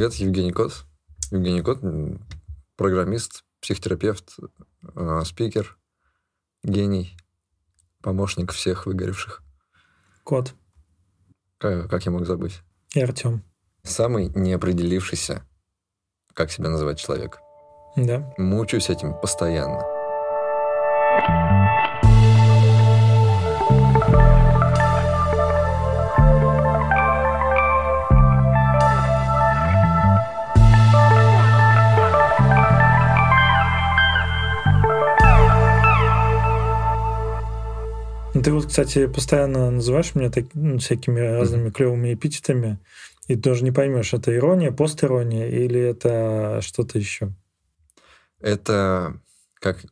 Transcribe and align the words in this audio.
Привет, 0.00 0.14
Евгений 0.14 0.50
Кот. 0.50 0.86
Евгений 1.30 1.60
Кот, 1.60 1.80
программист, 2.76 3.44
психотерапевт, 3.60 4.34
э, 4.94 5.22
спикер, 5.26 5.76
гений, 6.62 7.18
помощник 8.00 8.50
всех 8.52 8.86
выгоревших. 8.86 9.42
Кот. 10.24 10.54
Как, 11.58 11.90
как 11.90 12.06
я 12.06 12.12
мог 12.12 12.24
забыть? 12.24 12.62
И 12.94 13.00
Артем. 13.02 13.44
Самый 13.82 14.30
неопределившийся, 14.34 15.46
как 16.32 16.50
себя 16.50 16.70
называть 16.70 16.98
человек. 16.98 17.38
Да. 17.94 18.32
Мучаюсь 18.38 18.88
этим 18.88 19.12
постоянно. 19.20 19.99
Ну, 38.40 38.44
ты 38.44 38.52
вот, 38.54 38.68
кстати, 38.68 39.06
постоянно 39.06 39.70
называешь 39.70 40.14
меня 40.14 40.30
так, 40.30 40.46
ну, 40.54 40.78
всякими 40.78 41.20
разными 41.20 41.68
клевыми 41.68 42.14
эпитетами, 42.14 42.78
и 43.28 43.36
тоже 43.36 43.64
не 43.64 43.70
поймешь, 43.70 44.14
это 44.14 44.34
ирония, 44.34 44.72
постирония 44.72 45.46
или 45.46 45.78
это 45.78 46.60
что-то 46.62 46.98
еще. 46.98 47.34
Это 48.40 49.20
как 49.60 49.84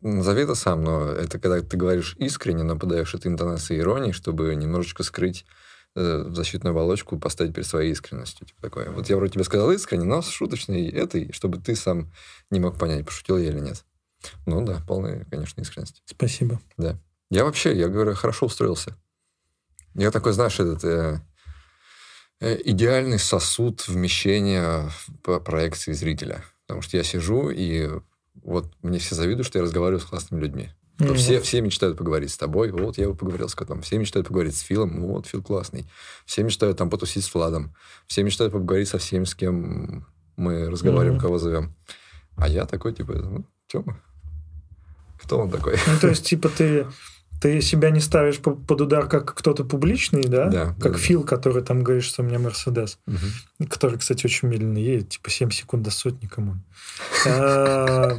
назови 0.00 0.42
это 0.42 0.56
сам, 0.56 0.82
но 0.82 1.08
это 1.08 1.38
когда 1.38 1.60
ты 1.60 1.76
говоришь 1.76 2.16
искренне, 2.18 2.64
но 2.64 2.76
подаешь 2.76 3.14
это 3.14 3.28
интонации 3.28 3.78
иронии, 3.78 4.10
чтобы 4.10 4.52
немножечко 4.56 5.04
скрыть 5.04 5.46
э, 5.94 6.24
защитную 6.30 6.72
оболочку, 6.72 7.16
поставить 7.16 7.54
перед 7.54 7.68
своей 7.68 7.92
искренностью. 7.92 8.44
Типа 8.44 8.60
такое. 8.60 8.90
Вот 8.90 9.08
я 9.08 9.16
вроде 9.16 9.34
тебе 9.34 9.44
сказал 9.44 9.70
искренне, 9.70 10.04
но 10.04 10.20
с 10.20 10.30
шуточной 10.30 10.88
этой, 10.88 11.30
чтобы 11.30 11.58
ты 11.58 11.76
сам 11.76 12.10
не 12.50 12.58
мог 12.58 12.76
понять, 12.76 13.06
пошутил 13.06 13.38
я 13.38 13.50
или 13.50 13.60
нет. 13.60 13.84
Ну 14.46 14.64
да, 14.64 14.82
полная, 14.84 15.24
конечно, 15.30 15.60
искренность. 15.60 16.02
Спасибо. 16.06 16.60
Да. 16.76 16.98
Я 17.30 17.44
вообще, 17.44 17.76
я 17.76 17.88
говорю, 17.88 18.14
хорошо 18.14 18.46
устроился. 18.46 18.96
Я 19.94 20.10
такой, 20.10 20.32
знаешь, 20.32 20.58
этот 20.60 20.84
э, 20.84 21.20
э, 22.40 22.58
идеальный 22.64 23.18
сосуд 23.18 23.86
вмещения 23.88 24.90
по 25.22 25.40
проекции 25.40 25.92
зрителя. 25.92 26.44
Потому 26.66 26.82
что 26.82 26.96
я 26.96 27.02
сижу, 27.02 27.50
и 27.50 27.88
вот 28.42 28.72
мне 28.82 28.98
все 28.98 29.14
завидуют, 29.14 29.46
что 29.46 29.58
я 29.58 29.64
разговариваю 29.64 30.00
с 30.00 30.04
классными 30.04 30.40
людьми. 30.40 30.70
Mm-hmm. 30.98 31.14
Все, 31.14 31.40
все 31.40 31.60
мечтают 31.60 31.96
поговорить 31.96 32.30
с 32.30 32.36
тобой. 32.36 32.70
Вот 32.72 32.98
я 32.98 33.08
поговорил 33.10 33.48
с 33.48 33.54
котом. 33.54 33.82
Все 33.82 33.98
мечтают 33.98 34.28
поговорить 34.28 34.56
с 34.56 34.60
Филом. 34.60 35.00
Вот 35.02 35.26
Фил 35.26 35.42
классный. 35.42 35.88
Все 36.26 36.42
мечтают 36.42 36.76
там 36.78 36.90
потусить 36.90 37.24
с 37.24 37.32
Владом. 37.32 37.74
Все 38.06 38.22
мечтают 38.22 38.52
поговорить 38.52 38.88
со 38.88 38.98
всеми, 38.98 39.24
с 39.24 39.34
кем 39.34 40.06
мы 40.36 40.68
разговариваем, 40.68 41.18
mm-hmm. 41.18 41.22
кого 41.22 41.38
зовем. 41.38 41.76
А 42.36 42.48
я 42.48 42.66
такой, 42.66 42.94
типа, 42.94 43.14
ну, 43.14 43.44
Тёма. 43.68 44.00
Кто 45.22 45.38
он 45.38 45.50
такой? 45.50 45.76
Ну, 45.86 45.98
то 46.00 46.08
есть, 46.08 46.26
типа, 46.26 46.48
ты 46.48 46.86
ты 47.40 47.60
себя 47.60 47.90
не 47.90 48.00
ставишь 48.00 48.38
под 48.38 48.80
удар 48.80 49.06
как 49.08 49.34
кто-то 49.34 49.64
публичный, 49.64 50.22
да? 50.22 50.46
Да. 50.46 50.74
Как 50.80 50.92
да, 50.92 50.98
Фил, 50.98 51.24
который 51.24 51.62
там 51.62 51.82
говорит, 51.82 52.04
что 52.04 52.22
у 52.22 52.24
меня 52.24 52.38
Мерседес. 52.38 52.98
Угу. 53.06 53.68
Который, 53.68 53.98
кстати, 53.98 54.26
очень 54.26 54.48
медленно 54.48 54.78
едет, 54.78 55.10
типа 55.10 55.30
7 55.30 55.50
секунд 55.50 55.82
до 55.82 55.90
сотни, 55.90 56.26
кому. 56.26 56.56
А, 57.26 58.18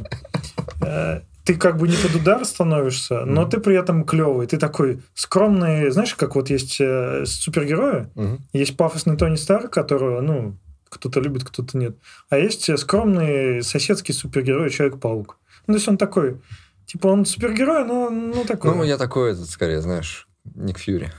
а, 0.82 1.22
ты 1.44 1.54
как 1.56 1.76
бы 1.76 1.88
не 1.88 1.96
под 1.96 2.14
удар 2.14 2.44
становишься, 2.44 3.24
но 3.24 3.44
ты 3.44 3.58
при 3.60 3.76
этом 3.76 4.04
клевый. 4.04 4.46
Ты 4.46 4.56
такой 4.56 5.02
скромный, 5.14 5.90
знаешь, 5.90 6.14
как 6.14 6.36
вот 6.36 6.48
есть 6.50 6.80
э, 6.80 7.24
супергерои, 7.26 8.08
есть 8.52 8.76
пафосный 8.76 9.16
Тони 9.16 9.36
Старк, 9.36 9.70
которого, 9.70 10.20
ну, 10.20 10.56
кто-то 10.88 11.20
любит, 11.20 11.44
кто-то 11.44 11.76
нет. 11.78 11.96
А 12.28 12.38
есть 12.38 12.78
скромный 12.78 13.62
соседский 13.62 14.14
супергерой 14.14 14.70
Человек-паук. 14.70 15.38
Ну, 15.66 15.74
то 15.74 15.78
есть 15.78 15.88
он 15.88 15.98
такой 15.98 16.40
Типа 16.86 17.08
он 17.08 17.24
супергерой, 17.24 17.84
но 17.84 18.10
ну 18.10 18.44
такой. 18.44 18.74
Ну, 18.74 18.82
я 18.82 18.98
такой, 18.98 19.32
этот, 19.32 19.48
скорее, 19.48 19.80
знаешь, 19.80 20.28
Ник 20.44 20.78
Фьюри. 20.78 21.12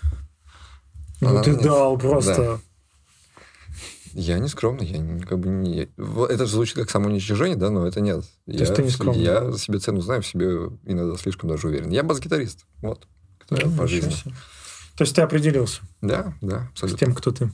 Ну, 1.22 1.30
Она, 1.30 1.44
ты 1.44 1.56
дал 1.56 1.98
просто. 1.98 2.36
Да. 2.36 2.60
Я 4.14 4.40
не 4.40 4.50
скромный, 4.50 4.86
я 4.86 4.98
не, 4.98 5.22
как 5.22 5.40
бы 5.40 5.48
не... 5.48 5.90
Это 6.30 6.46
же 6.46 6.52
звучит 6.52 6.76
как 6.76 6.90
самоуничтожение, 6.90 7.56
да, 7.56 7.70
но 7.70 7.88
это 7.88 8.02
нет. 8.02 8.24
То 8.46 8.52
я, 8.52 8.60
есть 8.60 8.76
ты 8.76 8.84
не 8.84 8.90
скромный? 8.90 9.24
Я 9.24 9.52
себе 9.54 9.80
цену 9.80 10.02
знаю, 10.02 10.22
в 10.22 10.28
себе 10.28 10.48
иногда 10.86 11.16
слишком 11.16 11.50
даже 11.50 11.68
уверен. 11.68 11.90
Я 11.90 12.04
бас-гитарист, 12.04 12.66
вот, 12.82 13.08
кто 13.38 13.56
да, 13.56 13.70
по 13.78 13.88
жизни. 13.88 14.12
Себе. 14.12 14.34
То 14.98 15.04
есть 15.04 15.16
ты 15.16 15.22
определился? 15.22 15.82
Да, 16.02 16.34
да, 16.42 16.68
абсолютно. 16.72 16.98
С 16.98 17.00
тем, 17.00 17.16
кто 17.16 17.32
ты? 17.32 17.52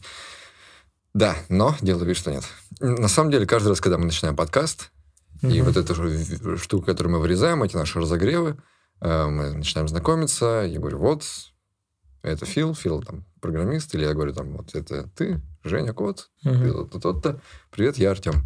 Да, 1.13 1.35
но 1.50 1.75
делаю 1.81 2.06
вид, 2.06 2.18
что 2.18 2.31
нет. 2.31 2.44
На 2.79 3.07
самом 3.07 3.31
деле, 3.31 3.45
каждый 3.45 3.69
раз, 3.69 3.79
когда 3.79 3.97
мы 3.97 4.06
начинаем 4.06 4.35
подкаст, 4.35 4.91
Угу. 5.42 5.52
И 5.52 5.62
вот 5.62 5.78
эта 5.78 5.94
же 5.94 6.58
штука, 6.58 6.88
которую 6.88 7.16
мы 7.16 7.22
вырезаем, 7.22 7.64
эти 7.64 7.75
наши 7.75 8.00
разогревы, 8.00 8.58
э, 9.02 9.28
мы 9.28 9.53
начинаем 9.53 9.88
знакомиться, 9.88 10.66
я 10.68 10.80
говорю, 10.80 11.00
вот, 11.00 11.24
это 12.24 12.46
Фил, 12.46 12.74
Фил 12.74 13.03
там 13.03 13.25
программист, 13.40 13.94
или 13.96 14.03
я 14.03 14.14
говорю, 14.14 14.34
там, 14.34 14.58
вот 14.58 14.75
это 14.75 15.09
ты, 15.16 15.42
Женя 15.64 15.94
Кот, 15.94 16.30
угу. 16.44 16.86
тот-то, 17.00 17.42
привет, 17.72 17.98
я 17.98 18.12
Артем. 18.12 18.46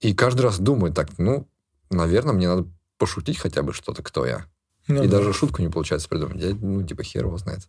И 0.00 0.14
каждый 0.14 0.42
раз 0.42 0.58
думаю 0.58 0.92
так, 0.92 1.18
ну, 1.18 1.48
наверное, 1.90 2.34
мне 2.34 2.48
надо 2.48 2.68
пошутить 2.98 3.38
хотя 3.38 3.62
бы 3.62 3.72
что-то, 3.72 4.02
кто 4.02 4.24
я. 4.26 4.46
Ну, 4.86 5.02
и 5.02 5.08
да. 5.08 5.18
даже 5.18 5.32
шутку 5.32 5.60
не 5.60 5.68
получается 5.68 6.08
придумать. 6.08 6.40
Я, 6.40 6.54
ну, 6.54 6.82
типа, 6.82 7.02
хер 7.02 7.24
его 7.26 7.36
знает. 7.36 7.68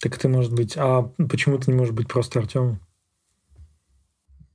Так 0.00 0.18
ты, 0.18 0.28
может 0.28 0.52
быть... 0.52 0.74
А 0.76 1.02
почему 1.02 1.58
ты 1.58 1.70
не 1.70 1.76
можешь 1.76 1.94
быть 1.94 2.08
просто 2.08 2.38
Артемом? 2.38 2.80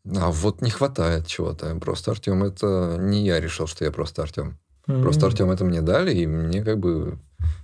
А 0.06 0.32
вот 0.32 0.62
не 0.62 0.70
хватает 0.70 1.28
чего-то. 1.28 1.76
Просто 1.76 2.12
Артем 2.12 2.44
это 2.44 2.98
не 3.00 3.24
я 3.26 3.40
решил, 3.40 3.68
что 3.68 3.86
я 3.86 3.92
просто 3.92 4.24
Артем. 4.24 4.60
Mm-hmm. 4.88 5.02
Просто 5.02 5.26
Артем 5.28 5.52
это 5.52 5.64
мне 5.64 5.82
дали, 5.82 6.14
и 6.14 6.26
мне 6.26 6.64
как 6.64 6.80
бы 6.80 7.20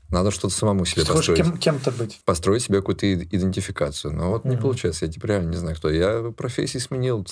надо 0.09 0.31
что-то 0.31 0.53
самому 0.53 0.85
себе 0.85 1.03
Ты 1.03 1.13
построить. 1.13 1.41
Кем, 1.41 1.57
кем-то 1.57 1.91
быть. 1.91 2.21
Построить 2.25 2.63
себе 2.63 2.79
какую-то 2.79 3.11
идентификацию. 3.11 4.13
Но 4.13 4.29
вот 4.29 4.45
mm-hmm. 4.45 4.49
не 4.49 4.57
получается. 4.57 5.05
Я 5.05 5.11
теперь 5.11 5.31
реально 5.31 5.49
не 5.49 5.57
знаю, 5.57 5.75
кто. 5.75 5.89
Я 5.89 6.31
профессии 6.35 6.77
сменил 6.77 7.25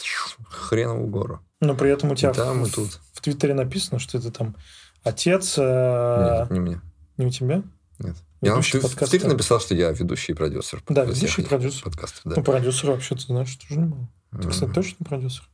хреновую 0.50 1.08
гору. 1.08 1.40
Но 1.62 1.76
при 1.76 1.92
этом 1.92 2.12
у 2.12 2.16
тебя 2.16 2.32
и 2.32 2.34
там, 2.34 2.64
в, 2.64 2.68
и 2.68 2.72
тут. 2.72 3.00
в 3.14 3.22
Твиттере 3.22 3.54
написано, 3.54 4.00
что 4.00 4.18
это 4.18 4.32
там 4.32 4.56
отец... 5.04 5.56
Э... 5.58 6.40
Нет, 6.42 6.52
не 6.52 6.60
мне. 6.60 6.82
Не 7.18 7.28
у 7.28 7.30
тебя? 7.30 7.64
Нет. 8.00 8.16
Ведущий 8.42 8.78
я 8.78 8.88
в 8.88 8.96
Твиттере 8.96 9.30
написал, 9.30 9.60
что 9.60 9.74
я 9.76 9.92
ведущий 9.92 10.34
продюсер. 10.34 10.84
Да, 10.88 11.06
ведущий 11.06 11.44
продюсер. 11.44 11.84
Подкастов, 11.84 12.22
да. 12.26 12.34
Ну, 12.38 12.44
продюсер 12.44 12.92
вообще, 12.92 13.16
ты 13.16 13.22
знаешь, 13.22 13.56
тоже 13.56 13.80
немало. 13.80 14.10
Ты, 14.32 14.50
кстати, 14.50 14.72
точно 14.72 15.06
продюсер? 15.06 15.50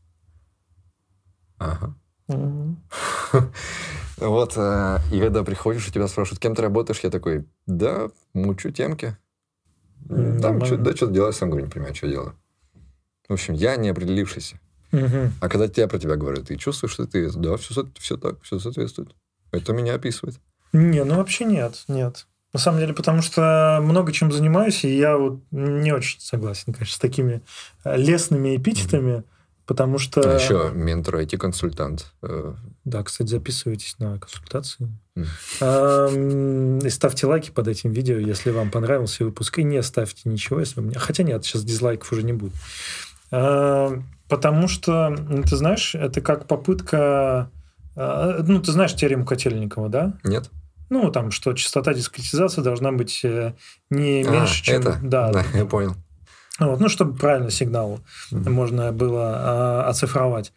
Ага. 1.57 1.95
Вот, 4.17 4.53
э, 4.55 4.99
и 5.11 5.19
когда 5.19 5.43
приходишь, 5.43 5.87
у 5.87 5.91
тебя 5.91 6.07
спрашивают, 6.07 6.39
кем 6.39 6.53
ты 6.53 6.61
работаешь, 6.61 6.99
я 6.99 7.09
такой, 7.09 7.47
да, 7.65 8.11
мучу 8.35 8.69
темки. 8.69 9.17
Там, 10.07 10.59
да, 10.59 10.65
что-то 10.67 11.07
делаю, 11.07 11.33
сам 11.33 11.49
говорю, 11.49 11.65
не 11.65 11.71
понимаю, 11.71 11.95
что 11.95 12.07
делаю. 12.07 12.35
В 13.27 13.33
общем, 13.33 13.55
я 13.55 13.77
не 13.77 13.89
определившийся. 13.89 14.59
А 14.91 15.49
когда 15.49 15.67
тебя 15.67 15.87
про 15.87 15.97
тебя 15.97 16.17
говорят, 16.17 16.47
ты 16.47 16.55
чувствуешь, 16.57 16.93
что 16.93 17.07
ты, 17.07 17.31
да, 17.31 17.57
все, 17.57 17.89
все 17.97 18.17
так, 18.17 18.39
все 18.43 18.59
соответствует. 18.59 19.15
Это 19.51 19.73
меня 19.73 19.95
описывает. 19.95 20.39
Не, 20.73 21.03
ну 21.03 21.15
вообще 21.15 21.45
нет, 21.45 21.83
нет. 21.87 22.27
На 22.53 22.59
самом 22.59 22.79
деле, 22.79 22.93
потому 22.93 23.21
что 23.21 23.79
много 23.81 24.11
чем 24.11 24.31
занимаюсь, 24.31 24.83
и 24.83 24.97
я 24.97 25.17
вот 25.17 25.41
не 25.51 25.93
очень 25.93 26.19
согласен, 26.19 26.73
конечно, 26.73 26.95
с 26.95 26.99
такими 26.99 27.41
э, 27.83 27.97
лесными 27.97 28.57
эпитетами. 28.57 29.19
Mm-hmm. 29.19 29.25
Потому 29.65 29.99
что... 29.99 30.21
А 30.21 30.35
еще 30.37 30.71
ментор, 30.73 31.15
IT-консультант. 31.17 32.07
Э. 32.23 32.55
Да, 32.83 33.03
кстати, 33.03 33.29
записывайтесь 33.29 33.95
на 33.99 34.19
консультации. 34.19 34.89
Mm. 35.15 36.85
И 36.85 36.89
ставьте 36.89 37.25
лайки 37.25 37.51
под 37.51 37.69
этим 37.69 37.91
видео, 37.93 38.17
если 38.17 38.51
вам 38.51 38.69
понравился 38.69 39.23
выпуск. 39.23 39.59
И 39.59 39.63
не 39.63 39.81
ставьте 39.81 40.27
ничего, 40.27 40.59
если 40.59 40.81
вы... 40.81 40.93
Хотя 40.95 41.23
нет, 41.23 41.45
сейчас 41.45 41.63
дизлайков 41.63 42.11
уже 42.11 42.23
не 42.23 42.33
будет. 42.33 42.53
Потому 43.29 44.67
что, 44.67 45.15
ты 45.49 45.55
знаешь, 45.55 45.95
это 45.95 46.19
как 46.19 46.47
попытка... 46.47 47.49
А, 47.95 48.43
ну, 48.45 48.61
ты 48.61 48.71
знаешь 48.73 48.93
теорему 48.95 49.25
Котельникова, 49.25 49.87
да? 49.89 50.17
Нет. 50.23 50.49
Ну, 50.91 51.09
там, 51.09 51.31
что 51.31 51.53
частота 51.53 51.93
дискретизации 51.93 52.61
должна 52.61 52.91
быть 52.91 53.21
э, 53.23 53.53
не 53.89 54.23
а, 54.27 54.29
меньше, 54.29 54.61
чем... 54.61 54.81
Это? 54.81 54.99
Да, 55.01 55.31
да, 55.31 55.45
я 55.53 55.65
понял. 55.65 55.95
Вот, 56.59 56.81
ну, 56.81 56.89
чтобы 56.89 57.17
правильно 57.17 57.49
сигнал 57.49 58.01
mm-hmm. 58.29 58.49
можно 58.49 58.91
было 58.91 59.31
а, 59.33 59.89
оцифровать. 59.89 60.51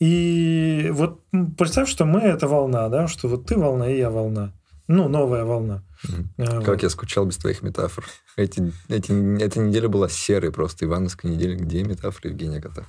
И 0.00 0.88
вот 0.92 1.22
представь, 1.56 1.88
что 1.88 2.04
мы 2.06 2.22
это 2.22 2.48
волна, 2.48 2.88
да, 2.88 3.06
что 3.06 3.28
вот 3.28 3.46
ты 3.46 3.56
волна, 3.56 3.88
и 3.88 3.98
я 3.98 4.10
волна. 4.10 4.52
Ну, 4.88 5.08
новая 5.08 5.44
волна. 5.44 5.84
Mm-hmm. 6.08 6.64
Как 6.64 6.82
я 6.82 6.90
скучал 6.90 7.24
без 7.24 7.36
твоих 7.36 7.62
метафор. 7.62 8.04
Эти, 8.36 8.72
эти, 8.88 9.40
эта 9.40 9.60
неделя 9.60 9.88
была 9.88 10.08
серой 10.08 10.50
просто. 10.50 10.86
Ивановская 10.86 11.30
неделя. 11.30 11.54
Где 11.54 11.84
метафоры 11.84 12.30
Евгения 12.30 12.60
Кота? 12.60 12.84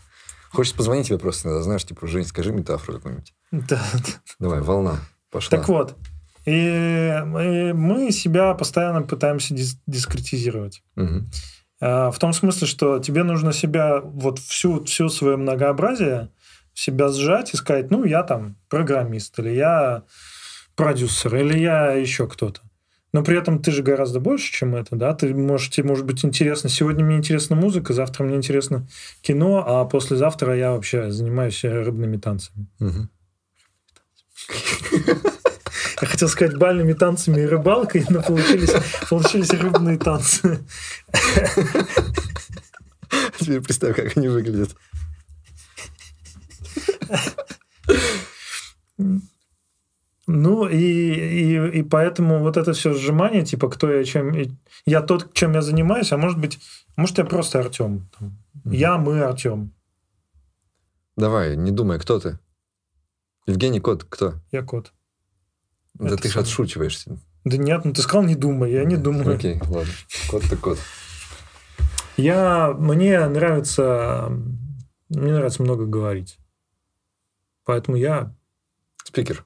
Хочешь 0.50 0.74
позвонить 0.74 1.10
тебе 1.10 1.20
просто 1.20 1.62
знаешь, 1.62 1.86
типа, 1.86 2.08
Жень, 2.08 2.26
скажи 2.26 2.52
метафору 2.52 2.98
какую-нибудь. 2.98 3.36
Да. 3.52 3.80
Давай, 4.40 4.62
волна. 4.62 5.02
Пошла. 5.30 5.56
Так 5.56 5.68
вот. 5.68 5.96
И, 6.50 6.52
и 6.52 7.74
мы 7.74 8.12
себя 8.12 8.54
постоянно 8.56 9.04
пытаемся 9.04 9.54
дис- 9.54 9.78
дискретизировать. 9.86 10.82
Угу. 10.96 11.26
В 11.80 12.16
том 12.20 12.34
смысле, 12.34 12.68
что 12.68 13.00
тебе 13.00 13.24
нужно 13.24 13.54
себя, 13.54 14.02
вот 14.02 14.40
всю, 14.40 14.84
всю 14.84 15.10
свое 15.10 15.38
многообразие, 15.38 16.30
себя 16.74 17.10
сжать 17.10 17.54
и 17.54 17.58
сказать, 17.58 17.92
ну, 17.92 18.04
я 18.04 18.24
там 18.24 18.56
программист, 18.68 19.38
или 19.40 19.52
я 19.52 20.04
продюсер, 20.76 21.36
или 21.36 21.60
я 21.60 21.92
еще 21.92 22.28
кто-то. 22.28 22.62
Но 23.14 23.24
при 23.24 23.38
этом 23.38 23.62
ты 23.62 23.72
же 23.72 23.84
гораздо 23.84 24.20
больше, 24.20 24.52
чем 24.52 24.76
это, 24.76 24.96
да? 24.96 25.14
Ты 25.14 25.34
можешь, 25.34 25.70
тебе 25.70 25.88
может 25.88 26.06
быть 26.06 26.26
интересно. 26.26 26.70
Сегодня 26.70 27.06
мне 27.06 27.18
интересна 27.18 27.56
музыка, 27.56 27.94
завтра 27.94 28.24
мне 28.24 28.36
интересно 28.36 28.88
кино, 29.22 29.64
а 29.66 29.86
послезавтра 29.86 30.56
я 30.56 30.72
вообще 30.72 31.12
занимаюсь 31.12 31.64
рыбными 31.64 32.18
танцами. 32.18 32.68
Я 36.02 36.08
хотел 36.08 36.30
сказать 36.30 36.58
бальными 36.58 36.94
танцами 36.94 37.42
и 37.42 37.46
рыбалкой, 37.46 38.06
но 38.10 38.22
получились, 38.22 38.72
получились 39.10 39.50
рыбные 39.52 39.98
танцы. 39.98 40.60
Теперь 43.40 43.62
представь, 43.62 43.96
как 43.96 44.16
они 44.16 44.28
выглядят. 44.28 44.76
Ну, 50.28 50.68
и, 50.68 50.78
и, 50.78 51.80
и 51.80 51.84
поэтому 51.84 52.40
вот 52.40 52.56
это 52.56 52.74
все 52.74 52.94
сжимание, 52.94 53.44
типа, 53.44 53.68
кто 53.68 53.92
я, 53.92 54.04
чем... 54.04 54.32
Я 54.86 55.02
тот, 55.02 55.34
чем 55.34 55.54
я 55.54 55.62
занимаюсь, 55.62 56.12
а 56.12 56.18
может 56.18 56.38
быть, 56.38 56.60
может, 56.96 57.18
я 57.18 57.26
просто 57.26 57.60
Артем. 57.60 58.08
Я, 58.64 58.98
мы, 59.00 59.22
Артем. 59.22 59.74
Давай, 61.18 61.58
не 61.58 61.72
думай, 61.72 62.00
кто 62.00 62.20
ты? 62.20 62.38
Евгений 63.48 63.80
Кот, 63.80 64.04
кто? 64.04 64.36
Я 64.52 64.62
Кот. 64.62 64.94
Да 65.96 66.16
ты 66.16 66.30
же 66.30 66.40
отшучиваешься. 66.40 67.18
Да 67.46 67.58
нет, 67.58 67.86
ну 67.86 67.94
ты 67.94 68.02
сказал 68.02 68.24
не 68.24 68.36
думай, 68.36 68.72
я 68.72 68.84
не 68.84 68.98
думаю. 68.98 69.36
Окей, 69.36 69.60
ладно. 69.68 69.94
Кот-то 70.30 70.58
кот. 70.58 70.80
Я, 72.18 72.74
мне 72.78 73.26
нравится, 73.28 74.30
мне 75.10 75.32
нравится 75.32 75.64
много 75.64 75.86
говорить. 75.86 76.38
Поэтому 77.64 77.98
я... 77.98 78.36
Спикер. 79.04 79.46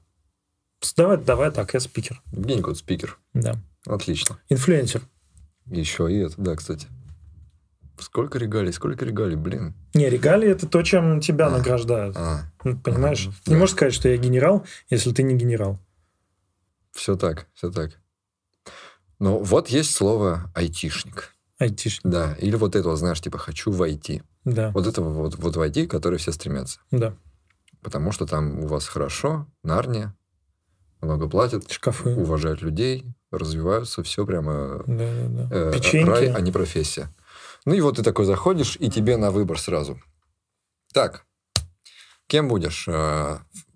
Давай, 0.96 1.16
давай 1.16 1.50
так, 1.50 1.72
я 1.72 1.80
спикер. 1.80 2.20
Евгений 2.32 2.62
Кот 2.62 2.76
спикер. 2.76 3.18
Да. 3.32 3.56
Отлично. 3.86 4.38
Инфлюенсер. 4.48 5.02
Еще 5.66 6.12
и 6.12 6.18
это, 6.18 6.34
да, 6.36 6.56
кстати. 6.56 6.88
Сколько 7.98 8.38
регалий, 8.38 8.72
сколько 8.72 9.04
регалий, 9.04 9.36
блин. 9.36 9.74
Не, 9.94 10.10
регалии 10.10 10.48
это 10.48 10.66
то, 10.66 10.82
чем 10.82 11.20
тебя 11.20 11.46
а, 11.46 11.50
награждают. 11.50 12.16
А, 12.16 12.50
ну, 12.64 12.76
понимаешь? 12.76 13.28
А, 13.46 13.50
не 13.50 13.56
можешь 13.56 13.76
сказать, 13.76 13.94
что 13.94 14.08
я 14.08 14.16
генерал, 14.16 14.66
если 14.90 15.12
ты 15.12 15.22
не 15.22 15.34
генерал. 15.34 15.78
Все 16.94 17.16
так, 17.16 17.48
все 17.54 17.70
так. 17.70 17.98
Но 19.18 19.38
вот 19.38 19.68
есть 19.68 19.94
слово 19.94 20.50
айтишник. 20.54 21.34
Айтишник. 21.58 22.10
Да, 22.10 22.34
или 22.34 22.56
вот 22.56 22.76
этого, 22.76 22.96
знаешь, 22.96 23.20
типа 23.20 23.38
хочу 23.38 23.70
войти. 23.70 24.22
Да. 24.44 24.70
Вот 24.70 24.86
этого 24.86 25.12
вот, 25.12 25.36
вот 25.36 25.56
войти, 25.56 25.86
который 25.86 26.18
все 26.18 26.32
стремятся. 26.32 26.80
Да. 26.90 27.16
Потому 27.82 28.12
что 28.12 28.26
там 28.26 28.60
у 28.60 28.66
вас 28.66 28.86
хорошо, 28.86 29.46
нарния, 29.62 30.16
много 31.00 31.28
платят, 31.28 31.70
шкафы, 31.70 32.14
уважают 32.14 32.62
людей, 32.62 33.04
развиваются, 33.30 34.02
все 34.02 34.24
прямо 34.24 34.82
да, 34.86 34.94
да, 34.96 35.28
да. 35.28 35.48
Э, 35.50 35.72
Печеньки. 35.72 36.08
рай, 36.08 36.32
а 36.32 36.40
не 36.40 36.52
профессия. 36.52 37.14
Ну 37.66 37.74
и 37.74 37.80
вот 37.80 37.96
ты 37.96 38.02
такой 38.02 38.24
заходишь, 38.24 38.76
и 38.78 38.90
тебе 38.90 39.16
на 39.16 39.30
выбор 39.30 39.58
сразу. 39.58 40.00
Так, 40.92 41.26
кем 42.26 42.48
будешь? 42.48 42.88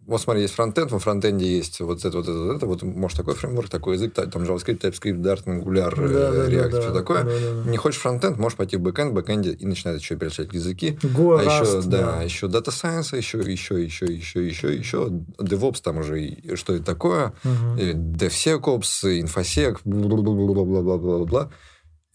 Вот 0.09 0.23
смотри, 0.23 0.41
есть 0.41 0.55
фронтенд, 0.55 0.91
во 0.91 0.99
фронтенде 0.99 1.47
есть 1.47 1.81
вот 1.81 2.03
это, 2.03 2.17
вот 2.17 2.27
это, 2.27 2.39
вот 2.39 2.57
это, 2.57 2.67
вот 2.67 2.83
может 2.83 3.19
такой 3.19 3.35
фреймворк, 3.35 3.69
такой 3.69 3.97
язык, 3.97 4.15
там 4.15 4.43
JavaScript, 4.43 4.81
TypeScript, 4.81 5.21
Dart, 5.21 5.45
Angular, 5.45 5.95
да, 5.95 6.31
э, 6.35 6.49
React, 6.49 6.71
да, 6.71 6.81
все 6.81 6.89
да, 6.89 6.95
такое. 6.95 7.25
Да, 7.25 7.31
да, 7.31 7.63
да. 7.63 7.71
Не 7.71 7.77
хочешь 7.77 8.01
фронтенд, 8.01 8.39
можешь 8.39 8.57
пойти 8.57 8.79
в 8.79 8.81
бэкенд, 8.81 9.13
бэкенде 9.13 9.53
и 9.53 9.67
начинать 9.67 10.01
еще 10.01 10.17
перечислять 10.17 10.55
языки. 10.55 10.99
Go, 11.03 11.39
а 11.39 11.45
Rust, 11.45 11.81
еще, 11.81 11.89
да, 11.91 12.13
да, 12.17 12.23
еще 12.23 12.47
Data 12.47 12.69
Science, 12.69 13.15
еще, 13.15 13.39
еще, 13.39 13.85
еще, 13.85 14.07
еще, 14.07 14.47
еще, 14.47 14.75
еще, 14.75 15.09
DevOps 15.39 15.83
там 15.83 15.99
уже, 15.99 16.39
что 16.55 16.73
это 16.75 16.85
такое, 16.85 17.35
угу. 17.45 17.79
DevSecOps, 17.79 19.05
InfoSec, 19.05 19.81
бла-бла-бла-бла-бла-бла. 19.85 21.51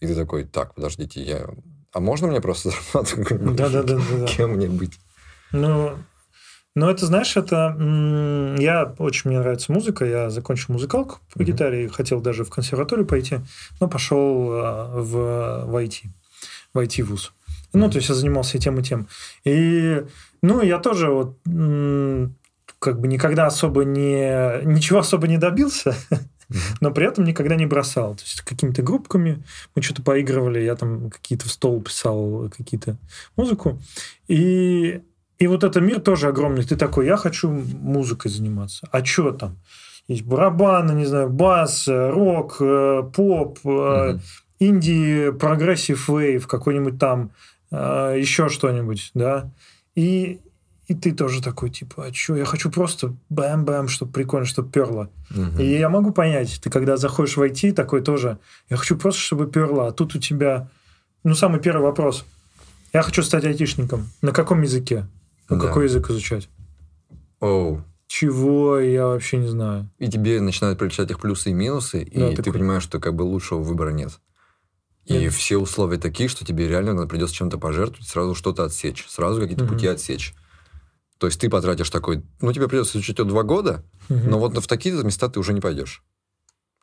И 0.00 0.08
ты 0.08 0.16
такой, 0.16 0.42
так, 0.42 0.74
подождите, 0.74 1.22
я... 1.22 1.46
А 1.92 2.00
можно 2.00 2.26
мне 2.26 2.40
просто 2.40 2.70
зарплату? 2.70 3.54
Да-да-да. 3.54 4.26
Кем 4.26 4.56
мне 4.56 4.66
быть? 4.66 4.98
Ну, 5.52 5.96
но 6.74 6.90
это, 6.90 7.06
знаешь, 7.06 7.36
это... 7.36 7.76
Я 8.58 8.94
очень 8.98 9.30
мне 9.30 9.38
нравится 9.38 9.72
музыка. 9.72 10.04
Я 10.04 10.30
закончил 10.30 10.72
музыкалку 10.74 11.20
по 11.32 11.38
mm-hmm. 11.38 11.44
гитаре. 11.44 11.88
Хотел 11.88 12.20
даже 12.20 12.44
в 12.44 12.50
консерваторию 12.50 13.06
пойти. 13.06 13.38
Но 13.80 13.88
пошел 13.88 14.50
а, 14.52 15.00
в, 15.00 15.66
в 15.66 15.76
IT. 15.76 16.08
В 16.72 16.78
IT-вуз. 16.78 17.32
Mm-hmm. 17.32 17.78
Ну, 17.78 17.90
то 17.90 17.96
есть 17.96 18.08
я 18.08 18.14
занимался 18.14 18.58
и 18.58 18.60
тем, 18.60 18.78
и 18.80 18.82
тем. 18.82 19.06
И, 19.44 20.04
ну, 20.42 20.62
я 20.62 20.78
тоже 20.78 21.10
вот 21.10 21.38
как 22.80 23.00
бы 23.00 23.08
никогда 23.08 23.46
особо 23.46 23.84
не... 23.84 24.64
Ничего 24.64 24.98
особо 24.98 25.28
не 25.28 25.38
добился. 25.38 25.94
но 26.80 26.90
при 26.90 27.06
этом 27.06 27.24
никогда 27.24 27.54
не 27.54 27.66
бросал. 27.66 28.14
То 28.16 28.22
есть 28.22 28.40
какими-то 28.42 28.82
группками 28.82 29.44
мы 29.74 29.82
что-то 29.82 30.02
поигрывали, 30.02 30.60
я 30.60 30.74
там 30.74 31.10
какие-то 31.10 31.46
в 31.46 31.52
стол 31.52 31.80
писал 31.82 32.50
какие-то 32.54 32.96
музыку. 33.36 33.80
И 34.28 35.02
и 35.38 35.46
вот 35.46 35.64
этот 35.64 35.82
мир 35.82 36.00
тоже 36.00 36.28
огромный. 36.28 36.62
Ты 36.62 36.76
такой, 36.76 37.06
я 37.06 37.16
хочу 37.16 37.50
музыкой 37.50 38.30
заниматься. 38.30 38.88
А 38.92 39.04
что 39.04 39.32
там? 39.32 39.58
Есть 40.06 40.22
барабаны, 40.22 40.92
не 40.92 41.06
знаю, 41.06 41.30
бас, 41.30 41.88
рок, 41.88 42.56
э, 42.60 43.02
поп, 43.14 43.58
угу. 43.64 44.20
инди, 44.58 45.30
progressive 45.32 46.08
wave, 46.08 46.46
какой-нибудь 46.46 46.98
там, 46.98 47.30
э, 47.70 48.16
еще 48.18 48.50
что-нибудь, 48.50 49.10
да. 49.14 49.50
И, 49.94 50.40
и 50.88 50.94
ты 50.94 51.12
тоже 51.12 51.42
такой, 51.42 51.70
типа, 51.70 52.06
а 52.06 52.12
что, 52.12 52.36
я 52.36 52.44
хочу 52.44 52.70
просто 52.70 53.14
бэм-бэм, 53.30 53.88
чтобы 53.88 54.12
прикольно, 54.12 54.46
чтобы 54.46 54.70
перло. 54.70 55.08
Угу. 55.30 55.62
И 55.62 55.78
я 55.78 55.88
могу 55.88 56.12
понять, 56.12 56.60
ты 56.62 56.68
когда 56.68 56.98
заходишь 56.98 57.38
в 57.38 57.42
IT, 57.42 57.72
такой 57.72 58.02
тоже, 58.02 58.38
я 58.68 58.76
хочу 58.76 58.98
просто, 58.98 59.20
чтобы 59.20 59.46
перло, 59.46 59.88
а 59.88 59.92
тут 59.92 60.14
у 60.14 60.18
тебя, 60.18 60.68
ну, 61.24 61.34
самый 61.34 61.60
первый 61.60 61.82
вопрос. 61.82 62.26
Я 62.92 63.00
хочу 63.00 63.22
стать 63.22 63.44
айтишником. 63.44 64.10
На 64.20 64.32
каком 64.32 64.60
языке? 64.62 65.06
Ну, 65.48 65.56
да. 65.56 65.68
какой 65.68 65.84
язык 65.84 66.08
изучать? 66.10 66.48
Оу. 67.40 67.82
Чего, 68.06 68.78
я 68.78 69.06
вообще 69.06 69.38
не 69.38 69.48
знаю. 69.48 69.90
И 69.98 70.08
тебе 70.08 70.40
начинают 70.40 70.78
приличать 70.78 71.10
их 71.10 71.20
плюсы 71.20 71.50
и 71.50 71.52
минусы, 71.52 72.02
и 72.02 72.18
да, 72.18 72.30
ты 72.30 72.36
такой... 72.36 72.52
понимаешь, 72.54 72.82
что 72.82 73.00
как 73.00 73.14
бы 73.14 73.22
лучшего 73.22 73.60
выбора 73.60 73.90
нет. 73.90 74.20
И 75.04 75.14
нет. 75.14 75.32
все 75.32 75.58
условия 75.58 75.98
такие, 75.98 76.28
что 76.28 76.46
тебе 76.46 76.68
реально 76.68 77.06
придется 77.06 77.34
чем-то 77.34 77.58
пожертвовать, 77.58 78.06
сразу 78.06 78.34
что-то 78.34 78.64
отсечь, 78.64 79.06
сразу 79.08 79.40
какие-то 79.40 79.64
угу. 79.64 79.74
пути 79.74 79.86
отсечь. 79.86 80.34
То 81.18 81.26
есть 81.26 81.40
ты 81.40 81.50
потратишь 81.50 81.90
такой, 81.90 82.22
ну 82.40 82.52
тебе 82.52 82.68
придется 82.68 82.98
изучить 82.98 83.18
его 83.18 83.28
два 83.28 83.42
года, 83.42 83.84
угу. 84.08 84.18
но 84.28 84.38
вот 84.38 84.56
в 84.56 84.66
такие 84.66 84.94
места 85.02 85.28
ты 85.28 85.40
уже 85.40 85.52
не 85.52 85.60
пойдешь. 85.60 86.02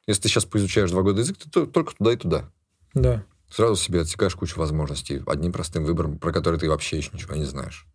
Если 0.07 0.23
ты 0.23 0.29
сейчас 0.29 0.45
поизучаешь 0.45 0.91
два 0.91 1.01
года 1.01 1.21
язык, 1.21 1.37
ты 1.37 1.65
только 1.65 1.95
туда 1.95 2.13
и 2.13 2.17
туда. 2.17 2.51
Да. 2.93 3.23
Сразу 3.49 3.75
себе 3.75 4.01
отсекаешь 4.01 4.35
кучу 4.35 4.59
возможностей 4.59 5.21
одним 5.25 5.51
простым 5.51 5.83
выбором, 5.83 6.17
про 6.17 6.31
который 6.31 6.59
ты 6.59 6.69
вообще 6.69 6.97
еще 6.97 7.11
ничего 7.13 7.35
не 7.35 7.45
знаешь. 7.45 7.87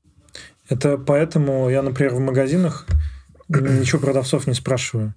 Это 0.69 0.99
поэтому 0.99 1.71
я, 1.71 1.83
например, 1.83 2.15
в 2.15 2.21
магазинах 2.21 2.87
ничего 3.49 4.01
продавцов 4.01 4.47
не 4.47 4.55
спрашиваю. 4.55 5.15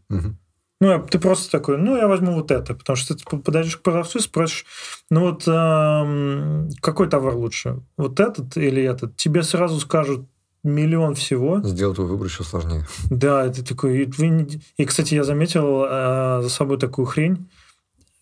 Ну, 0.82 1.06
ты 1.08 1.20
просто 1.20 1.52
такой, 1.52 1.78
ну, 1.78 1.98
я 1.98 2.08
возьму 2.08 2.34
вот 2.36 2.52
это, 2.52 2.74
потому 2.74 2.96
что 2.96 3.14
ты 3.14 3.38
подойдешь 3.38 3.76
к 3.76 3.82
продавцу 3.82 4.20
и 4.20 4.22
спросишь, 4.22 4.66
ну 5.10 5.22
вот 5.22 5.44
э, 5.46 6.70
какой 6.80 7.10
товар 7.10 7.36
лучше, 7.36 7.82
вот 7.98 8.22
этот 8.22 8.56
или 8.56 8.82
этот? 8.82 9.18
Тебе 9.18 9.44
сразу 9.44 9.78
скажут 9.82 10.26
миллион 10.64 11.16
всего. 11.16 11.62
Сделать 11.64 11.96
твой 11.96 12.08
выбор 12.08 12.28
еще 12.28 12.46
сложнее. 12.46 12.86
Да, 13.10 13.46
это 13.46 13.66
такой... 13.66 14.04
И, 14.04 14.62
и 14.78 14.86
кстати, 14.86 15.16
я 15.16 15.26
заметил 15.26 15.84
э, 15.84 16.40
за 16.44 16.50
собой 16.50 16.78
такую 16.78 17.06
хрень, 17.06 17.50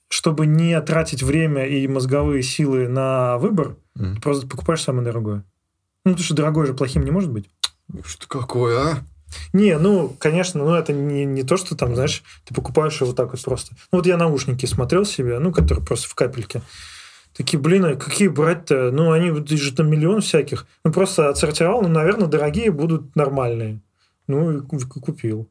чтобы 0.10 0.48
не 0.48 0.80
тратить 0.82 1.22
время 1.22 1.68
и 1.68 1.88
мозговые 1.88 2.42
силы 2.42 2.88
на 2.88 3.38
выбор, 3.38 3.76
mm. 4.00 4.16
ты 4.16 4.22
просто 4.22 4.48
покупаешь 4.48 4.82
самое 4.82 5.06
дорогое. 5.06 5.44
Ну, 6.08 6.14
потому 6.14 6.24
что 6.24 6.36
дорогой 6.36 6.66
же 6.66 6.74
плохим 6.74 7.04
не 7.04 7.12
может 7.12 7.30
быть. 7.30 7.50
Что 8.06 8.28
какое, 8.30 8.80
а? 8.80 9.04
Не, 9.52 9.78
ну, 9.78 10.16
конечно, 10.18 10.64
ну, 10.64 10.74
это 10.74 10.94
не, 10.94 11.26
не 11.26 11.44
то, 11.44 11.58
что 11.58 11.76
там, 11.76 11.96
знаешь, 11.96 12.24
ты 12.46 12.54
покупаешь 12.54 13.02
его 13.02 13.12
так 13.12 13.32
вот 13.32 13.44
просто. 13.44 13.76
Ну, 13.92 13.98
вот 13.98 14.08
я 14.08 14.16
наушники 14.16 14.66
смотрел 14.66 15.04
себе, 15.04 15.38
ну, 15.40 15.52
которые 15.52 15.84
просто 15.86 16.08
в 16.08 16.16
капельке. 16.16 16.62
Такие, 17.36 17.60
блин, 17.60 17.84
а 17.84 17.96
какие 17.98 18.30
брать-то? 18.30 18.90
Ну, 18.92 19.12
они 19.12 19.34
же 19.58 19.76
там 19.76 19.90
миллион 19.90 20.22
всяких. 20.22 20.66
Ну, 20.86 20.94
просто 20.94 21.28
отсортировал, 21.28 21.82
ну, 21.82 21.90
наверное, 21.90 22.28
дорогие 22.28 22.72
будут 22.72 23.14
нормальные. 23.18 23.82
Ну, 24.28 24.60
и 24.60 24.62
купил. 24.62 25.50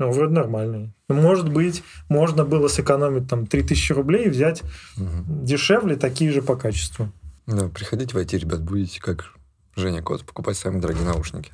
Ну, 0.00 0.10
вроде 0.10 0.32
нормальные. 0.32 0.92
Ну, 1.08 1.14
может 1.14 1.48
быть, 1.52 1.84
можно 2.08 2.44
было 2.44 2.66
сэкономить 2.66 3.28
там 3.28 3.46
3000 3.46 3.92
рублей 3.92 4.24
и 4.24 4.30
взять 4.30 4.64
угу. 4.96 5.44
дешевле, 5.44 5.94
такие 5.94 6.32
же 6.32 6.42
по 6.42 6.56
качеству. 6.56 7.12
Да, 7.46 7.68
приходите 7.68 8.12
в 8.12 8.20
IT, 8.20 8.36
ребят, 8.38 8.62
будете 8.62 9.00
как 9.00 9.34
Женя 9.76 10.02
Кот, 10.02 10.24
покупать 10.24 10.56
самые 10.56 10.80
дорогие 10.80 11.04
наушники. 11.04 11.50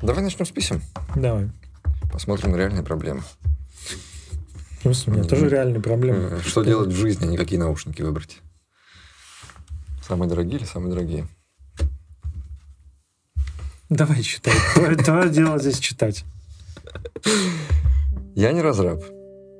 Давай 0.00 0.22
начнем 0.22 0.46
с 0.46 0.50
писем. 0.50 0.82
Давай. 1.14 1.50
Посмотрим 2.12 2.52
на 2.52 2.56
реальные 2.56 2.82
проблемы. 2.82 3.22
В 4.78 4.82
смысле, 4.82 5.12
у 5.12 5.16
меня 5.16 5.24
тоже 5.24 5.48
реальные 5.48 5.80
проблемы. 5.80 6.40
Что 6.44 6.62
делать 6.62 6.90
в 6.90 6.96
жизни, 6.96 7.26
а 7.26 7.28
не 7.28 7.36
какие 7.36 7.58
наушники 7.58 8.02
выбрать? 8.02 8.38
Самые 10.06 10.28
дорогие 10.28 10.58
или 10.58 10.64
самые 10.66 10.90
дорогие? 10.90 11.26
Давай 13.88 14.22
читай. 14.22 14.54
Давай, 14.74 14.96
давай 14.96 15.30
дело 15.30 15.58
здесь 15.58 15.78
читать. 15.78 16.24
Я 18.34 18.52
не 18.52 18.62
разраб. 18.62 19.02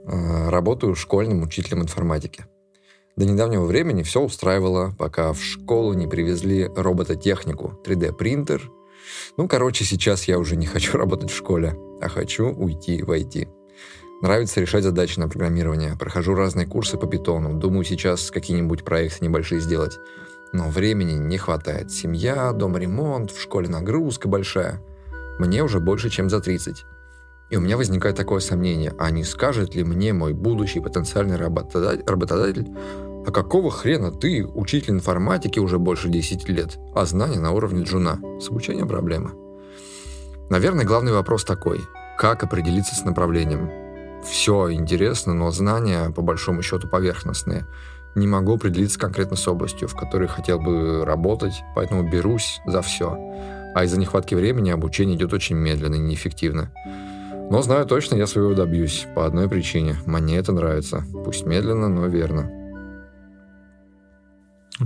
А, 0.06 0.50
работаю 0.50 0.94
школьным 0.94 1.42
учителем 1.42 1.82
информатики. 1.82 2.44
До 3.16 3.24
недавнего 3.24 3.64
времени 3.64 4.02
все 4.02 4.20
устраивало, 4.20 4.92
пока 4.98 5.32
в 5.32 5.40
школу 5.40 5.94
не 5.94 6.08
привезли 6.08 6.68
робототехнику, 6.74 7.80
3D-принтер. 7.84 8.72
Ну, 9.36 9.46
короче, 9.46 9.84
сейчас 9.84 10.24
я 10.24 10.38
уже 10.38 10.56
не 10.56 10.66
хочу 10.66 10.98
работать 10.98 11.30
в 11.30 11.36
школе, 11.36 11.76
а 12.00 12.08
хочу 12.08 12.48
уйти 12.48 13.02
в 13.02 13.10
IT. 13.10 13.48
Нравится 14.20 14.60
решать 14.60 14.82
задачи 14.82 15.18
на 15.20 15.28
программирование. 15.28 15.96
Прохожу 15.96 16.34
разные 16.34 16.66
курсы 16.66 16.96
по 16.96 17.06
питону. 17.06 17.54
Думаю 17.54 17.84
сейчас 17.84 18.30
какие-нибудь 18.32 18.84
проекты 18.84 19.24
небольшие 19.24 19.60
сделать. 19.60 19.98
Но 20.52 20.68
времени 20.68 21.12
не 21.12 21.38
хватает. 21.38 21.92
Семья, 21.92 22.52
дом 22.52 22.76
ремонт, 22.76 23.30
в 23.30 23.40
школе 23.40 23.68
нагрузка 23.68 24.26
большая. 24.26 24.82
Мне 25.38 25.62
уже 25.62 25.78
больше, 25.78 26.10
чем 26.10 26.30
за 26.30 26.40
30. 26.40 26.84
И 27.50 27.56
у 27.56 27.60
меня 27.60 27.76
возникает 27.76 28.16
такое 28.16 28.40
сомнение, 28.40 28.94
а 28.98 29.10
не 29.10 29.22
скажет 29.22 29.74
ли 29.74 29.84
мне 29.84 30.12
мой 30.12 30.32
будущий 30.32 30.80
потенциальный 30.80 31.36
работодатель, 31.36 32.70
а 33.26 33.30
какого 33.30 33.70
хрена 33.70 34.10
ты, 34.10 34.44
учитель 34.44 34.92
информатики 34.92 35.58
уже 35.58 35.78
больше 35.78 36.08
10 36.08 36.48
лет, 36.48 36.78
а 36.94 37.04
знания 37.06 37.38
на 37.38 37.52
уровне 37.52 37.84
джуна? 37.84 38.20
С 38.40 38.48
обучением 38.48 38.88
проблема. 38.88 39.32
Наверное, 40.50 40.84
главный 40.84 41.12
вопрос 41.12 41.44
такой. 41.44 41.80
Как 42.18 42.42
определиться 42.42 42.94
с 42.94 43.04
направлением? 43.04 43.70
Все 44.24 44.72
интересно, 44.72 45.32
но 45.34 45.50
знания, 45.50 46.10
по 46.10 46.22
большому 46.22 46.62
счету, 46.62 46.88
поверхностные. 46.88 47.66
Не 48.14 48.26
могу 48.26 48.54
определиться 48.54 48.98
конкретно 48.98 49.36
с 49.36 49.48
областью, 49.48 49.88
в 49.88 49.96
которой 49.96 50.28
хотел 50.28 50.60
бы 50.60 51.04
работать, 51.04 51.62
поэтому 51.74 52.08
берусь 52.08 52.60
за 52.66 52.82
все. 52.82 53.16
А 53.74 53.84
из-за 53.84 53.98
нехватки 53.98 54.34
времени 54.34 54.70
обучение 54.70 55.16
идет 55.16 55.32
очень 55.32 55.56
медленно 55.56 55.96
и 55.96 55.98
неэффективно. 55.98 56.70
Но 57.50 57.62
знаю 57.62 57.86
точно, 57.86 58.16
я 58.16 58.26
своего 58.26 58.54
добьюсь. 58.54 59.06
По 59.14 59.26
одной 59.26 59.48
причине. 59.48 59.96
Мне 60.06 60.38
это 60.38 60.52
нравится. 60.52 61.04
Пусть 61.24 61.46
медленно, 61.46 61.88
но 61.88 62.06
верно. 62.06 62.50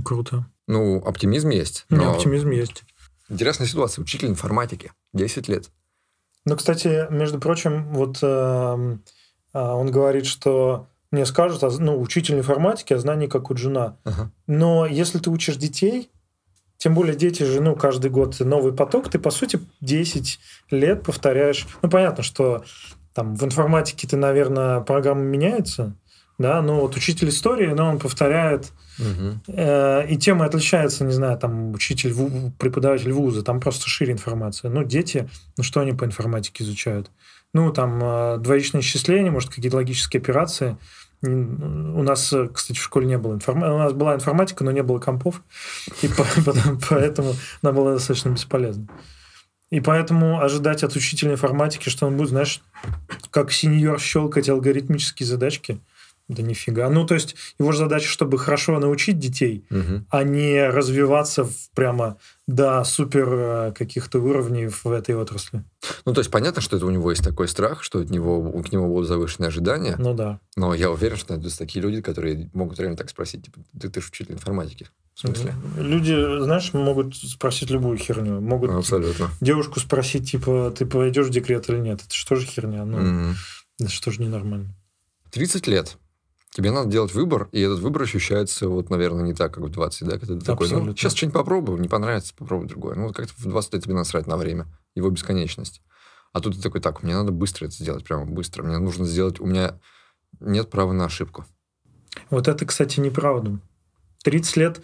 Круто. 0.03 0.45
Ну, 0.67 0.97
оптимизм 1.03 1.49
есть. 1.49 1.85
Но... 1.89 1.97
Не, 1.97 2.05
оптимизм 2.05 2.51
есть. 2.51 2.83
Интересная 3.29 3.67
ситуация. 3.67 4.03
Учитель 4.03 4.27
информатики. 4.27 4.91
10 5.13 5.47
лет. 5.47 5.71
Ну, 6.45 6.55
кстати, 6.55 7.07
между 7.11 7.39
прочим, 7.39 7.91
вот 7.93 8.19
э, 8.21 8.97
он 9.53 9.91
говорит, 9.91 10.25
что 10.25 10.87
мне 11.11 11.25
скажут, 11.25 11.63
а, 11.63 11.71
ну, 11.79 11.99
учитель 11.99 12.37
информатики, 12.37 12.93
а 12.93 12.99
знание 12.99 13.27
как 13.29 13.49
у 13.49 13.55
жена. 13.55 13.97
Ага. 14.03 14.31
Но 14.47 14.85
если 14.85 15.17
ты 15.17 15.29
учишь 15.29 15.55
детей, 15.55 16.11
тем 16.79 16.93
более 16.93 17.13
дети 17.13 17.43
же, 17.43 17.61
ну, 17.61 17.75
каждый 17.75 18.09
год 18.09 18.39
новый 18.39 18.73
поток, 18.73 19.09
ты, 19.09 19.19
по 19.19 19.31
сути, 19.31 19.59
10 19.81 20.39
лет 20.71 21.03
повторяешь. 21.03 21.67
Ну, 21.81 21.89
понятно, 21.89 22.23
что 22.23 22.63
там 23.13 23.35
в 23.35 23.43
информатике 23.43 24.07
ты, 24.07 24.15
наверное, 24.15 24.79
программа 24.79 25.21
меняется, 25.21 25.97
да, 26.37 26.61
но 26.61 26.79
вот 26.79 26.95
учитель 26.95 27.29
истории, 27.29 27.67
но 27.67 27.89
он 27.89 27.99
повторяет, 27.99 28.71
угу. 28.97 29.41
э, 29.47 30.07
и 30.07 30.15
тема 30.15 30.45
отличается, 30.45 31.03
не 31.03 31.11
знаю, 31.11 31.37
там 31.37 31.73
учитель, 31.73 32.15
преподаватель 32.57 33.11
вуза, 33.11 33.43
там 33.43 33.59
просто 33.59 33.89
шире 33.89 34.13
информация. 34.13 34.71
Ну, 34.71 34.85
дети, 34.85 35.29
ну, 35.57 35.65
что 35.65 35.81
они 35.81 35.91
по 35.91 36.05
информатике 36.05 36.63
изучают? 36.63 37.11
Ну, 37.53 37.73
там 37.73 37.99
э, 38.01 38.37
двоичное 38.37 38.79
исчисление, 38.79 39.33
может, 39.33 39.49
какие-то 39.49 39.75
логические 39.75 40.21
операции– 40.21 40.77
у 41.21 42.03
нас, 42.03 42.33
кстати, 42.53 42.77
в 42.77 42.83
школе 42.83 43.05
не 43.05 43.17
было 43.17 43.33
информатики. 43.33 43.73
У 43.73 43.77
нас 43.77 43.93
была 43.93 44.15
информатика, 44.15 44.63
но 44.63 44.71
не 44.71 44.83
было 44.83 44.99
компов. 44.99 45.41
И 46.01 46.09
поэтому 46.89 47.35
она 47.61 47.71
была 47.71 47.93
достаточно 47.93 48.29
бесполезна. 48.29 48.87
И 49.69 49.81
поэтому 49.81 50.41
ожидать 50.41 50.83
от 50.83 50.95
учителя 50.95 51.33
информатики, 51.33 51.89
что 51.89 52.07
он 52.07 52.17
будет, 52.17 52.29
знаешь, 52.29 52.61
как 53.29 53.51
сеньор 53.51 53.99
щелкать 53.99 54.49
алгоритмические 54.49 55.27
задачки, 55.27 55.79
да 56.29 56.43
нифига. 56.43 56.89
Ну, 56.89 57.05
то 57.05 57.15
есть 57.15 57.35
его 57.59 57.71
же 57.71 57.79
задача, 57.79 58.07
чтобы 58.07 58.37
хорошо 58.37 58.79
научить 58.79 59.17
детей, 59.17 59.65
угу. 59.69 60.05
а 60.09 60.23
не 60.23 60.69
развиваться 60.69 61.43
в 61.43 61.53
прямо 61.73 62.17
до 62.47 62.83
супер 62.83 63.27
э, 63.29 63.73
каких-то 63.75 64.19
уровней 64.19 64.67
в 64.67 64.85
этой 64.87 65.15
отрасли. 65.15 65.63
Ну, 66.05 66.13
то 66.13 66.21
есть 66.21 66.31
понятно, 66.31 66.61
что 66.61 66.77
это 66.77 66.85
у 66.85 66.91
него 66.91 67.09
есть 67.09 67.23
такой 67.23 67.47
страх, 67.47 67.83
что 67.83 67.99
от 67.99 68.09
него, 68.11 68.51
к 68.63 68.71
нему 68.71 68.87
будут 68.87 69.07
завышенные 69.07 69.47
ожидания. 69.47 69.95
Ну 69.97 70.13
да. 70.13 70.39
Но 70.55 70.73
я 70.73 70.91
уверен, 70.91 71.17
что 71.17 71.33
найдутся 71.33 71.57
такие 71.57 71.81
люди, 71.81 72.01
которые 72.01 72.49
могут 72.53 72.79
реально 72.79 72.97
так 72.97 73.09
спросить, 73.09 73.45
типа, 73.45 73.59
ты, 73.79 73.89
ты 73.89 74.01
же 74.01 74.07
учитель 74.07 74.33
информатики. 74.33 74.87
В 75.15 75.21
смысле? 75.21 75.53
Люди, 75.77 76.13
знаешь, 76.43 76.71
могут 76.73 77.15
спросить 77.15 77.71
любую 77.71 77.97
херню. 77.97 78.39
Могут 78.39 78.71
Абсолютно. 78.71 79.29
девушку 79.41 79.79
спросить, 79.79 80.31
типа, 80.31 80.73
ты 80.77 80.85
пойдешь 80.85 81.27
в 81.27 81.31
декрет 81.31 81.69
или 81.69 81.77
нет. 81.77 82.01
Это 82.05 82.13
что 82.13 82.35
же 82.35 82.45
херня? 82.45 82.85
Ну, 82.85 82.97
mm 82.99 83.33
это 83.79 83.89
что 83.89 84.11
же 84.11 84.21
ненормально. 84.21 84.75
30 85.31 85.67
лет 85.67 85.97
тебе 86.51 86.71
надо 86.71 86.89
делать 86.89 87.13
выбор, 87.13 87.49
и 87.51 87.61
этот 87.61 87.79
выбор 87.79 88.03
ощущается, 88.03 88.67
вот, 88.67 88.89
наверное, 88.89 89.23
не 89.23 89.33
так, 89.33 89.53
как 89.53 89.63
в 89.63 89.69
20, 89.69 90.07
да, 90.07 90.17
когда 90.17 90.35
ты 90.35 90.45
такой, 90.45 90.69
ну, 90.69 90.95
сейчас 90.95 91.13
что-нибудь 91.13 91.37
попробую, 91.37 91.79
не 91.79 91.87
понравится, 91.87 92.33
попробуй 92.35 92.67
другое. 92.67 92.95
Ну, 92.95 93.07
вот 93.07 93.15
как-то 93.15 93.33
в 93.37 93.45
20 93.45 93.73
лет 93.73 93.83
тебе 93.83 93.93
насрать 93.93 94.27
на 94.27 94.37
время, 94.37 94.67
его 94.95 95.09
бесконечность. 95.09 95.81
А 96.33 96.41
тут 96.41 96.55
ты 96.55 96.61
такой, 96.61 96.81
так, 96.81 97.03
мне 97.03 97.15
надо 97.15 97.31
быстро 97.31 97.65
это 97.65 97.75
сделать, 97.75 98.03
прямо 98.03 98.25
быстро. 98.25 98.63
Мне 98.63 98.77
нужно 98.77 99.05
сделать, 99.05 99.39
у 99.39 99.45
меня 99.45 99.79
нет 100.39 100.69
права 100.69 100.93
на 100.93 101.05
ошибку. 101.05 101.45
Вот 102.29 102.47
это, 102.47 102.65
кстати, 102.65 102.99
неправда. 102.99 103.59
30 104.23 104.57
лет, 104.57 104.81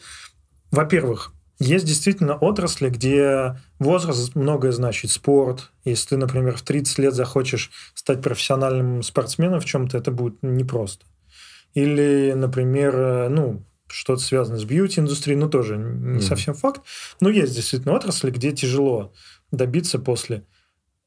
во-первых, 0.71 1.33
есть 1.59 1.85
действительно 1.85 2.35
отрасли, 2.35 2.89
где 2.89 3.59
возраст 3.79 4.35
многое 4.35 4.71
значит. 4.71 5.11
Спорт. 5.11 5.71
Если 5.85 6.09
ты, 6.09 6.17
например, 6.17 6.57
в 6.57 6.63
30 6.63 6.97
лет 6.99 7.13
захочешь 7.13 7.71
стать 7.93 8.21
профессиональным 8.21 9.03
спортсменом 9.03 9.59
в 9.61 9.65
чем-то, 9.65 9.97
это 9.97 10.11
будет 10.11 10.41
непросто. 10.41 11.05
Или, 11.75 12.33
например, 12.35 12.95
э, 12.95 13.29
ну, 13.29 13.63
что-то 13.87 14.21
связано 14.21 14.57
с 14.57 14.63
бьюти-индустрией, 14.63 15.37
ну, 15.37 15.49
тоже 15.49 15.77
не 15.77 16.17
mm. 16.17 16.21
совсем 16.21 16.55
факт. 16.55 16.81
Но 17.21 17.29
есть 17.29 17.55
действительно 17.55 17.93
отрасли, 17.93 18.31
где 18.31 18.51
тяжело 18.51 19.13
добиться 19.51 19.99
после. 19.99 20.45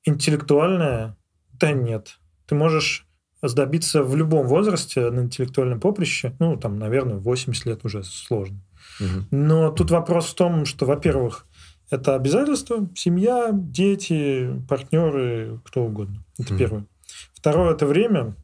Интеллектуальная? 0.04 1.16
Да 1.52 1.72
нет. 1.72 2.18
Ты 2.46 2.54
можешь 2.54 3.06
добиться 3.42 4.02
в 4.02 4.14
любом 4.16 4.46
возрасте 4.46 5.10
на 5.10 5.20
интеллектуальном 5.20 5.80
поприще, 5.80 6.34
ну, 6.38 6.56
там, 6.56 6.78
наверное, 6.78 7.16
80 7.16 7.66
лет 7.66 7.84
уже 7.84 8.02
сложно. 8.04 8.60
Угу. 9.00 9.26
Но 9.30 9.70
тут 9.70 9.90
вопрос 9.90 10.26
в 10.26 10.34
том, 10.34 10.64
что, 10.64 10.86
во-первых, 10.86 11.46
это 11.90 12.14
обязательства, 12.14 12.88
семья, 12.94 13.50
дети, 13.52 14.62
партнеры, 14.68 15.60
кто 15.64 15.84
угодно. 15.84 16.24
Это 16.38 16.52
угу. 16.52 16.58
первое. 16.58 16.86
Второе– 17.32 17.72
это 17.74 17.86
время, 17.86 18.34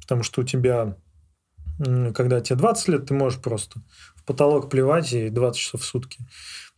потому 0.00 0.22
что 0.22 0.40
у 0.42 0.44
тебя 0.44 0.96
когда 2.14 2.40
тебе 2.40 2.56
20 2.56 2.88
лет, 2.88 3.06
ты 3.06 3.14
можешь 3.14 3.40
просто 3.40 3.80
в 4.16 4.24
потолок 4.24 4.70
плевать 4.70 5.12
и 5.12 5.30
20 5.30 5.60
часов 5.60 5.82
в 5.82 5.84
сутки. 5.84 6.20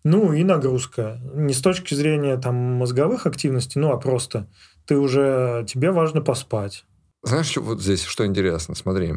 Ну 0.04 0.32
и 0.32 0.44
нагрузка. 0.44 1.20
Не 1.34 1.54
с 1.54 1.60
точки 1.60 1.94
зрения 1.94 2.36
там 2.36 2.54
мозговых 2.54 3.26
активностей, 3.26 3.80
ну 3.80 3.92
а 3.92 3.96
просто 3.96 4.48
ты 4.86 4.96
уже, 4.96 5.64
тебе 5.66 5.92
важно 5.92 6.20
поспать. 6.20 6.84
Знаешь, 7.22 7.46
что, 7.46 7.62
вот 7.62 7.80
здесь 7.80 8.02
что 8.02 8.26
интересно, 8.26 8.74
смотри. 8.74 9.14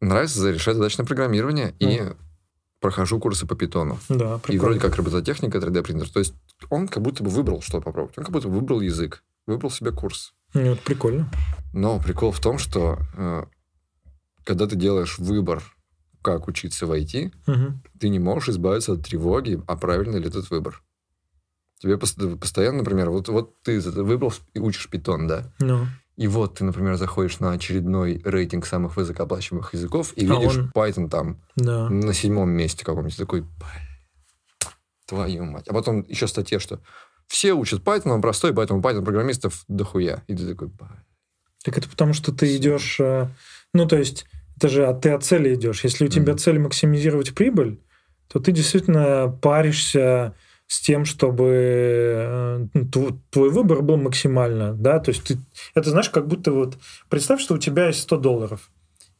Нравится 0.00 0.50
решать 0.50 0.76
задачи 0.76 0.98
на 0.98 1.04
программирование 1.04 1.74
ну. 1.78 1.88
и 1.88 2.00
прохожу 2.80 3.20
курсы 3.20 3.46
по 3.46 3.54
питону. 3.54 3.98
Да, 4.08 4.38
прикольно. 4.38 4.54
И 4.54 4.58
вроде 4.58 4.80
как 4.80 4.96
робототехника, 4.96 5.58
3D-принтер. 5.58 6.10
То 6.10 6.18
есть 6.18 6.34
он 6.68 6.88
как 6.88 7.02
будто 7.02 7.22
бы 7.22 7.30
выбрал, 7.30 7.62
что 7.62 7.80
попробовать. 7.80 8.18
Он 8.18 8.24
как 8.24 8.32
будто 8.32 8.48
бы 8.48 8.56
выбрал 8.56 8.80
язык, 8.80 9.22
выбрал 9.46 9.70
себе 9.70 9.92
курс. 9.92 10.34
Ну, 10.52 10.72
это 10.72 10.82
прикольно. 10.82 11.30
Но 11.72 11.98
прикол 12.00 12.32
в 12.32 12.40
том, 12.40 12.58
что 12.58 12.98
э, 13.16 13.44
когда 14.44 14.66
ты 14.66 14.76
делаешь 14.76 15.18
выбор, 15.18 15.62
как 16.22 16.48
учиться 16.48 16.86
в 16.86 16.92
IT, 16.92 17.32
угу. 17.46 17.80
ты 17.98 18.08
не 18.08 18.18
можешь 18.18 18.50
избавиться 18.50 18.92
от 18.92 19.04
тревоги, 19.04 19.62
а 19.66 19.76
правильно 19.76 20.16
ли 20.16 20.26
этот 20.26 20.50
выбор. 20.50 20.82
Тебе 21.78 21.98
постоянно, 21.98 22.78
например, 22.78 23.10
вот, 23.10 23.28
вот 23.28 23.60
ты 23.62 23.78
выбрал 23.80 24.32
и 24.54 24.58
учишь 24.58 24.88
питон, 24.88 25.26
да? 25.26 25.52
Ну. 25.58 25.86
И 26.16 26.28
вот 26.28 26.54
ты, 26.54 26.64
например, 26.64 26.96
заходишь 26.96 27.40
на 27.40 27.52
очередной 27.52 28.22
рейтинг 28.24 28.66
самых 28.66 28.96
высокооплачиваемых 28.96 29.74
языков 29.74 30.12
и 30.14 30.26
а 30.26 30.34
видишь 30.34 30.56
он... 30.56 30.70
Python 30.74 31.08
там 31.10 31.42
да. 31.56 31.88
на 31.90 32.14
седьмом 32.14 32.50
месте 32.50 32.84
каком-нибудь. 32.84 33.16
Такой, 33.16 33.44
твою 35.06 35.44
мать. 35.44 35.68
А 35.68 35.74
потом 35.74 36.02
еще 36.08 36.26
статья, 36.28 36.60
что 36.60 36.80
все 37.26 37.52
учат 37.52 37.82
Python, 37.82 38.12
он 38.12 38.22
простой, 38.22 38.54
поэтому 38.54 38.80
Python 38.80 39.04
программистов 39.04 39.64
дохуя. 39.68 40.22
И 40.28 40.36
ты 40.36 40.46
такой, 40.46 40.70
так 41.64 41.78
это 41.78 41.88
потому, 41.88 42.12
что 42.12 42.32
ты 42.32 42.56
идешь, 42.56 43.00
э, 43.00 43.28
ну, 43.74 43.86
то 43.86 43.96
есть 43.96 44.24
это 44.56 44.68
же 44.68 44.86
а 44.86 44.94
ты 44.94 45.10
от 45.10 45.24
цели 45.24 45.54
идешь. 45.54 45.84
Если 45.84 46.04
у 46.04 46.08
тебя 46.08 46.32
mm-hmm. 46.32 46.38
цель 46.38 46.58
максимизировать 46.58 47.34
прибыль, 47.34 47.80
то 48.28 48.38
ты 48.38 48.52
действительно 48.52 49.36
паришься 49.42 50.34
с 50.66 50.80
тем, 50.80 51.04
чтобы 51.04 51.50
э, 51.52 52.66
твой 53.30 53.50
выбор 53.50 53.82
был 53.82 53.98
максимально, 53.98 54.72
да, 54.72 54.98
то 54.98 55.10
есть 55.10 55.24
ты, 55.24 55.36
это 55.74 55.90
знаешь, 55.90 56.08
как 56.08 56.26
будто 56.26 56.52
вот 56.52 56.78
представь, 57.10 57.40
что 57.40 57.54
у 57.54 57.58
тебя 57.58 57.88
есть 57.88 58.00
100 58.00 58.16
долларов, 58.16 58.70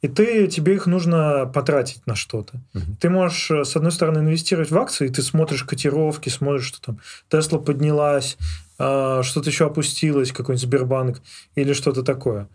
и 0.01 0.09
ты, 0.09 0.47
тебе 0.49 0.75
их 0.75 0.87
нужно 0.87 1.51
потратить 1.53 2.07
на 2.07 2.15
что-то. 2.15 2.61
Угу. 2.75 2.97
Ты 3.01 3.11
можешь, 3.11 3.51
э, 3.51 3.65
с 3.65 3.77
одной 3.77 3.93
стороны, 3.93 4.19
инвестировать 4.21 4.71
в 4.71 4.79
акции, 4.79 5.09
ты 5.09 5.23
смотришь 5.23 5.65
котировки, 5.65 6.31
смотришь, 6.31 6.67
что 6.67 6.81
там 6.81 7.01
Тесла 7.29 7.59
поднялась, 7.59 8.39
а, 8.79 9.23
что-то 9.23 9.51
еще 9.51 9.67
опустилось, 9.67 10.33
какой-нибудь 10.33 10.67
Сбербанк 10.67 11.23
или 11.55 11.73
что-то 11.73 12.03
такое. 12.03 12.49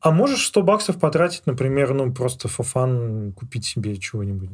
А 0.00 0.10
можешь 0.10 0.46
100 0.46 0.62
баксов 0.62 0.98
потратить, 0.98 1.46
например, 1.46 1.92
ну, 1.94 2.12
просто 2.12 2.48
фофан 2.48 3.32
купить 3.32 3.66
себе 3.66 3.96
чего-нибудь. 3.96 4.50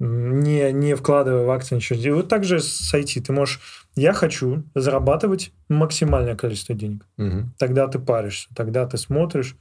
Не, 0.00 0.72
не 0.72 0.94
вкладывая 0.94 1.44
в 1.44 1.50
акции 1.50 1.76
ничего. 1.76 2.00
И 2.00 2.10
вот 2.10 2.28
так 2.28 2.44
же 2.44 2.60
с 2.60 2.92
IT. 2.92 3.22
Ты 3.22 3.32
можешь... 3.32 3.60
Я 3.94 4.12
хочу 4.12 4.64
зарабатывать 4.74 5.52
максимальное 5.68 6.34
количество 6.34 6.74
денег. 6.74 7.06
Угу. 7.16 7.50
Тогда 7.58 7.86
ты 7.86 8.00
паришься, 8.00 8.48
тогда 8.56 8.86
ты 8.86 8.98
смотришь, 8.98 9.56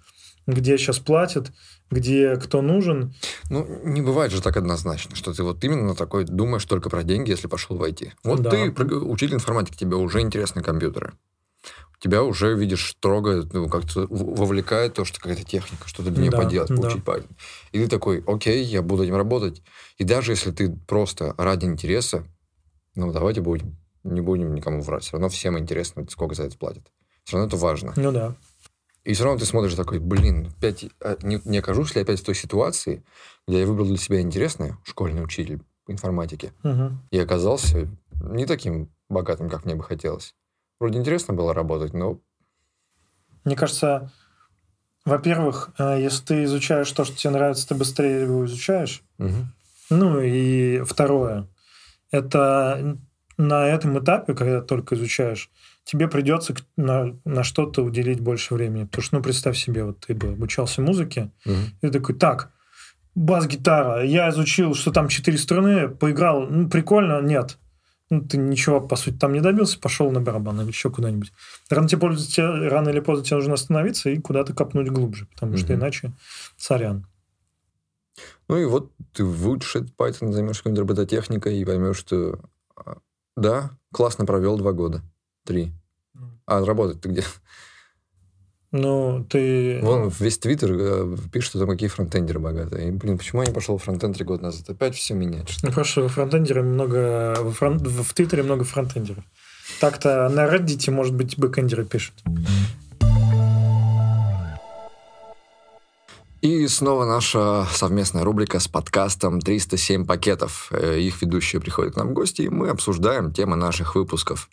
где 0.48 0.77
сейчас 0.77 0.98
платят, 0.98 1.51
где 1.91 2.36
кто 2.38 2.62
нужен. 2.62 3.13
Ну, 3.50 3.65
не 3.84 4.01
бывает 4.01 4.32
же 4.32 4.41
так 4.41 4.58
однозначно, 4.58 5.15
что 5.15 5.34
ты 5.34 5.43
вот 5.43 5.63
именно 5.63 5.96
такой 5.96 6.25
думаешь 6.25 6.65
только 6.65 6.89
про 6.89 7.03
деньги, 7.03 7.29
если 7.29 7.48
пошел 7.48 7.77
в 7.77 7.84
IT. 7.84 8.12
Вот 8.24 8.41
да. 8.41 8.50
ты 8.50 8.72
учитель 8.72 9.36
информатики, 9.36 9.77
тебе 9.77 9.96
уже 9.96 10.22
интересны 10.22 10.63
компьютеры. 10.63 11.13
Тебя 12.04 12.22
уже, 12.22 12.54
видишь, 12.54 12.90
строго, 12.90 13.48
ну, 13.54 13.70
как-то 13.70 14.08
вовлекает 14.10 14.94
то, 14.94 15.06
что 15.06 15.22
какая-то 15.22 15.46
техника, 15.46 15.88
что-то 15.88 16.12
для 16.12 16.24
нее 16.24 16.32
да, 16.32 16.38
поделать, 16.38 16.68
да. 16.68 16.76
получить 16.76 17.02
правильно. 17.06 17.30
И 17.72 17.80
ты 17.80 17.88
такой, 17.88 18.22
окей, 18.28 18.62
я 18.62 18.82
буду 18.82 19.04
этим 19.04 19.16
работать. 19.16 19.62
И 19.98 20.04
даже 20.04 20.34
если 20.34 20.52
ты 20.52 20.70
просто 20.70 21.34
ради 21.38 21.64
интереса, 21.64 22.26
ну, 22.96 23.14
давайте 23.14 23.40
будем, 23.40 23.78
не 24.04 24.20
будем 24.20 24.54
никому 24.54 24.82
врать. 24.82 25.04
Все 25.04 25.14
равно 25.14 25.30
всем 25.30 25.58
интересно, 25.58 26.06
сколько 26.10 26.36
за 26.36 26.44
это 26.44 26.58
платят. 26.58 26.92
Все 27.24 27.38
равно 27.38 27.48
это 27.48 27.56
важно. 27.56 27.94
Ну 27.96 28.12
да. 28.12 28.36
И 29.06 29.14
все 29.14 29.24
равно 29.24 29.40
ты 29.40 29.46
смотришь 29.46 29.76
такой, 29.76 30.00
блин, 30.00 30.52
опять, 30.58 30.84
а 31.00 31.18
не, 31.22 31.40
не 31.46 31.60
окажусь 31.60 31.96
ли 31.96 32.02
опять 32.02 32.20
в 32.20 32.26
той 32.26 32.36
ситуации, 32.36 33.02
где 33.48 33.62
я 33.62 33.66
выбрал 33.66 33.86
для 33.86 33.96
себя 33.96 34.20
интересное, 34.20 34.78
школьный 34.84 35.24
учитель 35.24 35.62
по 35.86 35.94
информатике, 35.94 36.52
угу. 36.66 36.98
и 37.12 37.18
оказался 37.18 37.88
не 38.22 38.46
таким 38.46 38.92
богатым, 39.08 39.50
как 39.50 39.64
мне 39.64 39.76
бы 39.76 39.84
хотелось. 39.84 40.36
Вроде 40.84 41.00
интересно 41.00 41.34
было 41.34 41.54
работать, 41.54 41.94
но... 41.94 42.20
Мне 43.46 43.56
кажется, 43.56 44.12
во-первых, 45.06 45.70
э, 45.78 46.02
если 46.02 46.25
ты 46.25 46.44
изучаешь 46.44 46.92
то, 46.92 47.06
что 47.06 47.16
тебе 47.16 47.32
нравится, 47.32 47.70
ты 47.70 47.74
быстрее 47.74 48.24
его 48.24 48.44
изучаешь. 48.44 49.02
Угу. 49.18 49.48
Ну 49.92 50.20
и 50.20 50.82
второе, 50.82 51.48
это 52.12 52.98
на 53.38 53.66
этом 53.66 53.98
этапе, 53.98 54.34
когда 54.34 54.60
только 54.60 54.96
изучаешь, 54.96 55.50
тебе 55.86 56.10
придется 56.10 56.54
на, 56.75 57.18
на 57.24 57.46
что-то 57.46 57.82
уделить 57.82 58.20
больше 58.20 58.54
времени. 58.54 58.84
Потому 58.84 59.04
что, 59.04 59.16
ну, 59.16 59.24
представь 59.24 59.56
себе, 59.56 59.86
вот 59.86 60.02
ты 60.02 60.13
бы 60.13 60.34
обучался 60.34 60.82
музыке, 60.82 61.32
угу. 61.46 61.56
и 61.80 61.88
ты 61.88 61.92
такой, 61.92 62.16
так, 62.16 62.52
бас-гитара, 63.16 64.04
я 64.04 64.28
изучил, 64.32 64.75
что 64.75 64.92
там 64.92 65.08
четыре 65.08 65.38
струны, 65.38 65.88
поиграл, 65.88 66.42
ну, 66.42 66.70
прикольно, 66.70 67.22
нет. 67.22 67.58
Ну, 68.13 68.22
ты 68.22 68.38
ничего, 68.38 68.79
по 68.79 68.96
сути, 68.96 69.15
там 69.15 69.34
не 69.34 69.41
добился, 69.41 69.79
пошел 69.79 70.12
на 70.12 70.22
барабан 70.22 70.62
или 70.62 70.67
еще 70.67 70.91
куда-нибудь. 70.91 71.34
Рано, 71.70 71.88
тебе, 71.88 72.67
рано 72.70 72.89
или 72.89 73.00
поздно 73.00 73.25
тебе 73.25 73.38
нужно 73.38 73.55
остановиться 73.55 74.12
и 74.12 74.20
куда-то 74.20 74.53
копнуть 74.53 74.89
глубже, 74.89 75.25
потому 75.34 75.53
угу. 75.53 75.58
что 75.58 75.74
иначе 75.74 76.12
сорян. 76.55 77.08
Ну 78.48 78.58
и 78.60 78.65
вот 78.65 78.91
ты 79.13 79.25
выучишь 79.25 79.77
этот 79.77 79.96
Python, 79.96 80.32
займешься 80.32 80.62
какой-нибудь 80.62 80.82
робототехникой 80.82 81.58
и 81.58 81.65
поймешь, 81.65 81.98
что 81.98 82.39
а, 82.75 82.98
да, 83.36 83.72
классно 83.91 84.25
провел 84.25 84.58
два 84.58 84.74
года. 84.74 85.01
Три. 85.43 85.72
А 86.46 86.63
работать 86.63 87.01
ты 87.01 87.10
где? 87.10 87.24
Ну, 88.74 89.24
ты... 89.30 89.80
Вон 89.84 90.12
весь 90.20 90.39
Твиттер 90.39 90.72
э, 90.74 91.18
пишет, 91.32 91.50
что 91.50 91.60
там 91.60 91.70
какие 91.70 91.89
фронтендеры 91.89 92.39
богатые. 92.39 92.88
И, 92.88 92.92
блин, 92.92 93.20
почему 93.20 93.44
я 93.44 93.48
не 93.48 93.53
пошел 93.53 93.77
в 93.77 93.84
фронтенд 93.84 94.15
три 94.15 94.25
года 94.25 94.46
назад? 94.46 94.68
Опять 94.68 94.96
все 94.96 95.13
менять. 95.13 95.48
Что? 95.48 95.68
Ну, 95.68 95.70
потому 95.70 95.86
что 95.86 96.08
фронтендеры 96.08 96.63
много... 96.63 97.36
В, 97.39 97.53
фрон... 97.53 97.77
в 97.77 98.13
Твиттере 98.15 98.42
много 98.42 98.63
фронтендеров. 98.63 99.24
Так-то 99.80 100.27
на 100.27 100.51
Reddit, 100.51 100.89
может 100.89 101.13
быть, 101.13 101.38
бэкендеры 101.38 101.86
пишут. 101.86 102.15
И 106.41 106.67
снова 106.67 107.06
наша 107.06 107.67
совместная 107.71 108.24
рубрика 108.24 108.60
с 108.60 108.67
подкастом 108.67 109.38
«307 109.38 110.06
пакетов». 110.06 110.69
Э, 110.71 111.00
их 111.00 111.21
ведущие 111.21 111.62
приходят 111.62 111.93
к 111.93 111.98
нам 111.98 112.08
в 112.10 112.13
гости, 112.13 112.41
и 112.41 112.50
мы 112.50 112.69
обсуждаем 112.69 113.32
темы 113.32 113.56
наших 113.56 113.93
выпусков. 113.93 114.50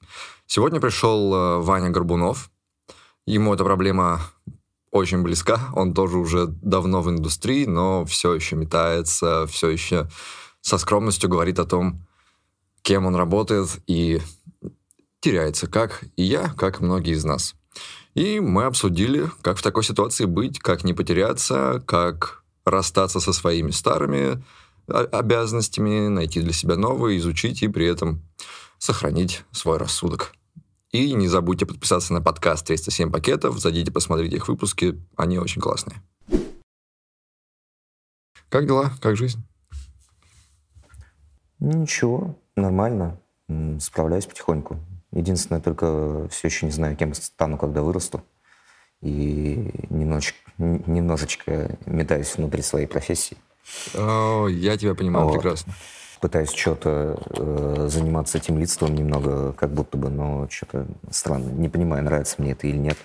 Сегодня 0.47 0.79
пришел 0.79 1.35
э, 1.35 1.59
Ваня 1.61 1.88
Горбунов. 1.88 2.51
Ему 3.31 3.55
эта 3.55 3.62
проблема 3.62 4.23
очень 4.90 5.23
близка. 5.23 5.71
Он 5.75 5.95
тоже 5.95 6.19
уже 6.19 6.47
давно 6.49 7.01
в 7.01 7.09
индустрии, 7.11 7.64
но 7.64 8.05
все 8.05 8.35
еще 8.35 8.57
метается, 8.57 9.47
все 9.47 9.69
еще 9.69 10.11
со 10.62 10.79
скромностью 10.79 11.31
говорит 11.31 11.61
о 11.61 11.64
том, 11.64 12.05
кем 12.83 13.07
он 13.07 13.14
работает, 13.14 13.69
и 13.87 14.21
теряется, 15.21 15.69
как 15.69 16.03
и 16.16 16.25
я, 16.25 16.53
как 16.57 16.81
многие 16.81 17.12
из 17.12 17.25
нас. 17.25 17.55
И 18.14 18.40
мы 18.40 18.64
обсудили, 18.64 19.31
как 19.43 19.59
в 19.59 19.62
такой 19.62 19.85
ситуации 19.85 20.25
быть, 20.25 20.59
как 20.59 20.83
не 20.83 20.93
потеряться, 20.93 21.81
как 21.87 22.43
расстаться 22.64 23.21
со 23.21 23.33
своими 23.33 23.71
старыми 23.71 24.43
обязанностями, 24.88 26.09
найти 26.09 26.40
для 26.40 26.53
себя 26.53 26.75
новые, 26.75 27.19
изучить 27.19 27.62
и 27.62 27.69
при 27.69 27.87
этом 27.87 28.23
сохранить 28.79 29.45
свой 29.53 29.79
рассудок. 29.79 30.33
И 30.92 31.12
не 31.12 31.29
забудьте 31.29 31.66
подписаться 31.66 32.12
на 32.12 32.20
подкаст 32.20 32.66
307 32.66 33.12
пакетов, 33.12 33.59
зайдите, 33.61 33.92
посмотрите 33.92 34.37
их 34.37 34.48
выпуски, 34.48 35.00
они 35.16 35.38
очень 35.38 35.62
классные. 35.62 36.03
Как 38.48 38.66
дела? 38.66 38.92
Как 39.00 39.16
жизнь? 39.16 39.40
Ничего, 41.61 42.37
нормально. 42.57 43.20
Справляюсь 43.79 44.26
потихоньку. 44.26 44.81
Единственное, 45.12 45.61
только 45.61 46.29
все 46.29 46.48
еще 46.48 46.66
не 46.66 46.72
знаю, 46.72 46.96
кем 46.96 47.14
стану, 47.14 47.57
когда 47.57 47.83
вырасту. 47.83 48.24
И 49.00 49.70
немножечко, 49.90 50.38
немножечко 50.59 51.79
метаюсь 51.87 52.37
внутри 52.37 52.62
своей 52.62 52.87
профессии. 52.87 53.37
О, 53.94 54.48
я 54.48 54.76
тебя 54.76 54.96
понимаю 54.96 55.26
вот. 55.26 55.35
прекрасно. 55.35 55.72
Пытаюсь 56.21 56.53
что-то 56.53 57.19
э, 57.31 57.87
заниматься 57.89 58.39
этим 58.39 58.59
лидством 58.59 58.95
немного, 58.95 59.53
как 59.55 59.71
будто 59.71 59.97
бы, 59.97 60.11
но 60.11 60.49
что-то 60.51 60.87
странно. 61.11 61.51
Не 61.51 61.69
понимаю, 61.69 62.05
нравится 62.05 62.37
мне 62.39 62.53
это 62.53 62.67
или 62.67 62.77
нет. 62.77 62.99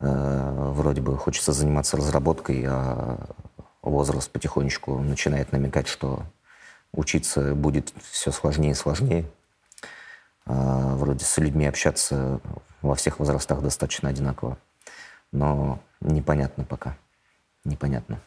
Э, 0.00 0.70
вроде 0.72 1.00
бы 1.00 1.16
хочется 1.16 1.52
заниматься 1.52 1.96
разработкой, 1.96 2.64
а 2.66 3.18
возраст 3.82 4.30
потихонечку 4.30 4.98
начинает 4.98 5.52
намекать, 5.52 5.88
что 5.88 6.24
учиться 6.92 7.54
будет 7.54 7.92
все 8.10 8.32
сложнее 8.32 8.72
и 8.72 8.74
сложнее. 8.74 9.24
А, 10.46 10.96
вроде 10.96 11.24
с 11.24 11.38
людьми 11.38 11.66
общаться 11.66 12.40
во 12.82 12.94
всех 12.94 13.18
возрастах 13.18 13.62
достаточно 13.62 14.08
одинаково. 14.08 14.58
Но 15.32 15.80
непонятно 16.00 16.64
пока. 16.64 16.96
Непонятно. 17.64 18.20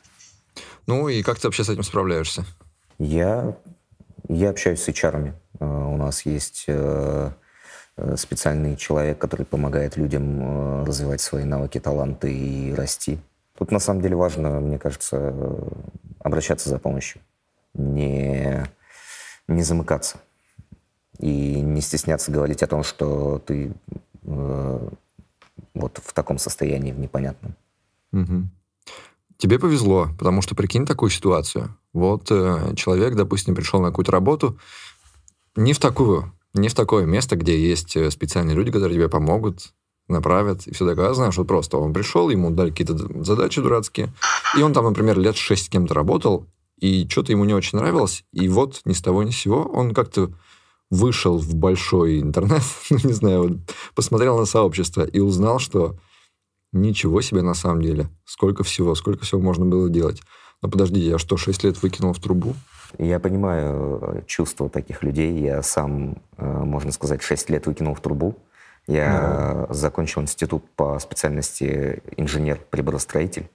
Ну 0.88 1.10
и 1.10 1.24
как 1.24 1.40
ты 1.40 1.48
вообще 1.48 1.64
с 1.64 1.70
этим 1.70 1.84
справляешься? 1.84 2.46
Я, 3.00 3.56
я 4.28 4.50
общаюсь 4.50 4.82
с 4.82 4.90
HR. 4.90 5.34
А, 5.60 5.88
у 5.88 5.98
нас 5.98 6.26
есть 6.26 6.66
э, 6.68 7.32
э, 7.98 8.16
специальный 8.18 8.76
человек, 8.76 9.18
который 9.18 9.46
помогает 9.46 9.98
людям 9.98 10.40
э, 10.42 10.86
развивать 10.86 11.22
свои 11.22 11.44
навыки, 11.44 11.80
таланты 11.80 12.34
и 12.34 12.74
расти. 12.74 13.20
Тут 13.58 13.72
на 13.72 13.80
самом 13.80 14.02
деле 14.02 14.16
важно, 14.16 14.60
мне 14.60 14.80
кажется, 14.80 15.34
обращаться 16.20 16.70
за 16.70 16.80
помощью, 16.80 17.22
не, 17.74 18.66
не 19.48 19.64
замыкаться 19.64 20.18
и 21.20 21.62
не 21.62 21.82
стесняться 21.82 22.32
говорить 22.32 22.64
о 22.64 22.68
том, 22.68 22.84
что 22.84 23.40
ты 23.40 23.74
э, 24.24 24.90
вот 25.74 26.02
в 26.04 26.14
таком 26.14 26.38
состоянии, 26.38 26.92
в 26.92 27.00
непонятном. 27.00 27.56
Угу. 28.12 28.48
Тебе 29.38 29.60
повезло, 29.60 30.10
потому 30.18 30.42
что 30.42 30.56
прикинь 30.56 30.86
такую 30.86 31.10
ситуацию. 31.10 31.76
Вот 31.94 32.32
э, 32.32 32.74
человек, 32.76 33.16
допустим, 33.16 33.56
пришел 33.56 33.80
на 33.80 33.90
какую-то 33.90 34.12
работу 34.12 34.58
не 35.56 35.74
в 35.74 35.80
такую, 35.80 36.34
не 36.54 36.68
в 36.68 36.74
такое 36.74 37.06
место, 37.06 37.36
где 37.36 37.58
есть 37.58 37.96
э, 37.96 38.10
специальные 38.10 38.56
люди, 38.56 38.72
которые 38.72 38.96
тебе 38.98 39.10
помогут, 39.10 39.74
направят 40.08 40.68
и 40.68 40.74
все 40.74 40.88
такое. 40.88 41.08
Я 41.08 41.14
знаю, 41.14 41.32
что 41.32 41.46
просто 41.46 41.78
он 41.78 41.94
пришел, 41.94 42.30
ему 42.30 42.50
дали 42.50 42.72
какие-то 42.72 43.24
задачи 43.24 43.62
дурацкие, 43.62 44.14
и 44.58 44.62
он 44.62 44.74
там, 44.74 44.86
например, 44.86 45.20
лет 45.20 45.36
шесть 45.36 45.66
с 45.66 45.70
кем-то 45.70 45.94
работал, 45.94 46.48
и 46.80 47.08
что-то 47.08 47.32
ему 47.32 47.46
не 47.46 47.54
очень 47.54 47.78
нравилось, 47.78 48.26
и 48.34 48.50
вот 48.50 48.82
ни 48.86 48.94
с 48.94 49.02
того 49.02 49.24
ни 49.24 49.32
с 49.32 49.38
сего 49.38 49.64
он 49.64 49.94
как-то 49.94 50.32
вышел 50.90 51.38
в 51.38 51.56
большой 51.56 52.20
интернет, 52.20 52.64
ну, 52.90 52.98
не 53.04 53.14
знаю, 53.14 53.62
посмотрел 53.96 54.38
на 54.38 54.46
сообщество 54.46 55.04
и 55.04 55.20
узнал, 55.20 55.60
что 55.60 55.98
ничего 56.72 57.22
себе 57.22 57.42
на 57.42 57.54
самом 57.54 57.82
деле, 57.82 58.10
сколько 58.26 58.64
всего, 58.64 58.96
сколько 58.96 59.26
всего 59.26 59.40
можно 59.40 59.66
было 59.66 59.90
делать. 59.90 60.22
Но 60.64 60.70
подождите, 60.70 61.10
я 61.10 61.18
что, 61.18 61.36
6 61.36 61.66
лет 61.66 61.84
выкинул 61.84 62.14
в 62.14 62.20
трубу? 62.20 62.56
Я 62.98 63.20
понимаю 63.20 64.00
э, 64.02 64.22
чувства 64.28 64.70
таких 64.70 65.04
людей. 65.04 65.38
Я 65.38 65.62
сам, 65.62 66.22
э, 66.38 66.46
можно 66.46 66.94
сказать, 66.94 67.22
6 67.22 67.50
лет 67.50 67.68
выкинул 67.68 67.96
в 67.96 68.00
трубу. 68.00 68.38
Я 68.88 69.68
да. 69.68 69.74
закончил 69.74 70.22
институт 70.22 70.64
по 70.78 70.98
специальности 71.00 72.02
инженер-приборостроитель. 72.16 73.50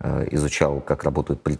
э, 0.00 0.28
изучал, 0.30 0.80
как 0.80 1.04
работают 1.04 1.42
при... 1.42 1.58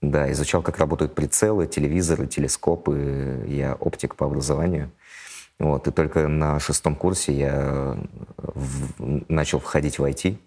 да, 0.00 0.32
изучал, 0.32 0.62
как 0.62 0.78
работают 0.78 1.14
прицелы, 1.14 1.66
телевизоры, 1.66 2.26
телескопы. 2.26 3.44
Я 3.48 3.74
оптик 3.74 4.16
по 4.16 4.24
образованию. 4.24 4.90
Вот, 5.58 5.86
и 5.88 5.90
только 5.90 6.26
на 6.26 6.58
шестом 6.58 6.96
курсе 6.96 7.34
я 7.34 7.98
в... 8.38 9.24
начал 9.28 9.58
входить 9.58 9.98
в 9.98 10.04
IT, 10.04 10.38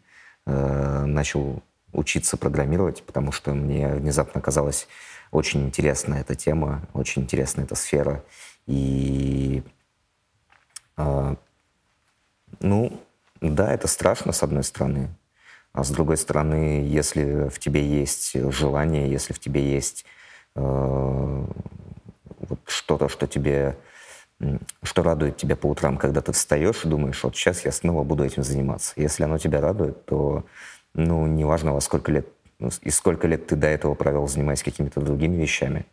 начал 1.05 1.61
учиться 1.93 2.37
программировать, 2.37 3.03
потому 3.03 3.31
что 3.31 3.53
мне 3.53 3.87
внезапно 3.87 4.41
казалось 4.41 4.87
очень 5.31 5.65
интересна 5.65 6.15
эта 6.15 6.35
тема, 6.35 6.81
очень 6.93 7.23
интересна 7.23 7.61
эта 7.61 7.75
сфера. 7.75 8.23
И, 8.67 9.63
э, 10.97 11.35
ну, 12.59 13.01
да, 13.41 13.73
это 13.73 13.87
страшно, 13.87 14.31
с 14.31 14.43
одной 14.43 14.63
стороны. 14.63 15.09
А 15.73 15.83
с 15.83 15.89
другой 15.89 16.17
стороны, 16.17 16.85
если 16.85 17.49
в 17.49 17.59
тебе 17.59 17.83
есть 17.85 18.33
желание, 18.51 19.09
если 19.09 19.33
в 19.33 19.39
тебе 19.39 19.73
есть 19.73 20.05
э, 20.55 20.61
вот 20.61 22.59
что-то, 22.65 23.09
что 23.09 23.25
тебе 23.25 23.75
что 24.81 25.03
радует 25.03 25.37
тебя 25.37 25.55
по 25.55 25.67
утрам, 25.67 25.97
когда 25.97 26.21
ты 26.21 26.31
встаешь 26.31 26.83
и 26.83 26.87
думаешь, 26.87 27.23
вот 27.23 27.35
сейчас 27.35 27.65
я 27.65 27.71
снова 27.71 28.03
буду 28.03 28.23
этим 28.23 28.43
заниматься. 28.43 28.93
Если 28.95 29.23
оно 29.23 29.37
тебя 29.37 29.61
радует, 29.61 30.05
то, 30.05 30.45
ну, 30.93 31.25
неважно, 31.27 31.73
во 31.73 31.81
сколько 31.81 32.11
лет, 32.11 32.27
ну, 32.59 32.69
и 32.81 32.89
сколько 32.89 33.27
лет 33.27 33.47
ты 33.47 33.55
до 33.55 33.67
этого 33.67 33.95
провел, 33.95 34.27
занимаясь 34.27 34.63
какими-то 34.63 35.01
другими 35.01 35.35
вещами, 35.35 35.85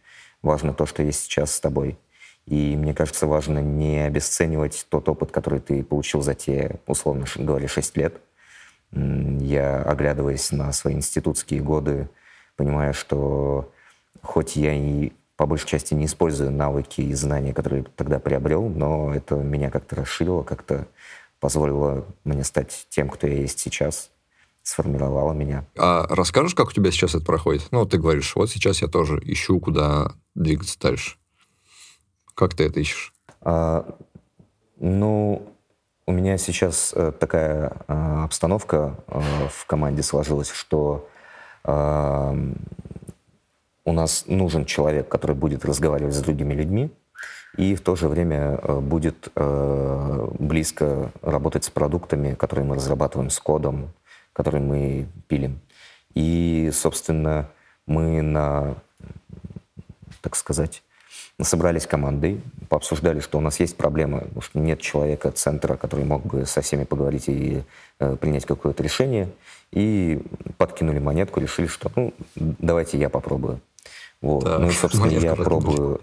важно 0.42 0.74
то, 0.74 0.86
что 0.86 1.02
есть 1.02 1.22
сейчас 1.22 1.54
с 1.54 1.60
тобой. 1.60 1.98
И 2.46 2.76
мне 2.76 2.94
кажется, 2.94 3.26
важно 3.26 3.60
не 3.60 4.04
обесценивать 4.04 4.86
тот 4.88 5.08
опыт, 5.08 5.30
который 5.30 5.60
ты 5.60 5.84
получил 5.84 6.22
за 6.22 6.34
те, 6.34 6.80
условно 6.86 7.26
говоря, 7.36 7.68
6 7.68 7.96
лет. 7.96 8.20
Я, 8.92 9.82
оглядываясь 9.82 10.50
на 10.50 10.72
свои 10.72 10.94
институтские 10.94 11.60
годы, 11.60 12.08
понимаю, 12.56 12.92
что 12.92 13.72
хоть 14.22 14.56
я 14.56 14.74
и 14.74 15.12
по 15.36 15.46
большей 15.46 15.68
части 15.68 15.94
не 15.94 16.06
использую 16.06 16.50
навыки 16.50 17.00
и 17.00 17.14
знания, 17.14 17.54
которые 17.54 17.84
тогда 17.96 18.18
приобрел, 18.18 18.68
но 18.68 19.14
это 19.14 19.36
меня 19.36 19.70
как-то 19.70 19.96
расширило, 19.96 20.42
как-то 20.42 20.86
позволило 21.38 22.04
мне 22.24 22.44
стать 22.44 22.86
тем, 22.90 23.08
кто 23.08 23.26
я 23.26 23.34
есть 23.36 23.58
сейчас, 23.58 24.10
сформировало 24.62 25.32
меня. 25.32 25.64
А 25.78 26.06
расскажешь, 26.08 26.54
как 26.54 26.68
у 26.68 26.72
тебя 26.72 26.90
сейчас 26.90 27.14
это 27.14 27.24
проходит? 27.24 27.68
Ну, 27.70 27.86
ты 27.86 27.98
говоришь, 27.98 28.34
вот 28.36 28.50
сейчас 28.50 28.82
я 28.82 28.88
тоже 28.88 29.20
ищу, 29.24 29.58
куда 29.60 30.12
двигаться 30.34 30.78
дальше. 30.78 31.16
Как 32.34 32.54
ты 32.54 32.64
это 32.64 32.80
ищешь? 32.80 33.12
А, 33.40 33.96
ну, 34.78 35.50
у 36.06 36.12
меня 36.12 36.38
сейчас 36.38 36.92
э, 36.94 37.12
такая 37.12 37.72
э, 37.86 38.22
обстановка 38.24 38.96
э, 39.06 39.20
в 39.50 39.66
команде 39.66 40.02
сложилась, 40.02 40.50
что 40.50 41.08
э, 41.64 42.52
у 43.84 43.92
нас 43.92 44.24
нужен 44.26 44.64
человек, 44.64 45.08
который 45.08 45.36
будет 45.36 45.64
разговаривать 45.64 46.14
с 46.14 46.20
другими 46.20 46.54
людьми 46.54 46.90
и 47.56 47.74
в 47.74 47.80
то 47.80 47.94
же 47.94 48.08
время 48.08 48.58
э, 48.62 48.80
будет 48.80 49.28
близко 49.34 51.12
работать 51.22 51.64
с 51.64 51.70
продуктами, 51.70 52.34
которые 52.34 52.64
мы 52.64 52.76
разрабатываем, 52.76 53.30
с 53.30 53.38
кодом, 53.38 53.92
который 54.32 54.60
мы 54.60 55.08
пилим. 55.28 55.60
И, 56.14 56.70
собственно, 56.72 57.48
мы 57.86 58.22
на, 58.22 58.76
так 60.20 60.36
сказать, 60.36 60.82
собрались 61.40 61.86
командой, 61.86 62.40
пообсуждали, 62.68 63.20
что 63.20 63.38
у 63.38 63.40
нас 63.40 63.60
есть 63.60 63.76
проблема, 63.76 64.24
что 64.40 64.58
нет 64.58 64.80
человека, 64.80 65.30
центра, 65.30 65.76
который 65.76 66.04
мог 66.04 66.24
бы 66.24 66.46
со 66.46 66.60
всеми 66.60 66.84
поговорить 66.84 67.28
и 67.28 67.62
э, 67.98 68.16
принять 68.16 68.44
какое-то 68.44 68.82
решение, 68.82 69.30
и 69.72 70.22
подкинули 70.58 70.98
монетку, 70.98 71.40
решили, 71.40 71.66
что 71.66 71.90
ну, 71.96 72.12
давайте 72.36 72.98
я 72.98 73.08
попробую. 73.08 73.60
Вот. 74.20 74.44
Да, 74.44 74.58
ну 74.58 74.68
и, 74.68 74.72
собственно, 74.72 75.06
я 75.06 75.34
пробую... 75.34 76.00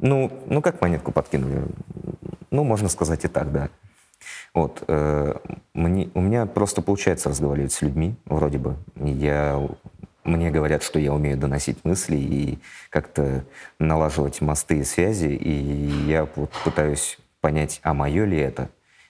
Ну, 0.00 0.30
ну, 0.46 0.62
как 0.62 0.80
монетку 0.80 1.10
подкинули? 1.12 1.64
Ну, 2.50 2.64
можно 2.64 2.88
сказать 2.88 3.24
и 3.24 3.28
так, 3.28 3.52
да. 3.52 3.68
Вот. 4.54 4.82
Э, 4.88 5.34
мне, 5.74 6.10
у 6.14 6.20
меня 6.20 6.46
просто 6.46 6.82
получается 6.82 7.28
разговаривать 7.28 7.72
с 7.72 7.82
людьми, 7.82 8.14
вроде 8.24 8.58
бы. 8.58 8.76
Я, 8.96 9.60
мне 10.24 10.50
говорят, 10.50 10.82
что 10.82 10.98
я 10.98 11.12
умею 11.12 11.36
доносить 11.36 11.84
мысли 11.84 12.16
и 12.16 12.58
как-то 12.90 13.44
налаживать 13.78 14.40
мосты 14.40 14.78
и 14.78 14.84
связи, 14.84 15.28
и 15.28 16.06
я 16.06 16.28
вот 16.34 16.50
пытаюсь 16.64 17.18
понять, 17.40 17.80
а 17.82 17.94
мое 17.94 18.24
ли 18.24 18.38
это? 18.38 18.68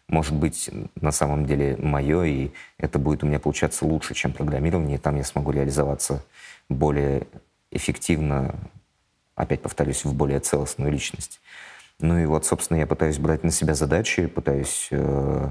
Может 0.09 0.35
быть, 0.35 0.71
на 1.01 1.13
самом 1.13 1.45
деле 1.45 1.77
мое, 1.79 2.25
и 2.25 2.51
это 2.79 2.99
будет 2.99 3.23
у 3.23 3.27
меня 3.27 3.39
получаться 3.39 3.85
лучше, 3.85 4.15
чем 4.15 4.33
программирование, 4.33 4.97
и 4.97 5.01
там 5.01 5.17
я 5.17 5.25
смогу 5.25 5.51
реализоваться 5.51 6.25
более 6.71 7.27
эффективно, 7.71 8.55
опять 9.35 9.61
повторюсь, 9.61 10.05
в 10.05 10.15
более 10.15 10.41
целостную 10.41 10.91
личность. 10.91 11.41
Ну 12.01 12.19
и 12.19 12.27
вот, 12.27 12.47
собственно, 12.47 12.79
я 12.79 12.87
пытаюсь 12.87 13.19
брать 13.19 13.43
на 13.43 13.51
себя 13.51 13.75
задачи, 13.75 14.27
пытаюсь 14.27 14.89
э, 14.93 15.51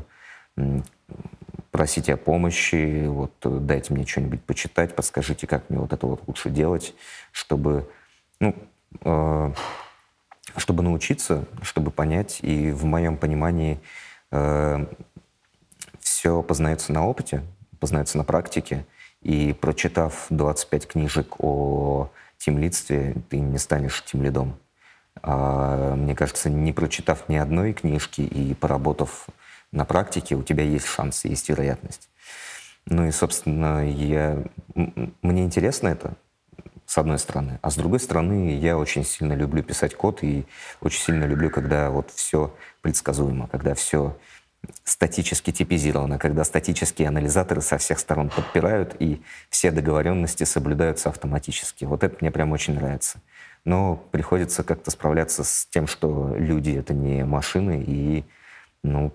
просить 1.72 2.10
о 2.10 2.16
помощи, 2.16 3.06
вот 3.06 3.34
дайте 3.44 3.94
мне 3.94 4.06
что-нибудь 4.06 4.42
почитать, 4.44 4.96
подскажите, 4.96 5.46
как 5.46 5.70
мне 5.70 5.80
вот 5.80 5.92
это 5.92 6.08
вот 6.08 6.24
лучше 6.26 6.50
делать, 6.50 6.96
чтобы, 7.34 7.90
ну, 8.40 8.56
э, 9.02 9.52
чтобы 10.56 10.84
научиться, 10.84 11.46
чтобы 11.62 11.92
понять. 11.92 12.40
И 12.42 12.72
в 12.72 12.86
моем 12.86 13.18
понимании 13.18 13.80
э, 14.32 14.86
все 16.00 16.42
познается 16.42 16.94
на 16.94 17.06
опыте, 17.06 17.44
познается 17.80 18.18
на 18.18 18.24
практике. 18.24 18.86
И 19.22 19.54
прочитав 19.60 20.28
25 20.30 20.88
книжек 20.88 21.36
о 21.40 22.10
тимлидстве, 22.38 23.16
ты 23.30 23.40
не 23.40 23.58
станешь 23.58 24.04
тимлидом. 24.06 24.58
А, 25.30 25.94
мне 25.96 26.16
кажется, 26.16 26.50
не 26.50 26.72
прочитав 26.72 27.28
ни 27.28 27.36
одной 27.36 27.74
книжки 27.74 28.22
и 28.22 28.54
поработав 28.54 29.28
на 29.74 29.84
практике, 29.84 30.36
у 30.36 30.44
тебя 30.44 30.64
есть 30.64 30.86
шанс, 30.86 31.26
есть 31.26 31.50
вероятность. 31.50 32.10
Ну 32.86 33.06
и, 33.06 33.12
собственно, 33.12 33.86
я... 33.86 34.42
мне 34.74 35.44
интересно 35.44 35.90
это, 35.90 36.14
с 36.86 36.98
одной 36.98 37.20
стороны. 37.20 37.60
А 37.62 37.70
с 37.70 37.76
другой 37.76 38.00
стороны, 38.00 38.58
я 38.58 38.78
очень 38.78 39.04
сильно 39.04 39.34
люблю 39.34 39.62
писать 39.64 39.96
код 39.96 40.24
и 40.24 40.46
очень 40.80 41.02
сильно 41.02 41.26
люблю, 41.26 41.50
когда 41.50 41.90
вот 41.90 42.10
все 42.12 42.56
предсказуемо, 42.82 43.48
когда 43.48 43.76
все 43.76 44.18
статически 44.86 45.52
типизировано, 45.52 46.20
когда 46.20 46.46
статические 46.46 47.10
анализаторы 47.10 47.62
со 47.62 47.78
всех 47.78 48.00
сторон 48.00 48.30
подпирают, 48.30 48.96
и 49.00 49.22
все 49.50 49.72
договоренности 49.72 50.46
соблюдаются 50.46 51.10
автоматически. 51.10 51.84
Вот 51.84 52.06
это 52.06 52.16
мне 52.22 52.32
прям 52.32 52.54
очень 52.54 52.76
нравится. 52.76 53.20
Но 53.68 54.02
приходится 54.12 54.64
как-то 54.64 54.92
справляться 54.92 55.44
с 55.44 55.68
тем, 55.70 55.88
что 55.88 56.34
люди— 56.38 56.70
это 56.72 56.94
не 56.94 57.26
машины, 57.26 57.84
и 57.86 58.24
ну, 58.82 59.12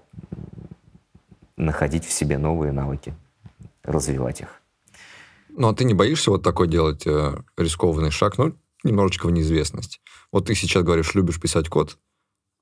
находить 1.57 2.05
в 2.05 2.12
себе 2.12 2.37
новые 2.37 2.71
навыки, 2.71 3.15
развивать 3.83 4.43
их. 4.43 4.61
Ну, 5.49 5.69
а 5.69 5.75
ты 5.75 5.85
не 5.85 5.95
боишься 5.95 6.31
вот 6.31 6.43
такой 6.43 6.69
делать 6.69 7.07
э, 7.07 7.35
рискованный 7.57 8.11
шаг, 8.11 8.37
ну, 8.37 8.55
немножечко 8.85 9.27
в 9.27 9.31
неизвестность? 9.31 10.03
Вот 10.31 10.49
ты 10.49 10.55
сейчас 10.55 10.83
говоришь, 10.83 11.15
любишь 11.15 11.41
писать 11.41 11.71
код, 11.71 11.97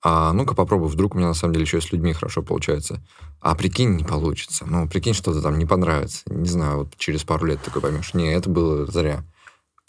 а 0.00 0.32
ну-ка 0.32 0.54
попробуй, 0.54 0.90
вдруг 0.90 1.16
у 1.16 1.18
меня 1.18 1.26
на 1.26 1.34
самом 1.34 1.54
деле 1.54 1.64
еще 1.64 1.78
и 1.78 1.80
с 1.80 1.90
людьми 1.90 2.12
хорошо 2.12 2.44
получается. 2.44 3.02
А 3.40 3.56
прикинь, 3.56 3.96
не 3.96 4.04
получится. 4.04 4.64
Ну, 4.64 4.88
прикинь, 4.88 5.14
что-то 5.14 5.42
там 5.42 5.58
не 5.58 5.66
понравится. 5.66 6.22
Не 6.26 6.48
знаю, 6.48 6.78
вот 6.78 6.96
через 6.98 7.24
пару 7.24 7.46
лет 7.46 7.60
такой 7.62 7.82
поймешь. 7.82 8.14
Не, 8.14 8.32
это 8.32 8.48
было 8.48 8.86
зря. 8.86 9.24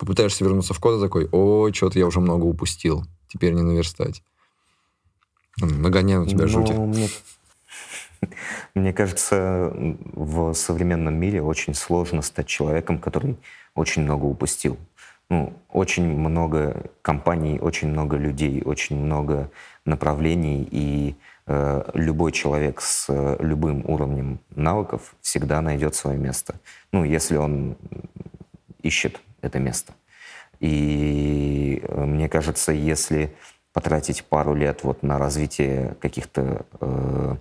Попытаешься 0.01 0.43
вернуться 0.43 0.73
в 0.73 0.79
код 0.79 0.97
и 0.97 1.01
такой, 1.03 1.29
ой, 1.31 1.71
что-то 1.73 1.99
я 1.99 2.07
уже 2.07 2.19
много 2.21 2.45
упустил. 2.45 3.05
Теперь 3.27 3.53
не 3.53 3.61
наверстать. 3.61 4.23
Нагоняю 5.59 6.21
на 6.21 6.27
тебя 6.27 6.45
ну, 6.45 6.47
жути. 6.47 6.73
Мне, 6.73 7.07
мне 8.73 8.93
кажется, 8.93 9.71
в 10.13 10.55
современном 10.55 11.13
мире 11.13 11.43
очень 11.43 11.75
сложно 11.75 12.23
стать 12.23 12.47
человеком, 12.47 12.97
который 12.97 13.37
очень 13.75 14.01
много 14.01 14.25
упустил 14.25 14.79
ну, 15.29 15.53
очень 15.69 16.07
много 16.07 16.91
компаний, 17.01 17.57
очень 17.61 17.87
много 17.87 18.17
людей, 18.17 18.61
очень 18.65 18.97
много 18.97 19.49
направлений, 19.85 20.67
и 20.69 21.15
э, 21.47 21.89
любой 21.93 22.33
человек 22.33 22.81
с 22.81 23.05
э, 23.07 23.37
любым 23.39 23.85
уровнем 23.89 24.39
навыков 24.49 25.15
всегда 25.21 25.61
найдет 25.61 25.95
свое 25.95 26.17
место. 26.17 26.55
Ну, 26.91 27.05
если 27.05 27.37
он 27.37 27.77
ищет 28.81 29.21
это 29.41 29.59
место. 29.59 29.93
И 30.59 31.83
э, 31.83 32.05
мне 32.05 32.29
кажется, 32.29 32.71
если 32.71 33.35
потратить 33.73 34.23
пару 34.25 34.53
лет 34.53 34.83
вот 34.83 35.03
на 35.03 35.17
развитие 35.17 35.95
каких-то 35.99 36.65
э, 36.79 37.35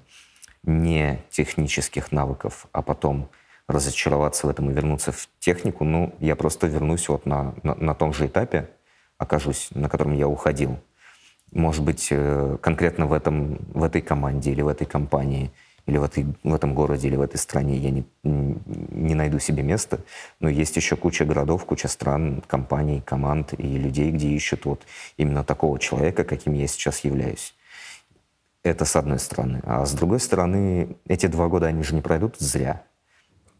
не 0.63 1.23
технических 1.31 2.13
навыков, 2.13 2.67
а 2.73 2.83
потом 2.83 3.29
разочароваться 3.67 4.47
в 4.47 4.51
этом 4.51 4.71
и 4.71 4.75
вернуться 4.75 5.13
в 5.13 5.29
технику, 5.39 5.85
ну, 5.85 6.15
я 6.19 6.37
просто 6.37 6.67
вернусь 6.67 7.09
вот 7.09 7.27
на, 7.27 7.55
на, 7.63 7.75
на 7.75 7.95
том 7.95 8.13
же 8.13 8.27
этапе, 8.27 8.69
окажусь, 9.19 9.69
на 9.73 9.89
котором 9.89 10.15
я 10.15 10.27
уходил. 10.27 10.79
Может 11.53 11.85
быть, 11.85 12.09
э, 12.11 12.57
конкретно 12.61 13.07
в, 13.07 13.13
этом, 13.13 13.59
в 13.73 13.83
этой 13.83 14.01
команде 14.01 14.53
или 14.53 14.63
в 14.63 14.69
этой 14.69 14.87
компании, 14.87 15.51
или 15.91 15.99
в, 15.99 16.05
этой, 16.05 16.25
в 16.45 16.55
этом 16.55 16.73
городе, 16.73 17.09
или 17.09 17.17
в 17.17 17.21
этой 17.21 17.37
стране 17.37 17.77
я 17.77 17.91
не, 17.91 18.05
не 18.23 19.15
найду 19.15 19.41
себе 19.41 19.65
места. 19.65 19.99
Но 20.39 20.49
есть 20.49 20.77
еще 20.77 20.95
куча 20.97 21.25
городов, 21.25 21.65
куча 21.65 21.89
стран, 21.89 22.43
компаний, 22.47 23.03
команд 23.05 23.55
и 23.59 23.67
людей, 23.77 24.13
где 24.13 24.29
ищут 24.29 24.67
вот 24.67 24.83
именно 25.17 25.43
такого 25.43 25.81
человека, 25.81 26.23
каким 26.23 26.55
я 26.55 26.69
сейчас 26.69 27.01
являюсь. 27.01 27.55
Это 28.63 28.85
с 28.85 28.95
одной 28.95 29.19
стороны. 29.19 29.63
А 29.65 29.85
с 29.85 29.93
другой 29.93 30.21
стороны, 30.21 30.97
эти 31.09 31.27
два 31.27 31.49
года, 31.49 31.67
они 31.67 31.83
же 31.83 31.97
не 31.97 32.03
пройдут 32.03 32.37
зря. 32.39 32.85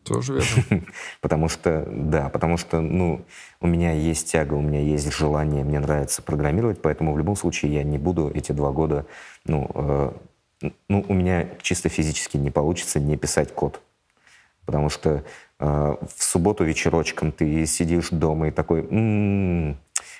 Тоже 0.05 0.35
верно. 0.35 0.85
потому 1.21 1.49
что, 1.49 1.85
да, 1.91 2.29
потому 2.29 2.59
что, 2.59 2.81
ну, 2.81 3.25
у 3.61 3.67
меня 3.67 3.93
есть 3.93 4.31
тяга, 4.31 4.55
у 4.55 4.61
меня 4.61 4.81
есть 4.81 5.13
желание, 5.13 5.65
мне 5.65 5.81
нравится 5.81 6.23
программировать, 6.23 6.81
поэтому 6.81 7.13
в 7.13 7.19
любом 7.19 7.35
случае 7.35 7.75
я 7.75 7.83
не 7.83 7.99
буду 7.99 8.31
эти 8.33 8.53
два 8.53 8.71
года, 8.71 9.07
ну, 9.45 9.69
э, 9.75 10.13
ну, 10.89 11.05
у 11.09 11.15
меня 11.15 11.49
чисто 11.63 11.89
физически 11.89 12.37
не 12.37 12.51
получится 12.51 13.01
не 13.01 13.17
писать 13.17 13.53
код. 13.55 13.81
Потому 14.67 14.89
что 14.89 15.25
э, 15.59 15.65
в 15.67 16.23
субботу 16.23 16.65
вечерочком 16.65 17.33
ты 17.33 17.67
сидишь 17.67 18.11
дома 18.11 18.49
и 18.49 18.51
такой, 18.51 18.81
м-м, 18.83 19.79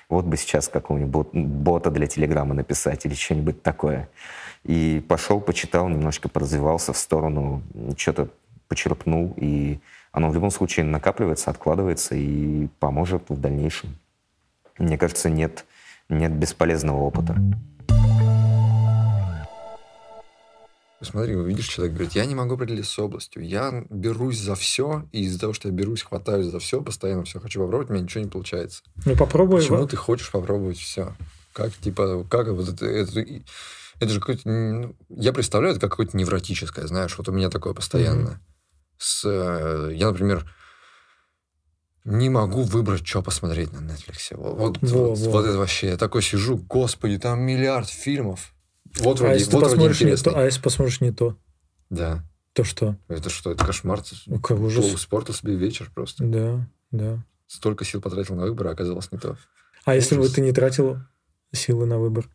вот 0.09 0.25
бы 0.25 0.37
сейчас 0.37 0.67
какого-нибудь 0.67 1.29
бота 1.33 1.89
для 1.91 2.07
Телеграма 2.07 2.53
написать 2.53 3.05
или 3.05 3.13
что-нибудь 3.13 3.61
такое. 3.61 4.09
И 4.63 5.03
пошел, 5.07 5.39
почитал, 5.39 5.87
немножко 5.89 6.29
поразвивался 6.29 6.93
в 6.93 6.97
сторону, 6.97 7.63
что-то 7.97 8.29
почерпнул, 8.67 9.33
и 9.37 9.79
оно 10.11 10.29
в 10.29 10.33
любом 10.33 10.51
случае 10.51 10.85
накапливается, 10.85 11.49
откладывается 11.49 12.15
и 12.15 12.67
поможет 12.79 13.23
в 13.29 13.39
дальнейшем. 13.39 13.95
Мне 14.77 14.97
кажется, 14.97 15.29
нет, 15.29 15.65
нет 16.09 16.31
бесполезного 16.31 17.01
опыта. 17.01 17.35
Смотри, 21.03 21.35
видишь, 21.35 21.67
человек 21.67 21.95
говорит, 21.95 22.13
я 22.13 22.25
не 22.25 22.35
могу 22.35 22.53
определиться 22.53 22.91
с 22.93 22.99
областью, 22.99 23.43
я 23.43 23.85
берусь 23.89 24.39
за 24.39 24.55
все, 24.55 25.07
и 25.11 25.23
из-за 25.23 25.39
того, 25.39 25.53
что 25.53 25.67
я 25.67 25.73
берусь, 25.73 26.03
хватаюсь 26.03 26.47
за 26.47 26.59
все, 26.59 26.81
постоянно 26.81 27.23
все 27.23 27.39
хочу 27.39 27.59
попробовать, 27.59 27.89
у 27.89 27.93
меня 27.93 28.03
ничего 28.03 28.23
не 28.23 28.29
получается. 28.29 28.83
Ну, 29.05 29.15
попробуй. 29.15 29.61
Почему 29.61 29.87
ты 29.87 29.95
хочешь 29.95 30.29
попробовать 30.29 30.77
все? 30.77 31.15
Как, 31.53 31.73
типа, 31.73 32.25
как 32.29 32.49
вот 32.49 32.69
это, 32.69 32.85
это, 32.85 33.25
это 33.99 34.09
же 34.09 34.19
какое-то... 34.19 34.47
Ну, 34.47 34.95
я 35.09 35.33
представляю 35.33 35.73
это 35.73 35.81
как 35.81 35.91
какое-то 35.91 36.15
невротическое, 36.17 36.85
знаешь, 36.85 37.17
вот 37.17 37.27
у 37.29 37.31
меня 37.31 37.49
такое 37.49 37.73
постоянно. 37.73 38.29
Mm-hmm. 38.29 38.95
С, 38.99 39.25
э, 39.25 39.91
я, 39.95 40.07
например, 40.11 40.45
не 42.03 42.29
могу 42.29 42.61
выбрать, 42.61 43.05
что 43.05 43.21
посмотреть 43.21 43.73
на 43.73 43.79
Netflix. 43.79 44.35
Вот, 44.35 44.77
во, 44.81 45.07
вот, 45.07 45.17
во. 45.17 45.31
вот 45.31 45.45
это 45.45 45.57
вообще. 45.57 45.89
Я 45.89 45.97
такой 45.97 46.21
сижу, 46.21 46.57
господи, 46.57 47.17
там 47.17 47.41
миллиард 47.41 47.89
фильмов. 47.89 48.53
Вот 48.99 49.19
а 49.19 49.23
вроде, 49.23 49.39
если 49.39 49.51
вот 49.51 49.63
посмотришь 49.63 50.01
не 50.01 50.15
то, 50.15 50.37
а 50.37 50.45
если 50.45 50.61
посмотришь 50.61 51.01
не 51.01 51.11
то? 51.11 51.37
Да. 51.89 52.23
То 52.53 52.63
что? 52.63 52.97
Это 53.07 53.29
что? 53.29 53.51
Это 53.51 53.65
кошмар. 53.65 54.01
Ну, 54.25 54.39
как 54.39 54.59
ужас. 54.59 55.01
Спорту 55.01 55.33
себе 55.33 55.55
вечер 55.55 55.89
просто. 55.93 56.23
Да, 56.25 56.67
да. 56.91 57.23
Столько 57.47 57.85
сил 57.85 58.01
потратил 58.01 58.35
на 58.35 58.43
выбор, 58.43 58.67
а 58.67 58.71
оказалось 58.71 59.11
не 59.11 59.17
то. 59.17 59.37
А 59.85 59.91
ужас. 59.91 60.03
если 60.03 60.17
бы 60.17 60.27
ты 60.27 60.41
не 60.41 60.51
тратил 60.51 60.97
силы 61.53 61.85
на 61.85 61.97
выбор? 61.97 62.29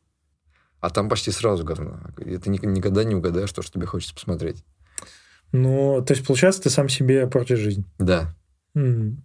А 0.80 0.90
там 0.90 1.08
почти 1.08 1.30
сразу 1.30 1.64
говно. 1.64 2.00
И 2.18 2.36
ты 2.38 2.50
никогда 2.50 3.04
не 3.04 3.14
угадаешь 3.14 3.52
то, 3.52 3.62
что 3.62 3.72
тебе 3.72 3.86
хочется 3.86 4.14
посмотреть. 4.14 4.64
Ну, 5.52 6.04
то 6.06 6.12
есть, 6.12 6.26
получается, 6.26 6.62
ты 6.62 6.70
сам 6.70 6.88
себе 6.88 7.26
портишь 7.26 7.58
жизнь. 7.58 7.84
Да. 7.98 8.34
Mm. 8.76 9.16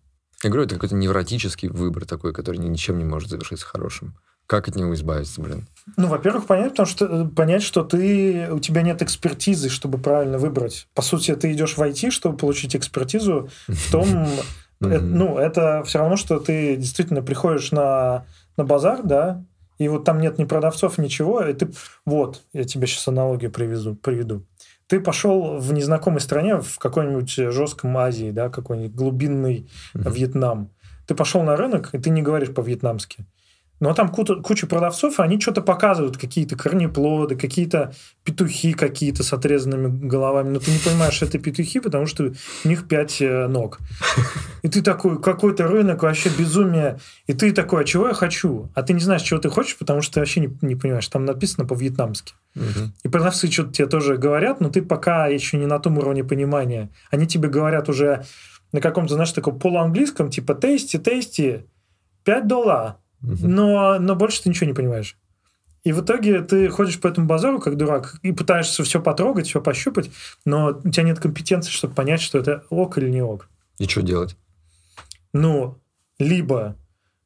Я 0.44 0.50
говорю, 0.50 0.66
это 0.66 0.76
какой-то 0.76 0.96
невротический 0.96 1.70
выбор 1.70 2.06
такой, 2.06 2.34
который 2.34 2.58
ничем 2.58 2.98
не 2.98 3.04
может 3.04 3.30
завершиться 3.30 3.66
хорошим. 3.66 4.18
Как 4.52 4.68
от 4.68 4.76
него 4.76 4.94
избавиться, 4.96 5.40
блин? 5.40 5.66
Ну, 5.96 6.08
во-первых, 6.08 6.46
понять, 6.46 6.72
потому 6.72 6.86
что 6.86 7.06
э, 7.06 7.26
понять, 7.26 7.64
что 7.64 7.86
ты 7.86 8.50
у 8.52 8.60
тебя 8.60 8.82
нет 8.82 9.02
экспертизы, 9.02 9.70
чтобы 9.70 9.98
правильно 9.98 10.38
выбрать. 10.38 10.90
По 10.94 11.02
сути, 11.02 11.34
ты 11.38 11.54
идешь 11.54 11.78
в 11.78 11.82
IT, 11.82 12.10
чтобы 12.10 12.36
получить 12.36 12.76
экспертизу 12.76 13.50
в 13.70 13.92
том, 13.94 14.28
э, 14.82 15.00
ну, 15.00 15.38
это 15.38 15.84
все 15.86 16.00
равно, 16.00 16.18
что 16.18 16.38
ты 16.38 16.76
действительно 16.76 17.22
приходишь 17.22 17.72
на, 17.72 18.26
на 18.58 18.66
базар, 18.66 19.04
да, 19.04 19.42
и 19.78 19.88
вот 19.88 20.04
там 20.04 20.20
нет 20.20 20.38
ни 20.38 20.44
продавцов, 20.44 20.98
ничего, 20.98 21.42
и 21.46 21.54
ты... 21.54 21.72
Вот, 22.06 22.44
я 22.52 22.66
тебе 22.66 22.88
сейчас 22.88 23.08
аналогию 23.08 23.52
привезу, 23.52 23.96
приведу. 23.96 24.46
Ты 24.88 25.00
пошел 25.00 25.60
в 25.60 25.72
незнакомой 25.72 26.20
стране, 26.20 26.60
в 26.60 26.78
какой-нибудь 26.78 27.32
жестком 27.54 27.98
Азии, 27.98 28.32
да, 28.32 28.50
какой-нибудь 28.50 28.98
глубинный 28.98 29.70
Вьетнам. 29.94 30.72
Ты 31.08 31.16
пошел 31.16 31.42
на 31.42 31.56
рынок, 31.56 31.92
и 31.94 32.00
ты 32.00 32.10
не 32.10 32.22
говоришь 32.22 32.54
по-вьетнамски. 32.54 33.26
Но 33.82 33.96
там 33.96 34.10
куча, 34.10 34.68
продавцов, 34.68 35.20
и 35.20 35.24
они 35.24 35.42
что-то 35.42 35.62
показывают, 35.62 36.16
какие-то 36.16 36.56
корнеплоды, 36.56 37.36
какие-то 37.36 37.94
петухи 38.24 38.74
какие-то 38.74 39.24
с 39.24 39.34
отрезанными 39.34 40.08
головами. 40.08 40.50
Но 40.50 40.60
ты 40.60 40.70
не 40.70 40.78
понимаешь, 40.78 41.20
это 41.24 41.40
петухи, 41.40 41.80
потому 41.80 42.06
что 42.06 42.32
у 42.64 42.68
них 42.68 42.88
пять 42.88 43.20
э, 43.22 43.48
ног. 43.48 43.80
И 44.62 44.70
ты 44.70 44.84
такой, 44.84 45.20
какой-то 45.20 45.68
рынок, 45.68 46.04
вообще 46.04 46.30
безумие. 46.30 47.00
И 47.26 47.34
ты 47.34 47.52
такой, 47.52 47.82
а 47.82 47.84
чего 47.84 48.08
я 48.10 48.14
хочу? 48.14 48.70
А 48.76 48.84
ты 48.84 48.94
не 48.94 49.00
знаешь, 49.00 49.24
чего 49.24 49.40
ты 49.40 49.50
хочешь, 49.50 49.76
потому 49.76 50.04
что 50.04 50.14
ты 50.14 50.20
вообще 50.20 50.42
не, 50.42 50.56
не 50.62 50.76
понимаешь. 50.76 51.08
Там 51.08 51.26
написано 51.26 51.66
по-вьетнамски. 51.66 52.36
Угу. 52.56 52.92
И 53.04 53.08
продавцы 53.08 53.50
что-то 53.50 53.74
тебе 53.74 53.88
тоже 53.88 54.18
говорят, 54.18 54.62
но 54.62 54.70
ты 54.70 54.84
пока 54.84 55.26
еще 55.26 55.58
не 55.58 55.66
на 55.66 55.80
том 55.80 55.98
уровне 55.98 56.24
понимания. 56.24 56.90
Они 57.10 57.26
тебе 57.26 57.50
говорят 57.50 57.90
уже 57.90 58.26
на 58.74 58.80
каком-то, 58.80 59.16
знаешь, 59.16 59.32
таком 59.32 59.58
полуанглийском, 59.58 60.30
типа 60.30 60.54
тести, 60.54 60.98
тести, 60.98 61.66
5 62.26 62.48
долларов 62.48 62.98
но, 63.22 64.00
но 64.00 64.16
больше 64.16 64.44
ты 64.44 64.50
ничего 64.50 64.68
не 64.68 64.74
понимаешь. 64.74 65.18
И 65.84 65.94
в 65.94 66.02
итоге 66.02 66.42
ты 66.42 66.70
ходишь 66.70 67.00
по 67.00 67.08
этому 67.08 67.28
базару 67.28 67.60
как 67.60 67.76
дурак 67.76 68.16
и 68.22 68.32
пытаешься 68.32 68.84
все 68.84 69.02
потрогать, 69.02 69.48
все 69.48 69.62
пощупать, 69.62 70.12
но 70.46 70.80
у 70.84 70.90
тебя 70.90 71.04
нет 71.04 71.20
компетенции, 71.20 71.72
чтобы 71.72 71.96
понять, 71.96 72.22
что 72.22 72.38
это 72.38 72.66
ок 72.70 72.98
или 72.98 73.10
не 73.10 73.24
ок. 73.24 73.50
И 73.80 73.88
что 73.88 74.02
делать? 74.02 74.38
Ну, 75.34 75.80
либо 76.20 76.76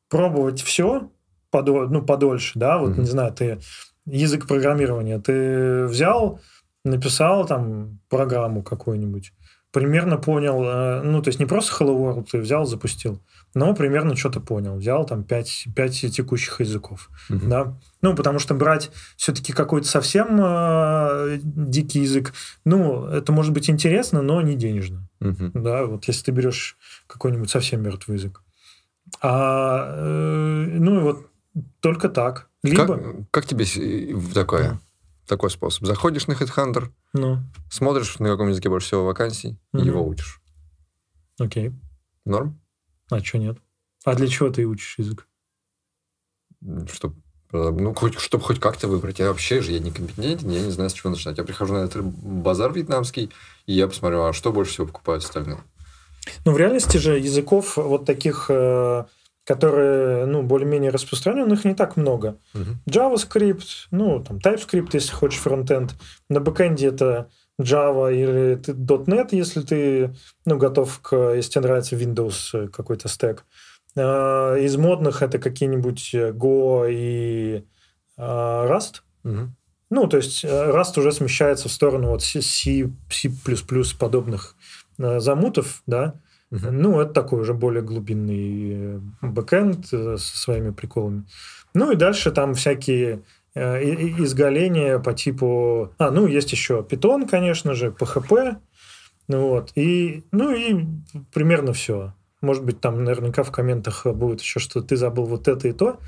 пробовать 0.10 0.62
все 0.62 1.12
подо, 1.50 1.88
ну, 1.88 2.02
подольше, 2.02 2.58
да, 2.58 2.78
вот, 2.78 2.92
mm-hmm. 2.92 3.00
не 3.00 3.08
знаю, 3.08 3.34
ты 3.34 3.60
язык 4.06 4.48
программирования, 4.48 5.20
ты 5.20 5.86
взял, 5.86 6.40
написал 6.84 7.46
там 7.46 8.00
программу 8.10 8.64
какую-нибудь, 8.64 9.34
примерно 9.72 10.18
понял, 10.18 10.64
э, 10.64 11.02
ну, 11.02 11.22
то 11.22 11.30
есть 11.30 11.40
не 11.40 11.46
просто 11.46 11.74
Hello 11.84 11.98
World 11.98 12.28
ты 12.32 12.40
взял, 12.40 12.66
запустил, 12.66 13.22
но 13.56 13.74
примерно 13.74 14.16
что-то 14.16 14.40
понял. 14.40 14.76
Взял 14.76 15.06
там 15.06 15.24
5, 15.24 15.70
5 15.76 16.16
текущих 16.16 16.60
языков. 16.60 17.10
Угу. 17.30 17.48
Да? 17.48 17.78
Ну, 18.02 18.16
потому 18.16 18.38
что 18.38 18.54
брать 18.54 18.92
все-таки 19.18 19.54
какой-то 19.54 19.88
совсем 19.88 20.40
э, 20.40 21.40
дикий 21.42 22.02
язык, 22.02 22.34
ну, 22.66 23.08
это 23.08 23.32
может 23.32 23.54
быть 23.54 23.70
интересно, 23.70 24.22
но 24.22 24.42
не 24.42 24.56
денежно. 24.56 25.08
Угу. 25.22 25.52
Да, 25.56 25.86
вот 25.86 26.06
если 26.06 26.26
ты 26.26 26.32
берешь 26.32 26.78
какой-нибудь 27.08 27.50
совсем 27.50 27.82
мертвый 27.82 28.18
язык. 28.18 28.44
А, 29.22 29.96
э, 29.96 30.68
ну, 30.78 31.00
и 31.00 31.02
вот 31.02 31.26
только 31.80 32.10
так. 32.10 32.50
Либо... 32.62 32.98
Как, 32.98 33.16
как 33.32 33.46
тебе 33.46 33.66
такое? 34.34 34.72
Да 34.72 34.80
такой 35.28 35.50
способ. 35.50 35.88
Заходишь 35.88 36.28
на 36.28 36.34
HeadHunter, 36.34 36.90
ну. 37.14 37.40
смотришь, 37.72 38.20
на 38.20 38.30
каком 38.30 38.50
языке 38.50 38.70
больше 38.70 38.88
всего 38.88 39.06
вакансий, 39.06 39.58
угу. 39.74 39.82
и 39.82 39.88
его 39.88 40.06
учишь. 40.06 40.40
Окей. 41.40 41.74
Норм? 42.26 42.60
А 43.10 43.20
что 43.20 43.38
нет? 43.38 43.58
А 44.04 44.16
для 44.16 44.28
чего 44.28 44.50
ты 44.50 44.66
учишь 44.66 44.98
язык? 44.98 45.28
Чтобы 46.92 47.16
ну, 47.52 47.94
хоть, 47.94 48.20
чтобы 48.20 48.44
хоть 48.44 48.60
как-то 48.60 48.88
выбрать. 48.88 49.20
Я 49.20 49.28
вообще 49.28 49.62
же 49.62 49.72
я 49.72 49.80
не 49.80 49.92
компетентен, 49.92 50.50
я 50.50 50.62
не 50.62 50.72
знаю, 50.72 50.90
с 50.90 50.94
чего 50.94 51.10
начинать. 51.10 51.38
Я 51.38 51.44
прихожу 51.44 51.74
на 51.74 51.86
этот 51.86 52.04
базар 52.04 52.74
вьетнамский, 52.74 53.32
и 53.66 53.74
я 53.74 53.88
посмотрю, 53.88 54.24
а 54.24 54.34
что 54.34 54.52
больше 54.52 54.74
всего 54.74 54.88
покупают 54.88 55.24
остальные. 55.24 55.60
Ну, 56.44 56.54
в 56.54 56.58
реальности 56.58 56.98
же 56.98 57.20
языков 57.20 57.78
вот 57.78 58.06
таких, 58.06 58.48
э, 58.50 59.06
которые, 59.46 60.26
ну, 60.26 60.42
более-менее 60.42 60.92
распространенных, 60.92 61.66
не 61.66 61.76
так 61.76 61.98
много. 61.98 62.38
Угу. 62.54 62.90
JavaScript, 62.90 63.88
ну, 63.92 64.24
там, 64.24 64.38
TypeScript, 64.38 64.90
если 64.94 65.14
хочешь 65.14 65.40
фронтенд. 65.40 65.94
На 66.30 66.40
бэкэнде 66.40 66.88
это 66.88 67.30
Java 67.60 68.14
или 68.14 68.56
ты 68.56 68.74
.NET, 68.74 69.30
если 69.32 69.62
ты 69.62 70.16
ну, 70.46 70.58
готов 70.58 71.00
к, 71.00 71.34
если 71.34 71.52
тебе 71.52 71.62
нравится 71.62 71.96
Windows 71.96 72.50
э, 72.54 72.68
какой-то 72.68 73.08
стек. 73.08 73.46
А, 73.98 74.56
из 74.56 74.76
модных 74.78 75.22
это 75.22 75.40
какие-нибудь 75.40 76.14
Go 76.14 76.88
и 76.90 77.64
а, 78.18 78.68
Rust. 78.68 79.02
Угу. 79.24 79.52
Ну, 79.92 80.08
то 80.08 80.18
есть 80.18 80.44
э, 80.44 80.48
Rust 80.48 81.00
уже 81.00 81.12
смещается 81.12 81.70
в 81.70 81.72
сторону 81.72 82.10
вот 82.10 82.24
C, 82.24 82.42
C++ 82.42 82.92
подобных 83.98 84.56
э, 84.98 85.20
замутов, 85.20 85.82
да. 85.88 86.20
Угу. 86.52 86.72
Ну, 86.72 87.00
это 87.00 87.14
такой 87.14 87.42
уже 87.42 87.54
более 87.54 87.82
глубинный 87.82 89.02
бэкэнд 89.22 89.88
со 89.88 90.18
своими 90.18 90.72
приколами. 90.72 91.26
Ну, 91.74 91.92
и 91.92 91.96
дальше 91.96 92.32
там 92.32 92.54
всякие 92.54 93.24
Э, 93.56 93.82
изгаления 94.20 95.00
по 95.00 95.14
типу... 95.14 95.94
А, 95.98 96.12
ну, 96.12 96.28
есть 96.28 96.52
еще 96.52 96.86
Python, 96.88 97.28
конечно 97.28 97.74
же, 97.74 97.88
PHP. 97.88 98.58
Ну, 99.30 99.48
вот. 99.48 99.72
И, 99.76 100.26
ну, 100.32 100.54
и 100.54 100.86
примерно 101.34 101.72
все. 101.72 102.14
Может 102.42 102.66
быть, 102.66 102.82
там 102.82 103.04
наверняка 103.06 103.44
в 103.44 103.52
комментах 103.52 104.06
будет 104.06 104.42
еще, 104.42 104.60
что 104.60 104.82
ты 104.82 104.98
забыл 104.98 105.26
вот 105.26 105.48
это 105.48 105.70
и 105.70 105.72
то. 105.72 106.00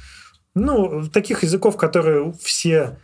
Ну, 0.56 1.08
таких 1.10 1.44
языков, 1.44 1.78
которые 1.78 2.34
все 2.34 3.00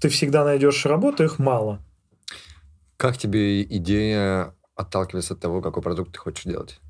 ты 0.00 0.08
всегда 0.08 0.44
найдешь 0.44 0.84
работу, 0.84 1.24
их 1.24 1.38
мало. 1.38 1.82
Как 2.96 3.16
тебе 3.16 3.62
идея 3.62 4.54
отталкивается 4.74 5.34
от 5.34 5.40
того, 5.40 5.62
какой 5.62 5.82
продукт 5.82 6.12
ты 6.12 6.18
хочешь 6.18 6.44
делать? 6.44 6.80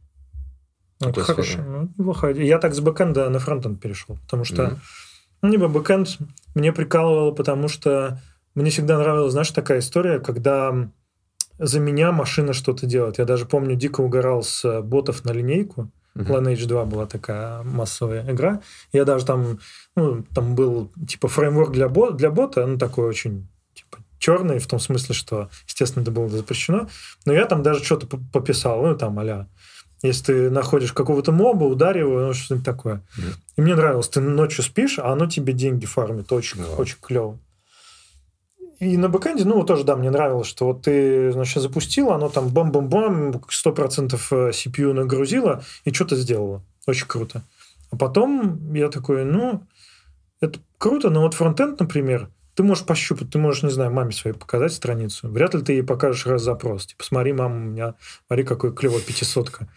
Ну, 1.00 1.12
хорошо. 1.12 1.62
Ну, 1.62 1.92
идея. 1.96 2.44
Я 2.44 2.58
так 2.58 2.74
с 2.74 2.80
бэкэнда 2.80 3.28
на 3.30 3.38
фронтенд 3.38 3.80
перешел, 3.80 4.16
потому 4.16 4.44
что 4.44 4.64
mm-hmm. 4.64 4.78
Ну, 5.42 5.51
либо 5.51 5.68
бэкэнд 5.68 6.18
мне 6.55 6.72
прикалывало, 6.72 7.33
потому 7.33 7.68
что 7.68 8.20
мне 8.55 8.70
всегда 8.70 8.98
нравилась, 8.98 9.33
знаешь, 9.33 9.51
такая 9.51 9.79
история, 9.79 10.18
когда 10.18 10.90
за 11.59 11.81
меня 11.81 12.12
машина 12.12 12.53
что-то 12.53 12.87
делает. 12.87 13.18
Я 13.18 13.24
даже 13.24 13.46
помню, 13.46 13.77
дико 13.77 14.01
угорал 14.01 14.42
с 14.42 14.83
ботов 14.83 15.24
на 15.24 15.33
линейку. 15.33 15.90
Uh-huh. 16.16 16.40
Lineage 16.40 16.66
2 16.66 16.85
была 16.87 17.07
такая 17.07 17.62
массовая 17.62 18.29
игра. 18.31 18.61
Я 18.92 19.05
даже 19.05 19.24
там, 19.24 19.61
ну, 19.94 20.24
там 20.35 20.55
был 20.55 20.90
типа 21.07 21.29
фреймворк 21.29 21.72
для, 21.72 21.88
бот, 21.88 22.16
для 22.16 22.31
бота, 22.31 22.66
ну, 22.66 22.79
такой 22.79 23.07
очень 23.07 23.48
типа 23.74 23.98
черный, 24.18 24.59
в 24.59 24.66
том 24.66 24.81
смысле, 24.81 25.14
что, 25.14 25.51
естественно, 25.66 26.03
это 26.03 26.11
было 26.11 26.29
запрещено. 26.29 26.88
Но 27.24 27.33
я 27.33 27.44
там 27.46 27.62
даже 27.62 27.85
что-то 27.85 28.18
пописал, 28.33 28.83
ну, 28.83 28.96
там, 28.96 29.18
а 29.18 29.46
если 30.02 30.24
ты 30.24 30.50
находишь 30.50 30.92
какого-то 30.92 31.32
моба, 31.32 31.64
ударь 31.64 31.98
его, 31.98 32.20
ну, 32.20 32.32
что-нибудь 32.32 32.64
такое. 32.64 33.02
Mm. 33.18 33.34
И 33.56 33.61
мне 33.62 33.74
нравилось, 33.74 34.08
ты 34.08 34.20
ночью 34.20 34.62
спишь, 34.64 34.98
а 34.98 35.12
оно 35.12 35.26
тебе 35.26 35.52
деньги 35.52 35.87
фармит. 35.87 36.30
Очень, 36.32 36.61
yeah. 36.61 36.76
очень 36.76 36.96
клево. 37.00 37.38
И 38.78 38.96
на 38.96 39.08
бэкэнде, 39.08 39.44
ну, 39.44 39.64
тоже, 39.64 39.82
да, 39.82 39.96
мне 39.96 40.11
нравилось, 40.11 40.46
что 40.46 40.66
вот 40.66 40.82
ты, 40.82 41.32
значит, 41.32 41.61
запустила, 41.61 42.14
оно 42.14 42.28
там 42.28 42.48
бам-бам-бам, 42.48 43.30
100% 43.30 44.52
CPU 44.52 44.92
нагрузило 44.92 45.64
и 45.84 45.92
что-то 45.92 46.14
сделало. 46.14 46.62
Очень 46.87 47.08
круто. 47.08 47.42
А 47.90 47.96
потом 47.96 48.72
я 48.74 48.88
такой, 48.88 49.24
ну, 49.24 49.64
это 50.40 50.61
круто, 50.78 51.11
но 51.11 51.22
вот 51.22 51.34
фронтенд, 51.34 51.80
например, 51.80 52.28
ты 52.59 52.64
можешь 52.64 52.85
пощупать, 52.85 53.31
ты 53.31 53.38
можешь, 53.38 53.62
не 53.62 53.71
знаю, 53.71 53.92
маме 53.92 54.11
своей 54.11 54.37
показать 54.37 54.73
страницу. 54.73 55.29
Вряд 55.29 55.55
ли 55.55 55.62
ты 55.62 55.75
ей 55.75 55.85
покажешь 55.85 56.27
раз 56.27 56.42
запрос. 56.42 56.87
Типа, 56.87 57.05
смотри, 57.05 57.33
мама, 57.33 57.55
у 57.55 57.61
меня, 57.61 57.94
смотри, 58.27 58.44
какой 58.44 58.75
клевый 58.75 59.01
пятисотка. 59.01 59.68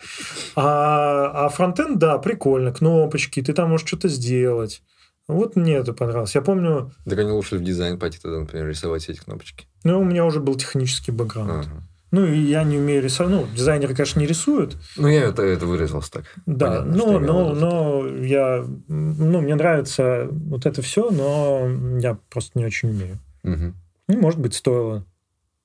А, 0.56 1.46
а 1.46 1.50
фронтенд, 1.50 2.00
да, 2.00 2.18
прикольно, 2.18 2.74
кнопочки, 2.74 3.44
ты 3.44 3.54
там 3.54 3.70
можешь 3.70 3.86
что-то 3.86 4.08
сделать. 4.08 4.82
Вот 5.28 5.56
мне 5.56 5.76
это 5.76 5.94
понравилось. 5.94 6.34
Я 6.34 6.42
помню... 6.42 6.92
Так 7.06 7.20
они 7.20 7.30
лучше 7.30 7.58
в 7.58 7.64
дизайн 7.64 8.00
пойти 8.00 8.18
тогда, 8.20 8.40
например, 8.40 8.68
рисовать 8.68 9.08
эти 9.08 9.20
кнопочки. 9.20 9.68
Ну, 9.84 10.02
у 10.02 10.04
меня 10.04 10.26
уже 10.26 10.40
был 10.40 10.56
технический 10.56 11.12
бэкграунд. 11.12 11.68
Ага. 11.68 11.88
Ну, 12.12 12.26
и 12.26 12.38
я 12.38 12.64
не 12.64 12.78
умею 12.78 13.02
рисовать. 13.02 13.34
Ну, 13.34 13.48
дизайнеры, 13.56 13.96
конечно, 13.96 14.20
не 14.20 14.28
рисуют. 14.28 14.78
Ну, 14.98 15.08
я 15.08 15.24
это, 15.24 15.44
это 15.44 15.66
вырезался 15.66 16.12
так. 16.12 16.26
Да, 16.46 16.84
Понятно, 16.84 16.96
но, 16.96 17.20
но, 17.20 17.54
но 17.54 18.08
я... 18.08 18.66
Ну, 18.88 19.42
мне 19.42 19.56
нравится 19.56 20.28
вот 20.30 20.66
это 20.66 20.82
все, 20.82 21.10
но 21.10 21.68
я 22.00 22.18
просто 22.30 22.60
не 22.60 22.66
очень 22.66 22.90
умею. 22.90 23.18
Угу. 23.44 23.74
Ну, 24.10 24.20
может 24.20 24.40
быть, 24.40 24.54
стоило. 24.54 25.06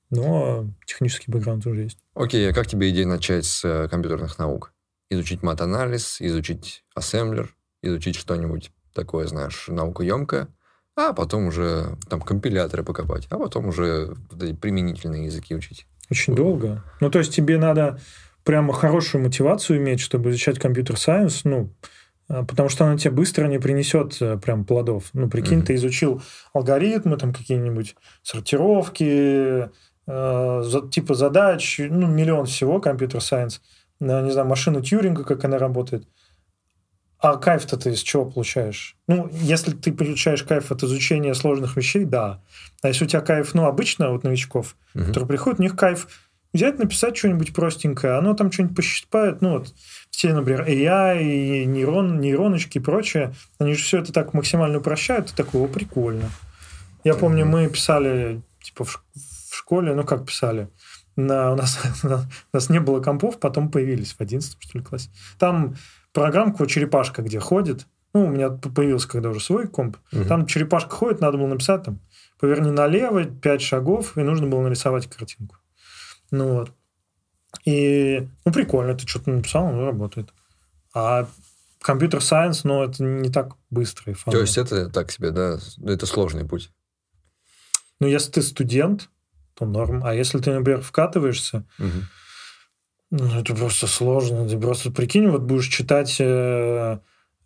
Но 0.09 0.65
технический 0.85 1.29
бэкграунд 1.29 1.65
уже 1.65 1.83
есть. 1.83 1.97
Окей, 2.13 2.49
а 2.49 2.53
как 2.53 2.67
тебе 2.67 2.89
идея 2.91 3.05
начать 3.05 3.45
с 3.45 3.65
э, 3.65 3.89
компьютерных 3.89 4.39
наук? 4.39 4.71
Изучить 5.09 5.43
мат-анализ, 5.43 6.21
изучить 6.21 6.85
ассемблер, 6.95 7.53
изучить 7.81 8.15
что-нибудь 8.15 8.71
такое, 8.93 9.27
знаешь, 9.27 9.67
наукоемкое, 9.67 10.47
а 10.95 11.13
потом 11.13 11.47
уже 11.47 11.97
там 12.09 12.21
компиляторы 12.21 12.83
покопать, 12.83 13.27
а 13.29 13.37
потом 13.37 13.67
уже 13.67 14.15
применительные 14.61 15.25
языки 15.25 15.55
учить. 15.55 15.85
Очень 16.09 16.35
долго. 16.35 16.83
Ну, 16.99 17.09
то 17.09 17.19
есть 17.19 17.35
тебе 17.35 17.57
надо 17.57 17.99
прямо 18.43 18.73
хорошую 18.73 19.23
мотивацию 19.23 19.77
иметь, 19.77 19.99
чтобы 19.99 20.29
изучать 20.29 20.57
компьютер-сайенс, 20.57 21.43
ну, 21.43 21.69
а, 22.29 22.43
потому 22.45 22.69
что 22.69 22.85
она 22.85 22.97
тебе 22.97 23.11
быстро 23.11 23.47
не 23.47 23.59
принесет 23.59 24.17
э, 24.21 24.37
прям 24.37 24.65
плодов. 24.65 25.09
Ну, 25.13 25.29
прикинь, 25.29 25.59
mm-hmm. 25.59 25.65
ты 25.65 25.75
изучил 25.75 26.21
алгоритмы, 26.53 27.17
там 27.17 27.33
какие-нибудь 27.33 27.95
сортировки, 28.23 29.69
э, 30.07 30.63
типа 30.91 31.13
задач, 31.13 31.79
ну, 31.79 32.07
миллион 32.07 32.45
всего 32.45 32.79
компьютер-сайенс, 32.79 33.61
не 33.99 34.31
знаю, 34.31 34.47
машину 34.47 34.81
Тьюринга, 34.81 35.23
как 35.23 35.43
она 35.43 35.57
работает. 35.57 36.07
А 37.19 37.37
кайф-то 37.37 37.77
ты 37.77 37.91
из 37.91 38.01
чего 38.01 38.25
получаешь? 38.25 38.95
Ну, 39.07 39.29
если 39.31 39.71
ты 39.71 39.91
получаешь 39.91 40.43
кайф 40.43 40.71
от 40.71 40.83
изучения 40.83 41.33
сложных 41.33 41.75
вещей, 41.75 42.05
да. 42.05 42.43
А 42.83 42.89
если 42.89 43.05
у 43.05 43.07
тебя 43.07 43.21
кайф, 43.21 43.55
ну, 43.55 43.65
обычно 43.65 44.11
вот 44.11 44.23
новичков, 44.23 44.75
угу. 44.93 45.05
которые 45.05 45.27
приходят, 45.27 45.59
у 45.59 45.63
них 45.63 45.75
кайф 45.75 46.07
взять, 46.53 46.77
написать 46.77 47.17
что-нибудь 47.17 47.53
простенькое, 47.53 48.13
оно 48.13 48.33
там 48.35 48.51
что-нибудь 48.51 48.75
посчитает, 48.75 49.41
ну, 49.41 49.57
вот 49.57 49.73
все, 50.11 50.33
например, 50.33 50.67
AI, 50.67 51.23
и 51.23 51.65
нейрон, 51.65 52.19
нейроночки 52.19 52.77
и 52.77 52.81
прочее, 52.81 53.33
они 53.59 53.73
же 53.73 53.83
все 53.83 53.99
это 53.99 54.13
так 54.13 54.33
максимально 54.33 54.77
упрощают, 54.77 55.31
и 55.31 55.35
такого 55.35 55.67
прикольно. 55.67 56.29
Я 57.03 57.15
помню, 57.15 57.45
мы 57.45 57.67
писали, 57.67 58.41
типа, 58.61 58.85
в, 58.85 59.03
в 59.15 59.55
школе, 59.55 59.93
ну, 59.95 60.03
как 60.03 60.25
писали, 60.25 60.69
на, 61.15 61.51
у, 61.51 61.55
нас, 61.55 61.79
у 62.03 62.09
нас 62.53 62.69
не 62.69 62.79
было 62.79 63.01
компов, 63.01 63.39
потом 63.39 63.69
появились 63.69 64.13
в 64.13 64.21
11 64.21 64.57
что 64.59 64.77
ли, 64.77 64.83
классе. 64.83 65.09
Там 65.39 65.75
программку 66.17 66.65
черепашка, 66.65 67.21
где 67.21 67.39
ходит. 67.39 67.85
Ну, 68.11 68.25
у 68.25 68.29
меня 68.29 68.49
появился 68.49 69.07
когда 69.07 69.29
уже 69.29 69.39
свой 69.39 69.67
комп. 69.67 69.97
Угу. 70.11 70.25
Там 70.25 70.47
черепашка 70.47 70.89
ходит, 70.89 71.21
надо 71.21 71.37
было 71.37 71.45
написать 71.45 71.83
там 71.83 71.99
поверни 72.39 72.71
налево, 72.71 73.25
пять 73.25 73.61
шагов, 73.61 74.17
и 74.17 74.21
нужно 74.21 74.47
было 74.47 74.63
нарисовать 74.63 75.05
картинку. 75.05 75.57
Ну 76.31 76.53
вот. 76.53 76.71
И, 77.65 78.27
ну, 78.45 78.51
прикольно, 78.51 78.95
ты 78.95 79.05
что-то 79.05 79.29
написал, 79.29 79.67
оно 79.67 79.85
работает. 79.85 80.33
А 80.91 81.27
компьютер 81.81 82.19
сайенс, 82.21 82.63
ну, 82.63 82.83
это 82.83 83.03
не 83.03 83.29
так 83.29 83.55
быстро 83.69 84.11
и 84.11 84.15
фан. 84.15 84.31
То 84.31 84.41
есть 84.41 84.57
это 84.57 84.89
так 84.89 85.11
себе, 85.11 85.29
да? 85.29 85.59
Это 85.85 86.07
сложный 86.07 86.45
путь. 86.45 86.71
Ну, 87.99 88.07
если 88.07 88.31
ты 88.31 88.41
студент, 88.41 89.11
то 89.53 89.67
норм. 89.67 90.03
А 90.03 90.15
если 90.15 90.39
ты, 90.39 90.51
например, 90.51 90.81
вкатываешься, 90.81 91.63
угу. 91.77 92.01
Ну, 93.09 93.39
это 93.39 93.55
просто 93.55 93.87
сложно. 93.87 94.47
Ты 94.47 94.59
просто 94.59 94.91
прикинь, 94.91 95.29
вот 95.29 95.41
будешь 95.41 95.67
читать 95.67 96.17
э, 96.19 96.97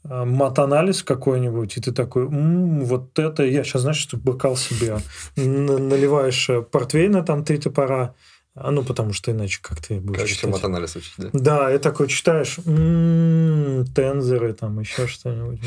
э, 0.03 0.25
мат-анализ 0.25 1.03
какой-нибудь, 1.03 1.77
и 1.77 1.81
ты 1.81 1.91
такой, 1.91 2.25
м-м, 2.25 2.83
вот 2.85 3.17
это, 3.19 3.43
я 3.43 3.63
сейчас, 3.63 3.83
знаешь, 3.83 3.97
что 3.97 4.17
бокал 4.17 4.57
себе 4.57 4.97
наливаешь 5.35 6.49
э, 6.49 6.61
портвейна, 6.63 7.23
там 7.23 7.43
три 7.45 7.59
топора, 7.59 8.15
а 8.55 8.71
ну, 8.71 8.83
потому 8.83 9.13
что 9.13 9.31
иначе 9.31 9.59
как 9.61 9.79
ты 9.79 9.99
будешь 9.99 10.19
как 10.19 10.27
читать. 10.29 10.51
Мат-анализ 10.51 10.95
учить, 10.95 11.13
да? 11.17 11.29
Да, 11.31 11.73
и 11.73 11.77
такой 11.77 12.07
читаешь, 12.07 12.57
м-м, 12.65 13.85
тензоры, 13.93 14.53
там 14.53 14.79
еще 14.79 15.05
что-нибудь. 15.05 15.61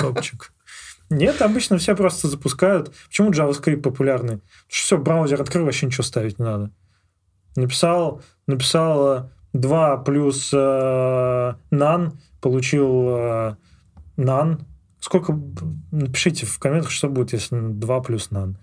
Топчик. 0.00 0.52
Нет, 1.08 1.40
обычно 1.40 1.78
все 1.78 1.96
просто 1.96 2.28
запускают. 2.28 2.92
Почему 3.06 3.30
JavaScript 3.30 3.80
популярный? 3.80 4.40
Все, 4.66 4.98
браузер 4.98 5.40
открыл, 5.40 5.64
вообще 5.64 5.86
ничего 5.86 6.02
ставить 6.02 6.38
не 6.38 6.44
надо. 6.44 6.70
Написал, 7.58 8.22
написал 8.46 9.30
2 9.52 9.96
плюс 10.04 10.50
э, 10.52 10.56
none, 11.72 12.12
получил 12.40 13.08
э, 13.08 13.56
none. 14.16 14.60
Сколько? 15.00 15.36
Напишите 15.90 16.46
в 16.46 16.56
комментах, 16.60 16.92
что 16.92 17.08
будет, 17.08 17.32
если 17.32 17.58
2 17.58 18.00
плюс 18.02 18.28
none. 18.30 18.54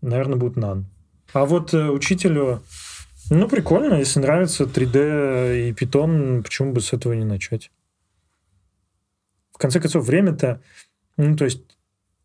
Наверное, 0.00 0.36
будет 0.36 0.56
none. 0.56 0.84
А 1.32 1.44
вот 1.44 1.74
э, 1.74 1.88
учителю, 1.90 2.64
ну, 3.30 3.48
прикольно, 3.48 3.94
если 3.94 4.18
нравится 4.18 4.64
3D 4.64 5.68
и 5.68 5.72
Python, 5.72 6.42
почему 6.42 6.72
бы 6.72 6.80
с 6.80 6.92
этого 6.92 7.12
не 7.12 7.24
начать? 7.24 7.70
В 9.52 9.58
конце 9.58 9.78
концов, 9.78 10.04
время-то, 10.06 10.60
ну, 11.16 11.36
то 11.36 11.44
есть 11.44 11.73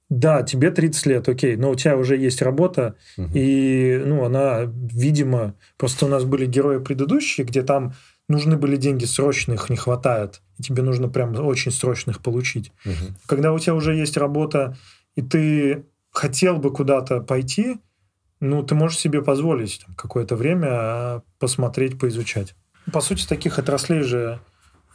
да, 0.09 0.41
тебе 0.41 0.71
30 0.71 1.05
лет, 1.05 1.29
окей, 1.29 1.55
но 1.55 1.69
у 1.69 1.75
тебя 1.75 1.95
уже 1.95 2.17
есть 2.17 2.41
работа, 2.41 2.95
угу. 3.15 3.29
и, 3.33 4.01
ну, 4.03 4.25
она, 4.25 4.61
видимо, 4.63 5.53
просто 5.77 6.07
у 6.07 6.09
нас 6.09 6.23
были 6.23 6.47
герои 6.47 6.79
предыдущие, 6.79 7.45
где 7.45 7.61
там 7.61 7.93
нужны 8.27 8.57
были 8.57 8.75
деньги 8.75 9.05
срочных, 9.05 9.69
не 9.69 9.77
хватает, 9.77 10.41
и 10.57 10.63
тебе 10.63 10.81
нужно 10.81 11.09
прям 11.09 11.35
очень 11.35 11.71
срочных 11.71 12.21
получить. 12.21 12.71
Угу. 12.85 13.15
Когда 13.27 13.53
у 13.53 13.59
тебя 13.59 13.75
уже 13.75 13.95
есть 13.95 14.17
работа, 14.17 14.77
и 15.15 15.21
ты 15.21 15.85
хотел 16.11 16.57
бы 16.57 16.71
куда-то 16.71 17.21
пойти, 17.21 17.77
ну, 18.39 18.63
ты 18.63 18.73
можешь 18.73 18.99
себе 18.99 19.21
позволить 19.21 19.85
какое-то 19.95 20.35
время 20.35 20.67
а, 20.71 21.21
посмотреть, 21.39 21.99
поизучать. 21.99 22.55
По 22.91 23.01
сути, 23.01 23.27
таких 23.27 23.59
отраслей 23.59 24.01
же 24.01 24.39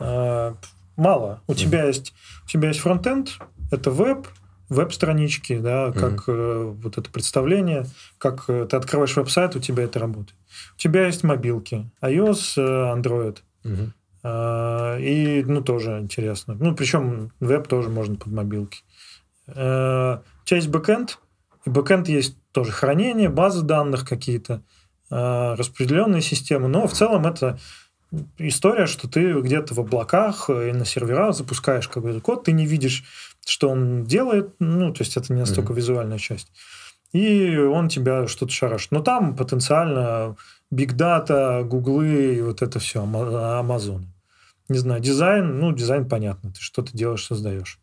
э, 0.01 0.55
мало. 0.97 1.43
У 1.47 1.53
mm 1.53 1.55
тебя 1.55 1.85
есть 1.85 2.15
у 2.45 2.49
тебя 2.49 2.69
есть 2.69 2.81
фронтенд, 2.81 3.39
это 3.71 3.91
веб, 3.91 4.27
веб-странички, 4.69 5.59
да, 5.59 5.93
как 5.93 6.29
mm-hmm. 6.29 6.33
э, 6.33 6.65
вот 6.83 6.99
это 6.99 7.11
представление, 7.11 7.87
как 8.19 8.45
э, 8.49 8.67
ты 8.69 8.77
открываешь 8.77 9.17
веб-сайт, 9.17 9.57
у 9.57 9.61
тебя 9.61 9.85
это 9.85 9.99
работает. 9.99 10.39
У 10.75 10.79
тебя 10.79 11.07
есть 11.07 11.23
мобилки, 11.23 11.91
iOS, 12.03 12.55
э, 12.57 12.97
Android. 12.97 13.39
Mm-hmm. 13.65 13.91
Э, 14.25 15.01
и, 15.01 15.45
ну, 15.45 15.61
тоже 15.61 15.99
интересно. 16.01 16.57
Ну, 16.59 16.75
причем 16.75 17.31
веб 17.41 17.69
тоже 17.69 17.91
можно 17.91 18.17
под 18.17 18.33
мобилки. 18.33 18.83
Э, 19.47 20.19
у 20.43 20.45
тебя 20.47 20.57
есть 20.57 20.69
бэкэнд, 20.69 21.19
и 21.67 21.71
бэкэнд 21.71 22.09
есть 22.09 22.37
тоже 22.53 22.73
хранение, 22.73 23.29
базы 23.29 23.63
данных 23.63 24.09
какие-то, 24.09 24.63
э, 25.11 25.55
распределенные 25.55 26.23
системы, 26.23 26.69
но 26.69 26.87
в 26.87 26.93
целом 26.93 27.27
это 27.27 27.59
история, 28.39 28.87
что 28.87 29.09
ты 29.09 29.33
где-то 29.41 29.75
в 29.75 29.81
облаках 29.81 30.49
и 30.51 30.73
на 30.73 30.85
серверах 30.85 31.35
запускаешь 31.35 31.89
какой-то 31.89 32.21
код, 32.21 32.45
ты 32.45 32.53
не 32.53 32.67
видишь 32.67 33.05
что 33.47 33.69
он 33.71 34.05
делает, 34.05 34.55
ну, 34.59 34.93
то 34.93 35.03
есть 35.03 35.17
это 35.17 35.33
не 35.33 35.41
настолько 35.41 35.73
mm-hmm. 35.73 35.77
визуальная 35.77 36.19
часть. 36.19 36.51
и 37.13 37.57
он 37.57 37.89
тебя 37.89 38.27
что-то 38.27 38.53
шарашит. 38.53 38.91
Но 38.91 39.01
там 39.01 39.37
потенциально 39.37 40.37
биг 40.71 40.95
дата, 40.95 41.63
гуглы 41.65 42.37
и 42.37 42.41
вот 42.43 42.63
это 42.63 42.79
все, 42.79 43.03
Амазон. 43.03 44.09
Не 44.69 44.79
знаю, 44.79 45.01
дизайн, 45.01 45.59
ну, 45.59 45.73
дизайн 45.73 46.09
понятно, 46.09 46.53
ты 46.53 46.61
что-то 46.61 46.97
делаешь, 46.97 47.25
создаешь. 47.25 47.79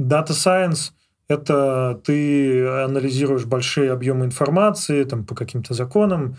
Data 0.00 0.30
Science– 0.30 0.92
это 1.28 2.00
ты 2.04 2.66
анализируешь 2.66 3.44
большие 3.44 3.92
объемы 3.92 4.24
информации 4.24 5.04
там, 5.04 5.24
по 5.24 5.34
каким-то 5.34 5.74
законам, 5.74 6.32
э, 6.32 6.36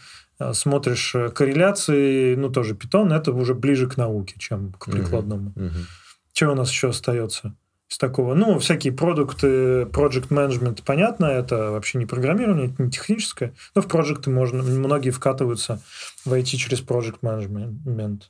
смотришь 0.54 1.16
э, 1.16 1.30
корреляции, 1.30 2.36
ну, 2.36 2.50
тоже 2.50 2.74
Python, 2.74 3.14
это 3.14 3.32
уже 3.32 3.54
ближе 3.54 3.88
к 3.88 3.98
науке, 3.98 4.36
чем 4.38 4.74
к 4.74 4.92
прикладному. 4.92 5.52
Uh-huh. 5.56 5.70
Uh-huh. 5.70 5.86
Что 6.34 6.52
у 6.52 6.56
нас 6.56 6.70
еще 6.70 6.90
остается? 6.90 7.56
из 7.90 7.98
такого. 7.98 8.34
Ну, 8.34 8.58
всякие 8.60 8.94
продукты, 8.94 9.84
project 9.84 10.30
management, 10.30 10.82
понятно, 10.86 11.26
это 11.26 11.72
вообще 11.72 11.98
не 11.98 12.06
программирование, 12.06 12.68
это 12.68 12.84
не 12.84 12.92
техническое. 12.92 13.54
Но 13.76 13.82
в 13.82 13.88
проекты 13.88 14.30
можно, 14.30 14.64
многие 14.64 15.12
вкатываются 15.12 15.82
в 16.26 16.34
IT 16.34 16.46
через 16.58 16.82
project 16.82 17.20
management. 17.22 18.22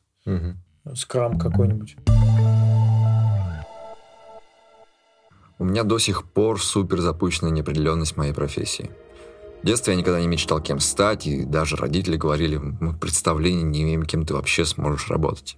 Скрам 0.93 1.39
какой-нибудь. 1.39 1.95
У 5.57 5.63
меня 5.63 5.83
до 5.83 5.97
сих 5.99 6.25
пор 6.25 6.61
супер 6.61 6.99
запущенная 6.99 7.51
неопределенность 7.51 8.17
моей 8.17 8.33
профессии. 8.33 8.91
В 9.66 9.68
детстве 9.68 9.93
я 9.93 9.99
никогда 9.99 10.22
не 10.22 10.28
мечтал 10.28 10.61
кем 10.61 10.80
стать, 10.80 11.26
и 11.26 11.43
даже 11.43 11.76
родители 11.76 12.18
говорили, 12.18 12.57
мы 12.57 12.93
представления 12.93 13.63
не 13.63 13.82
имеем, 13.82 14.03
кем 14.03 14.24
ты 14.24 14.36
вообще 14.36 14.63
сможешь 14.63 15.09
работать. 15.09 15.57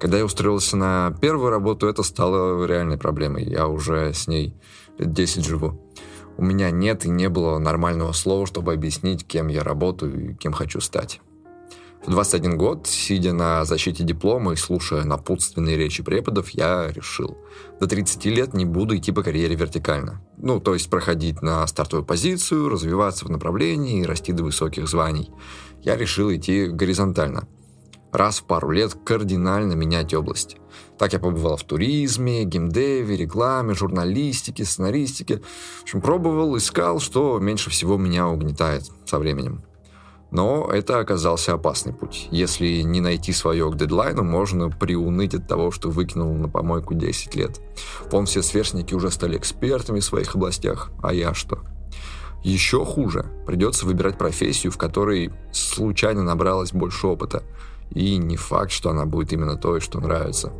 Когда 0.00 0.18
я 0.18 0.24
устроился 0.24 0.76
на 0.76 1.14
первую 1.20 1.50
работу, 1.50 1.86
это 1.86 2.02
стало 2.02 2.66
реальной 2.66 2.98
проблемой. 2.98 3.44
Я 3.44 3.68
уже 3.68 4.12
с 4.12 4.26
ней 4.26 4.56
лет 4.98 5.12
10 5.12 5.44
живу. 5.44 5.80
У 6.38 6.44
меня 6.44 6.72
нет 6.72 7.04
и 7.04 7.08
не 7.08 7.28
было 7.28 7.60
нормального 7.60 8.10
слова, 8.10 8.46
чтобы 8.46 8.72
объяснить, 8.72 9.24
кем 9.24 9.46
я 9.46 9.62
работаю 9.62 10.32
и 10.32 10.34
кем 10.34 10.52
хочу 10.52 10.80
стать. 10.80 11.20
В 12.04 12.10
21 12.10 12.56
год, 12.56 12.86
сидя 12.86 13.32
на 13.32 13.64
защите 13.64 14.04
диплома 14.04 14.54
и 14.54 14.56
слушая 14.56 15.04
напутственные 15.04 15.76
речи 15.76 16.02
преподов, 16.02 16.50
я 16.50 16.90
решил, 16.90 17.36
до 17.78 17.86
30 17.86 18.24
лет 18.26 18.54
не 18.54 18.64
буду 18.64 18.96
идти 18.96 19.12
по 19.12 19.22
карьере 19.22 19.54
вертикально. 19.54 20.22
Ну, 20.38 20.60
то 20.60 20.74
есть 20.74 20.88
проходить 20.88 21.42
на 21.42 21.66
стартовую 21.66 22.06
позицию, 22.06 22.68
развиваться 22.68 23.26
в 23.26 23.30
направлении 23.30 24.00
и 24.00 24.06
расти 24.06 24.32
до 24.32 24.44
высоких 24.44 24.88
званий. 24.88 25.30
Я 25.82 25.96
решил 25.96 26.32
идти 26.32 26.66
горизонтально– 26.66 27.46
раз 28.12 28.40
в 28.40 28.44
пару 28.44 28.70
лет 28.70 28.94
кардинально 29.04 29.74
менять 29.74 30.14
область. 30.14 30.56
Так 30.98 31.12
я 31.12 31.18
побывал 31.18 31.56
в 31.56 31.64
туризме, 31.64 32.44
геймдеве, 32.44 33.16
рекламе, 33.16 33.74
журналистике, 33.74 34.64
сценаристике. 34.64 35.42
В 35.80 35.82
общем, 35.82 36.00
пробовал, 36.00 36.56
искал, 36.56 37.00
что 37.00 37.38
меньше 37.38 37.70
всего 37.70 37.96
меня 37.96 38.28
угнетает 38.28 38.84
со 39.04 39.18
временем. 39.18 39.62
Но 40.30 40.70
это 40.72 40.98
оказался 40.98 41.54
опасный 41.54 41.92
путь. 41.92 42.28
Если 42.30 42.82
не 42.82 43.00
найти 43.00 43.32
свое 43.32 43.70
к 43.70 43.76
дедлайну, 43.76 44.22
можно 44.22 44.70
приуныть 44.70 45.34
от 45.34 45.48
того, 45.48 45.70
что 45.70 45.90
выкинул 45.90 46.32
на 46.34 46.48
помойку 46.48 46.94
10 46.94 47.34
лет. 47.34 47.60
Вон 48.10 48.26
все 48.26 48.42
сверстники 48.42 48.94
уже 48.94 49.10
стали 49.10 49.36
экспертами 49.36 50.00
в 50.00 50.04
своих 50.04 50.34
областях, 50.34 50.90
а 51.02 51.12
я 51.12 51.34
что? 51.34 51.58
Еще 52.44 52.84
хуже. 52.84 53.26
Придется 53.46 53.86
выбирать 53.86 54.16
профессию, 54.16 54.72
в 54.72 54.78
которой 54.78 55.32
случайно 55.52 56.22
набралось 56.22 56.72
больше 56.72 57.06
опыта– 57.06 57.42
и 57.94 58.16
не 58.16 58.36
факт, 58.36 58.70
что 58.70 58.90
она 58.90 59.04
будет 59.04 59.32
именно 59.32 59.56
той, 59.56 59.80
что 59.80 60.00
нравится. 60.00 60.52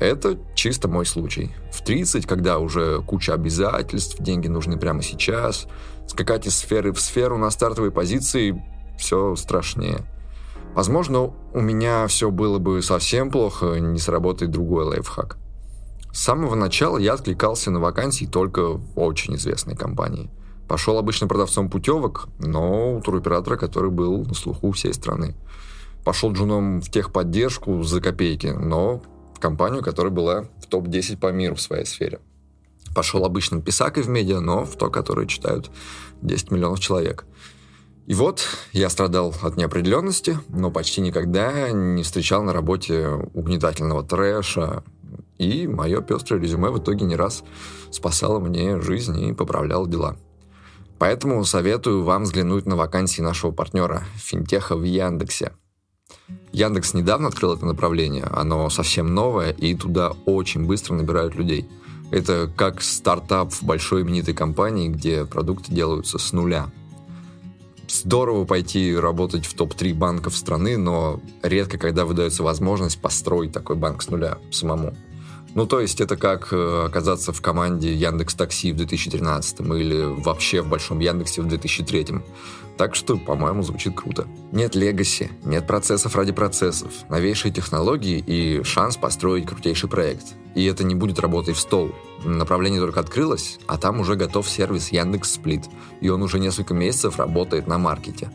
Это 0.00 0.38
чисто 0.54 0.88
мой 0.88 1.06
случай. 1.06 1.54
В 1.72 1.82
30, 1.82 2.26
когда 2.26 2.58
уже 2.58 3.00
куча 3.02 3.32
обязательств, 3.34 4.20
деньги 4.20 4.48
нужны 4.48 4.78
прямо 4.78 5.02
сейчас, 5.02 5.66
скакать 6.06 6.46
из 6.46 6.56
сферы 6.56 6.92
в 6.92 7.00
сферу 7.00 7.38
на 7.38 7.50
стартовой 7.50 7.90
позиции 7.90 8.62
все 8.98 9.34
страшнее. 9.36 10.04
Возможно, 10.74 11.32
у 11.52 11.60
меня 11.60 12.06
все 12.06 12.30
было 12.30 12.58
бы 12.58 12.82
совсем 12.82 13.30
плохо, 13.30 13.78
не 13.78 13.98
сработает 13.98 14.50
другой 14.50 14.84
лайфхак. 14.84 15.38
С 16.12 16.22
самого 16.22 16.54
начала 16.54 16.98
я 16.98 17.14
откликался 17.14 17.70
на 17.70 17.80
вакансии 17.80 18.24
только 18.24 18.74
в 18.74 18.98
очень 18.98 19.36
известной 19.36 19.76
компании. 19.76 20.30
Пошел 20.68 20.98
обычно 20.98 21.28
продавцом 21.28 21.68
путевок, 21.68 22.28
но 22.38 22.96
у 22.96 23.00
туроператора, 23.00 23.56
который 23.56 23.90
был 23.90 24.24
на 24.24 24.34
слуху 24.34 24.72
всей 24.72 24.94
страны 24.94 25.36
пошел 26.04 26.32
джуном 26.32 26.80
в 26.80 26.90
техподдержку 26.90 27.82
за 27.82 28.00
копейки, 28.00 28.48
но 28.48 29.02
в 29.34 29.40
компанию, 29.40 29.82
которая 29.82 30.12
была 30.12 30.44
в 30.62 30.66
топ-10 30.66 31.18
по 31.18 31.32
миру 31.32 31.56
в 31.56 31.60
своей 31.60 31.86
сфере. 31.86 32.20
Пошел 32.94 33.24
обычным 33.24 33.62
писакой 33.62 34.04
в 34.04 34.08
медиа, 34.08 34.40
но 34.40 34.64
в 34.64 34.76
то, 34.76 34.90
которое 34.90 35.26
читают 35.26 35.70
10 36.22 36.50
миллионов 36.52 36.78
человек. 36.78 37.24
И 38.06 38.14
вот 38.14 38.46
я 38.72 38.90
страдал 38.90 39.34
от 39.42 39.56
неопределенности, 39.56 40.38
но 40.48 40.70
почти 40.70 41.00
никогда 41.00 41.70
не 41.70 42.02
встречал 42.02 42.42
на 42.42 42.52
работе 42.52 43.08
угнетательного 43.32 44.02
трэша, 44.02 44.82
и 45.38 45.66
мое 45.66 46.00
пестрое 46.00 46.40
резюме 46.40 46.70
в 46.70 46.78
итоге 46.78 47.06
не 47.06 47.16
раз 47.16 47.42
спасало 47.90 48.38
мне 48.40 48.80
жизнь 48.80 49.18
и 49.20 49.32
поправляло 49.32 49.88
дела. 49.88 50.16
Поэтому 50.98 51.44
советую 51.44 52.02
вам 52.02 52.24
взглянуть 52.24 52.66
на 52.66 52.76
вакансии 52.76 53.22
нашего 53.22 53.50
партнера 53.50 54.04
финтеха 54.16 54.76
в 54.76 54.84
Яндексе– 54.84 55.52
Яндекс 56.52 56.94
недавно 56.94 57.28
открыл 57.28 57.54
это 57.54 57.66
направление, 57.66 58.24
оно 58.24 58.70
совсем 58.70 59.12
новое, 59.14 59.50
и 59.50 59.74
туда 59.74 60.12
очень 60.24 60.64
быстро 60.64 60.94
набирают 60.94 61.34
людей. 61.34 61.68
Это 62.10 62.50
как 62.56 62.80
стартап 62.80 63.52
в 63.52 63.64
большой 63.64 64.02
именитой 64.02 64.34
компании, 64.34 64.88
где 64.88 65.24
продукты 65.24 65.72
делаются 65.72 66.18
с 66.18 66.32
нуля. 66.32 66.70
Здорово 67.88 68.44
пойти 68.44 68.94
работать 68.96 69.46
в 69.46 69.54
топ-3 69.54 69.94
банков 69.94 70.36
страны, 70.36 70.76
но 70.76 71.20
редко 71.42 71.78
когда 71.78 72.04
выдается 72.04 72.42
возможность 72.42 73.00
построить 73.00 73.52
такой 73.52 73.76
банк 73.76 74.02
с 74.02 74.08
нуля 74.08 74.38
самому. 74.50 74.94
Ну, 75.54 75.66
то 75.66 75.80
есть 75.80 76.00
это 76.00 76.16
как 76.16 76.52
э, 76.52 76.84
оказаться 76.86 77.32
в 77.32 77.40
команде 77.40 77.94
Яндекс 77.94 78.34
Такси 78.34 78.72
в 78.72 78.76
2013 78.76 79.60
или 79.60 80.02
вообще 80.02 80.62
в 80.62 80.68
Большом 80.68 80.98
Яндексе 80.98 81.42
в 81.42 81.46
2003. 81.46 82.06
Так 82.76 82.96
что, 82.96 83.16
по-моему, 83.16 83.62
звучит 83.62 83.94
круто. 83.94 84.26
Нет 84.50 84.74
легаси, 84.74 85.30
нет 85.44 85.64
процессов 85.64 86.16
ради 86.16 86.32
процессов, 86.32 86.90
новейшие 87.08 87.52
технологии 87.52 88.18
и 88.18 88.64
шанс 88.64 88.96
построить 88.96 89.46
крутейший 89.46 89.88
проект. 89.88 90.34
И 90.56 90.64
это 90.64 90.82
не 90.82 90.96
будет 90.96 91.20
работать 91.20 91.56
в 91.56 91.60
стол. 91.60 91.92
Направление 92.24 92.80
только 92.80 93.00
открылось, 93.00 93.58
а 93.66 93.76
там 93.76 94.00
уже 94.00 94.16
готов 94.16 94.48
сервис 94.48 94.90
Яндекс 94.92 95.34
Сплит, 95.34 95.64
и 96.00 96.08
он 96.08 96.22
уже 96.22 96.38
несколько 96.38 96.72
месяцев 96.72 97.18
работает 97.18 97.66
на 97.66 97.78
маркете. 97.78 98.30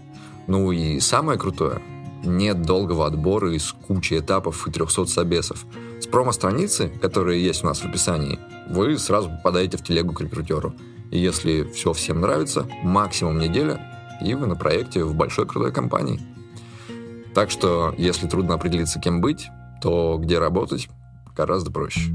Ну 0.48 0.72
и 0.72 1.00
самое 1.00 1.40
крутое, 1.40 1.82
нет 2.24 2.62
долгого 2.62 3.08
отбора 3.08 3.54
из 3.54 3.72
кучи 3.72 4.20
этапов 4.20 4.68
и 4.68 4.72
300 4.72 5.06
собесов. 5.06 5.66
С 6.00 6.06
промо-страницы, 6.06 6.90
которые 7.02 7.44
есть 7.44 7.64
у 7.64 7.68
нас 7.68 7.80
в 7.80 7.86
описании, 7.86 8.40
вы 8.70 8.98
сразу 8.98 9.30
попадаете 9.30 9.78
в 9.78 9.84
телегу 9.84 10.14
к 10.14 10.22
рекрутеру. 10.22 10.74
И 11.12 11.18
если 11.18 11.64
все 11.64 11.94
всем 11.94 12.22
нравится, 12.22 12.68
максимум 12.84 13.40
неделя, 13.40 13.82
и 14.24 14.34
вы 14.36 14.48
на 14.48 14.56
проекте 14.56 15.04
в 15.04 15.16
большой 15.16 15.48
крутой 15.48 15.72
компании. 15.72 16.20
Так 17.34 17.50
что, 17.50 17.94
если 17.98 18.28
трудно 18.28 18.56
определиться, 18.56 19.00
кем 19.00 19.22
быть, 19.22 19.48
то 19.82 20.18
где 20.20 20.40
работать 20.40 20.90
гораздо 21.36 21.72
проще. 21.72 22.14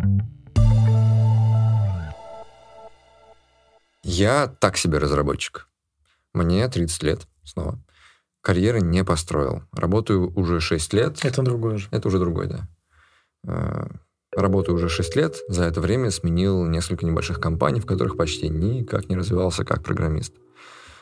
Я 4.05 4.47
так 4.47 4.77
себе 4.77 4.99
разработчик. 4.99 5.67
Мне 6.35 6.69
30 6.69 7.03
лет 7.03 7.27
снова. 7.43 7.83
Карьеры 8.43 8.83
не 8.83 9.03
построил. 9.03 9.63
Работаю 9.73 10.31
уже 10.37 10.61
6 10.61 10.93
лет. 10.93 11.25
Это 11.25 11.43
другое 11.43 11.79
же. 11.79 11.89
Это 11.91 12.09
уже 12.09 12.19
другое, 12.19 12.47
да. 12.47 12.69
Э, 13.47 13.87
работаю 14.37 14.77
уже 14.77 14.91
6 14.91 15.17
лет. 15.17 15.37
За 15.49 15.65
это 15.65 15.81
время 15.81 16.11
сменил 16.11 16.67
несколько 16.67 17.07
небольших 17.07 17.41
компаний, 17.41 17.81
в 17.81 17.87
которых 17.87 18.19
почти 18.19 18.51
никак 18.51 19.09
не 19.09 19.17
развивался 19.17 19.65
как 19.65 19.83
программист. 19.83 20.35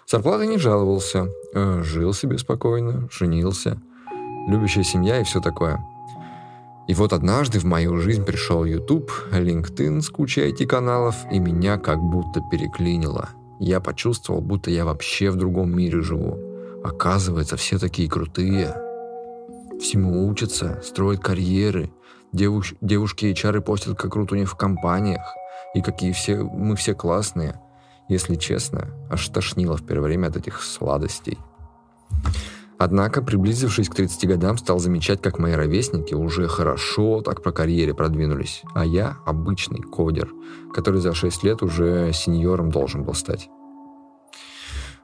Зарплаты 0.07 0.47
не 0.47 0.59
жаловался. 0.59 1.29
Э, 1.55 1.83
жил 1.83 2.15
себе 2.15 2.39
спокойно, 2.39 3.09
женился. 3.11 3.83
Любящая 4.47 4.85
семья 4.85 5.21
и 5.21 5.25
все 5.25 5.41
такое. 5.41 5.85
И 6.89 6.95
вот 6.95 7.13
однажды 7.13 7.59
в 7.59 7.65
мою 7.65 7.99
жизнь 7.99 8.25
пришел 8.25 8.65
YouTube, 8.65 9.11
LinkedIn 9.31 10.01
с 10.01 10.11
кучей 10.11 10.51
IT-каналов, 10.51 11.15
и 11.31 11.39
меня 11.39 11.79
как 11.79 11.99
будто 11.99 12.41
переклинило. 12.51 13.29
Я 13.61 13.81
почувствовал, 13.81 14.41
будто 14.41 14.71
я 14.71 14.85
вообще 14.85 15.31
в 15.31 15.37
другом 15.37 15.77
мире 15.77 16.03
живу. 16.03 16.39
Оказывается, 16.83 17.57
все 17.57 17.79
такие 17.79 18.11
крутые. 18.11 18.75
Всему 19.81 20.27
учатся, 20.27 20.81
строят 20.83 21.21
карьеры. 21.21 21.93
Девуш, 22.33 22.75
девушки 22.81 23.33
чары 23.35 23.61
постят, 23.61 23.97
как 23.97 24.13
круто 24.13 24.35
у 24.35 24.39
них 24.39 24.51
в 24.51 24.57
компаниях. 24.57 25.23
И 25.75 25.81
какие 25.81 26.13
все, 26.13 26.43
мы 26.43 26.75
все 26.75 26.95
классные. 26.95 27.61
Если 28.09 28.35
честно, 28.35 28.89
аж 29.09 29.29
тошнило 29.29 29.77
в 29.77 29.87
первое 29.87 30.09
время 30.09 30.27
от 30.27 30.37
этих 30.37 30.61
сладостей. 30.63 31.39
Однако, 32.85 33.23
приблизившись 33.23 33.89
к 33.89 33.95
30 33.95 34.27
годам, 34.27 34.59
стал 34.59 34.81
замечать, 34.81 35.23
как 35.23 35.39
мои 35.39 35.53
ровесники 35.53 36.15
уже 36.15 36.49
хорошо 36.49 37.21
так 37.21 37.41
по 37.41 37.53
карьере 37.53 37.95
продвинулись, 37.95 38.65
а 38.75 38.85
я 38.85 39.19
обычный 39.25 39.81
кодер, 39.81 40.29
который 40.75 41.01
за 41.01 41.15
6 41.15 41.45
лет 41.45 41.63
уже 41.63 42.11
сеньором 42.13 42.73
должен 42.73 43.05
был 43.05 43.15
стать. 43.15 43.49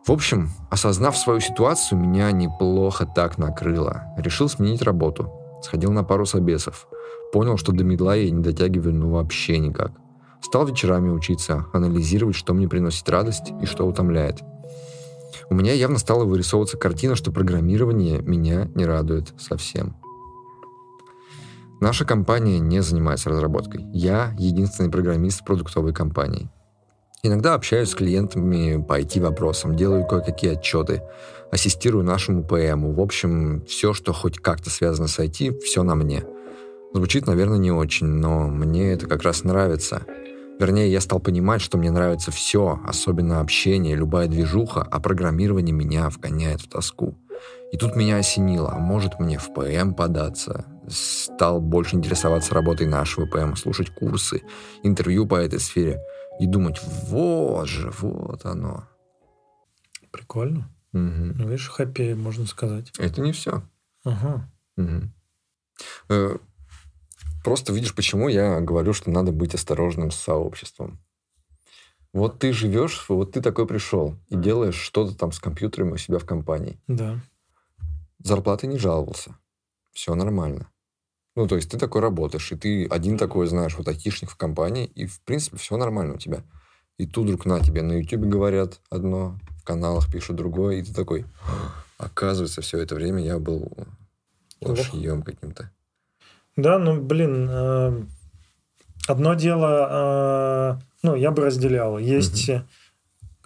В 0.04 0.10
общем, 0.10 0.50
осознав 0.70 1.16
свою 1.16 1.38
ситуацию, 1.38 2.00
меня 2.00 2.32
неплохо 2.32 3.06
так 3.06 3.38
накрыло. 3.38 4.12
Решил 4.16 4.48
сменить 4.48 4.82
работу. 4.82 5.30
Сходил 5.62 5.92
на 5.92 6.02
пару 6.02 6.26
собесов. 6.26 6.88
Понял, 7.32 7.58
что 7.58 7.70
до 7.70 7.84
медла 7.84 8.16
я 8.16 8.28
не 8.28 8.42
дотягиваю 8.42 8.96
ну 8.96 9.10
вообще 9.10 9.58
никак. 9.58 9.92
Стал 10.40 10.66
вечерами 10.66 11.10
учиться, 11.10 11.66
анализировать, 11.72 12.34
что 12.34 12.54
мне 12.54 12.66
приносит 12.66 13.08
радость 13.08 13.52
и 13.62 13.66
что 13.66 13.86
утомляет. 13.86 14.40
У 15.50 15.54
меня 15.54 15.72
явно 15.72 15.98
стала 15.98 16.24
вырисовываться 16.24 16.76
картина, 16.76 17.16
что 17.16 17.32
программирование 17.32 18.20
меня 18.20 18.70
не 18.74 18.84
радует 18.84 19.32
совсем. 19.38 19.96
Наша 21.80 22.04
компания 22.04 22.58
не 22.58 22.82
занимается 22.82 23.30
разработкой. 23.30 23.84
Я 23.92 24.34
единственный 24.38 24.90
программист 24.90 25.44
продуктовой 25.44 25.94
компании. 25.94 26.50
Иногда 27.22 27.54
общаюсь 27.54 27.90
с 27.90 27.94
клиентами 27.94 28.82
по 28.82 29.00
IT-вопросам, 29.00 29.76
делаю 29.76 30.06
кое-какие 30.06 30.52
отчеты, 30.52 31.02
ассистирую 31.50 32.04
нашему 32.04 32.44
ПМу. 32.44 32.92
В 32.92 33.00
общем, 33.00 33.64
все, 33.66 33.92
что 33.92 34.12
хоть 34.12 34.38
как-то 34.38 34.70
связано 34.70 35.08
с 35.08 35.18
IT, 35.18 35.60
все 35.60 35.82
на 35.82 35.94
мне. 35.94 36.24
Звучит, 36.92 37.26
наверное, 37.26 37.58
не 37.58 37.72
очень, 37.72 38.06
но 38.06 38.48
мне 38.48 38.92
это 38.92 39.06
как 39.06 39.22
раз 39.22 39.44
нравится. 39.44 40.02
Вернее, 40.58 40.90
я 40.90 41.00
стал 41.00 41.20
понимать, 41.20 41.60
что 41.60 41.78
мне 41.78 41.90
нравится 41.90 42.32
все, 42.32 42.80
особенно 42.84 43.40
общение, 43.40 43.94
любая 43.94 44.26
движуха, 44.26 44.82
а 44.82 45.00
программирование 45.00 45.72
меня 45.72 46.08
вгоняет 46.10 46.60
в 46.60 46.68
тоску. 46.68 47.16
И 47.70 47.76
тут 47.76 47.94
меня 47.94 48.16
осенило, 48.16 48.72
а 48.72 48.78
может 48.78 49.20
мне 49.20 49.38
в 49.38 49.52
ПМ 49.52 49.94
податься? 49.94 50.64
Стал 50.88 51.60
больше 51.60 51.96
интересоваться 51.96 52.54
работой 52.54 52.86
нашего 52.86 53.26
ПМ, 53.26 53.54
слушать 53.54 53.90
курсы, 53.90 54.42
интервью 54.82 55.26
по 55.26 55.36
этой 55.36 55.60
сфере 55.60 56.00
и 56.40 56.46
думать, 56.46 56.80
вот 56.82 57.68
же, 57.68 57.92
вот 58.00 58.44
оно. 58.44 58.88
Прикольно. 60.10 60.70
Угу. 60.92 61.00
Ну, 61.34 61.48
видишь, 61.48 61.68
хэппи, 61.68 62.14
можно 62.14 62.46
сказать. 62.46 62.90
Это 62.98 63.20
не 63.20 63.32
все. 63.32 63.62
Ага. 64.04 64.50
Угу. 64.76 66.40
Просто 67.44 67.72
видишь, 67.72 67.94
почему 67.94 68.28
я 68.28 68.60
говорю, 68.60 68.92
что 68.92 69.10
надо 69.10 69.32
быть 69.32 69.54
осторожным 69.54 70.10
с 70.10 70.16
сообществом. 70.16 70.98
Вот 72.12 72.38
ты 72.38 72.52
живешь, 72.52 73.04
вот 73.08 73.32
ты 73.32 73.40
такой 73.40 73.66
пришел 73.66 74.16
и 74.28 74.36
делаешь 74.36 74.76
что-то 74.76 75.14
там 75.14 75.30
с 75.32 75.38
компьютером 75.38 75.92
у 75.92 75.96
себя 75.96 76.18
в 76.18 76.24
компании. 76.24 76.80
Да. 76.86 77.20
Зарплаты 78.18 78.66
не 78.66 78.78
жаловался. 78.78 79.36
Все 79.92 80.14
нормально. 80.14 80.70
Ну, 81.36 81.46
то 81.46 81.54
есть 81.54 81.70
ты 81.70 81.78
такой 81.78 82.00
работаешь, 82.00 82.50
и 82.50 82.56
ты 82.56 82.86
один 82.86 83.16
такой, 83.16 83.46
знаешь, 83.46 83.76
вот 83.76 83.86
айтишник 83.86 84.30
в 84.30 84.36
компании, 84.36 84.86
и, 84.86 85.06
в 85.06 85.20
принципе, 85.20 85.56
все 85.56 85.76
нормально 85.76 86.14
у 86.14 86.18
тебя. 86.18 86.42
И 86.96 87.06
тут 87.06 87.26
вдруг 87.26 87.46
на 87.46 87.60
тебе 87.60 87.82
на 87.82 87.92
YouTube 87.92 88.22
говорят 88.22 88.80
одно, 88.90 89.38
в 89.60 89.64
каналах 89.64 90.10
пишут 90.10 90.34
другое, 90.34 90.76
и 90.76 90.82
ты 90.82 90.92
такой, 90.92 91.26
оказывается, 91.96 92.60
все 92.60 92.78
это 92.78 92.96
время 92.96 93.22
я 93.22 93.38
был 93.38 93.70
лошьем 94.60 95.22
каким-то. 95.22 95.70
Да, 96.58 96.76
ну, 96.80 97.00
блин, 97.00 97.48
э, 97.48 98.02
одно 99.06 99.34
дело, 99.34 99.88
э, 99.90 100.82
ну, 101.04 101.14
я 101.14 101.30
бы 101.30 101.44
разделял. 101.44 101.98
Есть 101.98 102.48
угу. 102.48 102.62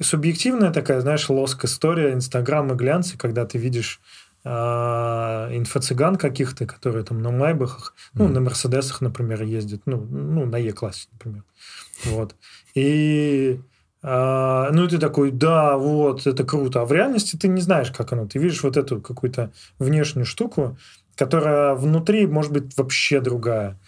субъективная 0.00 0.72
такая, 0.72 1.02
знаешь, 1.02 1.28
лоск 1.28 1.66
история, 1.66 2.14
Инстаграм 2.14 2.72
и 2.72 2.74
глянцы, 2.74 3.18
когда 3.18 3.44
ты 3.44 3.58
видишь 3.58 4.00
инфо-цыган 4.44 6.16
каких-то, 6.16 6.66
которые 6.66 7.04
там 7.04 7.22
на 7.22 7.30
Майбахах, 7.30 7.94
ну, 8.14 8.26
на 8.26 8.40
Мерседесах, 8.40 9.00
например, 9.00 9.44
ездят, 9.44 9.82
ну, 9.86 9.98
ну 10.00 10.46
на 10.46 10.56
Е-классе, 10.56 11.06
например. 11.12 11.44
Вот. 12.06 12.34
И 12.74 13.60
ну, 14.02 14.84
и 14.84 14.88
ты 14.88 14.98
такой, 14.98 15.30
да, 15.30 15.76
вот, 15.76 16.26
это 16.26 16.42
круто. 16.42 16.80
А 16.80 16.84
в 16.86 16.92
реальности 16.92 17.36
ты 17.36 17.46
не 17.46 17.60
знаешь, 17.60 17.92
как 17.92 18.12
оно. 18.12 18.26
Ты 18.26 18.40
видишь 18.40 18.64
вот 18.64 18.76
эту 18.76 19.00
какую-то 19.00 19.52
внешнюю 19.78 20.26
штуку, 20.26 20.76
которая 21.16 21.74
внутри 21.74 22.26
может 22.26 22.52
быть 22.52 22.76
вообще 22.76 23.20
другая. 23.20 23.78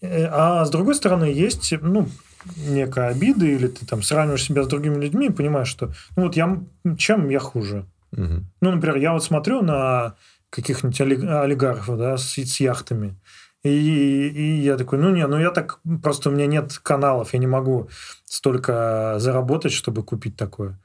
Э, 0.00 0.26
а 0.30 0.64
с 0.64 0.70
другой 0.70 0.94
стороны, 0.94 1.24
есть, 1.24 1.72
ну, 1.80 2.08
некая 2.56 3.08
обида, 3.08 3.46
или 3.46 3.68
ты 3.68 3.86
там 3.86 4.02
сравниваешь 4.02 4.44
себя 4.44 4.62
с 4.64 4.68
другими 4.68 5.00
людьми 5.00 5.26
и 5.26 5.32
понимаешь, 5.32 5.68
что 5.68 5.92
ну 6.16 6.24
вот 6.24 6.36
я, 6.36 6.60
чем 6.98 7.28
я 7.28 7.38
хуже. 7.38 7.86
Угу. 8.12 8.44
Ну, 8.60 8.70
например, 8.70 8.96
я 8.96 9.12
вот 9.12 9.24
смотрю 9.24 9.62
на 9.62 10.16
каких-нибудь 10.50 11.00
олигархов, 11.00 11.96
да, 11.96 12.16
с, 12.16 12.34
с 12.34 12.60
яхтами, 12.60 13.16
и, 13.62 14.28
и 14.28 14.60
я 14.60 14.76
такой, 14.76 14.98
ну 14.98 15.10
не, 15.10 15.26
ну 15.26 15.38
я 15.38 15.50
так, 15.50 15.78
просто 16.02 16.28
у 16.28 16.32
меня 16.32 16.46
нет 16.46 16.78
каналов, 16.82 17.32
я 17.32 17.38
не 17.38 17.46
могу 17.46 17.88
столько 18.24 19.14
заработать, 19.18 19.72
чтобы 19.72 20.02
купить 20.02 20.36
такое. 20.36 20.78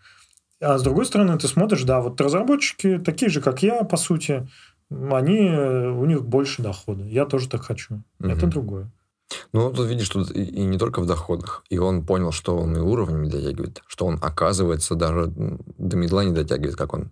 А 0.60 0.78
с 0.78 0.84
другой 0.84 1.06
стороны, 1.06 1.38
ты 1.38 1.48
смотришь, 1.48 1.84
да, 1.84 2.00
вот 2.02 2.20
разработчики 2.22 2.98
такие 2.98 3.30
же, 3.30 3.42
как 3.42 3.62
я, 3.62 3.84
по 3.84 3.98
сути, 3.98 4.48
они, 4.90 5.50
у 5.50 6.06
них 6.06 6.24
больше 6.24 6.62
дохода. 6.62 7.04
Я 7.04 7.26
тоже 7.26 7.50
так 7.50 7.64
хочу. 7.64 8.04
Угу. 8.20 8.30
Это 8.30 8.48
другое. 8.48 8.92
Ну, 9.52 9.74
тут 9.74 9.90
видишь, 9.90 10.10
тут 10.10 10.32
и 10.32 10.64
не 10.64 10.78
только 10.78 11.02
в 11.02 11.06
доходах. 11.06 11.64
И 11.70 11.78
он 11.78 12.06
понял, 12.06 12.32
что 12.32 12.58
он 12.58 12.76
и 12.78 12.80
уровень 12.80 13.24
не 13.24 13.30
дотягивает, 13.30 13.82
что 13.88 14.06
он, 14.06 14.20
оказывается, 14.22 14.96
даже 14.96 15.28
до 15.28 15.98
медла 15.98 16.24
не 16.24 16.34
дотягивает, 16.34 16.78
как 16.78 16.94
он 16.94 17.12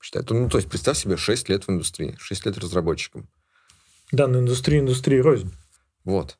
считает. 0.00 0.28
Ну, 0.30 0.48
то 0.48 0.58
есть, 0.58 0.68
представь 0.68 0.98
себе 0.98 1.16
6 1.16 1.48
лет 1.48 1.64
в 1.64 1.70
индустрии, 1.70 2.14
6 2.18 2.46
лет 2.46 2.58
разработчиком. 2.58 3.28
Да, 4.12 4.26
но 4.26 4.40
индустрия, 4.40 4.80
индустрия 4.80 5.22
рознь. 5.22 5.52
Вот. 6.04 6.38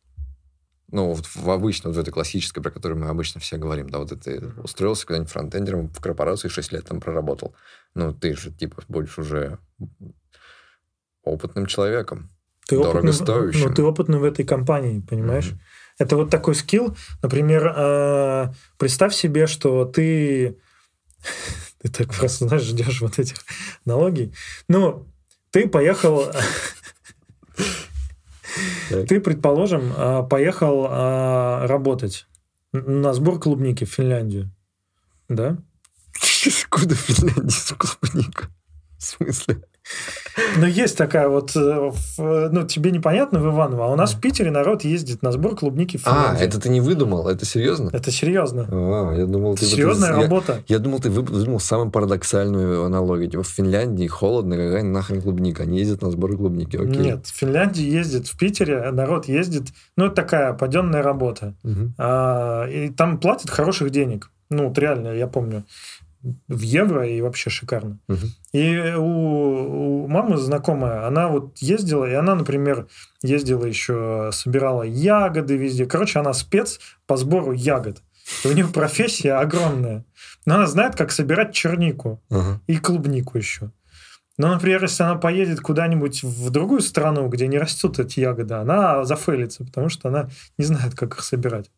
Ну, 0.93 1.13
вот 1.13 1.27
в 1.27 1.51
обычном, 1.51 1.93
вот 1.93 1.99
в 1.99 2.01
этой 2.01 2.13
классической, 2.13 2.63
про 2.63 2.71
которую 2.71 3.01
мы 3.01 3.09
обычно 3.09 3.41
все 3.41 3.57
говорим, 3.57 3.89
да, 3.89 3.99
вот 3.99 4.13
ты 4.23 4.53
устроился 4.63 5.07
куда-нибудь 5.07 5.33
фронтендером 5.33 5.89
в 5.89 6.01
корпорацию 6.01 6.51
6 6.51 6.73
лет 6.73 6.85
там 6.85 7.01
проработал. 7.01 7.55
Ну, 7.95 8.13
ты 8.13 8.37
же, 8.37 8.53
типа, 8.53 8.85
больше 8.87 9.23
уже 9.23 9.59
опытным 11.27 11.67
человеком. 11.67 12.31
Ты 12.67 12.79
дорогостоящим. 12.79 13.45
Опытным, 13.45 13.69
ну, 13.69 13.75
ты 13.75 13.83
опытный 13.83 14.19
в 14.19 14.25
этой 14.25 14.45
компании, 14.45 15.01
понимаешь? 15.01 15.49
Mm-hmm. 15.49 15.99
Это 15.99 16.17
вот 16.17 16.31
такой 16.31 16.55
скилл. 16.55 16.97
Например, 17.23 17.73
э, 17.77 18.53
представь 18.79 19.15
себе, 19.15 19.47
что 19.47 19.85
ты... 19.85 20.59
ты 21.83 21.89
так 21.89 22.13
просто, 22.15 22.49
знаешь, 22.49 22.65
ждешь 22.65 23.01
вот 23.01 23.19
этих 23.19 23.37
налогий. 23.85 24.35
Ну, 24.69 25.07
ты 25.51 25.69
поехал... 25.69 26.25
Ты, 28.89 29.21
предположим, 29.21 29.93
э, 29.97 30.27
поехал 30.29 30.87
э, 30.87 31.67
работать 31.67 32.27
на 32.73 33.13
сбор 33.13 33.39
клубники 33.39 33.85
в 33.85 33.93
Финляндию. 33.93 34.51
Да? 35.29 35.59
Куда 36.71 36.95
в 36.95 36.99
Финляндию 36.99 37.77
клубника? 37.79 38.49
Смысле? 39.07 39.63
Ну, 40.57 40.67
есть 40.67 40.99
такая 40.99 41.29
вот, 41.29 41.53
э, 41.55 41.93
ну, 42.19 42.67
тебе 42.67 42.91
непонятно 42.91 43.39
в 43.39 43.47
Иваново, 43.47 43.87
а 43.87 43.89
у 43.89 43.95
нас 43.95 44.15
в 44.15 44.21
Питере 44.21 44.51
народ 44.51 44.83
ездит 44.83 45.23
на 45.23 45.31
сбор 45.31 45.55
клубники 45.55 45.97
в 45.97 46.07
а, 46.07 46.11
Финляндии. 46.11 46.43
А, 46.43 46.45
это 46.45 46.61
ты 46.61 46.69
не 46.69 46.81
выдумал? 46.81 47.29
Это 47.29 47.47
серьезно? 47.47 47.91
Это 47.93 48.11
серьезно. 48.11 48.67
А, 48.69 49.15
я 49.15 49.27
думал, 49.27 49.55
ты... 49.55 49.65
Серьезная 49.65 50.15
вот, 50.15 50.23
работа. 50.23 50.53
Я, 50.67 50.77
я 50.77 50.79
думал, 50.81 50.99
ты 50.99 51.09
выдумал 51.09 51.61
самую 51.61 51.91
парадоксальную 51.91 52.85
аналогию. 52.85 53.31
Типа 53.31 53.45
в 53.45 53.49
Финляндии 53.49 54.09
холодно, 54.09 54.57
какая 54.57 54.83
нахрен 54.83 55.23
клубника? 55.23 55.63
Они 55.63 55.79
ездят 55.79 56.03
на 56.03 56.11
сбор 56.11 56.37
клубники, 56.37 56.77
окей. 56.77 57.03
Нет, 57.03 57.27
в 57.27 57.35
Финляндии 57.35 57.85
ездит, 57.85 58.27
в 58.27 58.37
Питере 58.37 58.91
народ 58.91 59.29
ездит, 59.29 59.69
ну, 59.97 60.07
это 60.07 60.17
такая 60.17 60.53
паденная 60.53 61.03
работа. 61.03 61.55
Угу. 61.63 61.95
А, 61.99 62.67
и 62.67 62.89
там 62.91 63.19
платят 63.19 63.51
хороших 63.51 63.91
денег. 63.91 64.31
Ну, 64.51 64.69
вот 64.69 64.79
реально, 64.79 65.09
я 65.09 65.27
помню 65.27 65.65
в 66.49 66.61
евро 66.61 67.07
и 67.07 67.21
вообще 67.21 67.51
шикарно. 67.51 67.99
Угу. 68.09 68.27
И 68.53 68.95
у, 68.97 70.05
у 70.05 70.09
мамы 70.09 70.37
знакомая, 70.37 71.07
она 71.07 71.29
вот 71.29 71.59
ездила, 71.59 72.05
и 72.05 72.15
она, 72.15 72.35
например, 72.35 72.89
ездила 73.23 73.65
еще, 73.65 74.31
собирала 74.33 74.83
ягоды 74.83 75.57
везде. 75.57 75.87
Короче, 75.87 76.19
она 76.19 76.33
спец 76.33 76.81
по 77.07 77.17
сбору 77.17 77.53
ягод. 77.53 78.03
И 78.45 78.49
у 78.49 78.53
нее 78.53 78.67
профессия 78.67 79.35
огромная. 79.35 80.05
Но 80.47 80.57
она 80.57 80.67
знает, 80.67 80.97
как 80.97 81.13
собирать 81.13 81.55
чернику 81.55 82.23
угу. 82.29 82.61
и 82.67 82.77
клубнику 82.79 83.39
еще. 83.39 83.71
Но, 84.39 84.53
например, 84.53 84.83
если 84.83 85.03
она 85.03 85.15
поедет 85.15 85.61
куда-нибудь 85.61 86.23
в 86.23 86.51
другую 86.51 86.81
страну, 86.81 87.29
где 87.29 87.47
не 87.47 87.59
растут 87.59 87.99
эти 87.99 88.21
ягоды, 88.21 88.55
она 88.55 89.05
зафейлится, 89.05 89.65
потому 89.65 89.89
что 89.89 90.09
она 90.09 90.29
не 90.59 90.65
знает, 90.65 90.95
как 90.95 91.15
их 91.15 91.23
собирать. 91.23 91.71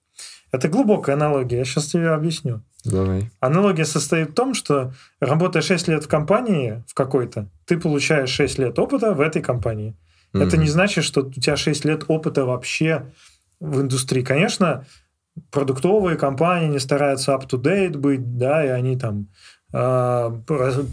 Это 0.51 0.69
глубокая 0.69 1.17
аналогия, 1.17 1.59
я 1.59 1.65
сейчас 1.65 1.87
тебе 1.87 2.11
объясню. 2.11 2.63
Давай. 2.85 3.31
Аналогия 3.41 3.85
состоит 3.85 4.31
в 4.31 4.35
том, 4.35 4.55
что 4.55 4.93
работая 5.21 5.63
6 5.63 5.89
лет 5.89 6.05
в 6.05 6.09
компании 6.09 6.83
в 6.87 6.95
какой-то, 6.95 7.49
ты 7.67 7.79
получаешь 7.79 8.31
6 8.31 8.59
лет 8.59 8.79
опыта 8.79 9.13
в 9.15 9.21
этой 9.21 9.43
компании. 9.43 9.95
Mm-hmm. 10.33 10.47
Это 10.47 10.57
не 10.57 10.69
значит, 10.69 11.05
что 11.05 11.23
у 11.23 11.31
тебя 11.31 11.57
6 11.57 11.85
лет 11.85 12.05
опыта 12.09 12.45
вообще 12.45 13.07
в 13.61 13.81
индустрии. 13.81 14.23
Конечно, 14.23 14.87
продуктовые 15.51 16.17
компании 16.17 16.69
не 16.69 16.79
стараются 16.79 17.33
up-to-date 17.33 17.97
быть, 17.97 18.37
да, 18.39 18.65
и 18.65 18.69
они 18.69 18.97
там 18.97 19.29
э, 19.73 20.41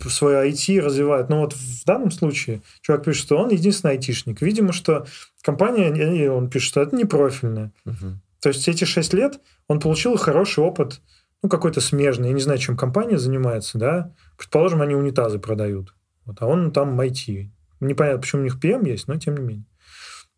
свое 0.09 0.49
IT 0.51 0.79
развивают. 0.81 1.29
Но 1.29 1.41
вот 1.41 1.53
в 1.53 1.85
данном 1.85 2.11
случае 2.11 2.61
чувак 2.81 3.03
пишет, 3.03 3.23
что 3.23 3.37
он 3.37 3.49
единственный 3.49 3.91
айтишник. 3.91 4.41
Видимо, 4.41 4.73
что 4.73 5.05
компания, 5.41 6.29
он 6.29 6.49
пишет, 6.49 6.69
что 6.69 6.81
это 6.81 6.95
не 6.95 7.05
профильная. 7.05 7.71
Uh-huh. 7.85 8.15
То 8.45 8.49
есть 8.49 8.67
эти 8.67 8.83
6 8.83 9.11
лет 9.13 9.39
он 9.67 9.79
получил 9.79 10.17
хороший 10.17 10.63
опыт 10.63 11.01
ну, 11.41 11.49
какой-то 11.49 11.81
смежный, 11.81 12.27
я 12.27 12.33
не 12.35 12.41
знаю, 12.41 12.59
чем 12.59 12.77
компания 12.77 13.17
занимается, 13.17 13.79
да, 13.79 14.13
предположим, 14.37 14.83
они 14.83 14.93
унитазы 14.93 15.39
продают, 15.39 15.95
вот, 16.25 16.37
а 16.41 16.45
он 16.45 16.71
там 16.71 17.01
IT. 17.01 17.49
Непонятно, 17.79 18.21
почему 18.21 18.41
у 18.41 18.43
них 18.43 18.59
PM 18.61 18.87
есть, 18.87 19.07
но 19.07 19.17
тем 19.17 19.37
не 19.37 19.43
менее. 19.43 19.65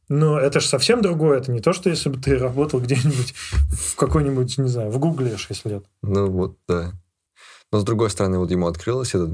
Но 0.08 0.40
это 0.40 0.62
же 0.62 0.68
совсем 0.68 1.02
другое. 1.02 1.40
Это 1.40 1.52
не 1.52 1.60
то, 1.60 1.74
что 1.74 1.90
если 1.90 2.08
бы 2.08 2.18
ты 2.18 2.38
работал 2.38 2.80
где-нибудь 2.80 3.34
в 3.34 3.98
какой-нибудь, 3.98 4.58
не 4.58 4.70
знаю, 4.70 4.90
в 4.90 5.00
Гугле 5.00 5.36
6 5.36 5.66
лет. 5.66 5.86
Ну 6.02 6.28
вот, 6.28 6.58
да. 6.66 6.94
Но 7.74 7.80
с 7.80 7.84
другой 7.84 8.10
стороны, 8.10 8.40
вот 8.40 8.52
ему 8.52 8.68
открылось 8.68 9.16
этот 9.16 9.32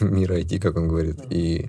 мир 0.00 0.32
IT, 0.32 0.58
как 0.58 0.76
он 0.76 0.88
говорит, 0.88 1.20
и 1.30 1.68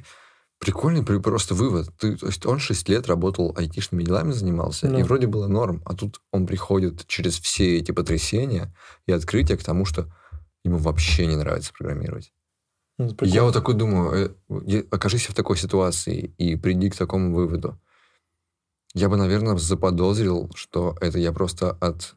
прикольный 0.59 1.03
просто 1.03 1.55
вывод. 1.55 1.89
Ты, 1.97 2.15
то 2.15 2.27
есть 2.27 2.45
он 2.45 2.59
6 2.59 2.89
лет 2.89 3.07
работал 3.07 3.53
айтишными 3.57 4.03
делами, 4.03 4.31
занимался, 4.31 4.87
ну. 4.87 4.99
и 4.99 5.03
вроде 5.03 5.27
было 5.27 5.47
норм, 5.47 5.81
а 5.85 5.95
тут 5.95 6.21
он 6.31 6.45
приходит 6.45 7.07
через 7.07 7.39
все 7.39 7.77
эти 7.77 7.91
потрясения 7.91 8.73
и 9.07 9.11
открытия 9.11 9.57
к 9.57 9.63
тому, 9.63 9.85
что 9.85 10.11
ему 10.63 10.77
вообще 10.77 11.25
не 11.25 11.35
нравится 11.35 11.73
программировать. 11.73 12.33
Ну, 12.97 13.15
я 13.21 13.43
вот 13.43 13.53
такой 13.53 13.75
думаю, 13.75 14.35
э, 14.49 14.83
окажись 14.91 15.27
в 15.27 15.33
такой 15.33 15.55
ситуации 15.55 16.33
и 16.37 16.57
приди 16.57 16.89
к 16.89 16.97
такому 16.97 17.33
выводу. 17.33 17.79
Я 18.93 19.07
бы, 19.07 19.15
наверное, 19.15 19.55
заподозрил, 19.55 20.51
что 20.55 20.97
это 20.99 21.17
я 21.17 21.31
просто 21.31 21.71
от 21.79 22.15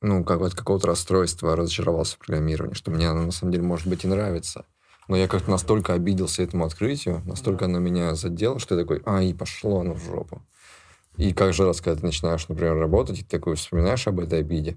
ну, 0.00 0.24
как 0.24 0.40
от 0.40 0.54
какого-то 0.54 0.86
расстройства 0.86 1.56
разочаровался 1.56 2.16
в 2.16 2.18
программировании, 2.18 2.74
что 2.74 2.90
мне 2.90 3.08
оно 3.08 3.24
на 3.24 3.32
самом 3.32 3.52
деле, 3.52 3.64
может 3.64 3.88
быть, 3.88 4.04
и 4.04 4.08
нравится. 4.08 4.64
Но 5.08 5.16
я 5.16 5.26
как-то 5.26 5.50
настолько 5.50 5.94
обиделся 5.94 6.42
этому 6.42 6.66
открытию, 6.66 7.22
настолько 7.24 7.64
оно 7.64 7.78
меня 7.78 8.14
задело, 8.14 8.58
что 8.58 8.74
я 8.74 8.82
такой, 8.82 9.02
а, 9.06 9.22
и 9.22 9.32
пошло 9.32 9.80
оно 9.80 9.94
в 9.94 10.04
жопу. 10.04 10.42
И 11.16 11.32
каждый 11.32 11.66
раз, 11.66 11.80
когда 11.80 11.98
ты 11.98 12.06
начинаешь, 12.06 12.46
например, 12.48 12.76
работать, 12.76 13.18
и 13.18 13.22
ты 13.22 13.28
такой 13.28 13.56
вспоминаешь 13.56 14.06
об 14.06 14.20
этой 14.20 14.40
обиде, 14.40 14.76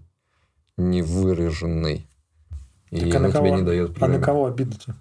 невыраженной, 0.78 2.08
и 2.90 3.00
так, 3.00 3.16
а 3.16 3.18
оно 3.18 3.32
кого, 3.32 3.48
тебе 3.48 3.56
не 3.58 3.62
дает 3.62 4.02
А 4.02 4.08
на 4.08 4.20
кого 4.20 4.46
обида-то? 4.48 4.96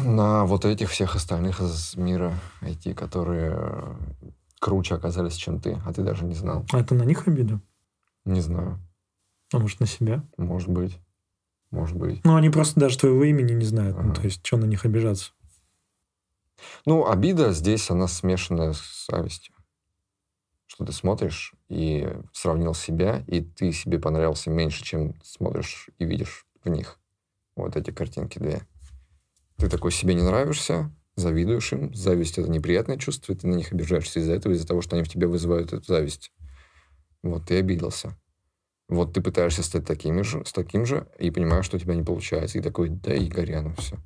На 0.00 0.44
вот 0.44 0.64
этих 0.64 0.90
всех 0.90 1.14
остальных 1.14 1.60
из 1.60 1.96
мира 1.96 2.34
IT, 2.62 2.94
которые 2.94 3.96
круче 4.60 4.96
оказались, 4.96 5.34
чем 5.34 5.60
ты, 5.60 5.80
а 5.86 5.92
ты 5.92 6.02
даже 6.02 6.24
не 6.24 6.34
знал. 6.34 6.66
А 6.72 6.80
это 6.80 6.94
на 6.94 7.04
них 7.04 7.28
обида? 7.28 7.60
Не 8.24 8.40
знаю. 8.40 8.78
А 9.52 9.58
может, 9.58 9.80
на 9.80 9.86
себя? 9.86 10.22
Может 10.36 10.68
быть. 10.68 10.98
Может 11.70 11.96
быть. 11.96 12.24
Ну, 12.24 12.36
они 12.36 12.50
просто 12.50 12.80
даже 12.80 12.98
твоего 12.98 13.24
имени 13.24 13.52
не 13.52 13.64
знают. 13.64 13.96
Ага. 13.96 14.08
Ну, 14.08 14.14
то 14.14 14.22
есть, 14.22 14.44
что 14.44 14.56
на 14.56 14.64
них 14.64 14.84
обижаться? 14.84 15.32
Ну, 16.86 17.06
обида 17.06 17.52
здесь, 17.52 17.90
она 17.90 18.08
смешана 18.08 18.72
с 18.72 19.06
завистью. 19.10 19.54
Что 20.66 20.84
ты 20.84 20.92
смотришь 20.92 21.54
и 21.68 22.08
сравнил 22.32 22.74
себя, 22.74 23.24
и 23.26 23.42
ты 23.42 23.72
себе 23.72 23.98
понравился 23.98 24.50
меньше, 24.50 24.84
чем 24.84 25.14
смотришь 25.22 25.88
и 25.98 26.04
видишь 26.04 26.46
в 26.64 26.68
них. 26.68 26.98
Вот 27.56 27.76
эти 27.76 27.90
картинки 27.90 28.38
две. 28.38 28.62
Ты 29.56 29.68
такой 29.68 29.90
себе 29.90 30.14
не 30.14 30.22
нравишься, 30.22 30.90
завидуешь 31.16 31.72
им. 31.72 31.92
Зависть— 31.94 32.38
это 32.38 32.48
неприятное 32.48 32.96
чувство, 32.96 33.32
и 33.32 33.36
ты 33.36 33.46
на 33.46 33.54
них 33.54 33.72
обижаешься 33.72 34.20
из-за 34.20 34.34
этого, 34.34 34.52
из-за 34.52 34.66
того, 34.66 34.82
что 34.82 34.96
они 34.96 35.04
в 35.04 35.08
тебе 35.08 35.26
вызывают 35.26 35.72
эту 35.72 35.84
зависть. 35.84 36.32
Вот 37.22 37.46
ты 37.46 37.58
обиделся. 37.58 38.16
Вот 38.88 39.12
ты 39.12 39.20
пытаешься 39.20 39.62
стать 39.62 39.86
таким 39.86 40.24
же, 40.24 40.44
с 40.44 40.52
таким 40.52 40.86
же, 40.86 41.06
и 41.18 41.30
понимаешь, 41.30 41.66
что 41.66 41.76
у 41.76 41.80
тебя 41.80 41.94
не 41.94 42.02
получается. 42.02 42.58
И 42.58 42.62
такой, 42.62 42.88
да 42.88 43.14
и 43.14 43.28
горяну 43.28 43.74
все. 43.76 43.98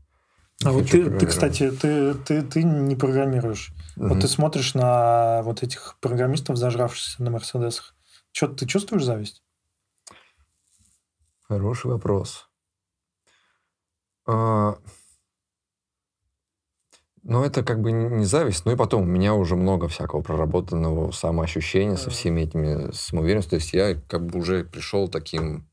А 0.65 0.71
вот 0.71 0.91
ты, 0.91 1.11
ты, 1.19 1.27
кстати, 1.27 1.71
ты, 1.71 2.15
ты, 2.15 2.43
ты 2.43 2.63
не 2.63 2.95
программируешь. 2.95 3.73
Угу. 3.97 4.09
Вот 4.09 4.21
ты 4.21 4.29
смотришь 4.29 4.75
на 4.75 5.43
вот 5.43 5.63
этих 5.63 5.97
программистов, 6.01 6.57
зажравшихся 6.57 7.23
на 7.23 7.31
Мерседесах. 7.31 7.95
Что, 8.33 8.49
ты 8.49 8.67
чувствуешь 8.67 9.05
зависть? 9.05 9.43
Хороший 11.43 11.91
вопрос. 11.91 12.49
А, 14.27 14.79
ну, 17.25 17.45
это 17.45 17.63
как 17.63 17.81
бы 17.81 17.93
не 17.93 18.25
зависть, 18.25 18.65
ну 18.65 18.73
и 18.73 18.77
потом 18.77 19.03
у 19.03 19.07
меня 19.07 19.35
уже 19.35 19.55
много 19.55 19.87
всякого 19.87 20.23
проработанного 20.23 21.13
самоощущения 21.13 21.97
со 21.97 22.11
всеми 22.11 22.43
этими 22.43 22.91
самоуверенностью. 22.93 23.51
То 23.51 23.57
есть 23.57 23.73
я 23.73 23.95
как 24.09 24.27
бы 24.27 24.41
уже 24.41 24.65
пришел 24.65 25.07
таким 25.07 25.69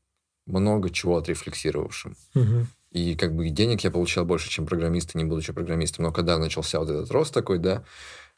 много 0.46 0.90
чего 0.90 1.16
отрефлексировавшим. 1.16 2.16
Угу. 2.34 2.66
И 2.92 3.16
как 3.16 3.34
бы 3.34 3.48
денег 3.50 3.82
я 3.82 3.90
получал 3.90 4.24
больше, 4.24 4.48
чем 4.48 4.66
программисты, 4.66 5.18
не 5.18 5.24
будучи 5.24 5.52
программистом. 5.52 6.04
Но 6.04 6.12
когда 6.12 6.38
начался 6.38 6.78
вот 6.78 6.88
этот 6.88 7.10
рост 7.10 7.34
такой, 7.34 7.58
да, 7.58 7.84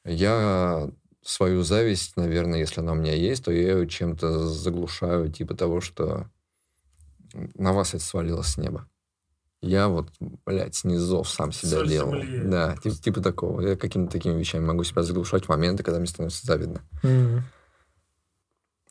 я 0.05 0.89
свою 1.23 1.63
зависть, 1.63 2.17
наверное, 2.17 2.61
если 2.61 2.81
она 2.81 2.93
у 2.93 2.97
меня 2.97 3.15
есть, 3.15 3.45
то 3.45 3.53
я 3.53 3.79
ее 3.79 3.89
чем-то 3.89 4.49
заглушаю, 4.49 5.31
типа 5.31 5.55
того, 5.55 5.81
что 5.81 6.31
на 7.35 7.73
вас 7.73 7.95
это 7.95 8.03
свалилось 8.03 8.49
с 8.49 8.59
неба 8.59 8.87
я 9.63 9.89
вот, 9.89 10.09
блядь, 10.45 10.75
снизов 10.75 11.29
сам 11.29 11.53
себя 11.53 11.79
Соль 11.79 11.89
делал. 11.89 12.11
Сомелье. 12.11 12.45
Да, 12.45 12.77
типа, 12.83 12.97
типа 12.97 13.21
такого. 13.21 13.61
Я 13.61 13.77
какими-то 13.77 14.13
такими 14.13 14.39
вещами 14.39 14.65
могу 14.65 14.85
себя 14.85 15.03
заглушать 15.03 15.47
в 15.47 15.49
моменты, 15.49 15.83
когда 15.83 15.99
мне 15.99 16.09
становится 16.09 16.45
завидно. 16.45 16.83
Mm-hmm. 17.03 17.41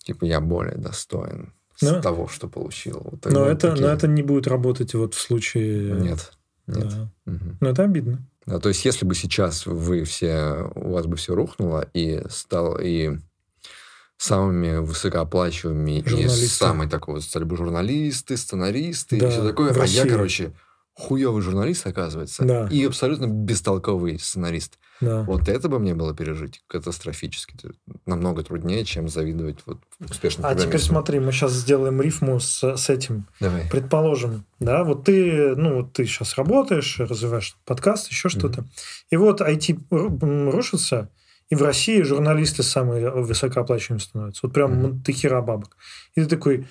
Типа 0.04 0.26
я 0.26 0.40
более 0.42 0.78
достоин 0.78 1.54
но, 1.82 1.92
ну, 1.94 2.02
того, 2.02 2.28
что 2.28 2.48
получил. 2.48 3.02
Вот, 3.04 3.26
но, 3.26 3.46
это, 3.46 3.70
такие... 3.70 3.86
но 3.86 3.92
это 3.92 4.08
не 4.08 4.22
будет 4.22 4.48
работать 4.48 4.94
вот 4.94 5.14
в 5.14 5.20
случае... 5.20 5.94
Нет, 5.94 6.32
нет. 6.68 6.90
Да. 6.90 7.10
Угу. 7.26 7.58
Но 7.60 7.70
это 7.70 7.84
обидно. 7.84 8.28
Да, 8.46 8.60
то 8.60 8.70
есть, 8.70 8.86
если 8.86 9.06
бы 9.06 9.16
сейчас 9.16 9.66
вы 9.66 10.04
все, 10.04 10.72
у 10.76 10.92
вас 10.92 11.06
бы 11.06 11.16
все 11.16 11.36
рухнуло 11.36 11.88
и 11.94 12.24
стал, 12.30 12.78
и 12.80 13.18
самыми 14.22 14.78
высокооплачиваемыми 14.78 16.00
и 16.00 16.88
такой 16.88 17.16
вот 17.16 17.24
стали 17.24 17.44
журналисты, 17.56 18.38
сценаристы 18.38 19.20
да, 19.20 19.28
и 19.28 19.32
все 19.32 19.48
такое. 19.48 19.74
А 19.74 19.86
я, 19.86 20.06
короче, 20.06 20.54
хуевый 20.94 21.42
журналист, 21.42 21.88
оказывается, 21.88 22.46
да. 22.46 22.68
и 22.68 22.86
абсолютно 22.86 23.26
бестолковый 23.26 24.20
сценарист. 24.20 24.78
Да. 25.00 25.24
Вот 25.24 25.50
это 25.50 25.68
бы 25.68 25.80
мне 25.80 25.96
было 25.96 26.16
пережить 26.16 26.62
катастрофически. 26.68 27.56
намного 28.06 28.44
труднее, 28.44 28.86
чем 28.86 29.08
завидовать 29.08 29.58
вот 29.66 29.80
успешным 30.00 30.46
А 30.46 30.54
теперь 30.54 30.80
смотри, 30.80 31.20
мы 31.20 31.32
сейчас 31.32 31.54
сделаем 31.54 32.00
рифму 32.00 32.40
с, 32.40 32.78
с 32.78 32.90
этим. 32.90 33.26
Давай. 33.40 33.68
Предположим, 33.72 34.46
да, 34.60 34.84
вот 34.84 35.06
ты, 35.06 35.56
ну, 35.56 35.78
вот 35.78 35.94
ты 35.94 36.06
сейчас 36.06 36.38
работаешь, 36.38 37.00
развиваешь 37.00 37.58
подкаст, 37.66 38.12
еще 38.12 38.30
что-то. 38.30 38.66
И 39.10 39.18
вот 39.18 39.42
IT 39.42 39.80
рушится, 40.52 41.10
и 41.52 41.56
в 41.56 41.62
России 41.62 42.02
журналисты 42.02 42.64
самые 42.64 43.12
высокооплачиваемые 43.12 44.02
становятся. 44.02 44.40
Вот 44.44 44.54
прям 44.54 44.72
mm-hmm. 44.72 45.04
ты 45.04 45.12
хера 45.12 45.42
бабок. 45.42 45.76
И 46.16 46.22
ты 46.22 46.28
такой 46.28 46.66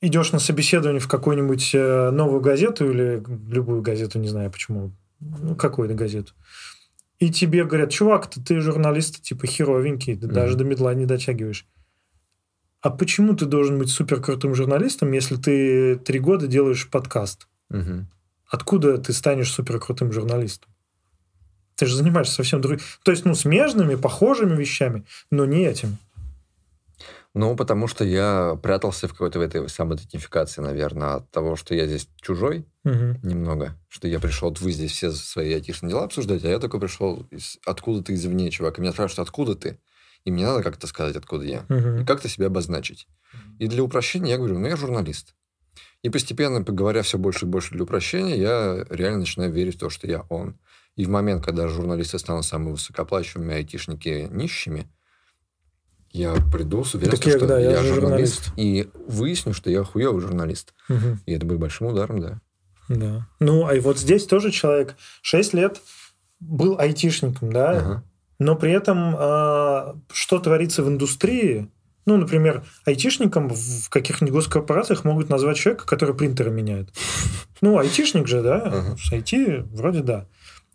идешь 0.00 0.30
на 0.30 0.38
собеседование 0.38 1.00
в 1.00 1.08
какую-нибудь 1.08 1.72
э, 1.74 2.10
новую 2.12 2.40
газету 2.40 2.88
или 2.88 3.22
любую 3.48 3.82
газету, 3.82 4.20
не 4.20 4.28
знаю 4.28 4.50
почему, 4.52 4.92
ну, 5.18 5.56
какую-то 5.56 5.94
газету. 5.94 6.34
И 7.18 7.30
тебе 7.30 7.64
говорят, 7.64 7.90
чувак, 7.90 8.30
ты, 8.30 8.40
ты 8.40 8.60
журналист, 8.60 9.22
типа 9.22 9.48
херовенький, 9.48 10.16
ты 10.16 10.28
mm-hmm. 10.28 10.32
даже 10.32 10.56
до 10.56 10.64
медла 10.64 10.94
не 10.94 11.04
дотягиваешь. 11.04 11.66
А 12.80 12.90
почему 12.90 13.34
ты 13.34 13.44
должен 13.46 13.76
быть 13.76 13.90
супер 13.90 14.22
крутым 14.22 14.54
журналистом, 14.54 15.10
если 15.10 15.34
ты 15.34 15.96
три 15.96 16.20
года 16.20 16.46
делаешь 16.46 16.88
подкаст? 16.88 17.48
Mm-hmm. 17.72 18.04
Откуда 18.48 18.98
ты 18.98 19.12
станешь 19.12 19.50
супер 19.50 19.80
крутым 19.80 20.12
журналистом? 20.12 20.71
Ты 21.82 21.86
же 21.86 21.96
занимаешься 21.96 22.34
совсем 22.34 22.60
другим. 22.60 22.78
То 23.02 23.10
есть, 23.10 23.24
ну, 23.24 23.34
смежными, 23.34 23.96
похожими 23.96 24.54
вещами, 24.54 25.04
но 25.32 25.44
не 25.46 25.66
этим. 25.66 25.98
Ну, 27.34 27.56
потому 27.56 27.88
что 27.88 28.04
я 28.04 28.56
прятался 28.62 29.08
в 29.08 29.10
какой-то 29.10 29.40
в 29.40 29.42
этой 29.42 29.68
самоидентификации, 29.68 30.60
наверное, 30.60 31.14
от 31.14 31.30
того, 31.32 31.56
что 31.56 31.74
я 31.74 31.88
здесь 31.88 32.08
чужой 32.20 32.66
угу. 32.84 33.18
немного, 33.24 33.76
что 33.88 34.06
я 34.06 34.20
пришел, 34.20 34.50
вот 34.50 34.60
вы 34.60 34.70
здесь 34.70 34.92
все 34.92 35.10
свои 35.10 35.54
айтишные 35.54 35.90
дела 35.90 36.04
обсуждаете, 36.04 36.46
а 36.46 36.50
я 36.52 36.60
такой 36.60 36.78
пришел 36.78 37.26
из, 37.32 37.58
откуда 37.66 38.04
ты 38.04 38.14
извне, 38.14 38.48
чувак, 38.52 38.78
и 38.78 38.80
меня 38.80 38.92
спрашивают, 38.92 39.28
откуда 39.28 39.56
ты? 39.56 39.80
И 40.24 40.30
мне 40.30 40.46
надо 40.46 40.62
как-то 40.62 40.86
сказать, 40.86 41.16
откуда 41.16 41.44
я. 41.44 41.66
Угу. 41.68 42.02
И 42.02 42.04
как-то 42.04 42.28
себя 42.28 42.46
обозначить. 42.46 43.08
И 43.58 43.66
для 43.66 43.82
упрощения 43.82 44.30
я 44.30 44.38
говорю, 44.38 44.60
ну, 44.60 44.68
я 44.68 44.76
журналист. 44.76 45.34
И 46.02 46.10
постепенно, 46.10 46.60
говоря 46.60 47.02
все 47.02 47.18
больше 47.18 47.46
и 47.46 47.48
больше 47.48 47.72
для 47.72 47.82
упрощения, 47.82 48.36
я 48.36 48.86
реально 48.88 49.20
начинаю 49.20 49.50
верить 49.50 49.74
в 49.74 49.80
то, 49.80 49.90
что 49.90 50.06
я 50.06 50.22
он. 50.28 50.58
И 50.96 51.06
в 51.06 51.08
момент, 51.08 51.44
когда 51.44 51.68
журналисты 51.68 52.18
станут 52.18 52.44
самыми 52.44 52.72
высокооплачиваемыми, 52.72 53.54
айтишники 53.54 54.28
нищими, 54.30 54.88
я 56.10 56.34
приду 56.52 56.84
с 56.84 56.94
уверенностью, 56.94 57.32
что 57.32 57.46
да, 57.46 57.58
я, 57.58 57.70
я 57.70 57.82
журналист, 57.82 58.44
журналист, 58.44 58.52
и 58.56 58.90
выясню, 59.08 59.54
что 59.54 59.70
я 59.70 59.82
хуевый 59.82 60.20
журналист. 60.20 60.74
Угу. 60.90 61.18
И 61.24 61.32
это 61.32 61.46
будет 61.46 61.58
большим 61.58 61.86
ударом, 61.86 62.20
да. 62.20 62.40
Да. 62.88 63.26
Ну, 63.40 63.66
а 63.66 63.74
и 63.74 63.80
вот 63.80 63.98
здесь 63.98 64.26
тоже 64.26 64.50
человек 64.50 64.96
6 65.22 65.54
лет 65.54 65.80
был 66.40 66.78
айтишником, 66.78 67.52
да, 67.52 67.70
ага. 67.70 68.04
но 68.38 68.56
при 68.56 68.72
этом 68.72 69.16
э, 69.16 69.94
что 70.12 70.38
творится 70.40 70.82
в 70.82 70.88
индустрии, 70.88 71.70
ну, 72.04 72.16
например, 72.16 72.64
айтишником 72.84 73.48
в 73.48 73.88
каких-нибудь 73.88 74.34
госкорпорациях 74.34 75.04
могут 75.04 75.28
назвать 75.30 75.56
человека, 75.56 75.86
который 75.86 76.14
принтеры 76.14 76.50
меняет. 76.50 76.92
Ну, 77.60 77.78
айтишник 77.78 78.26
же, 78.26 78.42
да? 78.42 78.56
Ага. 78.56 78.96
С 78.96 79.12
IT 79.12 79.68
вроде 79.72 80.00
да. 80.02 80.26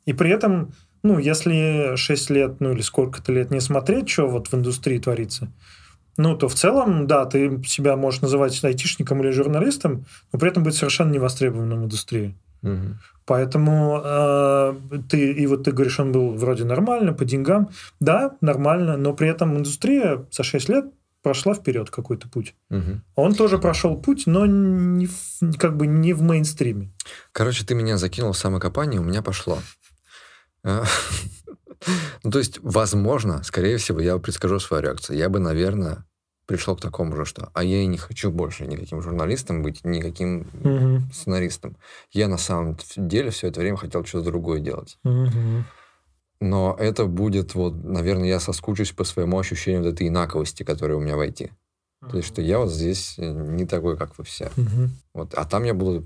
И 0.08 0.14
при 0.14 0.32
этом, 0.32 0.72
ну, 1.04 1.20
если 1.20 1.96
6 1.96 2.30
лет, 2.32 2.60
ну, 2.60 2.72
или 2.72 2.82
сколько-то 2.82 3.32
лет 3.32 3.52
не 3.52 3.60
смотреть, 3.60 4.10
что 4.10 4.26
вот 4.28 4.48
в 4.48 4.54
индустрии 4.56 4.98
творится, 4.98 5.52
ну, 6.18 6.36
то 6.36 6.48
в 6.48 6.56
целом, 6.56 7.06
да, 7.08 7.26
ты 7.26 7.62
себя 7.66 7.96
можешь 7.96 8.22
называть 8.22 8.64
айтишником 8.64 9.22
или 9.22 9.30
журналистом, 9.32 10.06
но 10.32 10.40
при 10.40 10.50
этом 10.50 10.64
быть 10.64 10.76
совершенно 10.76 11.12
невостребованным 11.12 11.82
в 11.82 11.86
индустрии. 11.86 12.36
Угу. 12.64 12.96
Поэтому 13.26 14.02
э, 14.04 14.74
ты, 15.10 15.34
и 15.34 15.46
вот 15.46 15.66
ты 15.66 15.72
говоришь, 15.74 16.00
он 16.00 16.14
был 16.14 16.32
вроде 16.32 16.64
нормально, 16.64 17.12
по 17.12 17.26
деньгам. 17.26 17.70
Да, 18.00 18.38
нормально, 18.40 18.96
но 18.96 19.14
при 19.14 19.28
этом 19.28 19.58
индустрия 19.58 20.26
за 20.32 20.44
6 20.44 20.70
лет 20.70 20.86
прошла 21.22 21.54
вперед 21.54 21.90
какой-то 21.90 22.30
путь. 22.30 22.56
Угу. 22.70 23.02
Он 23.16 23.34
тоже 23.36 23.58
прошел 23.58 23.98
путь, 23.98 24.24
но 24.26 24.46
не 24.46 25.08
в, 25.08 25.58
как 25.58 25.76
бы 25.76 25.86
не 25.86 26.14
в 26.14 26.22
мейнстриме. 26.22 26.90
Короче, 27.34 27.66
ты 27.66 27.76
меня 27.76 27.98
закинул 27.98 28.32
в 28.32 28.38
самокопание, 28.38 29.02
у 29.02 29.04
меня 29.04 29.22
пошло. 29.22 29.60
А, 30.68 30.84
ну, 32.24 32.32
то 32.32 32.40
есть, 32.40 32.60
возможно, 32.62 33.42
скорее 33.44 33.78
всего, 33.78 34.02
я 34.02 34.18
предскажу 34.18 34.60
свою 34.60 34.84
реакцию. 34.84 35.18
Я 35.18 35.30
бы, 35.30 35.40
наверное, 35.40 36.06
пришел 36.46 36.76
к 36.76 36.82
такому 36.82 37.16
же, 37.16 37.26
что 37.26 37.50
а 37.54 37.64
я 37.64 37.82
и 37.82 37.86
не 37.86 37.98
хочу 37.98 38.32
больше 38.32 38.68
никаким 38.68 39.02
журналистом 39.02 39.64
быть, 39.64 39.86
никаким 39.86 40.48
Угу. 40.64 41.14
сценаристом. 41.14 41.78
Я 42.12 42.28
на 42.28 42.38
самом 42.38 42.78
деле 42.98 43.32
все 43.32 43.48
это 43.48 43.62
время 43.62 43.78
хотел 43.78 44.04
что-то 44.06 44.26
другое 44.26 44.60
делать. 44.60 44.98
Угу. 45.04 45.64
Но 46.42 46.76
это 46.78 47.06
будет, 47.06 47.56
вот, 47.56 47.84
наверное, 47.84 48.28
я 48.28 48.40
соскучусь 48.40 48.92
по 48.92 49.04
своему 49.06 49.40
ощущению 49.40 49.84
вот 49.84 49.94
этой 49.94 50.08
инаковости, 50.08 50.64
которая 50.64 50.98
у 50.98 51.02
меня 51.02 51.16
войти. 51.16 51.52
То 52.12 52.18
есть, 52.18 52.30
что 52.30 52.42
я 52.42 52.60
вот 52.60 52.72
здесь 52.72 53.16
э, 53.18 53.26
не 53.26 53.66
такой, 53.66 53.98
как 53.98 54.18
вы 54.18 54.24
все. 54.24 54.52
Угу. 54.56 54.90
Вот, 55.16 55.34
а 55.34 55.46
там 55.46 55.64
я 55.64 55.74
буду 55.74 56.06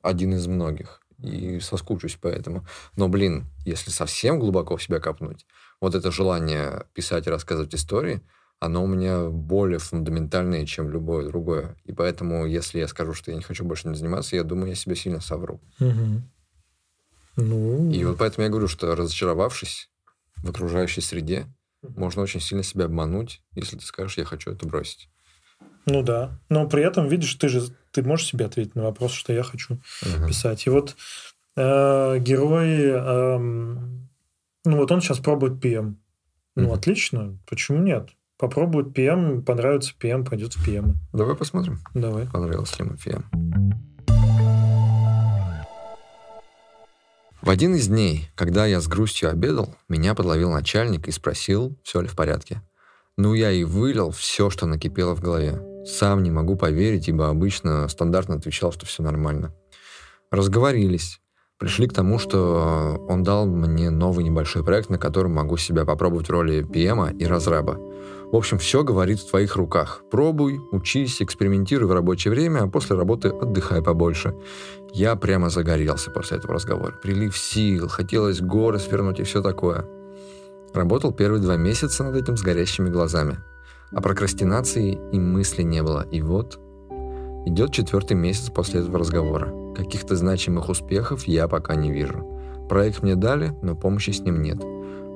один 0.00 0.34
из 0.34 0.46
многих. 0.46 1.01
И 1.22 1.60
соскучусь 1.60 2.18
поэтому. 2.20 2.66
Но, 2.96 3.08
блин, 3.08 3.46
если 3.64 3.90
совсем 3.90 4.38
глубоко 4.38 4.76
в 4.76 4.82
себя 4.82 4.98
копнуть, 4.98 5.46
вот 5.80 5.94
это 5.94 6.10
желание 6.10 6.86
писать 6.94 7.26
и 7.26 7.30
рассказывать 7.30 7.74
истории, 7.74 8.22
оно 8.60 8.84
у 8.84 8.86
меня 8.86 9.26
более 9.28 9.78
фундаментальное, 9.78 10.66
чем 10.66 10.90
любое 10.90 11.26
другое. 11.26 11.76
И 11.84 11.92
поэтому, 11.92 12.46
если 12.46 12.78
я 12.78 12.86
скажу, 12.86 13.12
что 13.12 13.30
я 13.32 13.36
не 13.36 13.42
хочу 13.42 13.64
больше 13.64 13.88
не 13.88 13.94
заниматься, 13.96 14.36
я 14.36 14.44
думаю, 14.44 14.68
я 14.68 14.74
себя 14.76 14.94
сильно 14.94 15.20
совру. 15.20 15.60
Угу. 15.80 16.22
Ну, 17.36 17.90
И 17.90 18.04
вот 18.04 18.18
поэтому 18.18 18.44
я 18.44 18.50
говорю, 18.50 18.68
что 18.68 18.94
разочаровавшись 18.94 19.90
в 20.36 20.50
окружающей 20.50 21.00
среде, 21.00 21.46
можно 21.82 22.22
очень 22.22 22.40
сильно 22.40 22.62
себя 22.62 22.84
обмануть, 22.84 23.42
если 23.54 23.76
ты 23.76 23.84
скажешь, 23.84 24.18
я 24.18 24.24
хочу 24.24 24.52
это 24.52 24.66
бросить. 24.66 25.08
ну 25.86 26.02
да. 26.02 26.38
Но 26.48 26.68
при 26.68 26.84
этом, 26.84 27.08
видишь, 27.08 27.34
ты 27.34 27.48
же 27.48 27.74
ты 27.92 28.02
можешь 28.02 28.26
себе 28.26 28.46
ответить 28.46 28.74
на 28.74 28.82
вопрос, 28.82 29.12
что 29.12 29.32
я 29.32 29.42
хочу 29.42 29.78
Мгм. 30.04 30.26
писать. 30.28 30.66
И 30.66 30.70
вот 30.70 30.96
э, 31.56 32.18
герой, 32.18 32.80
эм, 32.86 34.08
ну 34.64 34.76
вот 34.78 34.90
он 34.90 35.00
сейчас 35.00 35.18
пробует 35.18 35.62
PM. 35.64 35.96
Ну, 36.56 36.64
Мгм. 36.64 36.72
отлично. 36.72 37.38
Почему 37.46 37.78
нет? 37.78 38.08
Попробует 38.38 38.88
PM, 38.96 39.42
понравится 39.42 39.92
PM, 40.00 40.24
пойдет 40.24 40.54
в 40.54 40.66
PM. 40.66 40.94
Давай 41.12 41.36
посмотрим, 41.36 41.78
Давай. 41.94 42.26
понравилось 42.26 42.78
ли 42.78 42.84
ему 42.86 42.96
ФИА. 42.96 43.22
В 47.42 47.50
один 47.50 47.74
из 47.74 47.88
дней, 47.88 48.30
когда 48.36 48.66
я 48.66 48.80
с 48.80 48.86
грустью 48.86 49.28
обедал, 49.30 49.74
меня 49.88 50.14
подловил 50.14 50.50
начальник 50.52 51.08
и 51.08 51.10
спросил, 51.10 51.76
все 51.82 52.00
ли 52.00 52.06
в 52.08 52.14
порядке. 52.14 52.62
Ну, 53.16 53.34
я 53.34 53.50
и 53.50 53.64
вылил 53.64 54.10
все, 54.12 54.48
что 54.48 54.66
накипело 54.66 55.14
в 55.14 55.20
голове. 55.20 55.60
Сам 55.84 56.22
не 56.22 56.30
могу 56.30 56.56
поверить, 56.56 57.08
ибо 57.08 57.28
обычно 57.28 57.88
стандартно 57.88 58.36
отвечал, 58.36 58.72
что 58.72 58.86
все 58.86 59.02
нормально. 59.02 59.54
Разговорились. 60.30 61.20
Пришли 61.58 61.86
к 61.86 61.92
тому, 61.92 62.18
что 62.18 63.04
он 63.08 63.22
дал 63.22 63.46
мне 63.46 63.90
новый 63.90 64.24
небольшой 64.24 64.64
проект, 64.64 64.90
на 64.90 64.98
котором 64.98 65.32
могу 65.32 65.56
себя 65.56 65.84
попробовать 65.84 66.26
в 66.26 66.32
роли 66.32 66.62
ПМа 66.62 67.10
и 67.10 67.24
разраба. 67.24 67.78
В 68.32 68.36
общем, 68.36 68.58
все 68.58 68.82
говорит 68.82 69.20
в 69.20 69.30
твоих 69.30 69.54
руках. 69.56 70.02
Пробуй, 70.10 70.58
учись, 70.72 71.22
экспериментируй 71.22 71.88
в 71.88 71.92
рабочее 71.92 72.32
время, 72.32 72.64
а 72.64 72.68
после 72.68 72.96
работы 72.96 73.28
отдыхай 73.28 73.80
побольше. 73.82 74.34
Я 74.92 75.14
прямо 75.14 75.50
загорелся 75.50 76.10
после 76.10 76.38
этого 76.38 76.54
разговора. 76.54 76.94
Прилив 77.00 77.36
сил, 77.36 77.88
хотелось 77.88 78.40
горы 78.40 78.78
свернуть 78.78 79.20
и 79.20 79.22
все 79.22 79.40
такое. 79.42 79.86
Работал 80.74 81.12
первые 81.12 81.42
два 81.42 81.56
месяца 81.56 82.02
над 82.02 82.16
этим 82.16 82.36
с 82.36 82.42
горящими 82.42 82.88
глазами. 82.88 83.38
О 83.94 84.00
прокрастинации 84.00 84.98
и 85.12 85.18
мысли 85.18 85.62
не 85.62 85.82
было. 85.82 86.06
И 86.10 86.22
вот 86.22 86.58
идет 87.44 87.72
четвертый 87.72 88.14
месяц 88.14 88.48
после 88.48 88.80
этого 88.80 88.98
разговора. 88.98 89.52
Каких-то 89.74 90.16
значимых 90.16 90.70
успехов 90.70 91.24
я 91.24 91.46
пока 91.46 91.74
не 91.74 91.92
вижу. 91.92 92.26
Проект 92.70 93.02
мне 93.02 93.16
дали, 93.16 93.52
но 93.60 93.76
помощи 93.76 94.10
с 94.10 94.20
ним 94.20 94.40
нет. 94.40 94.62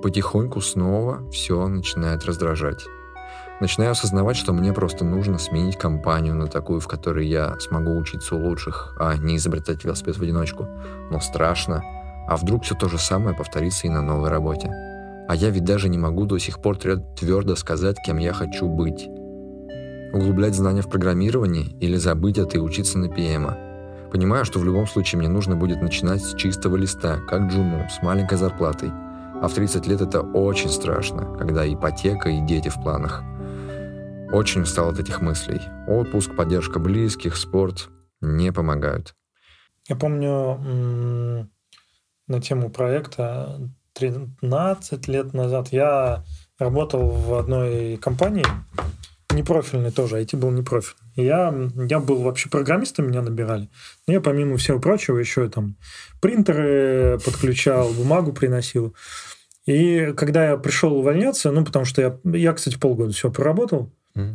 Потихоньку 0.02 0.60
снова 0.60 1.26
все 1.30 1.66
начинает 1.68 2.26
раздражать. 2.26 2.84
Начинаю 3.60 3.92
осознавать, 3.92 4.36
что 4.36 4.52
мне 4.52 4.74
просто 4.74 5.06
нужно 5.06 5.38
сменить 5.38 5.78
компанию 5.78 6.34
на 6.34 6.46
такую, 6.46 6.80
в 6.80 6.86
которой 6.86 7.26
я 7.26 7.58
смогу 7.58 7.96
учиться 7.96 8.36
у 8.36 8.46
лучших, 8.46 8.94
а 9.00 9.16
не 9.16 9.36
изобретать 9.36 9.82
велосипед 9.84 10.18
в 10.18 10.22
одиночку. 10.22 10.68
Но 11.10 11.20
страшно. 11.20 11.82
А 12.28 12.36
вдруг 12.36 12.64
все 12.64 12.74
то 12.74 12.90
же 12.90 12.98
самое 12.98 13.34
повторится 13.34 13.86
и 13.86 13.90
на 13.90 14.02
новой 14.02 14.28
работе? 14.28 14.70
А 15.28 15.34
я 15.34 15.50
ведь 15.50 15.64
даже 15.64 15.88
не 15.88 15.98
могу 15.98 16.24
до 16.24 16.38
сих 16.38 16.60
пор 16.60 16.76
твердо 16.76 17.56
сказать, 17.56 17.96
кем 18.04 18.18
я 18.18 18.32
хочу 18.32 18.68
быть. 18.68 19.08
Углублять 20.12 20.54
знания 20.54 20.82
в 20.82 20.88
программировании 20.88 21.76
или 21.80 21.96
забыть 21.96 22.38
это 22.38 22.58
и 22.58 22.60
учиться 22.60 22.98
на 22.98 23.06
PM. 23.06 24.10
Понимаю, 24.10 24.44
что 24.44 24.60
в 24.60 24.64
любом 24.64 24.86
случае 24.86 25.18
мне 25.18 25.28
нужно 25.28 25.56
будет 25.56 25.82
начинать 25.82 26.22
с 26.22 26.34
чистого 26.36 26.76
листа, 26.76 27.18
как 27.28 27.50
джуну, 27.50 27.86
с 27.90 28.02
маленькой 28.02 28.38
зарплатой. 28.38 28.90
А 29.42 29.48
в 29.48 29.52
30 29.52 29.86
лет 29.86 30.00
это 30.00 30.22
очень 30.22 30.70
страшно, 30.70 31.36
когда 31.36 31.70
ипотека 31.70 32.30
и 32.30 32.40
дети 32.40 32.68
в 32.68 32.80
планах. 32.82 33.22
Очень 34.32 34.62
устал 34.62 34.90
от 34.90 34.98
этих 34.98 35.20
мыслей. 35.20 35.60
Отпуск, 35.88 36.34
поддержка 36.34 36.78
близких, 36.78 37.36
спорт 37.36 37.90
не 38.20 38.52
помогают. 38.52 39.14
Я 39.88 39.96
помню 39.96 41.48
на 42.26 42.40
тему 42.40 42.70
проекта 42.70 43.58
13 43.98 45.08
лет 45.08 45.32
назад 45.32 45.68
я 45.72 46.24
работал 46.58 47.08
в 47.08 47.34
одной 47.34 47.96
компании, 47.96 48.44
непрофильной 49.30 49.90
тоже, 49.90 50.20
IT 50.20 50.36
был 50.36 50.50
непрофильный. 50.50 51.00
Я, 51.16 51.54
я 51.88 51.98
был 51.98 52.22
вообще 52.22 52.50
программистом, 52.50 53.08
меня 53.08 53.22
набирали. 53.22 53.70
Но 54.06 54.12
я, 54.12 54.20
помимо 54.20 54.58
всего 54.58 54.78
прочего, 54.78 55.18
еще 55.18 55.46
и 55.46 55.48
там 55.48 55.76
принтеры 56.20 57.18
подключал, 57.24 57.90
бумагу 57.92 58.32
приносил. 58.32 58.94
И 59.64 60.12
когда 60.16 60.50
я 60.50 60.56
пришел 60.58 60.94
увольняться, 60.96 61.50
ну, 61.50 61.64
потому 61.64 61.84
что 61.86 62.02
я, 62.02 62.18
я 62.24 62.52
кстати, 62.52 62.78
полгода 62.78 63.12
все 63.12 63.30
проработал, 63.30 63.92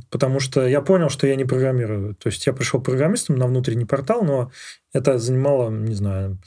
потому 0.09 0.39
что 0.39 0.67
я 0.67 0.81
понял, 0.81 1.09
что 1.09 1.27
я 1.27 1.35
не 1.35 1.45
программирую. 1.45 2.15
То 2.15 2.27
есть 2.27 2.45
я 2.47 2.53
пришел 2.53 2.81
программистом 2.81 3.37
на 3.37 3.47
внутренний 3.47 3.85
портал, 3.85 4.23
но 4.23 4.51
это 4.91 5.19
занимало, 5.19 5.69
не 5.69 5.93
знаю, 5.93 6.39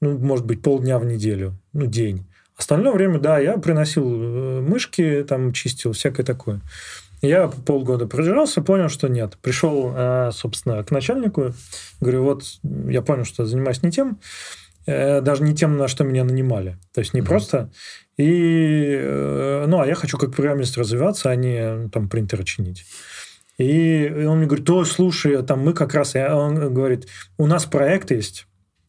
ну, 0.00 0.18
может 0.18 0.46
быть, 0.46 0.62
полдня 0.62 0.98
в 0.98 1.04
неделю, 1.04 1.58
ну, 1.72 1.86
день. 1.86 2.26
Остальное 2.56 2.92
время, 2.92 3.18
да, 3.18 3.38
я 3.38 3.58
приносил 3.58 4.04
э, 4.06 4.60
мышки, 4.60 5.24
там, 5.28 5.52
чистил, 5.52 5.92
всякое 5.92 6.22
такое. 6.22 6.60
Я 7.20 7.48
полгода 7.48 8.06
продержался, 8.06 8.62
понял, 8.62 8.88
что 8.88 9.08
нет. 9.08 9.36
Пришел, 9.42 9.92
э, 9.94 10.30
собственно, 10.32 10.84
к 10.84 10.90
начальнику, 10.92 11.52
говорю, 12.00 12.22
вот 12.24 12.44
я 12.88 13.02
понял, 13.02 13.24
что 13.24 13.44
занимаюсь 13.44 13.82
не 13.82 13.90
тем, 13.90 14.20
э, 14.86 15.20
даже 15.20 15.42
не 15.42 15.54
тем, 15.54 15.76
на 15.76 15.88
что 15.88 16.04
меня 16.04 16.22
нанимали. 16.22 16.78
То 16.92 17.00
есть 17.00 17.12
не 17.14 17.20
Мгм. 17.20 17.28
просто... 17.28 17.70
И, 18.16 19.00
ну, 19.66 19.80
а 19.80 19.86
я 19.88 19.96
хочу 19.96 20.16
как 20.18 20.36
программист 20.36 20.78
развиваться, 20.78 21.30
а 21.30 21.34
не 21.34 21.88
там 21.88 22.08
принтеры 22.08 22.44
чинить. 22.44 22.84
И 23.58 24.08
он 24.08 24.38
мне 24.38 24.46
говорит, 24.46 24.70
ой, 24.70 24.86
слушай, 24.86 25.42
там 25.42 25.58
мы 25.60 25.72
как 25.72 25.94
раз... 25.94 26.14
Он 26.14 26.72
говорит, 26.72 27.08
у 27.38 27.48
нас 27.48 27.64
проект 27.64 28.12
есть, 28.12 28.46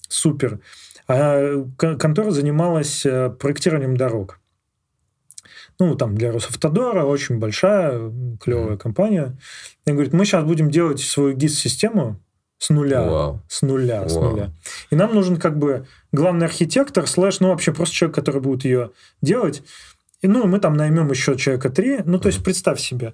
супер. 0.08 0.60
А 1.08 1.64
кон- 1.78 1.98
контора 1.98 2.32
занималась 2.32 3.06
э, 3.06 3.30
проектированием 3.30 3.96
дорог. 3.96 4.40
Ну, 5.78 5.96
там 5.96 6.16
для 6.16 6.32
Росавтодора 6.32 7.04
очень 7.04 7.38
большая, 7.38 8.12
клевая 8.42 8.78
компания. 8.78 9.38
И 9.86 9.92
говорит, 9.92 10.14
мы 10.14 10.26
сейчас 10.26 10.44
будем 10.46 10.70
делать 10.72 11.02
свою 11.02 11.36
ГИС-систему 11.36 12.20
с 12.58 12.70
нуля. 12.70 13.04
Вау. 13.04 13.42
С 13.50 13.62
нуля, 13.62 14.08
с 14.08 14.16
Вау. 14.16 14.32
нуля. 14.32 14.52
И 14.90 14.96
нам 14.96 15.14
нужен 15.14 15.38
как 15.38 15.58
бы 15.58 15.86
главный 16.12 16.46
архитектор, 16.46 17.06
слэш, 17.06 17.42
ну, 17.42 17.50
вообще 17.50 17.74
просто 17.74 17.94
человек, 17.94 18.16
который 18.16 18.42
будет 18.42 18.64
ее 18.64 18.92
делать. 19.22 19.64
И, 20.22 20.28
ну, 20.28 20.48
мы 20.48 20.60
там 20.60 20.76
наймем 20.76 21.10
еще 21.12 21.36
человека 21.36 21.70
три. 21.70 22.00
Ну, 22.06 22.20
то 22.20 22.28
есть, 22.28 22.44
представь 22.44 22.80
себе. 22.80 23.14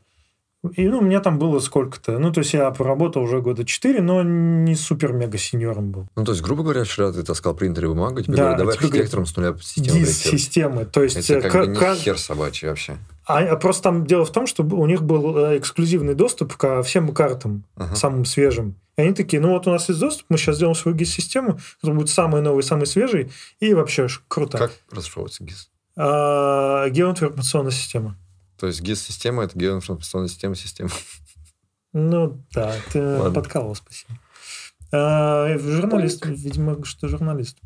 И, 0.75 0.87
ну, 0.87 0.99
у 0.99 1.01
меня 1.01 1.21
там 1.21 1.39
было 1.39 1.57
сколько-то. 1.59 2.19
Ну, 2.19 2.31
то 2.31 2.41
есть, 2.41 2.53
я 2.53 2.69
поработал 2.69 3.23
уже 3.23 3.41
года 3.41 3.65
четыре, 3.65 3.99
но 4.01 4.21
не 4.21 4.75
супер-мега-сеньором 4.75 5.91
был. 5.91 6.07
Ну, 6.15 6.23
то 6.23 6.33
есть, 6.33 6.43
грубо 6.43 6.61
говоря, 6.61 6.83
вчера 6.83 7.11
ты 7.11 7.23
таскал 7.23 7.55
принтер 7.55 7.85
и 7.85 7.87
бумагу, 7.87 8.21
тебе 8.21 8.35
Да, 8.35 8.41
говорят, 8.43 8.57
давай 8.59 8.75
архитектором 8.75 9.25
с 9.25 9.35
нуля 9.35 9.55
систему 9.59 9.85
проектировать. 9.87 10.07
ГИС-системы. 10.07 10.85
То 10.85 11.01
есть, 11.03 11.17
Это 11.29 11.33
э, 11.39 11.41
как 11.41 11.51
ка- 11.51 11.59
бы 11.65 11.67
не 11.67 11.95
хер 11.95 12.17
собачий 12.19 12.67
вообще. 12.67 12.97
А, 13.25 13.39
а 13.39 13.55
просто 13.55 13.83
там 13.83 14.05
дело 14.05 14.23
в 14.23 14.31
том, 14.31 14.45
что 14.45 14.61
у 14.63 14.85
них 14.85 15.01
был 15.01 15.35
э, 15.37 15.57
эксклюзивный 15.57 16.13
доступ 16.13 16.55
ко 16.57 16.83
всем 16.83 17.11
картам, 17.13 17.63
Ага. 17.75 17.95
самым 17.95 18.25
свежим. 18.25 18.75
И 18.97 19.01
они 19.01 19.13
такие, 19.13 19.41
ну 19.41 19.49
вот 19.49 19.65
у 19.65 19.71
нас 19.71 19.89
есть 19.89 19.99
доступ, 20.01 20.25
мы 20.29 20.37
сейчас 20.37 20.57
сделаем 20.57 20.75
свою 20.75 20.95
ГИС-систему, 20.95 21.57
которая 21.79 21.97
будет 21.99 22.09
самый 22.09 22.41
новый, 22.43 22.61
самый 22.61 22.85
свежий, 22.85 23.31
и 23.59 23.73
вообще 23.73 24.07
круто. 24.27 24.59
Как 24.59 24.71
расшифровывается 24.91 25.43
ГИС? 25.43 25.69
А, 25.95 26.87
геоинформационная 26.89 27.71
система. 27.71 28.15
То 28.61 28.67
есть 28.67 28.81
GIS-система— 28.81 29.43
это 29.45 29.57
геоинформационная 29.57 30.27
система 30.27 30.55
система. 30.55 30.91
Ну, 31.93 32.41
да, 32.53 32.73
ты 32.93 33.01
Ладно. 33.17 33.31
подкалывал, 33.31 33.75
спасибо. 33.75 34.13
А, 34.93 35.57
журналист, 35.57 36.25
видимо, 36.27 36.85
что 36.85 37.07
журналист. 37.07 37.57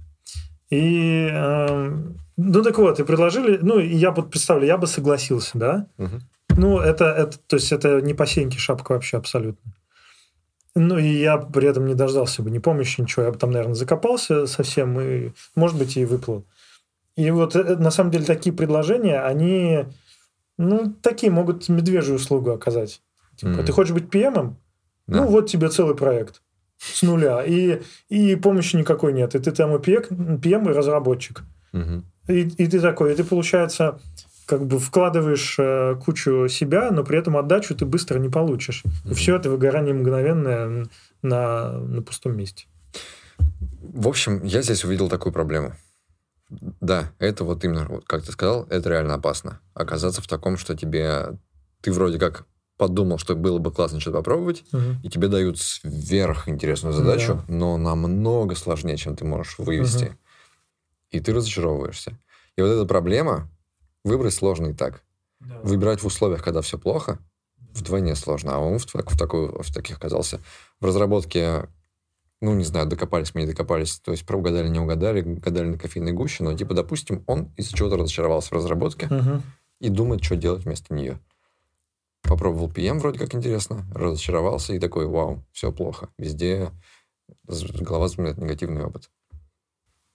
И, 0.70 1.28
эм, 1.30 2.18
ну, 2.38 2.64
так 2.64 2.78
вот, 2.78 3.00
и 3.00 3.04
предложили, 3.04 3.60
ну, 3.62 3.78
я 3.78 4.12
вот 4.12 4.32
представлю, 4.32 4.66
я 4.66 4.78
бы 4.78 4.88
согласился, 4.88 5.58
да? 5.58 5.88
Мгм. 5.98 6.22
Ну, 6.58 6.80
это, 6.80 7.06
это, 7.06 7.38
то 7.38 7.58
есть, 7.58 7.74
это 7.74 8.00
не 8.02 8.14
по 8.14 8.26
сеньке 8.26 8.58
шапка 8.58 8.94
вообще 8.94 9.18
абсолютно. 9.18 9.74
Ну, 10.76 10.98
и 10.98 11.10
я 11.10 11.38
при 11.38 11.68
этом 11.68 11.88
не 11.88 11.94
дождался 11.94 12.42
бы, 12.42 12.52
не 12.52 12.60
помню 12.60 12.82
еще 12.82 13.02
ничего. 13.02 13.26
Я 13.26 13.32
бы 13.32 13.38
там, 13.38 13.52
наверное, 13.52 13.76
закопался 13.76 14.48
совсем 14.48 14.98
и, 15.00 15.34
может 15.56 15.78
быть, 15.78 15.98
и 15.98 16.06
выплыл. 16.06 16.46
И 17.18 17.30
вот, 17.32 17.56
э, 17.56 17.76
на 17.76 17.92
самом 17.92 18.12
деле, 18.12 18.26
такие 18.26 18.56
предложения, 18.56 19.20
они, 19.22 19.86
ну, 20.58 20.94
такие 21.02 21.32
могут 21.32 21.70
медвежью 21.70 22.16
услугу 22.16 22.52
оказать. 22.52 23.02
Типа, 23.36 23.52
Мгм. 23.52 23.66
ты 23.66 23.72
хочешь 23.72 23.94
быть 23.94 24.06
PM? 24.06 24.56
Да. 25.08 25.18
Ну, 25.22 25.28
вот 25.28 25.50
тебе 25.50 25.70
целый 25.70 25.96
проект 25.96 26.42
с 26.78 27.02
нуля. 27.04 27.44
И, 27.44 27.82
и 28.10 28.36
помощи 28.36 28.76
никакой 28.76 29.14
нет. 29.14 29.36
И 29.36 29.40
ты 29.40 29.52
там 29.52 29.76
и 29.76 29.80
PM 29.80 30.70
и 30.70 30.74
разработчик. 30.74 31.44
Мгм. 31.74 32.06
И, 32.28 32.42
и 32.42 32.68
ты 32.68 32.80
такой, 32.80 33.14
и 33.14 33.16
ты, 33.16 33.24
получается, 33.24 34.00
как 34.46 34.66
бы 34.66 34.80
вкладываешь 34.80 35.56
э, 35.60 35.96
кучу 36.04 36.48
себя, 36.50 36.92
но 36.92 37.04
при 37.04 37.18
этом 37.20 37.36
отдачу 37.38 37.76
ты 37.76 37.86
быстро 37.86 38.20
не 38.20 38.30
получишь. 38.30 38.84
И 38.86 39.08
Мгм. 39.08 39.16
все 39.16 39.36
это 39.36 39.50
выгорание 39.50 39.94
мгновенное 39.94 40.88
на, 41.22 41.72
на 41.80 42.02
пустом 42.02 42.38
месте. 42.38 42.66
В 43.82 44.08
общем, 44.08 44.44
я 44.44 44.62
здесь 44.62 44.84
увидел 44.86 45.10
такую 45.10 45.34
проблему. 45.34 45.74
Да, 46.50 47.12
это 47.20 47.44
вот 47.44 47.64
именно, 47.64 47.86
вот 47.88 48.06
как 48.06 48.24
ты 48.24 48.32
сказал, 48.32 48.66
это 48.70 48.90
реально 48.90 49.16
опасно. 49.16 49.60
Оказаться 49.74 50.22
в 50.22 50.28
таком, 50.28 50.58
что 50.58 50.76
тебе... 50.76 51.38
Ты 51.82 51.92
вроде 51.92 52.20
как 52.20 52.46
подумал, 52.78 53.18
что 53.18 53.36
было 53.36 53.58
бы 53.58 53.72
классно 53.72 54.00
что-то 54.00 54.18
попробовать, 54.18 54.64
Мгм. 54.72 55.00
и 55.04 55.10
тебе 55.10 55.28
дают 55.28 55.58
сверхинтересную 55.60 56.94
задачу, 56.94 57.44
но 57.48 57.78
намного 57.78 58.56
сложнее, 58.56 58.98
чем 58.98 59.16
ты 59.16 59.26
можешь 59.26 59.58
вывести. 59.60 60.06
Мгм. 60.06 60.18
И 61.12 61.20
ты 61.20 61.34
разочаровываешься. 61.34 62.18
И 62.58 62.62
вот 62.62 62.68
эта 62.68 62.86
проблема 62.86 63.50
выбрать 64.04 64.34
сложно 64.34 64.68
и 64.68 64.74
так. 64.74 65.04
Выбирать 65.64 66.02
в 66.02 66.06
условиях, 66.06 66.44
когда 66.44 66.62
все 66.62 66.78
плохо, 66.78 67.20
вдвойне 67.74 68.16
сложно. 68.16 68.56
А 68.56 68.60
он 68.60 68.80
в, 68.80 68.86
так- 68.86 69.10
в, 69.12 69.18
такой, 69.18 69.48
в 69.62 69.74
таких 69.74 69.98
оказался. 69.98 70.42
В 70.80 70.86
разработке, 70.86 71.70
ну, 72.42 72.54
не 72.54 72.64
знаю, 72.64 72.88
докопались 72.88 73.34
мы, 73.34 73.42
не 73.42 73.48
докопались. 73.48 74.00
То 74.00 74.12
есть, 74.12 74.26
про 74.26 74.38
угадали, 74.38 74.68
не 74.68 74.80
угадали, 74.80 75.22
угадали 75.22 75.70
на 75.70 75.78
кофейной 75.78 76.12
гуще. 76.12 76.44
Но, 76.44 76.54
типа, 76.54 76.74
допустим, 76.74 77.24
он 77.28 77.54
из-за 77.58 77.76
чего-то 77.76 77.98
разочаровался 77.98 78.50
в 78.50 78.54
разработке 78.54 79.08
Мгм. 79.08 79.42
и 79.80 79.90
думает, 79.90 80.24
что 80.24 80.36
делать 80.36 80.66
вместо 80.66 80.94
нее. 80.94 81.20
Попробовал 82.24 82.70
PM, 82.70 83.00
вроде 83.00 83.20
как 83.20 83.36
интересно, 83.36 83.86
разочаровался 83.94 84.74
и 84.74 84.80
такой, 84.80 85.06
вау, 85.06 85.46
все 85.52 85.72
плохо. 85.72 86.10
Везде 86.18 86.72
голова 87.48 88.08
вспоминает 88.08 88.38
негативный 88.38 88.84
опыт. 88.86 89.10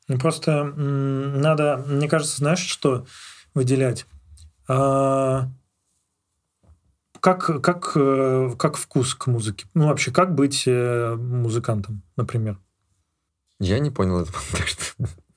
Ну, 0.08 0.18
Просто 0.18 0.64
надо, 0.64 1.84
мне 1.86 2.08
кажется, 2.08 2.38
знаешь, 2.38 2.58
что 2.66 3.06
выделять? 3.54 4.06
А, 4.66 5.48
как, 7.20 7.62
как, 7.62 7.92
э, 7.94 8.50
как 8.58 8.76
вкус 8.76 9.14
к 9.14 9.26
музыке? 9.26 9.66
Ну, 9.74 9.86
вообще, 9.88 10.10
как 10.10 10.34
быть 10.34 10.64
э, 10.66 11.14
музыкантом, 11.16 12.02
например? 12.16 12.58
Я 13.58 13.78
не 13.78 13.90
понял 13.90 14.20
этого, 14.20 14.38
так 14.52 14.66
что 14.66 14.82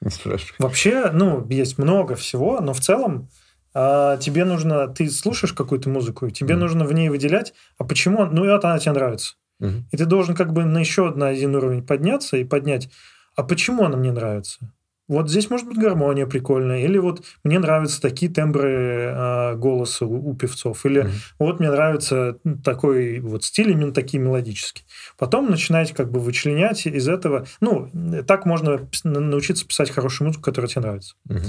не 0.02 0.10
спрашивай. 0.10 0.56
Вообще, 0.60 1.12
ну, 1.12 1.46
есть 1.50 1.78
много 1.78 2.16
всего, 2.16 2.60
но 2.62 2.74
в 2.74 2.80
целом 2.80 3.30
а, 3.74 4.18
тебе 4.18 4.46
нужно... 4.46 4.88
Ты 4.88 5.10
слушаешь 5.10 5.54
какую-то 5.54 5.90
музыку, 5.90 6.28
и 6.28 6.32
тебе 6.32 6.54
Мгм. 6.54 6.62
нужно 6.62 6.86
в 6.86 6.94
ней 6.94 7.10
выделять, 7.10 7.54
а 7.78 7.84
почему... 7.84 8.26
Ну, 8.26 8.46
и 8.46 8.50
вот 8.50 8.64
она 8.66 8.80
тебе 8.80 8.94
нравится. 8.94 9.36
Мгм. 9.60 9.88
И 9.92 9.98
ты 9.98 10.06
должен 10.06 10.36
как 10.36 10.54
бы 10.54 10.64
на 10.64 10.80
еще 10.80 11.12
на 11.12 11.28
один 11.28 11.56
уровень 11.56 11.86
подняться 11.86 12.38
и 12.38 12.44
поднять. 12.44 12.90
А 13.36 13.44
почему 13.44 13.84
она 13.84 13.98
мне 13.98 14.12
нравится? 14.12 14.72
Вот 15.10 15.30
здесь 15.30 15.49
может 15.49 15.68
быть 15.68 15.78
гармония 15.78 16.26
прикольная, 16.26 16.80
или 16.84 16.97
вот 16.97 17.24
мне 17.43 17.60
нравятся 17.60 18.01
такие 18.01 18.32
тембры 18.32 19.12
э, 19.12 19.56
голоса 19.56 20.06
у, 20.06 20.30
у 20.30 20.34
певцов, 20.34 20.86
или 20.86 21.01
Мгм. 21.01 21.12
вот 21.39 21.60
мне 21.60 21.70
нравится 21.70 22.38
такой 22.64 23.20
вот 23.20 23.43
стиль 23.43 23.72
именно 23.72 23.93
такие 23.93 24.24
мелодические. 24.24 24.86
Потом 25.18 25.49
начинаете 25.49 25.93
как 25.93 26.10
бы 26.10 26.20
вычленять 26.20 26.86
из 26.86 27.10
этого. 27.10 27.45
Ну, 27.60 27.89
так 28.26 28.45
можно 28.45 28.88
научиться 29.04 29.68
писать 29.68 29.91
хорошую 29.91 30.28
музыку, 30.28 30.43
которая 30.45 30.70
тебе 30.70 30.82
нравится. 30.84 31.16
Мгм. 31.26 31.41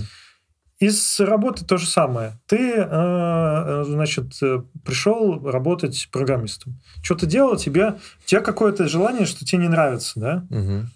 Из 0.81 1.21
работы 1.21 1.65
то 1.65 1.77
же 1.77 1.87
самое. 1.87 2.41
Ты, 2.47 2.73
э, 2.77 2.85
э, 2.91 3.85
значит, 3.87 4.35
э, 4.43 4.63
пришел 4.85 5.49
работать 5.49 6.09
программистом. 6.11 6.81
Что 7.03 7.15
ты 7.15 7.27
делал, 7.27 7.57
тебе, 7.57 7.91
у 7.91 8.27
тебя 8.27 8.41
какое-то 8.41 8.89
желание, 8.89 9.25
что 9.25 9.45
тебе 9.45 9.63
не 9.63 9.69
нравится, 9.69 10.19
да? 10.19 10.47
Мгм. 10.51 10.91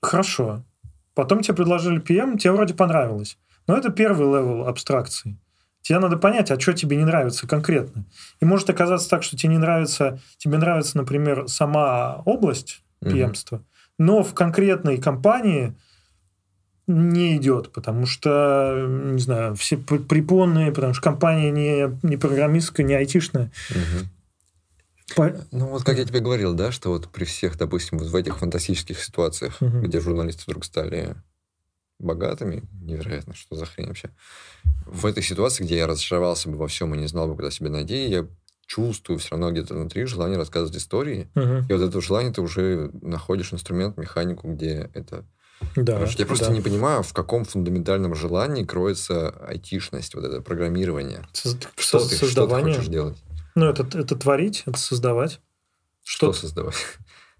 Хорошо. 0.00 0.64
Потом 1.14 1.42
тебе 1.42 1.54
предложили 1.54 2.00
PM, 2.00 2.38
тебе 2.38 2.52
вроде 2.52 2.74
понравилось. 2.74 3.38
Но 3.66 3.76
это 3.76 3.90
первый 3.90 4.26
level 4.26 4.66
абстракции. 4.66 5.38
Тебе 5.82 5.98
надо 5.98 6.16
понять, 6.16 6.50
а 6.50 6.60
что 6.60 6.72
тебе 6.72 6.96
не 6.96 7.04
нравится 7.04 7.46
конкретно. 7.46 8.04
И 8.40 8.44
может 8.44 8.68
оказаться 8.68 9.08
так, 9.08 9.22
что 9.22 9.36
тебе 9.36 9.50
не 9.50 9.58
нравится, 9.58 10.20
тебе 10.36 10.58
нравится, 10.58 10.96
например, 10.96 11.48
сама 11.48 12.22
область 12.24 12.82
Мгм. 13.00 13.14
PM-ства, 13.14 13.62
но 13.98 14.22
в 14.22 14.34
конкретной 14.34 14.98
компании 14.98 15.74
не 16.86 17.36
идет, 17.36 17.72
потому 17.72 18.04
что, 18.04 18.86
не 18.88 19.20
знаю, 19.20 19.54
все 19.54 19.76
препонные, 19.78 20.72
потому 20.72 20.92
что 20.92 21.02
компания 21.02 21.50
не, 21.50 21.98
не 22.02 22.16
программистская, 22.16 22.84
не 22.84 22.94
айтишная. 22.94 23.50
Мгм. 23.70 24.10
По- 25.16 25.34
Ну, 25.50 25.66
вот 25.66 25.84
как 25.84 25.98
я 25.98 26.04
тебе 26.04 26.20
говорил, 26.20 26.54
да, 26.54 26.70
что 26.72 26.90
вот 26.90 27.08
при 27.08 27.24
всех, 27.24 27.56
допустим, 27.58 27.98
вот 27.98 28.08
в 28.08 28.16
этих 28.16 28.38
фантастических 28.38 29.02
ситуациях, 29.02 29.60
Мгм. 29.60 29.82
где 29.82 30.00
журналисты 30.00 30.42
вдруг 30.46 30.64
стали 30.64 31.14
богатыми, 31.98 32.62
невероятно, 32.80 33.34
что 33.34 33.56
за 33.56 33.66
хрень 33.66 33.88
вообще. 33.88 34.10
В 34.86 35.04
этой 35.06 35.22
ситуации, 35.22 35.64
где 35.64 35.76
я 35.76 35.86
разочаровался 35.86 36.48
бы 36.48 36.56
во 36.56 36.66
всем 36.66 36.94
и 36.94 36.98
не 36.98 37.06
знал 37.06 37.28
бы, 37.28 37.36
куда 37.36 37.50
себя 37.50 37.70
найти, 37.70 38.08
я 38.08 38.26
чувствую 38.66 39.18
все 39.18 39.30
равно 39.32 39.50
где-то 39.50 39.74
внутри 39.74 40.04
желание 40.06 40.38
рассказывать 40.38 40.76
истории. 40.76 41.28
Мгм. 41.34 41.66
И 41.68 41.72
вот 41.72 41.82
это 41.82 42.00
желание 42.00 42.32
ты 42.32 42.40
уже 42.40 42.90
находишь 43.02 43.52
инструмент, 43.52 43.96
механику, 43.98 44.48
где 44.52 44.90
это... 44.94 45.24
Да, 45.76 46.00
я 46.16 46.24
просто 46.26 46.46
да. 46.46 46.52
не 46.54 46.62
понимаю, 46.62 47.02
в 47.02 47.12
каком 47.12 47.44
фундаментальном 47.44 48.14
желании 48.14 48.64
кроется 48.64 49.28
айтишность, 49.46 50.14
вот 50.14 50.24
это 50.24 50.40
программирование. 50.40 51.26
Соз- 51.34 51.58
Что 51.76 52.08
ты, 52.08 52.16
что 52.16 52.46
ты 52.46 52.62
хочешь 52.62 52.86
делать? 52.86 53.18
Ну, 53.54 53.66
это, 53.66 53.82
это 53.98 54.16
творить, 54.16 54.62
это 54.66 54.78
создавать. 54.78 55.40
Что 56.04 56.32
Что, 56.32 56.40
создавать? 56.40 56.76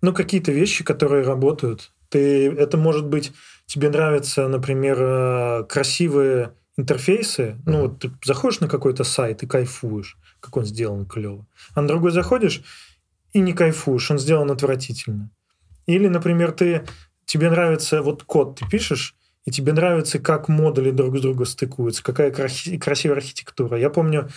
ну, 0.03 0.13
какие-то 0.13 0.53
вещи, 0.53 0.85
которые 0.85 1.25
работают. 1.25 1.93
Ты, 2.09 2.51
это 2.51 2.77
может 2.77 3.07
быть, 3.07 3.33
тебе 3.67 3.89
нравятся, 3.89 4.49
например, 4.49 4.99
э, 5.01 5.65
красивые 5.69 6.55
интерфейсы. 6.77 7.57
Ну, 7.67 7.73
Мгм. 7.73 7.81
вот 7.83 7.99
ты 8.01 8.11
заходишь 8.25 8.61
на 8.61 8.69
какой-то 8.69 9.05
сайт 9.05 9.43
и 9.43 9.47
кайфуешь, 9.47 10.17
как 10.41 10.57
он 10.57 10.65
сделан 10.65 11.07
клево. 11.07 11.47
А 11.75 11.83
на 11.83 11.89
другой 11.89 12.11
заходишь 12.11 12.63
и 13.33 13.41
не 13.41 13.53
кайфуешь, 13.53 14.11
он 14.11 14.19
сделан 14.19 14.51
отвратительно. 14.51 15.31
Или, 15.87 16.09
например, 16.09 16.53
ты, 16.53 16.85
тебе 17.27 17.51
нравится, 17.51 18.03
вот 18.03 18.25
код 18.25 18.59
ты 18.59 18.67
пишешь, 18.69 19.15
и 19.45 19.51
тебе 19.51 19.73
нравится, 19.73 20.19
как 20.19 20.49
модули 20.49 20.91
друг 20.91 21.17
с 21.17 21.21
другом 21.21 21.47
стыкуются, 21.47 22.03
какая 22.03 22.31
краси- 22.31 22.79
красивая 22.79 23.17
архитектура. 23.17 23.79
Я 23.79 23.89
помню, 23.91 24.29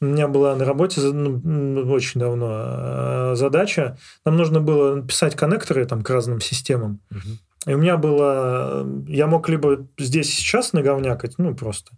у 0.00 0.04
меня 0.04 0.28
была 0.28 0.54
на 0.54 0.64
работе 0.64 1.00
ну, 1.00 1.92
очень 1.92 2.20
давно 2.20 2.48
э, 2.52 3.32
задача. 3.34 3.98
Нам 4.24 4.36
нужно 4.36 4.60
было 4.60 5.02
писать 5.02 5.34
коннекторы 5.34 5.84
там, 5.86 6.02
к 6.02 6.10
разным 6.10 6.40
системам. 6.40 7.00
Мгм. 7.10 7.38
И 7.66 7.74
у 7.74 7.78
меня 7.78 7.96
было... 7.96 8.86
Я 9.08 9.26
мог 9.26 9.48
либо 9.48 9.86
здесь 9.98 10.32
сейчас 10.32 10.72
наговнякать, 10.72 11.34
ну, 11.38 11.54
просто. 11.54 11.92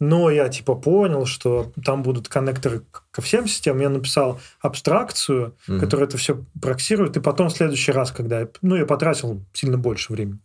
Но 0.00 0.30
я, 0.30 0.48
типа, 0.48 0.74
понял, 0.76 1.26
что 1.26 1.72
там 1.84 2.02
будут 2.02 2.28
коннекторы 2.28 2.82
ко 3.10 3.22
всем 3.22 3.46
системам. 3.48 3.80
Я 3.80 3.88
написал 3.88 4.40
абстракцию, 4.60 5.56
Мгм. 5.66 5.80
которая 5.80 6.06
это 6.06 6.16
все 6.16 6.44
проксирует. 6.60 7.16
И 7.16 7.20
потом 7.20 7.48
в 7.48 7.52
следующий 7.52 7.92
раз, 7.92 8.12
когда 8.12 8.40
я... 8.40 8.48
Ну, 8.62 8.76
я 8.76 8.86
потратил 8.86 9.44
сильно 9.52 9.78
больше 9.78 10.12
времени. 10.12 10.38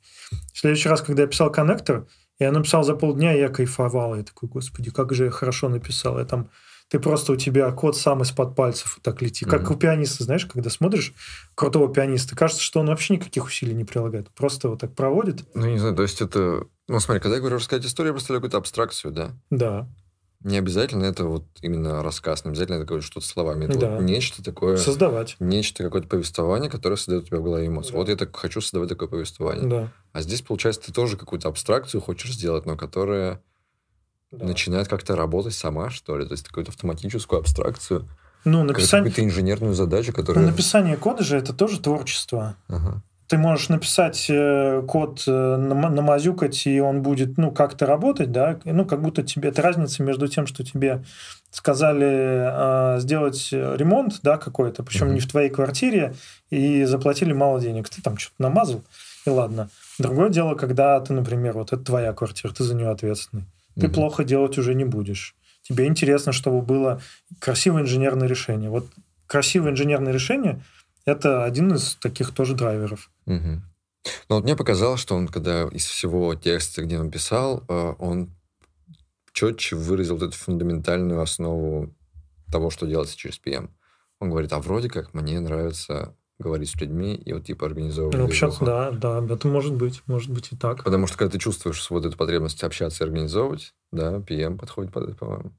В 0.53 0.59
следующий 0.59 0.89
раз, 0.89 1.01
когда 1.01 1.23
я 1.23 1.27
писал 1.27 1.51
коннектор, 1.51 2.07
я 2.39 2.51
написал 2.51 2.83
за 2.83 2.95
полдня, 2.95 3.33
я 3.33 3.49
кайфовал. 3.49 4.15
Я 4.15 4.23
такой, 4.23 4.49
господи, 4.49 4.91
как 4.91 5.13
же 5.13 5.25
я 5.25 5.31
хорошо 5.31 5.69
написал. 5.69 6.17
Я 6.17 6.25
там 6.25 6.49
ты 6.89 6.99
просто 6.99 7.33
у 7.33 7.35
тебя 7.35 7.71
код 7.71 7.95
сам 7.95 8.21
из-под 8.23 8.55
пальцев 8.55 8.99
так 9.01 9.21
летит. 9.21 9.47
Как 9.49 9.61
Мгм. 9.63 9.73
у 9.73 9.77
пианиста, 9.77 10.23
знаешь, 10.23 10.45
когда 10.45 10.69
смотришь 10.69 11.13
крутого 11.55 11.93
пианиста, 11.93 12.35
кажется, 12.35 12.61
что 12.63 12.79
он 12.79 12.87
вообще 12.87 13.15
никаких 13.15 13.45
усилий 13.45 13.73
не 13.73 13.85
прилагает. 13.85 14.29
Просто 14.31 14.69
вот 14.69 14.79
так 14.81 14.95
проводит. 14.95 15.43
Ну, 15.55 15.67
не 15.67 15.77
знаю, 15.79 15.95
то 15.95 16.01
есть 16.01 16.21
это... 16.21 16.65
Ну, 16.87 16.99
смотри, 16.99 17.21
когда 17.21 17.35
я 17.35 17.39
говорю 17.41 17.57
рассказать 17.57 17.85
историю, 17.85 18.09
я 18.09 18.13
представляю 18.13 18.41
какую-то 18.41 18.57
абстракцию, 18.57 19.11
да? 19.13 19.31
Да. 19.51 19.87
Не 20.41 20.57
обязательно 20.57 21.03
это 21.03 21.25
вот 21.25 21.45
именно 21.61 22.01
рассказ, 22.01 22.45
не 22.45 22.49
обязательно 22.51 22.75
это 22.77 22.85
какое-то 22.85 23.05
что-то 23.05 23.25
словами. 23.27 23.65
Это 23.65 23.77
Да. 23.77 23.91
вот 23.95 24.01
нечто 24.03 24.41
такое, 24.41 24.77
Создавать. 24.77 25.35
нечто, 25.41 25.83
какое-то 25.83 26.07
повествование, 26.07 26.69
которое 26.71 26.95
создает 26.95 27.23
у 27.23 27.27
тебя 27.27 27.39
в 27.39 27.43
голове 27.43 27.67
эмоции. 27.67 27.91
Да. 27.91 27.97
Вот 27.97 28.07
я 28.09 28.15
так 28.15 28.33
хочу 28.35 28.61
создавать 28.61 28.87
такое 28.89 29.09
повествование. 29.09 29.67
Да. 29.69 29.91
А 30.13 30.21
здесь, 30.21 30.41
получается, 30.41 30.81
ты 30.85 30.93
тоже 30.93 31.17
какую-то 31.17 31.49
абстракцию 31.49 31.99
хочешь 31.99 32.33
сделать, 32.33 32.65
но 32.65 32.77
которая 32.77 33.43
да. 34.32 34.45
начинает 34.45 34.88
как-то 34.88 35.15
работать 35.15 35.53
сама, 35.53 35.89
что 35.89 36.17
ли? 36.17 36.25
То 36.25 36.34
есть 36.34 36.47
какую-то 36.47 36.71
автоматическую 36.71 37.39
абстракцию. 37.39 38.07
Ну, 38.45 38.63
написание... 38.63 39.09
Какую-то 39.09 39.30
инженерную 39.30 39.73
задачу, 39.73 40.13
которая... 40.13 40.45
Ну, 40.45 40.51
написание 40.51 40.97
кода 40.97 41.23
же 41.23 41.38
это 41.38 41.53
тоже 41.53 41.80
творчество. 41.80 42.55
Ага. 42.67 43.01
Ты 43.27 43.38
можешь 43.38 43.69
написать 43.69 44.25
э, 44.30 44.82
код, 44.88 45.23
э, 45.27 45.55
намазюкать, 45.57 46.65
и 46.65 46.80
он 46.80 47.03
будет, 47.03 47.38
ну, 47.38 47.51
как-то 47.51 47.86
работать, 47.86 48.32
да, 48.32 48.59
ну, 48.65 48.86
как 48.86 49.03
будто 49.03 49.21
тебе... 49.21 49.49
Это 49.49 49.61
разница 49.61 50.01
между 50.01 50.27
тем, 50.27 50.47
что 50.47 50.63
тебе 50.63 51.03
сказали 51.51 52.95
э, 52.95 52.99
сделать 53.01 53.49
ремонт, 53.51 54.21
да, 54.23 54.38
какой-то, 54.38 54.82
причем 54.82 55.09
mm-hmm. 55.09 55.13
не 55.13 55.19
в 55.19 55.30
твоей 55.30 55.49
квартире, 55.49 56.15
и 56.49 56.86
заплатили 56.86 57.34
мало 57.34 57.59
денег. 57.59 57.89
Ты 57.89 58.01
там 58.01 58.17
что-то 58.17 58.36
намазал, 58.39 58.84
и 59.25 59.30
ладно. 59.30 59.69
Другое 59.99 60.30
дело, 60.30 60.55
когда 60.55 60.99
ты, 60.99 61.13
например, 61.13 61.53
вот 61.53 61.71
это 61.71 61.84
твоя 61.84 62.13
квартира, 62.13 62.51
ты 62.51 62.63
за 62.63 62.73
нее 62.73 62.89
ответственный. 62.89 63.43
Ты 63.76 63.88
mm-hmm. 63.88 63.93
плохо 63.93 64.24
делать 64.24 64.57
уже 64.57 64.74
не 64.76 64.86
будешь. 64.86 65.36
Тебе 65.61 65.86
интересно, 65.88 66.32
чтобы 66.32 66.61
было 66.61 67.01
красивое 67.39 67.84
инженерное 67.84 68.28
решение. 68.28 68.70
Вот 68.70 68.88
красивое 69.28 69.72
инженерное 69.72 70.13
решение– 70.13 70.63
это 71.05 71.43
один 71.43 71.74
из 71.74 71.95
таких 71.95 72.34
тоже 72.34 72.55
драйверов. 72.55 73.11
Угу. 73.26 73.61
Ну, 74.30 74.36
вот 74.36 74.43
мне 74.43 74.55
показалось, 74.55 74.99
что 74.99 75.15
он, 75.15 75.28
когда 75.28 75.67
из 75.67 75.86
всего 75.86 76.34
текста, 76.36 76.82
где 76.82 76.99
он 76.99 77.11
писал, 77.11 77.63
э, 77.67 77.93
он 77.99 78.30
четче 79.34 79.76
выразил 79.76 80.15
вот 80.15 80.30
эту 80.30 80.38
фундаментальную 80.38 81.22
основу 81.22 81.93
того, 82.51 82.70
что 82.70 82.88
делается 82.88 83.17
через 83.17 83.39
PM. 83.39 83.70
Он 84.20 84.30
говорит, 84.30 84.51
а 84.53 84.59
вроде 84.59 84.89
как 84.89 85.13
мне 85.13 85.39
нравится 85.39 86.15
говорить 86.39 86.69
с 86.69 86.75
людьми 86.75 87.15
и 87.15 87.33
вот 87.33 87.45
типа 87.45 87.65
организовывать. 87.65 88.17
Ну, 88.17 88.25
общаться, 88.25 88.63
да, 88.63 88.91
да, 88.91 89.23
это 89.33 89.47
может 89.47 89.73
быть, 89.73 90.01
может 90.07 90.31
быть 90.31 90.51
и 90.51 90.55
так. 90.55 90.83
Потому 90.83 91.05
что 91.05 91.17
когда 91.17 91.33
ты 91.33 91.39
чувствуешь 91.39 91.89
вот 91.89 92.05
эту 92.05 92.17
потребность 92.17 92.63
общаться 92.63 93.03
и 93.03 93.07
организовывать, 93.07 93.73
да, 93.91 94.17
PM 94.17 94.57
подходит 94.57 94.93
под 94.93 95.09
это, 95.09 95.15
по-моему. 95.15 95.51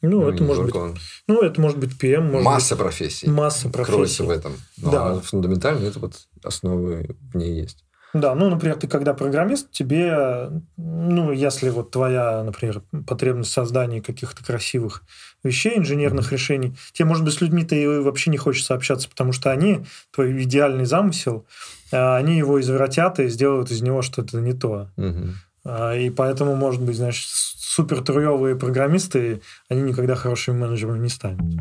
Ну, 0.00 0.22
ну 0.22 0.28
это 0.30 0.42
может 0.42 0.64
быть. 0.64 0.74
Он... 0.74 0.96
Ну, 1.28 1.42
это 1.42 1.60
может 1.60 1.78
быть 1.78 1.90
PM. 2.00 2.22
Может 2.22 2.44
масса 2.44 2.74
быть... 2.74 2.84
профессий. 2.84 3.28
Масса 3.28 3.68
профессий. 3.68 3.92
Кроется 3.92 4.24
в 4.24 4.30
этом. 4.30 4.52
Но 4.78 4.90
да. 4.90 5.20
фундаментально 5.20 5.86
это 5.86 6.00
вот 6.00 6.14
основы 6.42 7.16
в 7.32 7.36
ней 7.36 7.60
есть. 7.60 7.84
Да, 8.14 8.34
ну, 8.34 8.50
например, 8.50 8.76
ты 8.76 8.88
когда 8.88 9.14
программист, 9.14 9.70
тебе, 9.70 10.50
ну, 10.76 11.32
если 11.32 11.70
вот 11.70 11.90
твоя, 11.90 12.42
например, 12.42 12.82
потребность 13.06 13.50
в 13.50 13.54
создании 13.54 14.00
каких-то 14.00 14.44
красивых 14.44 15.02
вещей, 15.42 15.78
инженерных 15.78 16.28
mm-hmm. 16.28 16.34
решений, 16.34 16.74
тебе, 16.92 17.06
может 17.06 17.24
быть, 17.24 17.34
с 17.34 17.40
людьми-то 17.40 17.74
и 17.74 17.86
вообще 17.86 18.30
не 18.30 18.36
хочется 18.36 18.74
общаться, 18.74 19.08
потому 19.08 19.32
что 19.32 19.50
они, 19.50 19.86
твой 20.14 20.42
идеальный 20.42 20.84
замысел, 20.84 21.46
а, 21.90 22.16
они 22.16 22.36
его 22.36 22.60
извратят 22.60 23.18
и 23.18 23.28
сделают 23.28 23.70
из 23.70 23.80
него 23.80 24.02
что-то 24.02 24.40
не 24.40 24.52
то. 24.52 24.88
Mm-hmm. 24.96 26.00
И 26.00 26.10
поэтому, 26.10 26.56
может 26.56 26.82
быть, 26.82 26.96
значит, 26.96 27.24
супер 27.28 28.02
программисты, 28.02 29.40
они 29.68 29.82
никогда 29.82 30.16
хорошими 30.16 30.58
менеджерами 30.58 30.98
не 30.98 31.08
станут. 31.08 31.54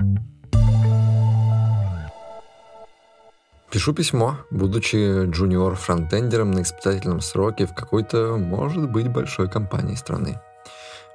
Пишу 3.72 3.94
письмо, 3.94 4.36
будучи 4.50 5.28
джуниор-фронтендером 5.28 6.52
на 6.52 6.64
испытательном 6.64 7.22
сроке 7.22 7.66
в 7.66 7.74
какой-то, 7.74 8.36
может 8.36 8.92
быть, 8.92 9.08
большой 9.08 9.50
компании 9.50 9.96
страны. 9.96 10.42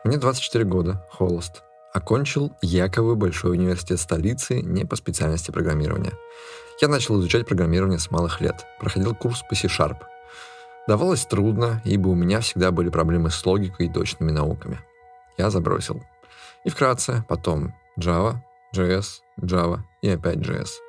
Мне 0.04 0.16
24 0.16 0.64
года, 0.64 1.06
холост. 1.10 1.62
Окончил 1.92 2.56
якобы 2.62 3.14
большой 3.14 3.52
университет 3.52 4.00
столицы 4.00 4.62
не 4.62 4.86
по 4.86 4.96
специальности 4.96 5.50
программирования. 5.50 6.14
Я 6.80 6.88
начал 6.88 7.20
изучать 7.20 7.46
программирование 7.46 7.98
с 7.98 8.10
малых 8.10 8.40
лет. 8.40 8.64
Проходил 8.80 9.14
курс 9.14 9.42
по 9.46 9.54
C-Sharp. 9.54 9.98
Давалось 10.88 11.26
трудно, 11.26 11.82
ибо 11.84 12.08
у 12.08 12.14
меня 12.14 12.40
всегда 12.40 12.70
были 12.70 12.88
проблемы 12.88 13.30
с 13.30 13.44
логикой 13.44 13.86
и 13.86 13.92
точными 13.92 14.30
науками. 14.30 14.80
Я 15.36 15.50
забросил. 15.50 16.02
И 16.64 16.70
вкратце, 16.70 17.22
потом 17.28 17.74
Java, 18.00 18.36
JS, 18.74 19.20
Java 19.42 19.80
и 20.00 20.08
опять 20.08 20.38
JS– 20.38 20.68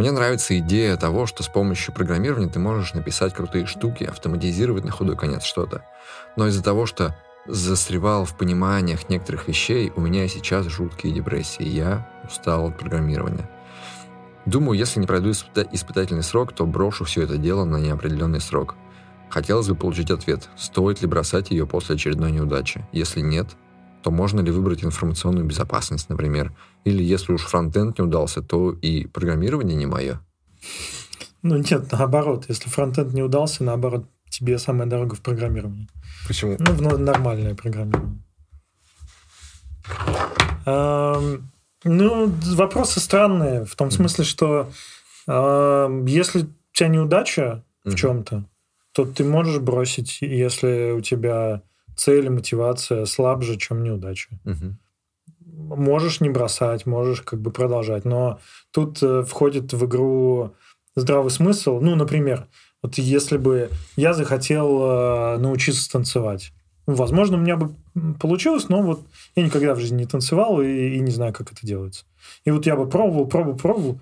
мне 0.00 0.12
нравится 0.12 0.58
идея 0.58 0.96
того, 0.96 1.26
что 1.26 1.42
с 1.42 1.48
помощью 1.48 1.92
программирования 1.92 2.48
ты 2.48 2.58
можешь 2.58 2.94
написать 2.94 3.34
крутые 3.34 3.66
штуки, 3.66 4.04
автоматизировать 4.04 4.84
на 4.84 4.90
худой 4.90 5.14
конец 5.14 5.42
что-то. 5.42 5.84
Но 6.36 6.46
из-за 6.48 6.62
того, 6.62 6.86
что 6.86 7.14
застревал 7.46 8.24
в 8.24 8.34
пониманиях 8.34 9.10
некоторых 9.10 9.46
вещей, 9.46 9.92
у 9.94 10.00
меня 10.00 10.26
сейчас 10.28 10.66
жуткие 10.66 11.12
депрессии. 11.12 11.64
Я 11.64 12.08
устал 12.26 12.68
от 12.68 12.78
программирования. 12.78 13.50
Думаю, 14.46 14.78
если 14.78 15.00
не 15.00 15.06
пройду 15.06 15.32
испытательный 15.32 16.22
срок, 16.22 16.54
то 16.54 16.64
брошу 16.64 17.04
все 17.04 17.22
это 17.24 17.36
дело 17.36 17.64
на 17.64 17.76
неопределенный 17.76 18.40
срок. 18.40 18.76
Хотелось 19.28 19.68
бы 19.68 19.74
получить 19.74 20.10
ответ, 20.10 20.48
стоит 20.56 21.02
ли 21.02 21.08
бросать 21.08 21.50
ее 21.50 21.66
после 21.66 21.96
очередной 21.96 22.32
неудачи. 22.32 22.86
Если 22.90 23.20
нет, 23.20 23.48
то 24.02 24.10
можно 24.10 24.40
ли 24.40 24.50
выбрать 24.50 24.84
информационную 24.84 25.44
безопасность, 25.44 26.08
например? 26.08 26.52
Или 26.84 27.02
если 27.02 27.32
уж 27.32 27.42
фронтенд 27.42 27.98
не 27.98 28.04
удался, 28.04 28.42
то 28.42 28.72
и 28.72 29.06
программирование 29.06 29.76
не 29.76 29.86
мое? 29.86 30.20
Ну 31.42 31.56
нет, 31.56 31.90
наоборот. 31.92 32.46
Если 32.48 32.68
фронтенд 32.68 33.12
не 33.12 33.22
удался, 33.22 33.64
наоборот, 33.64 34.06
тебе 34.28 34.58
самая 34.58 34.88
дорога 34.88 35.14
в 35.14 35.20
программировании. 35.20 35.88
Почему? 36.26 36.56
Ну, 36.58 36.72
в 36.72 36.98
нормальное 36.98 37.54
программирование. 37.54 38.22
Эм, 40.66 41.50
ну, 41.84 42.32
вопросы 42.54 43.00
странные, 43.00 43.64
в 43.64 43.74
том 43.74 43.90
смысле, 43.90 44.24
что 44.24 44.70
э, 45.26 46.04
если 46.06 46.42
у 46.42 46.48
тебя 46.72 46.88
неудача 46.88 47.64
в 47.84 47.94
чем-то, 47.94 48.44
то 48.92 49.04
ты 49.04 49.24
можешь 49.24 49.60
бросить, 49.60 50.18
если 50.20 50.92
у 50.92 51.00
тебя 51.00 51.62
цель, 52.00 52.30
мотивация 52.30 53.04
слабже, 53.04 53.56
чем 53.56 53.82
неудача. 53.82 54.30
Угу. 54.46 55.76
Можешь 55.76 56.20
не 56.20 56.30
бросать, 56.30 56.86
можешь 56.86 57.20
как 57.20 57.40
бы 57.40 57.50
продолжать, 57.50 58.04
но 58.04 58.40
тут 58.70 59.02
э, 59.02 59.22
входит 59.22 59.72
в 59.74 59.84
игру 59.84 60.54
здравый 60.96 61.30
смысл. 61.30 61.78
Ну, 61.80 61.94
например, 61.96 62.46
вот 62.82 62.96
если 62.96 63.36
бы 63.36 63.68
я 63.96 64.14
захотел 64.14 64.80
э, 64.82 65.38
научиться 65.38 65.90
танцевать, 65.92 66.52
ну, 66.86 66.94
возможно, 66.94 67.36
у 67.36 67.40
меня 67.40 67.56
бы 67.56 67.74
получилось, 68.18 68.70
но 68.70 68.80
вот 68.82 69.02
я 69.36 69.44
никогда 69.44 69.74
в 69.74 69.80
жизни 69.80 69.98
не 69.98 70.06
танцевал 70.06 70.62
и, 70.62 70.96
и 70.96 71.00
не 71.00 71.10
знаю, 71.10 71.34
как 71.34 71.52
это 71.52 71.66
делается. 71.66 72.06
И 72.46 72.50
вот 72.50 72.64
я 72.64 72.76
бы 72.76 72.88
пробовал, 72.88 73.26
пробовал, 73.26 73.58
пробовал, 73.58 74.00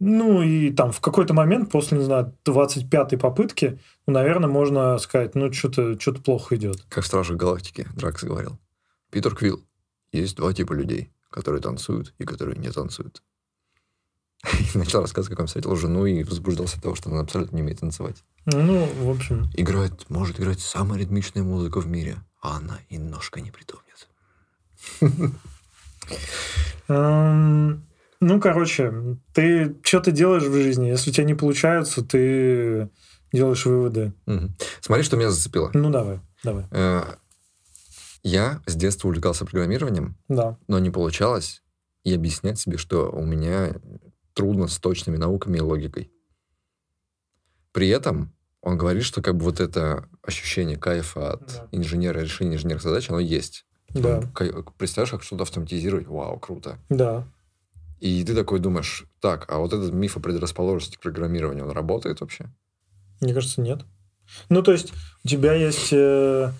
ну, 0.00 0.42
и 0.42 0.70
там 0.70 0.90
в 0.90 1.00
какой-то 1.00 1.34
момент, 1.34 1.70
после, 1.70 1.98
не 1.98 2.04
знаю, 2.04 2.32
25-й 2.44 3.16
попытки, 3.16 3.78
наверное, 4.12 4.48
можно 4.48 4.98
сказать, 4.98 5.34
ну, 5.34 5.52
что-то 5.52 5.98
что 6.00 6.12
плохо 6.14 6.56
идет. 6.56 6.82
Как 6.88 7.04
в 7.04 7.06
«Стражах 7.06 7.36
Галактики» 7.36 7.86
Дракс 7.96 8.24
говорил. 8.24 8.58
Питер 9.10 9.34
Квилл. 9.34 9.62
Есть 10.12 10.36
два 10.36 10.52
типа 10.52 10.72
людей, 10.72 11.10
которые 11.30 11.60
танцуют 11.60 12.14
и 12.18 12.24
которые 12.24 12.58
не 12.58 12.70
танцуют. 12.70 13.22
И 14.74 14.78
начал 14.78 15.00
рассказывать, 15.00 15.30
как 15.30 15.40
он 15.40 15.46
встретил 15.46 15.74
жену 15.76 16.06
и 16.06 16.22
возбуждался 16.22 16.76
от 16.76 16.82
того, 16.82 16.94
что 16.94 17.10
она 17.10 17.20
абсолютно 17.20 17.56
не 17.56 17.62
умеет 17.62 17.80
танцевать. 17.80 18.22
Ну, 18.46 18.86
в 18.86 19.10
общем... 19.10 19.50
Играет, 19.54 20.08
может 20.08 20.38
играть 20.40 20.60
самая 20.60 21.00
ритмичная 21.00 21.42
музыка 21.42 21.80
в 21.80 21.86
мире, 21.86 22.18
а 22.40 22.58
она 22.58 22.78
и 22.88 22.98
ножка 22.98 23.40
не 23.40 23.50
притомнет. 23.50 24.08
Ну, 28.20 28.40
короче, 28.40 28.92
ты 29.32 29.76
что 29.84 30.00
ты 30.00 30.10
делаешь 30.10 30.42
в 30.42 30.52
жизни? 30.52 30.88
Если 30.88 31.10
у 31.10 31.12
тебя 31.12 31.24
не 31.24 31.34
получается, 31.34 32.02
ты 32.02 32.88
делаешь 33.32 33.64
выводы. 33.66 34.12
Угу. 34.26 34.50
Смотри, 34.80 35.04
что 35.04 35.16
меня 35.16 35.30
зацепило. 35.30 35.70
Ну, 35.74 35.90
давай, 35.90 36.20
давай. 36.44 36.66
Э, 36.70 37.02
я 38.22 38.62
с 38.66 38.74
детства 38.74 39.08
увлекался 39.08 39.44
программированием, 39.44 40.16
да. 40.28 40.58
но 40.66 40.78
не 40.78 40.90
получалось 40.90 41.62
и 42.04 42.14
объяснять 42.14 42.58
себе, 42.58 42.78
что 42.78 43.10
у 43.10 43.24
меня 43.24 43.74
трудно 44.34 44.68
с 44.68 44.78
точными 44.78 45.16
науками 45.16 45.58
и 45.58 45.62
логикой. 45.62 46.10
При 47.72 47.88
этом 47.88 48.32
он 48.60 48.76
говорит, 48.76 49.04
что 49.04 49.22
как 49.22 49.36
бы 49.36 49.44
вот 49.44 49.60
это 49.60 50.08
ощущение 50.22 50.76
кайфа 50.76 51.34
от 51.34 51.46
да. 51.46 51.68
инженера, 51.72 52.20
решения 52.20 52.56
инженерных 52.56 52.82
задач, 52.82 53.08
оно 53.08 53.20
есть. 53.20 53.66
Да. 53.90 54.22
Представляешь, 54.76 55.10
как 55.10 55.22
что-то 55.22 55.44
автоматизировать? 55.44 56.06
Вау, 56.06 56.38
круто. 56.38 56.78
Да. 56.88 57.26
И 58.00 58.24
ты 58.24 58.34
такой 58.34 58.60
думаешь, 58.60 59.06
так, 59.20 59.50
а 59.50 59.58
вот 59.58 59.72
этот 59.72 59.92
миф 59.92 60.16
о 60.16 60.20
предрасположенности 60.20 60.96
к 60.96 61.00
программированию, 61.00 61.64
он 61.64 61.72
работает 61.72 62.20
вообще? 62.20 62.50
Мне 63.20 63.34
кажется, 63.34 63.60
нет. 63.60 63.80
Ну, 64.48 64.62
то 64.62 64.72
есть, 64.72 64.92
у 65.24 65.28
тебя 65.28 65.54
есть... 65.54 65.92
Э, 65.92 66.50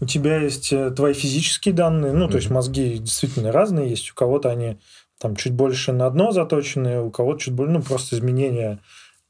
у 0.00 0.06
тебя 0.06 0.38
есть 0.40 0.72
э, 0.72 0.90
твои 0.90 1.14
физические 1.14 1.72
данные, 1.72 2.12
ну, 2.12 2.26
mm-hmm. 2.26 2.30
то 2.30 2.36
есть 2.36 2.50
мозги 2.50 2.98
действительно 2.98 3.52
разные 3.52 3.90
есть. 3.90 4.10
У 4.10 4.14
кого-то 4.14 4.50
они 4.50 4.78
там 5.18 5.36
чуть 5.36 5.52
больше 5.52 5.92
на 5.92 6.06
одно 6.06 6.32
заточены, 6.32 7.00
у 7.00 7.10
кого-то 7.10 7.40
чуть 7.40 7.54
больше, 7.54 7.72
ну, 7.72 7.82
просто 7.82 8.16
изменения, 8.16 8.80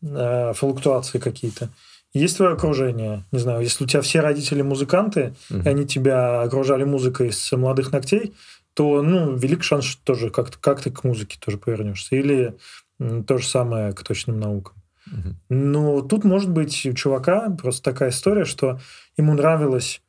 э, 0.03 0.53
флуктуации 0.55 1.19
какие-то. 1.19 1.69
Есть 2.15 2.37
твое 2.37 2.53
окружение, 2.53 3.25
не 3.31 3.41
знаю, 3.41 3.61
если 3.61 3.85
у 3.85 3.87
тебя 3.87 4.01
все 4.01 4.21
родители 4.21 4.63
музыканты, 4.63 5.35
mm-hmm. 5.51 5.65
и 5.65 5.69
они 5.69 5.87
тебя 5.87 6.43
окружали 6.43 6.85
музыкой 6.85 7.33
с 7.33 7.55
молодых 7.57 7.93
ногтей, 7.93 8.35
то, 8.75 9.03
ну, 9.03 9.37
велик 9.37 9.63
шанс, 9.63 9.85
что 9.85 10.03
тоже 10.03 10.31
как-то 10.31 10.59
как 10.59 10.81
ты 10.81 10.91
к 10.91 11.05
музыке 11.05 11.39
тоже 11.39 11.59
повернешься. 11.59 12.17
Или 12.17 12.57
то 12.99 13.39
же 13.39 13.47
самое 13.47 13.93
к 13.93 14.03
точным 14.03 14.41
наукам. 14.41 14.75
Угу. 15.07 15.37
Но 15.51 16.01
тут 16.03 16.25
может 16.25 16.51
быть 16.51 16.87
у 16.87 16.93
чувака 16.93 17.51
просто 17.51 17.83
такая 17.83 18.11
история, 18.11 18.45
что 18.45 18.79
ему 19.17 19.35
нравилось 19.35 20.03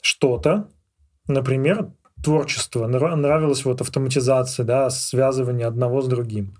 что-то, 0.00 0.68
например, 1.26 1.90
творчество, 2.22 2.86
нравилась 2.86 3.64
вот 3.64 3.80
автоматизация, 3.80 4.64
да, 4.64 4.90
связывание 4.90 5.66
одного 5.66 6.02
с 6.02 6.08
другим. 6.08 6.56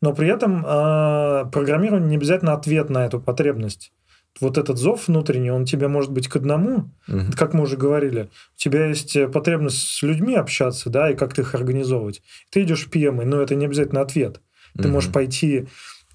Но 0.00 0.12
при 0.12 0.28
этом 0.28 0.64
э, 0.64 1.50
программирование 1.50 2.10
не 2.10 2.16
обязательно 2.16 2.52
ответ 2.52 2.90
на 2.90 3.06
эту 3.06 3.20
потребность. 3.20 3.92
Вот 4.40 4.58
этот 4.58 4.78
зов 4.78 5.06
внутренний, 5.06 5.50
он 5.50 5.64
тебе 5.64 5.86
может 5.86 6.10
быть 6.10 6.28
к 6.28 6.36
одному, 6.36 6.90
угу. 7.06 7.32
как 7.36 7.54
мы 7.54 7.62
уже 7.62 7.76
говорили. 7.76 8.28
У 8.54 8.58
тебя 8.58 8.86
есть 8.86 9.16
потребность 9.32 9.78
с 9.78 10.02
людьми 10.02 10.34
общаться, 10.34 10.90
да, 10.90 11.10
и 11.10 11.14
как-то 11.14 11.42
их 11.42 11.54
организовывать. 11.54 12.20
Ты 12.50 12.64
идешь 12.64 12.86
в 12.86 12.90
PM, 12.90 13.24
но 13.24 13.40
это 13.40 13.54
не 13.54 13.66
обязательно 13.66 14.00
ответ. 14.00 14.40
Ты 14.76 14.88
угу. 14.88 14.94
можешь 14.94 15.12
пойти 15.12 15.68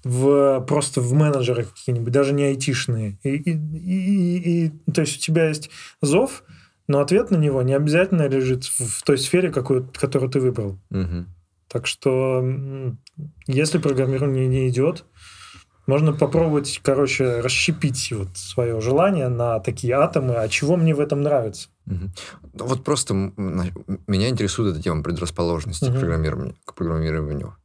в, 0.04 0.60
просто 0.66 1.00
в 1.00 1.12
менеджеры 1.12 1.64
какие-нибудь, 1.64 2.12
даже 2.12 2.32
не 2.32 2.44
айтишные. 2.44 3.18
И, 3.22 3.36
и, 3.36 3.50
и, 3.52 4.66
и, 4.66 4.92
то 4.92 5.02
есть 5.02 5.18
у 5.18 5.20
тебя 5.20 5.48
есть 5.48 5.70
зов, 6.00 6.42
но 6.88 7.00
ответ 7.00 7.30
на 7.30 7.36
него 7.36 7.62
не 7.62 7.74
обязательно 7.74 8.26
лежит 8.26 8.64
в, 8.64 9.02
той 9.04 9.18
сфере, 9.18 9.50
какую, 9.50 9.88
которую 9.92 10.30
ты 10.30 10.40
выбрал. 10.40 10.78
Угу. 10.90 11.26
Так 11.68 11.86
что 11.86 12.44
если 13.46 13.78
программирование 13.78 14.48
не 14.48 14.68
идет, 14.68 15.04
можно 15.86 16.12
попробовать, 16.12 16.80
короче, 16.82 17.40
расщепить 17.40 18.12
вот 18.12 18.36
свое 18.36 18.80
желание 18.80 19.28
на 19.28 19.60
такие 19.60 19.94
атомы, 19.94 20.34
а 20.34 20.48
чего 20.48 20.76
мне 20.76 20.94
в 20.94 21.00
этом 21.00 21.22
нравится. 21.22 21.68
Угу. 21.86 22.64
Вот 22.64 22.84
просто 22.84 23.14
меня 23.14 24.28
интересует 24.28 24.74
эта 24.74 24.82
тема 24.82 25.02
предрасположенности 25.02 25.86
угу. 25.86 25.96
к 25.96 26.00
программированию. 26.00 26.56
К 26.64 26.74
программированию. 26.74 27.56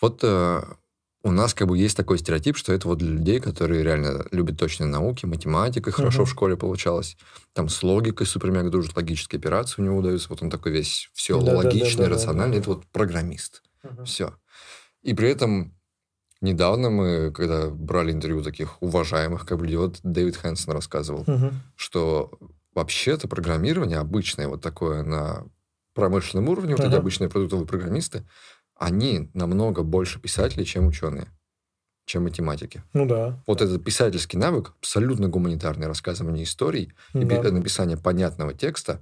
Вот 0.00 0.20
э, 0.22 0.62
у 1.24 1.32
нас 1.32 1.54
как 1.54 1.68
бы 1.68 1.78
есть 1.78 1.96
такой 1.96 2.18
стереотип, 2.18 2.56
что 2.56 2.72
это 2.72 2.86
вот 2.86 2.98
для 2.98 3.08
людей, 3.08 3.40
которые 3.40 3.82
реально 3.82 4.26
любят 4.30 4.58
точные 4.58 4.88
науки, 4.88 5.24
математика 5.24 5.90
хорошо 5.90 6.22
uh-huh. 6.22 6.26
в 6.26 6.30
школе 6.30 6.56
получалось, 6.56 7.16
там 7.54 7.70
с 7.70 7.82
логикой 7.82 8.26
супер 8.26 8.50
мега 8.50 8.68
дружит, 8.68 8.94
логические 8.94 9.38
операции 9.38 9.80
у 9.80 9.84
него 9.86 9.96
удаются, 9.96 10.28
вот 10.28 10.42
он 10.42 10.50
такой 10.50 10.72
весь 10.72 11.08
все 11.14 11.40
да, 11.40 11.56
логичный, 11.56 12.04
да, 12.04 12.10
да, 12.10 12.14
рациональный, 12.14 12.58
да, 12.58 12.58
да. 12.58 12.60
это 12.60 12.70
вот 12.70 12.86
программист. 12.92 13.62
Uh-huh. 13.82 14.04
Все. 14.04 14.34
И 15.02 15.14
при 15.14 15.30
этом 15.30 15.74
недавно 16.42 16.90
мы, 16.90 17.32
когда 17.32 17.70
брали 17.70 18.12
интервью 18.12 18.42
таких 18.42 18.82
уважаемых 18.82 19.46
как 19.46 19.58
бы 19.58 19.64
людей, 19.64 19.78
вот 19.78 20.00
Дэвид 20.02 20.36
Хэнсон 20.36 20.74
рассказывал, 20.74 21.22
uh-huh. 21.22 21.52
что 21.74 22.38
вообще-то 22.74 23.28
программирование 23.28 23.98
обычное, 23.98 24.46
вот 24.46 24.60
такое 24.60 25.02
на 25.02 25.46
промышленном 25.94 26.50
уровне, 26.50 26.76
вот 26.76 26.84
эти 26.84 26.94
обычные 26.94 27.30
продуктовые 27.30 27.66
программисты, 27.66 28.26
они 28.76 29.30
намного 29.34 29.82
больше 29.82 30.20
писателей, 30.20 30.64
чем 30.64 30.86
ученые, 30.86 31.28
чем 32.06 32.24
математики. 32.24 32.82
Ну 32.92 33.06
да. 33.06 33.42
Вот 33.46 33.62
этот 33.62 33.84
писательский 33.84 34.38
навык, 34.38 34.72
абсолютно 34.78 35.28
гуманитарное 35.28 35.88
рассказывание 35.88 36.44
историй 36.44 36.92
да. 37.12 37.20
и 37.20 37.50
написание 37.50 37.96
понятного 37.96 38.52
текста, 38.54 39.00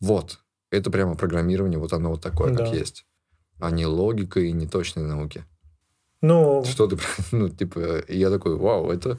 вот, 0.00 0.40
это 0.70 0.90
прямо 0.90 1.14
программирование, 1.14 1.78
вот 1.78 1.92
оно 1.92 2.10
вот 2.10 2.20
такое, 2.20 2.52
да. 2.52 2.64
как 2.64 2.74
есть. 2.74 3.06
А 3.58 3.70
не 3.70 3.86
логика 3.86 4.40
и 4.40 4.52
не 4.52 4.66
точные 4.66 5.06
науки. 5.06 5.44
Ну... 6.20 6.64
Что 6.64 6.86
ты, 6.86 6.98
ну, 7.32 7.48
типа, 7.48 8.04
я 8.08 8.30
такой, 8.30 8.56
вау, 8.56 8.90
это 8.90 9.18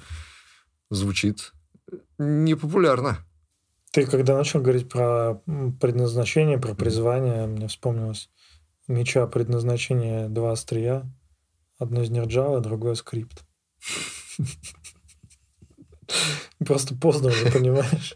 звучит 0.89 1.53
непопулярно. 2.17 3.19
Ты 3.91 4.05
когда 4.05 4.35
начал 4.35 4.61
говорить 4.61 4.89
про 4.89 5.41
предназначение, 5.79 6.59
про 6.59 6.75
призвание, 6.75 7.47
мне 7.47 7.67
вспомнилось 7.67 8.29
меча 8.88 9.25
предназначение 9.27 10.29
два 10.29 10.51
острия. 10.51 11.03
Одно 11.79 12.01
из 12.01 12.09
Java, 12.09 12.59
другое 12.59 12.95
скрипт. 12.95 13.43
Просто 16.65 16.95
поздно 16.95 17.29
уже, 17.29 17.51
понимаешь? 17.51 18.15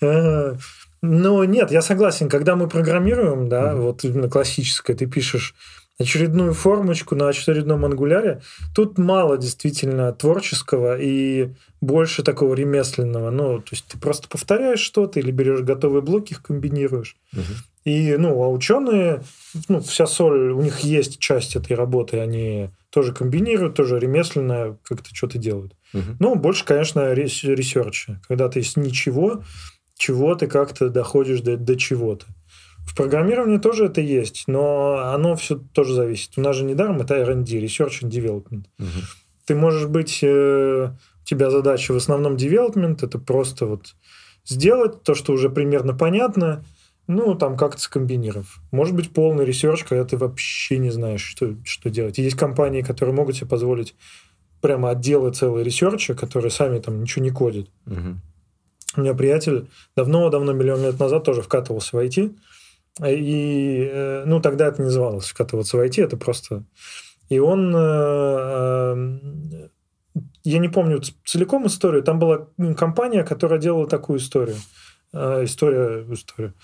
Э, 0.00 0.54
ну, 1.02 1.44
нет, 1.44 1.70
я 1.70 1.82
согласен. 1.82 2.28
Когда 2.28 2.56
мы 2.56 2.68
программируем, 2.68 3.48
да, 3.48 3.76
вот 3.76 4.04
именно 4.04 4.28
классическое, 4.28 4.96
ты 4.96 5.06
пишешь 5.06 5.54
очередную 5.98 6.54
формочку 6.54 7.14
на 7.14 7.28
очередном 7.28 7.84
ангуляре, 7.84 8.40
тут 8.74 8.98
мало 8.98 9.38
действительно 9.38 10.12
творческого 10.12 10.98
и 10.98 11.54
больше 11.80 12.22
такого 12.22 12.54
ремесленного. 12.54 13.30
Ну, 13.30 13.58
то 13.58 13.68
есть 13.70 13.86
ты 13.86 13.98
просто 13.98 14.28
повторяешь 14.28 14.80
что-то 14.80 15.20
или 15.20 15.30
берешь 15.30 15.60
готовые 15.60 16.02
блоки, 16.02 16.32
их 16.32 16.42
комбинируешь. 16.42 17.16
Угу. 17.32 17.42
И, 17.84 18.16
ну, 18.16 18.42
а 18.42 18.48
ученые, 18.48 19.22
ну, 19.68 19.80
вся 19.80 20.06
соль, 20.06 20.52
у 20.52 20.62
них 20.62 20.80
есть 20.80 21.18
часть 21.18 21.54
этой 21.54 21.76
работы, 21.76 22.18
они 22.18 22.70
тоже 22.90 23.12
комбинируют, 23.12 23.74
тоже 23.74 23.98
ремесленно 23.98 24.78
как-то 24.84 25.14
что-то 25.14 25.38
делают. 25.38 25.74
Угу. 25.92 26.16
Ну, 26.18 26.34
больше, 26.34 26.64
конечно, 26.64 27.12
ресерча, 27.12 28.20
когда 28.26 28.48
ты 28.48 28.60
из 28.60 28.76
ничего, 28.76 29.42
чего 29.96 30.34
ты 30.34 30.46
как-то 30.46 30.88
доходишь 30.88 31.40
до, 31.40 31.56
до 31.56 31.76
чего-то. 31.76 32.26
В 32.86 32.96
программировании 32.96 33.58
тоже 33.58 33.86
это 33.86 34.00
есть, 34.00 34.44
но 34.46 35.10
оно 35.12 35.36
все 35.36 35.56
тоже 35.56 35.94
зависит. 35.94 36.32
У 36.36 36.40
нас 36.40 36.56
же 36.56 36.64
недаром 36.64 37.00
это 37.00 37.16
R&D, 37.16 37.58
Research 37.58 38.02
and 38.02 38.10
Development. 38.10 38.64
Угу. 38.78 38.88
Ты 39.46 39.54
можешь 39.54 39.86
быть... 39.86 40.20
Э, 40.22 40.90
у 41.24 41.26
тебя 41.26 41.50
задача 41.50 41.92
в 41.92 41.96
основном 41.96 42.36
development, 42.36 42.98
это 43.02 43.18
просто 43.18 43.64
вот 43.64 43.94
сделать 44.44 45.02
то, 45.02 45.14
что 45.14 45.32
уже 45.32 45.48
примерно 45.48 45.94
понятно, 45.94 46.64
ну, 47.06 47.34
там 47.34 47.56
как-то 47.56 47.80
скомбинировав. 47.80 48.60
Может 48.70 48.94
быть, 48.94 49.12
полный 49.12 49.44
research, 49.44 49.84
когда 49.84 50.04
ты 50.04 50.16
вообще 50.16 50.78
не 50.78 50.90
знаешь, 50.90 51.22
что, 51.22 51.54
что 51.64 51.90
делать. 51.90 52.18
И 52.18 52.22
есть 52.22 52.36
компании, 52.36 52.82
которые 52.82 53.14
могут 53.14 53.36
себе 53.36 53.48
позволить 53.48 53.94
прямо 54.60 54.90
отделы 54.90 55.32
целые 55.32 55.64
ресерча, 55.64 56.14
которые 56.14 56.50
сами 56.50 56.78
там 56.78 57.02
ничего 57.02 57.22
не 57.22 57.30
кодят. 57.30 57.68
Угу. 57.86 58.16
У 58.96 59.00
меня 59.00 59.14
приятель 59.14 59.68
давно-давно, 59.96 60.52
миллион 60.52 60.82
лет 60.82 60.98
назад 60.98 61.24
тоже 61.24 61.42
вкатывался 61.42 61.96
в 61.96 62.00
IT. 62.00 62.34
И, 63.06 63.90
э, 63.92 64.24
ну, 64.24 64.40
тогда 64.40 64.68
это 64.68 64.80
не 64.80 64.86
называлось 64.86 65.26
вкатываться 65.26 65.76
в 65.76 65.80
IT, 65.80 66.02
это 66.02 66.16
просто... 66.16 66.64
И 67.28 67.38
он... 67.38 67.74
Э, 67.74 68.94
э, 68.94 69.68
я 70.44 70.58
не 70.58 70.68
помню 70.68 71.02
целиком 71.24 71.66
историю. 71.66 72.02
Там 72.02 72.18
была 72.18 72.46
компания, 72.76 73.24
которая 73.24 73.58
делала 73.58 73.88
такую 73.88 74.18
историю. 74.18 74.56
История, 75.14 76.04
история. 76.12 76.54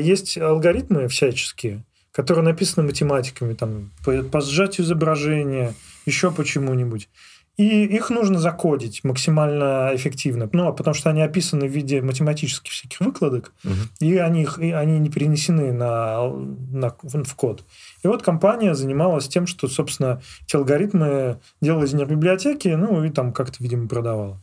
Есть 0.00 0.38
алгоритмы 0.38 1.08
всяческие, 1.08 1.84
которые 2.12 2.44
написаны 2.44 2.86
математиками, 2.86 3.54
там, 3.54 3.90
по, 4.04 4.22
по 4.22 4.40
сжатию 4.40 4.86
изображения, 4.86 5.74
еще 6.06 6.30
почему-нибудь. 6.30 7.08
И 7.56 7.84
их 7.84 8.10
нужно 8.10 8.38
закодить 8.38 9.02
максимально 9.02 9.90
эффективно, 9.94 10.48
ну, 10.52 10.72
потому 10.74 10.94
что 10.94 11.08
они 11.08 11.22
описаны 11.22 11.66
в 11.66 11.70
виде 11.70 12.02
математических 12.02 12.70
всяких 12.70 13.00
выкладок, 13.00 13.52
угу. 13.64 13.72
и, 13.98 14.16
они, 14.18 14.46
и 14.58 14.72
они 14.72 14.98
не 14.98 15.08
перенесены 15.08 15.72
на, 15.72 16.28
на, 16.28 16.90
в 16.90 17.34
код. 17.34 17.64
И 18.04 18.08
вот 18.08 18.22
компания 18.22 18.74
занималась 18.74 19.26
тем, 19.26 19.46
что, 19.46 19.68
собственно, 19.68 20.20
эти 20.46 20.54
алгоритмы 20.54 21.40
делала 21.62 21.84
из 21.84 21.94
них 21.94 22.06
библиотеки, 22.06 22.68
ну, 22.68 23.02
и 23.02 23.08
там 23.08 23.32
как-то, 23.32 23.56
видимо, 23.60 23.88
продавала. 23.88 24.40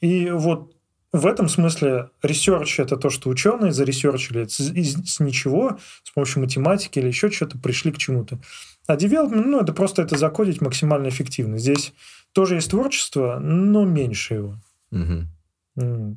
И 0.00 0.30
вот 0.30 0.74
в 1.12 1.26
этом 1.26 1.48
смысле 1.48 2.10
ресерч– 2.22 2.78
это 2.78 2.96
то, 2.96 3.10
что 3.10 3.30
ученые 3.30 3.72
заресерчили 3.72 4.46
с, 4.46 4.58
с 4.58 5.20
ничего, 5.20 5.78
с 6.04 6.10
помощью 6.12 6.42
математики 6.42 6.98
или 6.98 7.08
еще 7.08 7.30
что-то 7.30 7.58
пришли 7.58 7.90
к 7.90 7.98
чему-то. 7.98 8.38
А 8.86 8.96
development, 8.96 9.44
ну, 9.44 9.60
это 9.60 9.72
просто 9.72 10.02
это 10.02 10.16
закодить 10.16 10.60
максимально 10.60 11.08
эффективно. 11.08 11.58
Здесь 11.58 11.92
тоже 12.32 12.56
есть 12.56 12.70
творчество, 12.70 13.38
но 13.40 13.84
меньше 13.84 14.34
его. 14.34 14.56
Угу. 14.92 16.16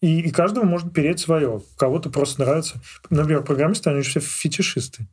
И, 0.00 0.20
и 0.20 0.30
каждому 0.30 0.68
может 0.68 0.92
переть 0.92 1.18
свое. 1.18 1.60
Кого-то 1.76 2.10
просто 2.10 2.42
нравится. 2.42 2.80
Например, 3.10 3.42
программисты, 3.42 3.90
они 3.90 4.02
все 4.02 4.20
фетишисты. 4.20 5.08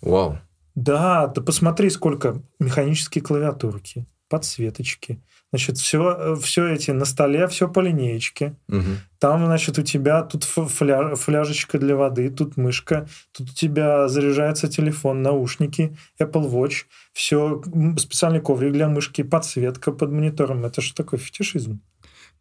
Вау. 0.00 0.38
Да, 0.74 1.26
да 1.28 1.42
посмотри, 1.42 1.90
сколько 1.90 2.42
механические 2.58 3.22
клавиатурки, 3.22 4.06
подсветочки, 4.28 5.22
Значит, 5.54 5.78
все, 5.78 6.34
все 6.42 6.66
эти 6.66 6.90
на 6.90 7.04
столе, 7.04 7.46
все 7.46 7.68
по 7.68 7.78
линеечке. 7.78 8.56
Угу. 8.68 8.82
Там, 9.20 9.46
значит, 9.46 9.78
у 9.78 9.82
тебя 9.82 10.22
тут 10.22 10.42
фля, 10.42 11.14
фляжечка 11.14 11.78
для 11.78 11.94
воды, 11.94 12.28
тут 12.28 12.56
мышка, 12.56 13.06
тут 13.30 13.50
у 13.50 13.54
тебя 13.54 14.08
заряжается 14.08 14.66
телефон, 14.66 15.22
наушники, 15.22 15.96
Apple 16.20 16.50
Watch, 16.50 16.86
все, 17.12 17.62
специальный 17.98 18.40
коврик 18.40 18.72
для 18.72 18.88
мышки, 18.88 19.22
подсветка 19.22 19.92
под 19.92 20.10
монитором. 20.10 20.64
Это 20.64 20.80
что 20.80 21.04
такое 21.04 21.20
фетишизм? 21.20 21.80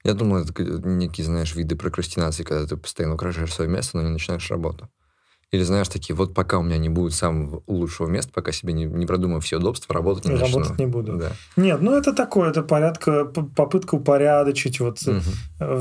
Я 0.03 0.15
думал, 0.15 0.37
это 0.37 0.63
некие, 0.63 1.25
знаешь, 1.25 1.53
виды 1.53 1.75
прокрастинации, 1.75 2.41
когда 2.41 2.65
ты 2.65 2.77
постоянно 2.77 3.13
украшаешь 3.13 3.53
свое 3.53 3.69
место, 3.69 3.97
но 3.97 4.03
не 4.05 4.09
начинаешь 4.09 4.49
работу. 4.49 4.89
Или 5.53 5.61
знаешь, 5.61 5.87
такие, 5.87 6.15
вот 6.15 6.33
пока 6.33 6.57
у 6.57 6.63
меня 6.63 6.79
не 6.79 6.89
будет 6.89 7.13
самого 7.13 7.61
лучшего 7.67 8.07
места, 8.07 8.31
пока 8.33 8.51
себе 8.51 8.73
не, 8.73 8.85
не 8.85 9.05
продумаю 9.05 9.39
все 9.39 9.57
удобства, 9.57 9.93
работать 9.93 10.25
не 10.25 10.33
Работать 10.33 10.71
начну. 10.71 10.75
не 10.77 10.87
буду. 10.87 11.17
Да. 11.17 11.31
Нет, 11.55 11.79
ну 11.79 11.95
это 11.95 12.11
такое, 12.11 12.49
это 12.49 12.63
порядка, 12.63 13.25
попытка 13.25 13.93
упорядочить. 13.93 14.79
Вот, 14.79 14.99
угу. 15.05 15.19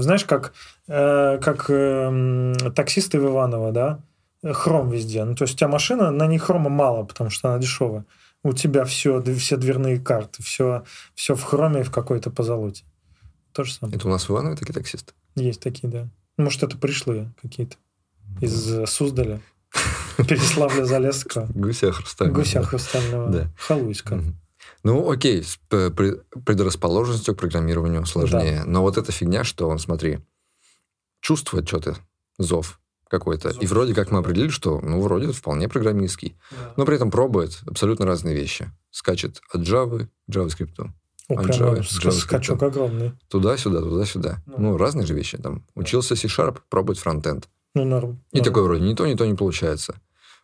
Знаешь, 0.02 0.26
как, 0.26 0.52
э, 0.88 1.38
как 1.38 1.70
э, 1.70 2.52
таксисты 2.76 3.18
в 3.18 3.24
Иваново, 3.24 3.72
да? 3.72 4.00
Хром 4.44 4.90
везде. 4.90 5.24
Ну, 5.24 5.34
то 5.34 5.44
есть 5.44 5.54
у 5.54 5.56
тебя 5.56 5.68
машина, 5.68 6.10
на 6.10 6.26
ней 6.26 6.36
хрома 6.36 6.68
мало, 6.68 7.04
потому 7.04 7.30
что 7.30 7.48
она 7.48 7.58
дешевая. 7.58 8.04
У 8.44 8.52
тебя 8.52 8.84
все, 8.84 9.22
все 9.22 9.56
дверные 9.56 9.98
карты, 9.98 10.42
все, 10.42 10.84
все 11.14 11.34
в 11.34 11.42
хроме 11.42 11.80
и 11.80 11.84
в 11.84 11.90
какой-то 11.90 12.30
позолоте. 12.30 12.84
То 13.54 13.64
же 13.64 13.72
самое. 13.72 13.96
Это 13.96 14.06
у 14.06 14.10
нас 14.10 14.28
в 14.28 14.30
Иванове 14.30 14.54
такие 14.54 14.74
таксисты? 14.74 15.14
Есть 15.34 15.62
такие, 15.62 15.88
да. 15.88 16.08
Может, 16.36 16.62
это 16.62 16.76
пришлые 16.76 17.32
какие-то 17.40 17.76
из 18.42 18.90
Суздаля. 18.90 19.40
Переславля 20.16 20.84
Залесского. 20.84 21.48
Гуся 21.54 21.92
хрустального. 21.92 22.38
Гуся 22.38 22.62
хрустального. 22.62 23.30
Да. 23.30 23.50
Халуйска. 23.58 24.22
Ну, 24.84 25.10
окей, 25.10 25.42
с 25.42 25.58
предрасположенностью 25.68 27.34
к 27.34 27.38
программированию 27.38 28.04
сложнее. 28.06 28.62
Да. 28.64 28.70
Но 28.70 28.82
вот 28.82 28.98
эта 28.98 29.12
фигня, 29.12 29.44
что 29.44 29.68
он, 29.68 29.78
смотри, 29.78 30.18
чувствует 31.20 31.68
что-то, 31.68 31.96
зов 32.38 32.80
какой-то. 33.08 33.50
И 33.60 33.66
вроде 33.66 33.94
как 33.94 34.10
мы 34.10 34.18
определили, 34.20 34.48
что, 34.48 34.80
ну, 34.80 35.00
вроде 35.00 35.30
вполне 35.32 35.68
программистский. 35.68 36.36
Да. 36.50 36.74
Но 36.76 36.86
при 36.86 36.96
этом 36.96 37.10
пробует 37.10 37.60
абсолютно 37.66 38.06
разные 38.06 38.34
вещи. 38.34 38.70
Скачет 38.90 39.40
от 39.52 39.60
Java 39.62 40.06
к 40.06 40.30
JavaScript. 40.30 40.90
О, 41.28 41.34
от 41.34 41.46
Java, 41.46 41.82
скачок 42.12 42.62
огромный. 42.62 43.12
Туда-сюда, 43.28 43.80
туда-сюда. 43.80 44.42
Ну, 44.46 44.58
ну 44.58 44.76
разные 44.76 45.06
же 45.06 45.14
вещи. 45.14 45.36
Там 45.38 45.64
учился 45.74 46.16
C-Sharp, 46.16 46.60
пробует 46.68 46.98
фронтенд. 46.98 47.48
Ну, 47.74 47.84
норм. 47.84 48.22
И 48.32 48.38
норм. 48.38 48.44
такой 48.44 48.62
вроде 48.64 48.84
ни 48.84 48.94
то, 48.94 49.06
ни 49.06 49.14
то 49.14 49.26
не 49.26 49.34
получается. 49.34 50.00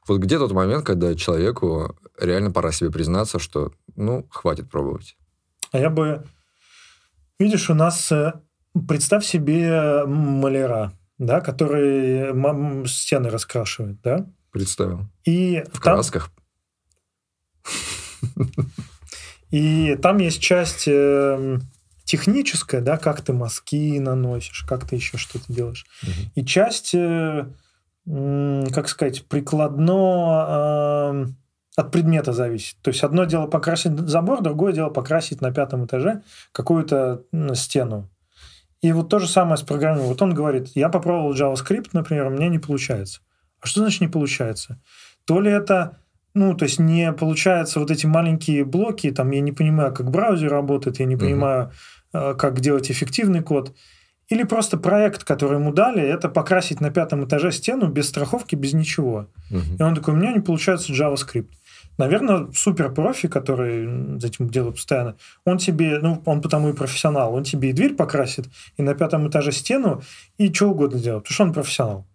Вот 0.07 0.19
где 0.21 0.39
тот 0.39 0.53
момент, 0.53 0.87
когда 0.87 1.15
человеку 1.15 1.97
реально 2.19 2.51
пора 2.51 2.73
себе 2.73 2.91
признаться, 2.91 3.39
что, 3.39 3.73
ну, 3.95 4.27
хватит 4.31 4.71
пробовать? 4.71 5.17
А 5.73 5.79
я 5.79 5.91
бы... 5.91 6.25
Видишь, 7.39 7.69
у 7.69 7.75
нас... 7.75 8.11
Э, 8.11 8.41
представь 8.89 9.25
себе 9.25 10.05
маляра, 10.07 10.93
да, 11.19 11.41
который 11.41 12.33
стены 12.89 13.29
раскрашивает, 13.29 14.01
да? 14.01 14.27
Представил. 14.51 15.07
И 15.25 15.63
в 15.73 15.81
там... 15.81 15.95
красках. 15.95 16.31
И 19.51 19.97
там 19.97 20.19
есть 20.19 20.41
часть 20.41 20.87
э, 20.87 21.59
техническая, 22.09 22.81
да, 22.81 22.97
как 22.97 23.21
ты 23.21 23.35
мазки 23.35 23.99
наносишь, 23.99 24.65
как 24.67 24.89
ты 24.89 24.97
еще 24.97 25.19
что-то 25.19 25.53
делаешь. 25.53 25.85
Угу. 26.03 26.13
И 26.37 26.45
часть, 26.47 26.95
э, 26.95 27.45
как 28.07 28.89
сказать, 28.89 29.27
прикладно 29.27 30.47
э, 30.49 31.27
от 31.77 31.93
предмета 31.93 32.33
зависит. 32.33 32.79
То 32.81 32.89
есть 32.89 33.05
одно 33.05 33.25
дело 33.25 33.47
покрасить 33.47 33.99
забор, 34.09 34.41
другое 34.41 34.73
дело 34.73 34.89
покрасить 34.89 35.43
на 35.43 35.53
пятом 35.53 35.85
этаже 35.85 36.23
какую-то 36.53 37.25
стену. 37.53 38.09
И 38.81 38.91
вот 38.93 39.11
то 39.11 39.19
же 39.19 39.29
самое 39.29 39.59
с 39.59 39.63
программой. 39.63 40.05
Вот 40.05 40.23
он 40.23 40.33
говорит, 40.33 40.69
я 40.75 40.89
попробовал 40.89 41.35
JavaScript, 41.35 41.91
например, 41.93 42.29
у 42.29 42.31
меня 42.31 42.49
не 42.49 42.59
получается. 42.59 43.21
А 43.61 43.67
что 43.67 43.81
значит 43.81 44.01
не 44.01 44.09
получается? 44.09 44.81
То 45.27 45.43
ли 45.43 45.51
это, 45.51 45.99
ну, 46.33 46.55
то 46.55 46.65
есть 46.65 46.79
не 46.79 47.13
получается 47.13 47.81
вот 47.81 47.91
эти 47.91 48.07
маленькие 48.07 48.65
блоки, 48.65 49.11
там, 49.11 49.31
я 49.31 49.43
не 49.43 49.53
понимаю, 49.53 49.93
как 49.93 50.11
браузер 50.11 50.51
работает, 50.51 51.01
я 51.01 51.05
не 51.05 51.17
понимаю, 51.17 51.67
uh-huh. 51.67 51.98
Как 52.13 52.61
делать 52.61 52.91
эффективный 52.91 53.43
код. 53.43 53.75
Или 54.29 54.43
просто 54.43 54.77
проект, 54.77 55.25
который 55.25 55.59
ему 55.59 55.73
дали, 55.73 56.03
это 56.03 56.29
покрасить 56.29 56.81
на 56.81 56.91
пятом 56.91 57.25
этаже 57.25 57.51
стену 57.51 57.89
без 57.89 58.09
страховки, 58.09 58.55
без 58.55 58.75
ничего. 58.75 59.27
Uh-huh. 59.51 59.79
И 59.79 59.83
он 59.83 59.95
такой, 59.95 60.13
у 60.13 60.17
меня 60.19 60.33
не 60.33 60.41
получается 60.41 60.93
JavaScript. 60.93 61.49
Наверное, 61.97 62.49
супер 62.55 62.93
профи, 62.93 63.27
который 63.27 64.19
этим 64.19 64.51
делает 64.51 64.77
постоянно, 64.77 65.17
он 65.45 65.59
тебе, 65.59 65.99
ну, 65.99 66.23
он 66.27 66.43
потому 66.43 66.69
и 66.69 66.73
профессионал, 66.73 67.35
он 67.35 67.43
тебе 67.43 67.71
и 67.71 67.73
дверь 67.73 67.95
покрасит, 67.95 68.47
и 68.77 68.83
на 68.83 68.95
пятом 68.95 69.29
этаже 69.29 69.51
стену, 69.51 70.03
и 70.37 70.53
что 70.53 70.71
угодно 70.71 71.01
делает, 71.01 71.25
потому 71.25 71.35
что 71.35 71.45
он 71.45 71.53
профессионал. 71.53 72.07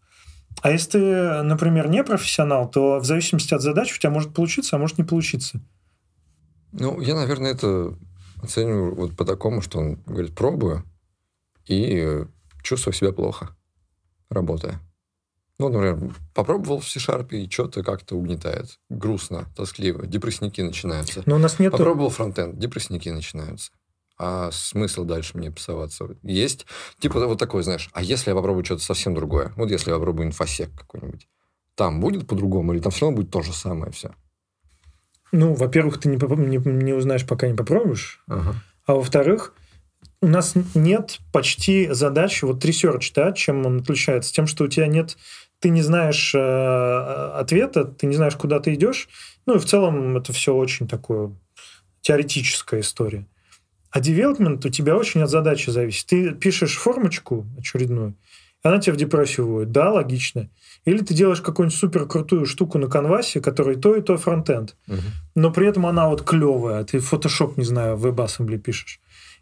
А 0.62 0.72
если 0.72 0.92
ты, 0.92 1.44
например, 1.44 1.90
не 1.90 2.04
профессионал, 2.04 2.70
то 2.70 3.00
в 3.00 3.06
зависимости 3.06 3.54
от 3.54 3.62
задач 3.62 3.94
у 3.94 4.00
тебя 4.00 4.12
может 4.12 4.34
получиться, 4.34 4.76
а 4.76 4.80
может 4.80 4.98
не 4.98 5.04
получиться. 5.04 5.60
Ну, 6.72 7.02
я, 7.02 7.16
наверное, 7.16 7.52
это 7.52 7.96
оцениваю 8.44 8.96
вот 8.96 9.16
по 9.16 9.26
такому, 9.26 9.62
что 9.62 9.80
он 9.80 9.96
говорит, 10.06 10.36
пробую, 10.36 10.84
и 11.66 12.26
чувствую 12.62 12.94
себя 12.94 13.12
плохо, 13.12 13.56
работая. 14.30 14.80
Ну, 15.60 15.70
например, 15.70 16.14
попробовал 16.34 16.80
в 16.80 16.88
C-Sharp, 16.88 17.30
и 17.30 17.50
что-то 17.50 17.84
как-то 17.84 18.16
угнетает. 18.16 18.80
Грустно, 18.90 19.46
тоскливо, 19.56 20.06
депрессники 20.06 20.62
начинаются. 20.62 21.24
Но 21.26 21.36
у 21.36 21.40
нас 21.40 21.60
нет... 21.60 21.72
Попробовал 21.72 22.10
фронтенд, 22.10 22.58
депрессники 22.58 23.10
начинаются. 23.10 23.72
А 24.18 24.52
смысл 24.52 25.06
дальше 25.06 25.38
мне 25.38 25.52
писаться? 25.52 26.08
Есть, 26.24 26.66
типа, 27.00 27.26
вот 27.26 27.40
такой, 27.40 27.64
знаешь, 27.64 27.90
а 27.94 28.02
если 28.02 28.32
я 28.32 28.36
попробую 28.36 28.66
что-то 28.66 28.84
совсем 28.84 29.14
другое? 29.14 29.54
Вот 29.56 29.70
если 29.70 29.92
я 29.92 29.98
попробую 29.98 30.28
инфосек 30.28 30.72
какой-нибудь. 30.76 31.28
Там 31.76 32.00
будет 32.00 32.28
по-другому 32.28 32.74
или 32.74 32.80
там 32.80 32.92
все 32.92 33.06
равно 33.06 33.18
будет 33.18 33.32
то 33.32 33.42
же 33.42 33.54
самое 33.54 33.92
все? 33.92 34.14
Ну, 35.34 35.54
во-первых, 35.54 36.00
ты 36.00 36.08
не, 36.08 36.16
не, 36.16 36.58
не 36.58 36.94
узнаешь, 36.94 37.28
пока 37.28 37.48
не 37.48 37.54
попробуешь. 37.54 38.24
Ага. 38.28 38.56
А 38.86 38.94
во-вторых, 38.94 39.54
у 40.22 40.28
нас 40.28 40.54
нет 40.74 41.20
почти 41.34 41.90
задачи, 41.92 42.46
вот 42.46 42.64
research, 42.64 43.12
да, 43.14 43.34
чем 43.34 43.66
он 43.66 43.82
отличается? 43.82 44.32
Тем, 44.32 44.48
что 44.48 44.64
у 44.64 44.68
тебя 44.68 44.88
нет 44.88 45.18
ты 45.64 45.70
не 45.70 45.82
знаешь 45.82 46.36
э, 46.36 47.32
ответа, 47.36 47.86
ты 47.86 48.06
не 48.06 48.16
знаешь, 48.16 48.36
куда 48.36 48.60
ты 48.60 48.74
идешь. 48.74 49.08
Ну 49.46 49.56
и 49.56 49.60
в 49.60 49.66
целом 49.66 50.18
это 50.18 50.34
все 50.34 50.54
очень 50.54 50.90
такое 50.90 51.34
теоретическая 52.02 52.82
история. 52.82 53.26
А 53.90 54.02
девелопмент 54.02 54.66
у 54.66 54.70
тебя 54.70 54.98
очень 54.98 55.22
от 55.22 55.30
задачи 55.30 55.70
зависит. 55.70 56.08
Ты 56.08 56.32
пишешь 56.32 56.76
формочку 56.76 57.48
очередную, 57.58 58.14
она 58.64 58.80
тебя 58.80 58.94
в 58.94 58.98
депрессию 58.98 59.48
вводит. 59.48 59.72
Да, 59.72 59.92
логично. 59.92 60.50
Или 60.86 61.00
ты 61.00 61.14
делаешь 61.14 61.42
какую-нибудь 61.42 61.78
супер 61.78 62.08
крутую 62.08 62.46
штуку 62.46 62.80
на 62.80 62.88
канвасе, 62.88 63.42
которая 63.42 63.76
то 63.76 63.96
и 63.96 64.02
то 64.02 64.18
фронтенд, 64.18 64.76
угу. 64.88 64.98
но 65.36 65.52
при 65.52 65.68
этом 65.68 65.86
она 65.86 66.10
вот 66.10 66.24
клевая. 66.24 66.84
Ты 66.84 66.98
Photoshop, 66.98 67.54
не 67.58 67.66
знаю, 67.66 67.98
в 67.98 68.08
WebAssembly 68.08 68.58
пишешь. 68.58 69.00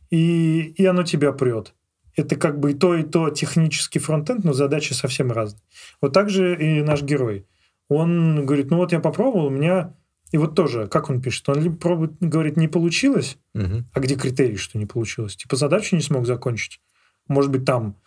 И, 0.10 0.74
и 0.76 0.86
оно 0.86 1.04
тебя 1.04 1.32
прет 1.32 1.74
это 2.16 2.36
как 2.36 2.60
бы 2.60 2.72
и 2.72 2.74
то, 2.74 2.96
и 2.96 3.04
то 3.04 3.30
технический 3.30 4.00
фронтенд, 4.00 4.44
но 4.44 4.54
задачи 4.54 4.94
совсем 4.94 5.32
разные. 5.32 5.62
Вот 6.02 6.14
так 6.14 6.30
же 6.30 6.56
и 6.56 6.82
наш 6.82 7.02
герой. 7.02 7.46
Он 7.90 8.46
говорит, 8.46 8.70
ну 8.70 8.78
вот 8.78 8.92
я 8.92 9.00
попробовал, 9.00 9.48
у 9.48 9.50
меня... 9.50 9.96
И 10.32 10.38
вот 10.38 10.56
тоже, 10.56 10.88
как 10.88 11.10
он 11.10 11.22
пишет? 11.22 11.48
Он 11.50 11.62
либо 11.62 11.76
пробует, 11.76 12.14
говорит, 12.22 12.56
не 12.56 12.70
получилось, 12.70 13.38
угу. 13.54 13.84
а 13.94 14.00
где 14.00 14.16
критерий, 14.16 14.56
что 14.56 14.78
не 14.78 14.86
получилось? 14.86 15.36
Типа 15.36 15.58
задачу 15.58 15.96
не 15.96 16.02
смог 16.02 16.26
закончить. 16.26 16.80
Может 17.28 17.52
быть, 17.52 17.66
там 17.66 17.98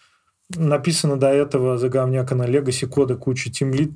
написано 0.50 1.16
до 1.16 1.28
этого 1.28 1.78
заговняка 1.78 2.34
на 2.34 2.46
легаси 2.46 2.86
кода 2.86 3.16
куча, 3.16 3.50
тимлит 3.50 3.92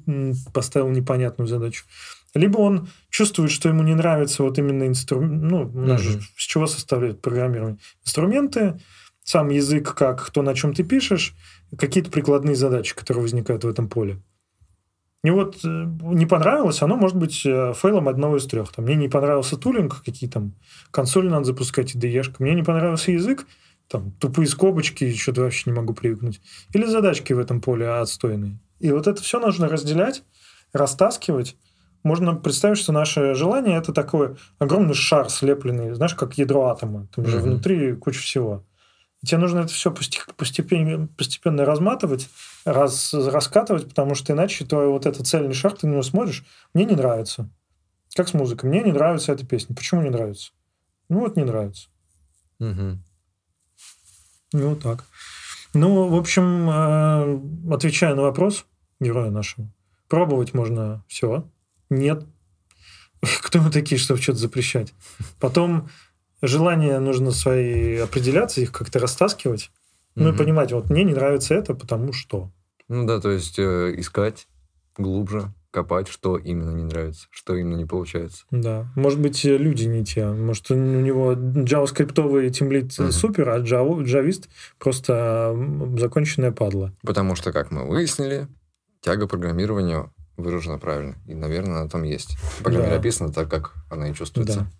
поставил 0.52 0.88
непонятную 0.88 1.48
задачу. 1.48 1.84
Либо 2.34 2.58
он 2.58 2.88
чувствует, 3.10 3.50
что 3.50 3.68
ему 3.68 3.82
не 3.82 3.94
нравится 3.94 4.42
вот 4.42 4.58
именно 4.58 4.86
инструмент, 4.86 5.42
ну, 5.42 5.70
у 5.72 5.86
нас 5.86 6.00
же 6.00 6.20
с 6.36 6.42
чего 6.42 6.66
составляет 6.66 7.20
программирование? 7.22 7.78
Инструменты, 8.04 8.78
сам 9.22 9.48
язык, 9.48 9.94
как 9.94 10.30
то, 10.30 10.42
на 10.42 10.54
чем 10.54 10.74
ты 10.74 10.84
пишешь, 10.84 11.34
какие-то 11.76 12.10
прикладные 12.10 12.54
задачи, 12.54 12.94
которые 12.94 13.22
возникают 13.22 13.64
в 13.64 13.68
этом 13.68 13.88
поле. 13.88 14.20
И 15.24 15.30
вот 15.30 15.56
э, 15.64 15.68
не 16.02 16.26
понравилось, 16.26 16.80
оно 16.80 16.96
может 16.96 17.16
быть 17.16 17.44
э, 17.44 17.72
фейлом 17.74 18.08
одного 18.08 18.36
из 18.36 18.46
трех. 18.46 18.70
Там, 18.70 18.84
мне 18.84 18.94
не 18.94 19.08
понравился 19.08 19.56
тулинг, 19.56 20.02
какие 20.04 20.30
там 20.30 20.54
консоли 20.92 21.28
надо 21.28 21.44
запускать, 21.44 21.94
IDE. 21.96 22.36
Мне 22.38 22.54
не 22.54 22.62
понравился 22.62 23.10
язык, 23.10 23.46
там 23.88 24.12
тупые 24.12 24.46
скобочки, 24.46 25.14
что-то 25.14 25.42
вообще 25.42 25.70
не 25.70 25.76
могу 25.76 25.94
привыкнуть. 25.94 26.40
Или 26.72 26.84
задачки 26.84 27.32
в 27.32 27.38
этом 27.38 27.60
поле 27.60 27.88
отстойные. 27.88 28.58
И 28.78 28.92
вот 28.92 29.06
это 29.06 29.22
все 29.22 29.40
нужно 29.40 29.68
разделять, 29.68 30.22
растаскивать. 30.72 31.56
Можно 32.04 32.34
представить, 32.34 32.78
что 32.78 32.92
наше 32.92 33.34
желание 33.34 33.78
это 33.78 33.92
такой 33.92 34.36
огромный 34.58 34.94
шар 34.94 35.30
слепленный, 35.30 35.94
знаешь, 35.94 36.14
как 36.14 36.38
ядро 36.38 36.66
атома. 36.66 37.08
Там 37.14 37.26
же 37.26 37.38
mm-hmm. 37.38 37.42
внутри 37.42 37.96
куча 37.96 38.20
всего. 38.20 38.64
Тебе 39.24 39.38
нужно 39.38 39.60
это 39.60 39.72
все 39.72 39.92
постепенно, 39.92 41.08
постепенно 41.08 41.64
разматывать, 41.64 42.28
раз, 42.64 43.12
раскатывать, 43.12 43.88
потому 43.88 44.14
что 44.14 44.32
иначе 44.32 44.64
твой 44.64 44.86
вот 44.88 45.06
этот 45.06 45.26
цельный 45.26 45.54
шар, 45.54 45.72
ты 45.72 45.88
на 45.88 45.92
него 45.92 46.02
смотришь, 46.02 46.44
мне 46.72 46.84
не 46.84 46.94
нравится. 46.94 47.50
Как 48.14 48.28
с 48.28 48.34
музыкой. 48.34 48.70
Мне 48.70 48.82
не 48.82 48.92
нравится 48.92 49.32
эта 49.32 49.44
песня. 49.44 49.74
Почему 49.74 50.02
не 50.02 50.10
нравится? 50.10 50.52
Ну, 51.08 51.20
вот 51.20 51.36
не 51.36 51.44
нравится. 51.44 51.88
Угу. 52.60 52.98
Ну, 54.52 54.76
так. 54.76 55.04
Ну, 55.74 56.08
в 56.08 56.14
общем, 56.14 56.70
э, 56.70 57.74
отвечая 57.74 58.14
на 58.14 58.22
вопрос 58.22 58.66
героя 59.00 59.30
нашего, 59.30 59.68
пробовать 60.08 60.54
можно 60.54 61.04
все. 61.08 61.48
Нет. 61.90 62.24
Кто 63.42 63.60
мы 63.60 63.70
такие, 63.70 63.98
чтобы 63.98 64.20
что-то 64.20 64.38
запрещать? 64.38 64.94
Потом 65.40 65.88
желания 66.40 66.98
нужно 67.00 67.30
свои 67.30 67.96
определяться, 67.96 68.60
их 68.60 68.72
как-то 68.72 68.98
растаскивать. 68.98 69.70
Ну 70.14 70.32
и 70.32 70.36
понимать, 70.36 70.72
вот 70.72 70.90
мне 70.90 71.04
не 71.04 71.14
нравится 71.14 71.54
это, 71.54 71.74
потому 71.74 72.12
что. 72.12 72.50
Ну 72.88 73.06
да, 73.06 73.20
то 73.20 73.30
есть 73.30 73.56
э, 73.58 73.94
искать 73.96 74.48
глубже, 74.96 75.52
копать, 75.70 76.08
что 76.08 76.36
именно 76.36 76.70
не 76.70 76.84
нравится, 76.84 77.26
что 77.30 77.54
именно 77.54 77.76
не 77.76 77.84
получается. 77.84 78.44
Да. 78.50 78.90
Может 78.96 79.20
быть, 79.20 79.44
люди 79.44 79.84
не 79.84 80.04
те. 80.04 80.26
Может, 80.26 80.70
у 80.70 80.74
него 80.74 81.32
JavaScript 81.32 82.50
тимлит 82.50 82.86
uh-huh. 82.86 83.12
супер, 83.12 83.48
а 83.50 83.60
Java, 83.60 84.02
джавист 84.02 84.48
просто 84.78 85.56
законченная 85.98 86.52
падла. 86.52 86.92
Потому 87.02 87.36
что, 87.36 87.52
как 87.52 87.70
мы 87.70 87.86
выяснили, 87.86 88.48
тяга 89.00 89.26
программированию 89.26 90.12
выражена 90.36 90.78
правильно. 90.78 91.16
И, 91.26 91.34
наверное, 91.34 91.80
она 91.80 91.88
там 91.88 92.04
есть. 92.04 92.38
По 92.58 92.64
крайней 92.64 92.82
мере, 92.82 92.94
да. 92.94 93.00
описана 93.00 93.32
так, 93.32 93.50
как 93.50 93.74
она 93.90 94.08
и 94.08 94.14
чувствуется. 94.14 94.60
Да. 94.60 94.70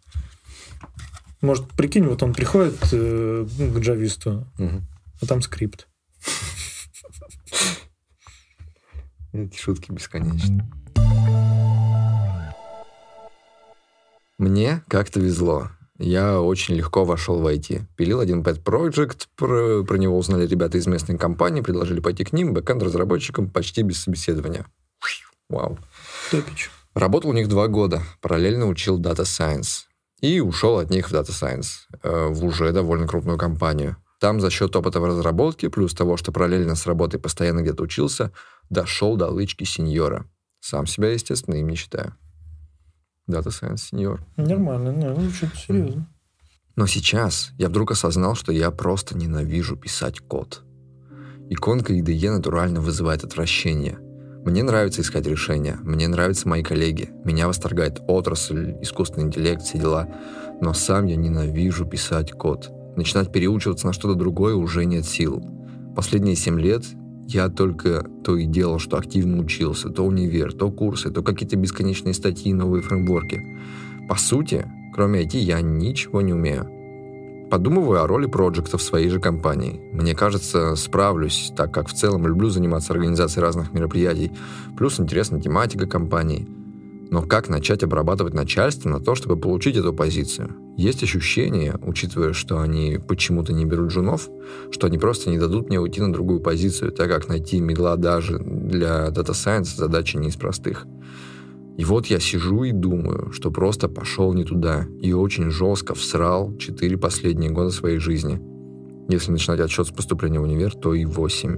Может, 1.41 1.69
прикинь, 1.73 2.07
вот 2.07 2.23
он 2.23 2.33
приходит 2.33 2.79
э, 2.93 3.47
к 3.47 3.79
джависту, 3.79 4.47
угу. 4.59 4.83
а 5.21 5.27
там 5.27 5.43
скрипт. 5.43 5.89
Эти 9.33 9.57
шутки 9.57 9.93
бесконечны. 9.93 10.69
Мне 14.39 14.83
как-то 14.89 15.21
везло. 15.21 15.71
Я 15.99 16.41
очень 16.41 16.77
легко 16.77 17.05
вошел 17.05 17.41
в 17.41 17.47
IT. 17.47 17.83
Пилил 17.97 18.21
один 18.21 18.43
pet 18.43 18.63
project, 18.63 19.27
про, 19.37 19.83
про 19.83 19.97
него 19.97 20.17
узнали 20.17 20.47
ребята 20.47 20.79
из 20.79 20.87
местной 20.87 21.19
компании, 21.19 21.61
предложили 21.61 21.99
пойти 21.99 22.25
к 22.25 22.33
ним, 22.33 22.55
бэкэнд 22.55 22.85
разработчикам 22.85 23.51
почти 23.51 23.83
без 23.83 24.01
собеседования. 24.01 24.65
Вау. 25.49 25.79
Топич. 26.31 26.71
Работал 26.95 27.31
у 27.31 27.33
них 27.33 27.49
два 27.49 27.67
года, 27.67 28.03
параллельно 28.21 28.67
учил 28.69 29.01
Data 29.01 29.23
Science. 29.23 29.87
И 30.21 30.41
ушел 30.41 30.79
от 30.79 30.91
них 30.91 31.11
в 31.11 31.13
Data 31.13 31.31
Science, 31.31 31.87
э, 32.03 32.29
в 32.29 32.45
уже 32.45 32.73
довольно 32.73 33.09
крупную 33.09 33.39
компанию. 33.39 33.97
Там 34.21 34.41
за 34.41 34.51
счет 34.51 34.75
опыта 34.75 35.01
в 35.01 35.05
разработке, 35.05 35.71
плюс 35.71 35.95
того, 35.95 36.17
что 36.17 36.33
параллельно 36.33 36.75
с 36.75 36.87
работой 36.87 37.19
постоянно 37.19 37.61
где-то 37.61 37.83
учился, 37.83 38.33
дошел 38.69 39.17
до 39.17 39.29
лычки 39.29 39.65
сеньора. 39.65 40.27
Сам 40.61 40.87
себя, 40.87 41.11
естественно, 41.13 41.55
им 41.57 41.69
не 41.69 41.77
считаю. 41.77 42.15
Data 43.29 43.49
Science 43.49 43.89
сеньор. 43.91 44.25
Нормально, 44.37 44.93
ну, 44.93 45.15
звучит 45.15 45.55
серьезно. 45.55 46.09
Но 46.77 46.87
сейчас 46.87 47.51
я 47.59 47.69
вдруг 47.69 47.91
осознал, 47.91 48.35
что 48.35 48.53
я 48.53 48.71
просто 48.71 49.17
ненавижу 49.17 49.77
писать 49.77 50.21
код. 50.21 50.63
Иконка 51.51 51.93
IDE 51.93 52.31
натурально 52.31 52.81
вызывает 52.81 53.25
отвращение. 53.25 53.99
Мне 54.45 54.63
нравится 54.63 55.03
искать 55.03 55.27
решения, 55.27 55.79
мне 55.83 56.09
нравятся 56.09 56.49
мои 56.49 56.63
коллеги, 56.63 57.11
меня 57.25 57.49
восторгает 57.49 58.01
отрасль, 58.07 58.77
искусственный 58.81 59.27
интеллект, 59.27 59.63
все 59.63 59.79
дела. 59.79 60.09
Но 60.61 60.73
сам 60.73 61.07
я 61.07 61.17
ненавижу 61.17 61.85
писать 61.85 62.33
код. 62.33 62.71
Начинать 62.97 63.33
переучиваться 63.33 63.87
на 63.87 63.93
что-то 63.93 64.15
другое 64.15 64.55
уже 64.55 64.85
нет 64.85 65.05
сил. 65.05 65.43
Последние 65.95 66.37
семь 66.37 66.61
лет 66.61 66.85
я 67.29 67.51
только 67.51 68.07
то 68.25 68.39
и 68.39 68.47
делал, 68.47 68.79
что 68.79 68.97
активно 68.97 69.39
учился. 69.39 69.91
То 69.91 70.05
универ, 70.07 70.55
то 70.55 70.71
курсы, 70.71 71.11
то 71.11 71.23
какие-то 71.23 71.57
бесконечные 71.57 72.15
статьи, 72.15 72.55
новые 72.55 72.83
фреймворки. 72.83 73.45
По 74.09 74.17
сути, 74.17 74.65
кроме 74.95 75.25
IT, 75.25 75.37
я 75.37 75.61
ничего 75.61 76.23
не 76.23 76.33
умею. 76.33 76.71
Подумываю 77.51 78.03
о 78.03 78.07
роли 78.07 78.27
проекта 78.27 78.79
в 78.79 78.83
своей 78.83 79.11
же 79.11 79.21
компании. 79.21 79.79
Мне 79.93 80.15
кажется, 80.15 80.75
справлюсь, 80.75 81.53
так 81.55 81.73
как 81.73 81.89
в 81.89 81.93
целом 81.93 82.27
люблю 82.27 82.49
заниматься 82.49 82.95
организацией 82.95 83.43
разных 83.43 83.75
мероприятий. 83.75 84.33
Плюс 84.79 84.99
интересна 84.99 85.39
тематика 85.39 85.87
компании. 85.87 86.47
Но 87.11 87.23
как 87.23 87.49
начать 87.49 87.83
обрабатывать 87.83 88.35
начальство 88.35 88.89
на 88.89 89.01
то, 89.01 89.15
чтобы 89.15 89.37
получить 89.37 89.77
эту 89.77 89.95
позицию? 89.95 90.55
Есть 90.77 91.03
ощущение, 91.03 91.79
учитывая, 91.83 92.33
что 92.35 92.61
они 92.61 92.99
почему-то 92.99 93.53
не 93.53 93.65
берут 93.65 93.91
женов, 93.91 94.29
что 94.71 94.87
они 94.87 94.99
просто 94.99 95.31
не 95.31 95.39
дадут 95.39 95.69
мне 95.69 95.81
уйти 95.81 96.01
на 96.01 96.13
другую 96.13 96.41
позицию, 96.41 96.93
так 96.93 97.09
как 97.09 97.29
найти 97.29 97.61
медла 97.61 97.97
даже 97.97 98.39
для 98.39 99.09
Data 99.09 99.33
Science 99.33 99.77
задача 99.77 100.19
не 100.19 100.29
из 100.29 100.37
простых. 100.37 100.87
И 101.79 101.85
вот 101.85 102.07
я 102.07 102.21
сижу 102.21 102.65
и 102.65 102.73
думаю, 102.73 103.33
что 103.33 103.51
просто 103.51 103.89
пошел 103.89 104.33
не 104.35 104.45
туда 104.45 104.87
и 105.01 105.13
очень 105.13 105.51
жестко 105.51 105.95
всрал 105.95 106.57
четыре 106.57 106.99
последние 106.99 107.51
года 107.51 107.71
своей 107.71 107.99
жизни. 107.99 108.41
Если 109.09 109.33
начинать 109.33 109.61
отсчет 109.61 109.87
с 109.87 109.91
поступления 109.91 110.41
в 110.41 110.43
универ, 110.43 110.75
то 110.75 110.93
и 110.93 111.05
восемь. 111.05 111.57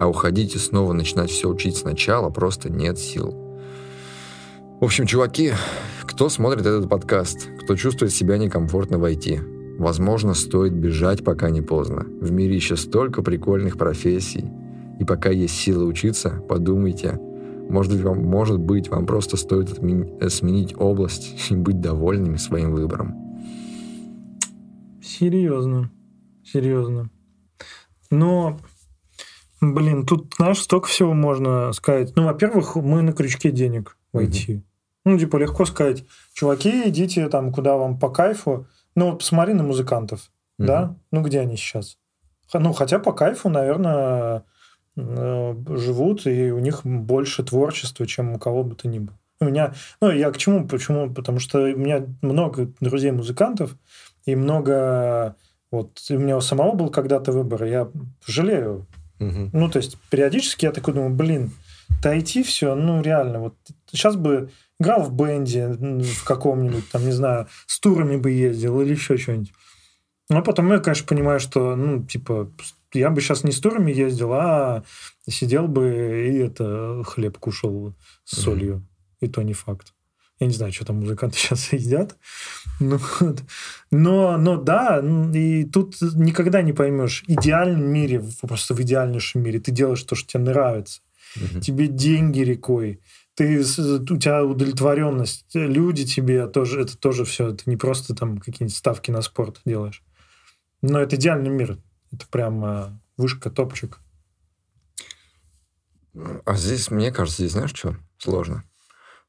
А 0.00 0.08
уходить 0.08 0.54
и 0.54 0.58
снова 0.58 0.92
начинать 0.92 1.30
все 1.30 1.48
учить 1.48 1.76
сначала 1.76 2.30
просто 2.30 2.72
нет 2.72 2.98
сил. 2.98 3.47
В 4.80 4.84
общем, 4.84 5.06
чуваки, 5.06 5.54
кто 6.02 6.28
смотрит 6.28 6.60
этот 6.60 6.88
подкаст, 6.88 7.50
кто 7.60 7.74
чувствует 7.74 8.12
себя 8.12 8.38
некомфортно 8.38 9.00
войти, 9.00 9.40
возможно, 9.76 10.34
стоит 10.34 10.72
бежать, 10.72 11.24
пока 11.24 11.50
не 11.50 11.62
поздно. 11.62 12.06
В 12.20 12.30
мире 12.30 12.54
еще 12.54 12.76
столько 12.76 13.22
прикольных 13.22 13.76
профессий. 13.76 14.44
И 15.00 15.04
пока 15.04 15.30
есть 15.30 15.54
силы 15.54 15.84
учиться, 15.84 16.40
подумайте, 16.48 17.18
может 17.68 17.92
быть, 17.92 18.02
вам, 18.02 18.24
может 18.24 18.60
быть, 18.60 18.88
вам 18.88 19.04
просто 19.04 19.36
стоит 19.36 19.72
отмен... 19.72 20.16
Сменить 20.30 20.76
область 20.78 21.34
и 21.50 21.56
быть 21.56 21.80
довольными 21.80 22.36
своим 22.36 22.70
выбором. 22.70 23.16
Серьезно. 25.02 25.90
Серьезно. 26.44 27.10
Но, 28.12 28.60
блин, 29.60 30.06
тут, 30.06 30.34
знаешь, 30.36 30.60
столько 30.60 30.86
всего 30.86 31.14
можно 31.14 31.72
сказать. 31.72 32.12
Ну, 32.14 32.26
во-первых, 32.26 32.76
мы 32.76 33.02
на 33.02 33.12
крючке 33.12 33.50
денег 33.50 33.96
войти. 34.12 34.52
Mm-hmm. 34.52 34.67
Ну, 35.08 35.18
типа, 35.18 35.38
легко 35.38 35.64
сказать, 35.64 36.04
чуваки, 36.34 36.90
идите 36.90 37.28
там, 37.30 37.50
куда 37.50 37.78
вам 37.78 37.98
по 37.98 38.10
кайфу. 38.10 38.66
Ну, 38.94 39.10
вот 39.10 39.20
посмотри 39.20 39.54
на 39.54 39.62
музыкантов, 39.62 40.20
mm-hmm. 40.60 40.66
да? 40.66 40.96
Ну, 41.10 41.22
где 41.22 41.40
они 41.40 41.56
сейчас? 41.56 41.96
Ну, 42.52 42.74
хотя 42.74 42.98
по 42.98 43.12
кайфу, 43.12 43.48
наверное, 43.48 44.44
э, 44.98 45.54
живут, 45.70 46.26
и 46.26 46.50
у 46.50 46.58
них 46.58 46.84
больше 46.84 47.42
творчества, 47.42 48.06
чем 48.06 48.34
у 48.34 48.38
кого 48.38 48.64
бы 48.64 48.74
то 48.74 48.86
ни 48.86 48.98
было. 48.98 49.18
У 49.40 49.46
меня, 49.46 49.72
ну, 50.02 50.10
я 50.10 50.30
к 50.30 50.36
чему? 50.36 50.68
Почему? 50.68 51.10
Потому 51.10 51.38
что 51.38 51.60
у 51.60 51.76
меня 51.76 52.04
много 52.20 52.70
друзей-музыкантов, 52.80 53.76
и 54.26 54.36
много... 54.36 55.36
Вот 55.70 56.04
у 56.10 56.18
меня 56.18 56.36
у 56.36 56.42
самого 56.42 56.74
был 56.74 56.90
когда-то 56.90 57.32
выбор, 57.32 57.64
я 57.64 57.88
жалею. 58.26 58.86
Угу. 59.20 59.50
Ну, 59.54 59.70
то 59.70 59.78
есть, 59.78 59.96
периодически 60.10 60.66
я 60.66 60.72
такой 60.72 60.92
думаю, 60.92 61.14
блин, 61.14 61.52
да 62.02 62.18
идти 62.18 62.42
все, 62.42 62.74
ну, 62.74 63.00
реально, 63.00 63.40
вот 63.40 63.54
сейчас 63.90 64.16
бы 64.16 64.50
играл 64.80 65.02
в 65.02 65.12
бенде 65.12 65.68
в 65.68 66.24
каком-нибудь, 66.24 66.88
там, 66.90 67.04
не 67.04 67.12
знаю, 67.12 67.48
с 67.66 67.80
турами 67.80 68.16
бы 68.16 68.30
ездил 68.30 68.80
или 68.80 68.92
еще 68.92 69.16
что-нибудь. 69.16 69.52
Но 70.30 70.42
потом 70.42 70.70
я, 70.70 70.78
конечно, 70.78 71.06
понимаю, 71.06 71.40
что, 71.40 71.74
ну, 71.74 72.04
типа, 72.04 72.52
я 72.92 73.10
бы 73.10 73.20
сейчас 73.20 73.44
не 73.44 73.52
с 73.52 73.60
турами 73.60 73.92
ездил, 73.92 74.32
а 74.32 74.84
сидел 75.28 75.68
бы 75.68 76.28
и 76.30 76.38
это 76.38 77.02
хлеб 77.04 77.38
кушал 77.38 77.94
с 78.24 78.40
солью. 78.40 78.76
Mm-hmm. 78.76 79.26
И 79.26 79.28
то 79.28 79.42
не 79.42 79.52
факт. 79.54 79.94
Я 80.38 80.46
не 80.46 80.52
знаю, 80.52 80.72
что 80.72 80.84
там 80.84 81.00
музыканты 81.00 81.36
сейчас 81.38 81.72
едят. 81.72 82.16
Ну, 82.78 82.98
вот. 83.20 83.42
но, 83.90 84.36
но 84.38 84.56
да, 84.56 85.02
и 85.34 85.64
тут 85.64 85.96
никогда 86.00 86.62
не 86.62 86.72
поймешь. 86.72 87.24
В 87.26 87.30
идеальном 87.30 87.84
мире, 87.84 88.22
просто 88.42 88.74
в 88.74 88.80
идеальнейшем 88.80 89.42
мире, 89.42 89.60
ты 89.60 89.72
делаешь 89.72 90.02
то, 90.02 90.14
что 90.14 90.28
тебе 90.28 90.44
нравится. 90.44 91.00
Угу. 91.36 91.60
Тебе 91.60 91.88
деньги 91.88 92.40
рекой 92.40 93.00
ты, 93.38 93.60
у 93.60 94.16
тебя 94.18 94.44
удовлетворенность, 94.44 95.46
люди 95.54 96.04
тебе 96.04 96.48
тоже, 96.48 96.80
это 96.80 96.98
тоже 96.98 97.24
все, 97.24 97.50
это 97.50 97.70
не 97.70 97.76
просто 97.76 98.12
там 98.14 98.38
какие-нибудь 98.38 98.76
ставки 98.76 99.12
на 99.12 99.22
спорт 99.22 99.60
делаешь. 99.64 100.02
Но 100.82 101.00
это 101.00 101.14
идеальный 101.14 101.48
мир. 101.48 101.78
Это 102.10 102.26
прям 102.26 103.00
вышка, 103.16 103.50
топчик. 103.50 104.00
А 106.44 106.56
здесь, 106.56 106.90
мне 106.90 107.12
кажется, 107.12 107.42
здесь 107.42 107.52
знаешь, 107.52 107.70
что 107.72 107.96
сложно? 108.18 108.64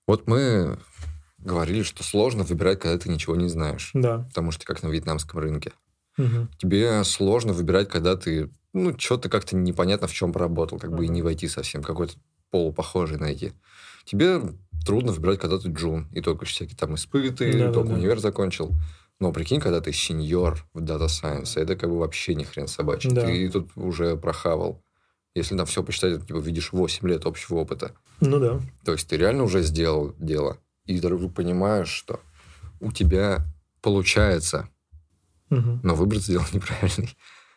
Вот 0.08 0.28
мы 0.28 0.80
говорили, 1.38 1.84
что 1.84 2.04
сложно 2.04 2.44
выбирать, 2.44 2.80
когда 2.80 2.98
ты 2.98 3.10
ничего 3.10 3.36
не 3.36 3.48
знаешь. 3.48 3.92
Да. 3.94 4.20
Потому 4.30 4.50
что 4.50 4.66
как 4.66 4.82
на 4.82 4.88
вьетнамском 4.88 5.40
рынке. 5.40 5.72
Угу. 6.18 6.48
Тебе 6.58 7.04
сложно 7.04 7.54
выбирать, 7.54 7.90
когда 7.90 8.16
ты, 8.16 8.50
ну, 8.74 8.98
что-то 8.98 9.30
как-то 9.30 9.56
непонятно 9.56 10.08
в 10.08 10.14
чем 10.14 10.34
поработал, 10.34 10.80
как 10.80 10.90
угу. 10.90 10.98
бы 10.98 11.06
и 11.06 11.10
не 11.10 11.22
войти 11.22 11.48
совсем, 11.48 11.84
какой-то 11.84 12.16
полупохожий 12.50 13.20
найти 13.20 13.54
тебе 14.10 14.42
трудно 14.86 15.12
выбирать, 15.12 15.40
когда 15.40 15.60
ты 15.60 15.70
джун, 15.70 16.08
и 16.12 16.22
только 16.22 16.46
всякие 16.46 16.78
там 16.78 16.96
испыты, 16.96 17.58
да, 17.58 17.72
только 17.72 17.90
да, 17.90 17.96
универ 17.96 18.16
да. 18.16 18.22
закончил. 18.22 18.72
Но 19.20 19.32
прикинь, 19.34 19.60
когда 19.60 19.82
ты 19.82 19.92
сеньор 19.92 20.66
в 20.74 20.80
Data 20.80 21.08
Science, 21.08 21.60
это 21.60 21.76
как 21.76 21.90
бы 21.90 22.00
вообще 22.00 22.36
ни 22.36 22.44
хрен 22.44 22.68
собачий. 22.68 23.12
Да. 23.12 23.26
Ты 23.26 23.50
тут 23.50 23.72
уже 23.76 24.16
прохавал. 24.16 24.82
Если 25.36 25.56
на 25.56 25.66
все 25.66 25.84
посчитать, 25.84 26.26
типа, 26.26 26.38
видишь 26.38 26.72
8 26.72 27.08
лет 27.08 27.26
общего 27.26 27.58
опыта. 27.58 27.94
Ну 28.22 28.40
да. 28.40 28.62
То 28.84 28.94
есть 28.94 29.08
ты 29.08 29.18
реально 29.18 29.44
уже 29.44 29.62
сделал 29.62 30.16
дело. 30.18 30.58
И 30.86 30.98
вдруг 30.98 31.34
понимаешь, 31.36 31.90
что 31.90 32.20
у 32.80 32.92
тебя 32.92 33.46
получается, 33.82 34.70
угу. 35.50 35.80
но 35.84 35.96
выбор 35.96 36.18
сделал 36.18 36.46
неправильный. 36.54 37.16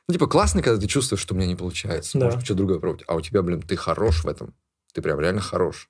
Ну, 0.08 0.12
типа, 0.12 0.26
классно, 0.26 0.62
когда 0.62 0.80
ты 0.80 0.88
чувствуешь, 0.88 1.22
что 1.22 1.34
у 1.34 1.36
меня 1.36 1.46
не 1.46 1.56
получается. 1.56 2.18
Да. 2.18 2.26
Может, 2.26 2.44
что 2.44 2.54
другое 2.54 2.80
пробовать. 2.80 3.04
А 3.06 3.14
у 3.14 3.20
тебя, 3.20 3.40
блин, 3.42 3.62
ты 3.62 3.76
хорош 3.76 4.24
в 4.24 4.28
этом. 4.28 4.54
Ты 4.92 5.00
прям 5.00 5.20
реально 5.20 5.40
хорош. 5.40 5.88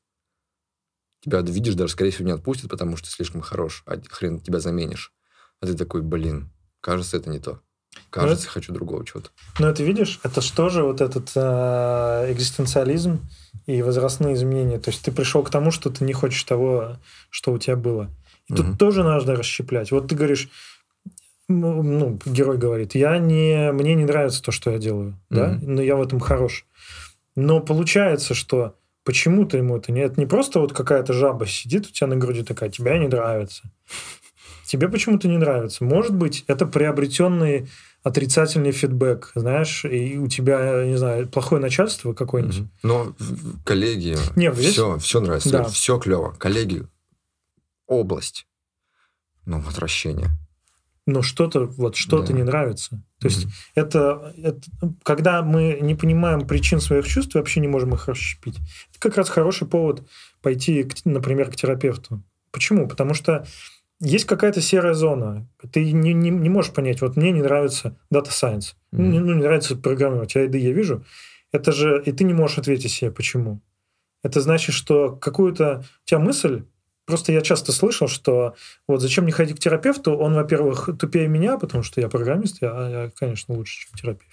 Тебя, 1.23 1.41
видишь, 1.41 1.75
даже, 1.75 1.93
скорее 1.93 2.11
всего, 2.11 2.27
не 2.27 2.33
отпустят, 2.33 2.69
потому 2.69 2.97
что 2.97 3.09
слишком 3.09 3.41
хорош, 3.41 3.85
а 3.87 3.97
хрен 4.11 4.41
тебя 4.41 4.59
заменишь. 4.59 5.13
А 5.61 5.67
ты 5.67 5.75
такой, 5.75 6.03
блин, 6.03 6.51
кажется, 6.81 7.17
это 7.17 7.31
не 7.31 7.39
то. 7.39 7.61
Кажется, 8.11 8.45
это, 8.45 8.53
хочу 8.53 8.73
другого 8.73 9.07
чего-то. 9.07 9.31
Ну, 9.59 9.69
это 9.69 9.83
видишь, 9.85 10.19
это 10.23 10.41
что 10.41 10.69
же 10.69 10.83
вот 10.83 11.01
этот 11.01 11.31
э, 11.35 12.33
экзистенциализм 12.33 13.21
и 13.67 13.83
возрастные 13.83 14.35
изменения. 14.35 14.79
То 14.79 14.91
есть 14.91 15.03
ты 15.03 15.13
пришел 15.13 15.43
к 15.43 15.51
тому, 15.51 15.71
что 15.71 15.91
ты 15.91 16.05
не 16.05 16.13
хочешь 16.13 16.43
того, 16.43 16.99
что 17.31 17.53
у 17.53 17.59
тебя 17.59 17.77
было. 17.77 18.11
И 18.49 18.55
угу. 18.55 18.63
тут 18.63 18.79
тоже 18.79 19.05
нужно 19.05 19.37
расщеплять. 19.37 19.93
Вот 19.93 20.09
ты 20.09 20.17
говоришь, 20.17 20.49
ну, 21.49 22.19
герой 22.25 22.59
говорит, 22.59 22.95
я 22.95 23.19
не, 23.19 23.73
мне 23.73 23.95
не 23.95 24.05
нравится 24.05 24.43
то, 24.43 24.53
что 24.53 24.71
я 24.71 24.79
делаю, 24.79 25.11
угу. 25.11 25.17
да, 25.31 25.59
но 25.63 25.81
я 25.81 25.97
в 25.97 26.03
этом 26.03 26.19
хорош. 26.19 26.67
Но 27.37 27.61
получается, 27.61 28.35
что 28.35 28.75
Почему-то 29.05 29.57
ему 29.57 29.77
это 29.79 29.91
не... 29.93 30.01
Это 30.01 30.19
не 30.21 30.27
просто 30.27 30.61
вот 30.61 30.73
какая-то 30.73 31.13
жаба 31.13 31.47
сидит 31.47 31.87
у 31.87 31.91
тебя 31.91 32.07
на 32.07 32.17
груди 32.17 32.43
такая, 32.45 32.71
тебе 32.71 32.99
не 32.99 33.09
нравится. 33.09 33.63
Тебе 34.67 34.89
почему-то 34.89 35.29
не 35.29 35.37
нравится. 35.39 35.85
Может 35.85 36.15
быть, 36.15 36.45
это 36.47 36.67
приобретенные 36.67 37.67
отрицательный 38.05 38.73
фидбэк, 38.73 39.33
знаешь, 39.35 39.85
и 39.85 40.19
у 40.19 40.29
тебя, 40.29 40.85
не 40.85 40.97
знаю, 40.97 41.29
плохое 41.29 41.61
начальство 41.61 42.13
какое-нибудь. 42.15 42.69
Но 42.83 43.13
коллеги, 43.65 44.17
Не, 44.37 44.53
здесь- 44.53 44.73
все, 44.73 44.99
все 44.99 45.21
нравится, 45.21 45.51
Да. 45.51 45.65
все 45.65 45.99
клево. 45.99 46.35
Коллеги, 46.39 46.85
область, 47.87 48.47
ну, 49.45 49.59
отвращение. 49.59 50.31
Но 51.07 51.23
что-то 51.23 51.67
вот 51.67 51.97
что-то 51.97 52.29
Да. 52.29 52.35
не 52.35 52.43
нравится. 52.45 53.03
То 53.19 53.29
есть 53.29 53.45
Мгм. 53.45 53.53
это, 53.75 54.35
это 54.37 54.61
когда 55.03 55.43
мы 55.43 55.79
не 55.81 55.95
понимаем 55.95 56.47
причин 56.47 56.81
своих 56.81 57.07
чувств 57.07 57.35
вообще 57.35 57.61
не 57.61 57.69
можем 57.69 57.95
их 57.95 58.07
расщепить. 58.09 58.57
Это 58.91 59.01
как 59.01 59.17
раз 59.17 59.29
хороший 59.29 59.67
повод 59.67 60.07
пойти, 60.43 60.85
к- 60.85 60.95
например, 61.05 61.51
к 61.51 61.57
терапевту. 61.57 62.23
Почему? 62.53 62.87
Потому 62.89 63.15
что 63.15 63.45
есть 64.01 64.25
какая-то 64.27 64.61
серая 64.61 64.95
зона. 64.95 65.49
Ты 65.73 65.93
не, 65.93 66.13
не, 66.13 66.31
не 66.31 66.49
можешь 66.49 66.73
понять, 66.73 67.01
вот 67.01 67.17
мне 67.17 67.31
не 67.33 67.43
нравится 67.43 67.97
Data 68.13 68.29
Science, 68.31 68.75
ну, 68.93 69.05
не, 69.07 69.19
ну, 69.21 69.33
не 69.35 69.43
нравится 69.43 69.77
программировать, 69.77 70.37
а 70.37 70.41
я 70.41 70.47
вижу. 70.47 71.05
Это 71.53 71.71
же, 71.73 72.03
и 72.05 72.13
ты 72.13 72.25
не 72.25 72.33
можешь 72.35 72.59
ответить 72.59 72.91
себе, 72.93 73.11
почему. 73.11 73.61
Это 74.25 74.41
значит, 74.41 74.75
что 74.75 75.11
какую-то 75.17 75.85
у 76.05 76.09
тебя 76.09 76.19
мысль, 76.21 76.65
просто 77.13 77.31
я 77.31 77.43
часто 77.43 77.73
слышал, 77.73 78.09
что 78.09 78.55
вот 78.89 79.03
зачем 79.03 79.25
мне 79.25 79.35
ходить 79.35 79.57
к 79.57 79.61
терапевту, 79.61 80.17
он, 80.17 80.33
во-первых, 80.33 80.89
тупее 80.99 81.29
меня, 81.29 81.59
потому 81.59 81.83
что 81.83 82.01
я 82.01 82.09
программист, 82.09 82.63
я, 82.63 82.89
я, 82.89 83.11
конечно, 83.15 83.55
лучше, 83.55 83.81
чем 83.81 83.91
терапевт. 84.01 84.33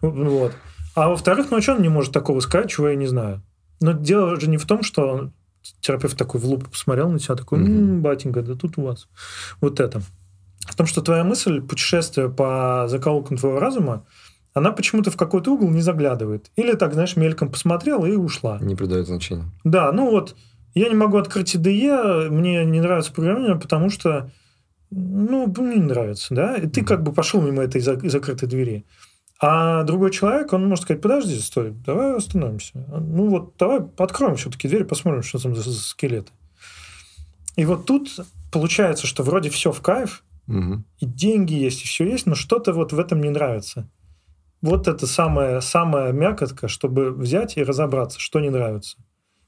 Вот. 0.00 0.52
А 0.94 1.08
во-вторых, 1.08 1.48
ну 1.50 1.56
а 1.56 1.60
что 1.60 1.74
он 1.74 1.82
не 1.82 1.88
может 1.88 2.12
такого 2.12 2.38
сказать, 2.38 2.70
чего 2.70 2.90
я 2.90 2.94
не 2.94 3.08
знаю? 3.08 3.42
Но 3.80 3.90
дело 3.90 4.40
же 4.40 4.48
не 4.48 4.56
в 4.56 4.66
том, 4.66 4.84
что 4.84 5.32
терапевт 5.80 6.16
такой 6.16 6.40
в 6.40 6.44
лупу 6.44 6.70
посмотрел 6.70 7.08
на 7.10 7.18
тебя, 7.18 7.34
такой, 7.34 7.58
Мгм. 7.58 7.78
«М, 7.78 8.02
батенька, 8.02 8.42
да 8.42 8.54
тут 8.54 8.78
у 8.78 8.82
вас 8.82 9.08
вот 9.60 9.80
это. 9.80 10.00
В 10.60 10.76
том, 10.76 10.86
что 10.86 11.02
твоя 11.02 11.24
мысль, 11.24 11.60
путешествие 11.60 12.28
по 12.28 12.84
закоулкам 12.86 13.36
твоего 13.36 13.58
разума, 13.58 14.06
она 14.54 14.70
почему-то 14.70 15.10
в 15.10 15.16
какой-то 15.16 15.52
угол 15.52 15.70
не 15.70 15.82
заглядывает. 15.82 16.52
Или 16.54 16.74
так, 16.74 16.94
знаешь, 16.94 17.16
мельком 17.16 17.50
посмотрела 17.50 18.06
и 18.06 18.14
ушла. 18.14 18.58
Не 18.60 18.76
придает 18.76 19.06
значения. 19.06 19.50
Да, 19.64 19.90
ну 19.90 20.08
вот 20.10 20.36
я 20.80 20.88
не 20.88 20.94
могу 20.94 21.16
открыть 21.16 21.54
IDE, 21.56 22.28
мне 22.30 22.64
не 22.64 22.80
нравится 22.80 23.12
программирование, 23.12 23.58
потому 23.60 23.90
что 23.90 24.30
ну, 24.90 25.46
мне 25.58 25.76
не 25.76 25.82
нравится, 25.86 26.34
да, 26.34 26.56
и 26.56 26.66
ты 26.68 26.84
как 26.84 27.02
бы 27.02 27.12
пошел 27.12 27.40
мимо 27.42 27.62
этой 27.62 27.80
зак- 27.80 28.08
закрытой 28.08 28.46
двери. 28.46 28.84
А 29.40 29.82
другой 29.82 30.10
человек, 30.12 30.52
он 30.52 30.66
может 30.68 30.84
сказать, 30.84 31.02
подожди, 31.02 31.38
стой, 31.38 31.72
давай 31.84 32.16
остановимся. 32.16 32.72
Ну 32.88 33.28
вот, 33.28 33.54
давай 33.58 33.80
откроем 33.98 34.36
все-таки 34.36 34.68
дверь, 34.68 34.84
посмотрим, 34.84 35.22
что 35.22 35.38
там 35.38 35.54
за, 35.54 35.62
за 35.62 35.78
скелеты. 35.80 36.32
И 37.56 37.64
вот 37.64 37.84
тут 37.86 38.08
получается, 38.52 39.06
что 39.06 39.22
вроде 39.22 39.50
все 39.50 39.72
в 39.72 39.80
кайф, 39.80 40.22
Мгм. 40.46 40.84
и 41.00 41.06
деньги 41.06 41.54
есть, 41.54 41.82
и 41.82 41.86
все 41.86 42.04
есть, 42.08 42.26
но 42.26 42.34
что-то 42.36 42.72
вот 42.72 42.92
в 42.92 42.98
этом 43.00 43.20
не 43.20 43.30
нравится. 43.30 43.88
Вот 44.62 44.88
это 44.88 45.06
самая, 45.06 45.60
самая 45.60 46.12
мякотка, 46.12 46.68
чтобы 46.68 47.10
взять 47.10 47.56
и 47.56 47.62
разобраться, 47.64 48.20
что 48.20 48.40
не 48.40 48.48
нравится. 48.50 48.96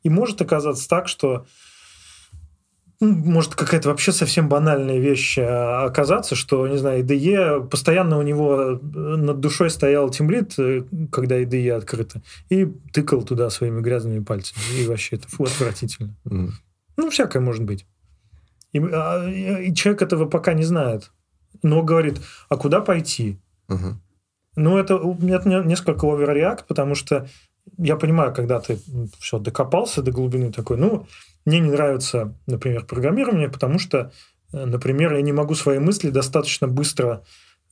И 0.08 0.10
может 0.10 0.40
оказаться 0.40 0.88
так, 0.88 1.06
что 1.06 1.44
ну, 2.98 3.14
может 3.14 3.54
какая-то 3.54 3.90
вообще 3.90 4.10
совсем 4.10 4.48
банальная 4.48 4.98
вещь 4.98 5.36
а, 5.38 5.84
оказаться, 5.84 6.34
что, 6.34 6.66
не 6.66 6.78
знаю, 6.78 7.04
IDE, 7.04 7.68
постоянно 7.68 8.16
у 8.18 8.22
него 8.22 8.56
э, 8.56 8.78
над 8.82 9.40
душой 9.40 9.68
стоял 9.68 10.08
тимлит, 10.08 10.58
э, 10.58 10.84
когда 11.12 11.38
IDE 11.38 11.72
открыто, 11.72 12.22
и 12.48 12.64
тыкал 12.90 13.20
туда 13.22 13.50
своими 13.50 13.82
грязными 13.82 14.24
пальцами. 14.24 14.62
И 14.80 14.86
вообще 14.86 15.16
это 15.16 15.28
фу, 15.28 15.44
отвратительно. 15.44 16.16
Мгм. 16.24 16.54
Ну, 16.96 17.10
всякое 17.10 17.40
может 17.40 17.64
быть. 17.64 17.84
И, 18.72 18.80
а, 18.80 19.28
и 19.28 19.74
человек 19.74 20.00
этого 20.00 20.24
пока 20.24 20.54
не 20.54 20.64
знает. 20.64 21.12
Но 21.62 21.82
говорит, 21.82 22.18
а 22.48 22.56
куда 22.56 22.80
пойти? 22.80 23.38
Мгм. 23.68 24.00
Ну, 24.56 24.78
это 24.78 24.94
это 24.94 25.48
не- 25.48 25.66
несколько 25.66 26.10
оверреакт, 26.10 26.66
потому 26.66 26.94
что 26.94 27.28
я 27.76 27.96
понимаю, 27.96 28.34
когда 28.34 28.60
ты 28.60 28.78
все 29.18 29.38
докопался 29.38 30.02
до 30.02 30.10
глубины 30.12 30.52
такой, 30.52 30.76
ну, 30.76 31.06
мне 31.44 31.60
не 31.60 31.70
нравится, 31.70 32.34
например, 32.46 32.84
программирование, 32.84 33.48
потому 33.48 33.78
что, 33.78 34.12
э, 34.52 34.64
например, 34.64 35.14
я 35.14 35.22
не 35.22 35.32
могу 35.32 35.54
свои 35.54 35.78
мысли 35.78 36.10
достаточно 36.10 36.68
быстро 36.68 37.22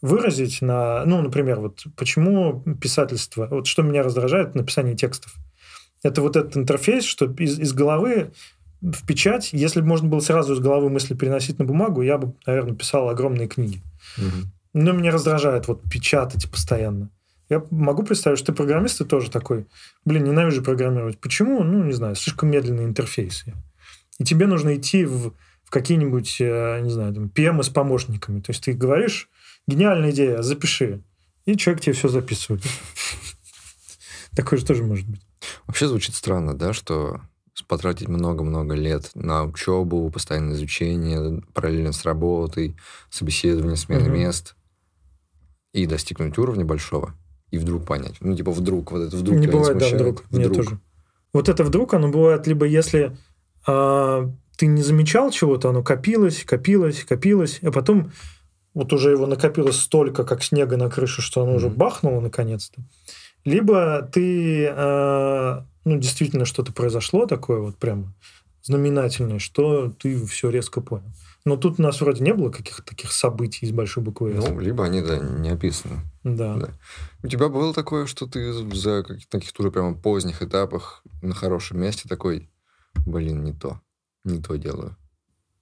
выразить 0.02 0.60
на, 0.60 1.04
ну, 1.04 1.22
например, 1.22 1.60
вот 1.60 1.84
почему 1.96 2.62
писательство, 2.80 3.48
вот 3.50 3.66
что 3.66 3.82
меня 3.82 4.02
раздражает 4.02 4.52
в 4.52 4.54
написании 4.54 4.94
текстов. 4.94 5.34
Это 6.02 6.20
вот 6.22 6.36
этот 6.36 6.56
интерфейс, 6.56 7.04
что 7.04 7.26
из, 7.26 7.58
из 7.58 7.72
головы 7.72 8.32
в 8.80 9.06
печать, 9.06 9.50
если 9.52 9.80
бы 9.80 9.86
можно 9.86 10.08
было 10.08 10.20
сразу 10.20 10.54
из 10.54 10.58
головы 10.60 10.90
мысли 10.90 11.14
переносить 11.14 11.58
на 11.58 11.64
бумагу, 11.64 12.02
я 12.02 12.18
бы, 12.18 12.34
наверное, 12.46 12.74
писал 12.74 13.08
огромные 13.08 13.48
книги. 13.48 13.82
Мгм. 14.18 14.52
Но 14.74 14.92
меня 14.92 15.10
раздражает 15.10 15.68
вот 15.68 15.82
печатать 15.90 16.50
постоянно. 16.50 17.10
Я 17.48 17.64
могу 17.70 18.02
представить, 18.02 18.38
что 18.38 18.46
ты 18.46 18.52
программист 18.56 19.00
и 19.00 19.04
тоже 19.04 19.30
такой, 19.30 19.66
блин, 20.04 20.24
ненавижу 20.24 20.62
программировать. 20.62 21.18
Почему? 21.20 21.62
Ну, 21.62 21.84
не 21.84 21.92
знаю, 21.92 22.16
слишком 22.16 22.50
медленные 22.50 22.86
интерфейсы. 22.86 23.54
И 24.18 24.24
тебе 24.24 24.46
нужно 24.46 24.74
идти 24.76 25.04
в, 25.04 25.32
в 25.64 25.70
какие-нибудь, 25.70 26.40
э, 26.40 26.80
не 26.80 26.90
знаю, 26.90 27.14
там, 27.14 27.26
PM 27.26 27.62
с 27.62 27.68
помощниками. 27.68 28.40
То 28.40 28.50
есть 28.50 28.64
ты 28.64 28.72
говоришь, 28.72 29.28
гениальная 29.66 30.10
идея, 30.10 30.42
запиши. 30.42 31.02
И 31.44 31.56
человек 31.56 31.82
тебе 31.82 31.92
все 31.92 32.08
записывает. 32.08 32.64
Такое 34.36 34.58
же 34.58 34.66
тоже 34.66 34.82
может 34.82 35.06
быть. 35.06 35.20
Вообще 35.66 35.86
звучит 35.86 36.14
странно, 36.14 36.54
да, 36.54 36.72
что 36.72 37.20
потратить 37.68 38.08
много-много 38.08 38.74
лет 38.74 39.10
на 39.14 39.44
учебу, 39.44 40.10
постоянное 40.10 40.54
изучение, 40.54 41.42
параллельно 41.54 41.92
с 41.92 42.04
работой, 42.04 42.76
собеседование, 43.10 43.76
смена 43.76 44.04
Мгм. 44.04 44.14
мест, 44.14 44.56
и 45.72 45.86
достигнуть 45.86 46.38
уровня 46.38 46.64
большого, 46.64 47.14
и 47.50 47.58
вдруг 47.58 47.84
понять. 47.84 48.16
Ну, 48.20 48.34
типа, 48.36 48.50
вдруг, 48.52 48.92
вот 48.92 49.02
это 49.02 49.16
вдруг 49.16 49.38
не 49.38 49.46
бывает, 49.46 49.78
да, 49.78 49.86
смущает. 49.86 50.00
вдруг. 50.00 50.24
Мне 50.30 50.48
тоже. 50.48 50.80
Вот 51.32 51.48
это 51.48 51.64
вдруг, 51.64 51.94
оно 51.94 52.08
бывает 52.08 52.46
либо 52.46 52.66
если 52.66 53.16
а, 53.66 54.30
ты 54.56 54.66
не 54.66 54.82
замечал 54.82 55.30
чего-то, 55.30 55.68
оно 55.70 55.82
копилось, 55.82 56.44
копилось, 56.44 57.04
копилось, 57.04 57.58
а 57.62 57.70
потом 57.70 58.12
вот 58.74 58.92
уже 58.92 59.10
его 59.10 59.26
накопилось 59.26 59.80
столько, 59.80 60.24
как 60.24 60.42
снега 60.42 60.76
на 60.76 60.90
крышу, 60.90 61.22
что 61.22 61.42
оно 61.42 61.54
уже 61.54 61.68
Мгм. 61.68 61.76
бахнуло 61.76 62.20
наконец-то. 62.20 62.82
Либо 63.44 64.02
ты, 64.12 64.68
а, 64.70 65.66
ну, 65.84 65.98
действительно 65.98 66.44
что-то 66.44 66.72
произошло 66.72 67.26
такое 67.26 67.60
вот 67.60 67.76
прямо 67.76 68.12
знаменательное, 68.62 69.38
что 69.38 69.92
ты 69.98 70.24
все 70.26 70.50
резко 70.50 70.80
понял. 70.80 71.10
Но 71.46 71.56
тут 71.56 71.78
у 71.78 71.82
нас 71.82 72.00
вроде 72.00 72.24
не 72.24 72.34
было 72.34 72.50
каких-то 72.50 72.82
таких 72.82 73.12
событий 73.12 73.64
из 73.66 73.70
большой 73.72 74.02
буквы. 74.02 74.34
Ну, 74.34 74.58
либо 74.58 74.84
они, 74.84 75.00
да, 75.00 75.16
не 75.18 75.48
описаны. 75.48 76.00
да. 76.24 76.56
да. 76.56 76.68
У 77.22 77.28
тебя 77.28 77.48
было 77.48 77.72
такое, 77.72 78.06
что 78.06 78.26
ты 78.26 78.52
за 78.52 79.04
каких-то 79.04 79.38
таких 79.38 79.52
уже 79.58 79.70
прямо 79.70 79.94
поздних 79.94 80.42
этапах 80.42 81.02
на 81.22 81.34
хорошем 81.34 81.80
месте 81.80 82.08
такой, 82.08 82.50
блин, 83.06 83.44
не 83.44 83.52
то, 83.52 83.80
не 84.24 84.42
то 84.42 84.56
делаю. 84.56 84.96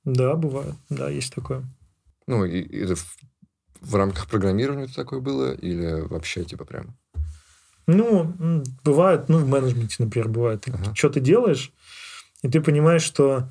да, 0.04 0.34
бывает. 0.34 0.74
Да, 0.88 1.10
есть 1.10 1.34
такое. 1.34 1.64
Ну, 2.26 2.46
и, 2.46 2.60
и 2.60 2.78
это 2.80 2.96
в, 2.96 3.16
в 3.82 3.94
рамках 3.94 4.26
программирования 4.26 4.84
это 4.84 4.94
такое 4.94 5.20
было 5.20 5.52
или 5.52 6.00
вообще 6.00 6.44
типа 6.44 6.64
прям? 6.64 6.96
Ну, 7.86 8.32
бывает, 8.82 9.28
ну, 9.28 9.36
в 9.38 9.46
менеджменте, 9.46 9.96
например, 9.98 10.28
бывает. 10.30 10.62
Ты 10.62 10.70
Ага. 10.72 10.94
что-то 10.94 11.20
делаешь, 11.20 11.72
и 12.40 12.48
ты 12.48 12.62
понимаешь, 12.62 13.02
что, 13.02 13.50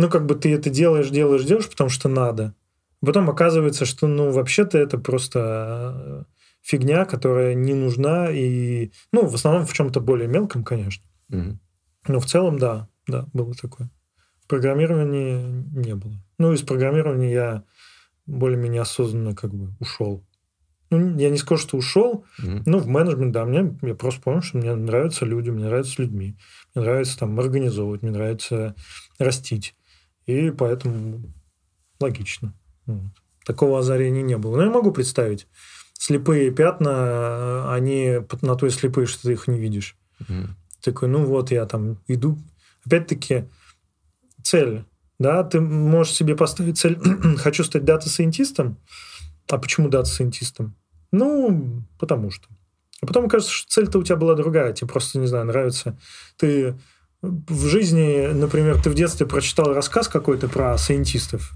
ну, 0.00 0.08
как 0.08 0.24
бы 0.26 0.34
ты 0.34 0.52
это 0.54 0.70
делаешь, 0.70 1.10
делаешь, 1.10 1.44
делаешь, 1.44 1.68
потому 1.68 1.90
что 1.90 2.08
надо. 2.08 2.54
Потом 3.04 3.28
оказывается, 3.28 3.84
что, 3.84 4.06
ну, 4.06 4.30
вообще-то 4.30 4.78
это 4.78 4.98
просто 4.98 5.94
э, 5.94 6.24
фигня, 6.62 7.04
которая 7.04 7.54
не 7.54 7.74
нужна, 7.74 8.30
и, 8.30 8.92
ну, 9.12 9.26
в 9.26 9.34
основном 9.34 9.66
в 9.66 9.72
чем-то 9.72 10.00
более 10.00 10.28
мелком, 10.28 10.64
конечно. 10.64 11.04
Но 12.08 12.18
в 12.18 12.26
целом, 12.26 12.58
да, 12.58 12.88
да, 13.06 13.26
было 13.34 13.54
такое. 13.54 13.90
Программирования 14.48 15.44
не 15.72 15.94
было. 15.94 16.14
Ну, 16.38 16.52
из 16.52 16.62
программирования 16.62 17.30
я 17.32 17.64
более-менее 18.26 18.82
осознанно 18.82 19.34
как 19.34 19.52
бы 19.54 19.74
ушел. 19.80 20.24
Ну, 20.90 21.16
я 21.18 21.30
не 21.30 21.36
скажу, 21.36 21.62
что 21.62 21.76
ушел, 21.76 22.24
Мгм. 22.38 22.62
ну, 22.66 22.78
в 22.78 22.86
менеджмент, 22.88 23.32
да, 23.32 23.44
мне, 23.44 23.76
я 23.82 23.94
просто 23.94 24.20
помню, 24.22 24.42
что 24.42 24.58
мне 24.58 24.74
нравятся 24.74 25.24
люди, 25.24 25.50
мне 25.50 25.66
нравятся 25.66 26.02
людьми, 26.02 26.36
мне 26.74 26.84
нравится 26.84 27.18
там 27.18 27.38
организовывать, 27.38 28.02
мне 28.02 28.10
нравится 28.10 28.74
растить. 29.18 29.74
И 30.26 30.50
поэтому 30.50 31.22
логично. 32.00 32.54
Вот. 32.86 33.12
Такого 33.44 33.78
озарения 33.78 34.22
не 34.22 34.36
было. 34.36 34.56
Но 34.56 34.64
я 34.64 34.70
могу 34.70 34.92
представить. 34.92 35.46
Слепые 35.94 36.50
пятна, 36.50 36.88
э, 36.90 37.74
они 37.74 38.20
на 38.42 38.54
то 38.54 38.66
и 38.66 38.70
слепые, 38.70 39.06
что 39.06 39.22
ты 39.22 39.32
их 39.32 39.48
не 39.48 39.58
видишь. 39.58 39.96
Мгм. 40.20 40.56
Такой, 40.82 41.08
ну 41.08 41.24
вот 41.24 41.50
я 41.50 41.66
там 41.66 41.98
иду. 42.06 42.38
Опять-таки, 42.86 43.44
цель. 44.42 44.84
Да, 45.18 45.44
ты 45.44 45.60
можешь 45.60 46.14
себе 46.14 46.34
поставить 46.36 46.78
цель, 46.78 46.98
хочу 47.36 47.64
стать 47.64 47.84
дата-сайентистом. 47.84 48.78
А 49.48 49.58
почему 49.58 49.88
дата-сайентистом? 49.88 50.74
Ну, 51.12 51.82
потому 51.98 52.30
что. 52.30 52.48
А 53.02 53.06
потом 53.06 53.28
кажется, 53.28 53.52
что 53.52 53.68
цель-то 53.68 53.98
у 53.98 54.02
тебя 54.02 54.16
была 54.16 54.34
другая. 54.34 54.72
Тебе 54.72 54.88
просто, 54.88 55.18
не 55.18 55.26
знаю, 55.26 55.46
нравится. 55.46 55.98
Ты 56.36 56.78
в 57.22 57.66
жизни, 57.66 58.28
например, 58.32 58.80
ты 58.82 58.90
в 58.90 58.94
детстве 58.94 59.26
прочитал 59.26 59.72
рассказ 59.72 60.08
какой-то 60.08 60.48
про 60.48 60.76
сайентистов. 60.78 61.52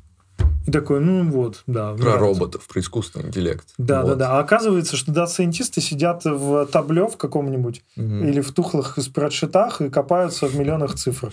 И 0.67 0.71
такой, 0.71 1.01
ну 1.01 1.31
вот, 1.31 1.63
да. 1.67 1.93
Про 1.93 2.03
нравится. 2.03 2.21
роботов, 2.21 2.67
про 2.67 2.81
искусственный 2.81 3.29
интеллект. 3.29 3.69
Да, 3.77 4.03
вот. 4.03 4.09
да, 4.11 4.15
да. 4.15 4.37
А 4.37 4.41
оказывается, 4.41 4.97
что 4.97 5.13
дата-сайентисты 5.13 5.81
сидят 5.81 6.25
в 6.25 6.67
табле 6.67 7.07
в 7.07 7.17
каком-нибудь 7.17 7.83
угу. 7.97 8.05
или 8.05 8.41
в 8.41 8.53
тухлых 8.53 8.99
спредшитах 9.01 9.83
и 9.83 9.91
копаются 9.91 10.47
в 10.47 10.57
миллионах 10.57 10.95
цифр. 10.95 11.33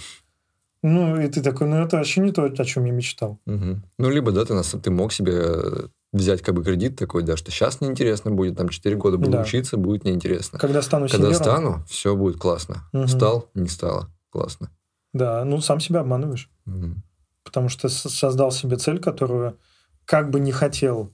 Ну, 0.83 1.19
и 1.19 1.27
ты 1.27 1.41
такой, 1.41 1.67
ну, 1.67 1.77
это 1.77 1.97
вообще 1.97 2.21
не 2.21 2.31
то, 2.31 2.43
о 2.43 2.65
чем 2.65 2.85
я 2.85 2.91
мечтал. 2.91 3.39
Угу. 3.45 3.81
Ну, 3.99 4.09
либо, 4.09 4.31
да, 4.31 4.43
ты, 4.45 4.61
ты 4.79 4.91
мог 4.91 5.13
себе 5.13 5.89
взять 6.11 6.41
как 6.41 6.55
бы 6.55 6.63
кредит 6.63 6.97
такой, 6.97 7.23
да, 7.23 7.37
что 7.37 7.51
сейчас 7.51 7.79
неинтересно 7.79 8.31
будет, 8.31 8.57
там 8.57 8.67
4 8.67 8.95
года 8.97 9.17
буду 9.17 9.31
да. 9.31 9.41
учиться, 9.43 9.77
будет 9.77 10.03
неинтересно. 10.03 10.59
Когда 10.59 10.81
стану 10.81 11.07
Когда 11.07 11.27
сеньором... 11.27 11.43
стану, 11.43 11.85
все 11.87 12.15
будет 12.15 12.37
классно. 12.37 12.83
Угу. 12.91 13.07
Стал, 13.07 13.49
не 13.53 13.67
стало. 13.67 14.09
Классно. 14.31 14.71
Да, 15.13 15.43
ну, 15.45 15.61
сам 15.61 15.79
себя 15.79 15.99
обманываешь. 15.99 16.49
Угу. 16.65 16.95
Потому 17.43 17.69
что 17.69 17.89
создал 17.89 18.51
себе 18.51 18.77
цель, 18.77 18.99
которую 18.99 19.59
как 20.05 20.29
бы 20.29 20.39
не 20.39 20.51
хотел. 20.51 21.11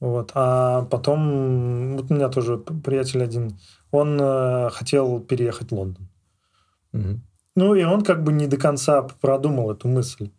Вот. 0.00 0.32
А 0.34 0.82
потом, 0.86 1.96
вот 1.96 2.10
у 2.10 2.14
меня 2.14 2.28
тоже 2.28 2.58
приятель 2.58 3.22
один, 3.22 3.58
он 3.90 4.18
э, 4.20 4.70
хотел 4.70 5.20
переехать 5.20 5.70
в 5.70 5.74
Лондон. 5.74 6.08
Угу. 6.92 7.20
Ну, 7.56 7.74
и 7.74 7.84
он 7.84 8.02
как 8.02 8.22
бы 8.22 8.32
не 8.32 8.46
до 8.46 8.56
конца 8.56 9.02
продумал 9.02 9.70
эту 9.70 9.88
мысль. 9.88 10.30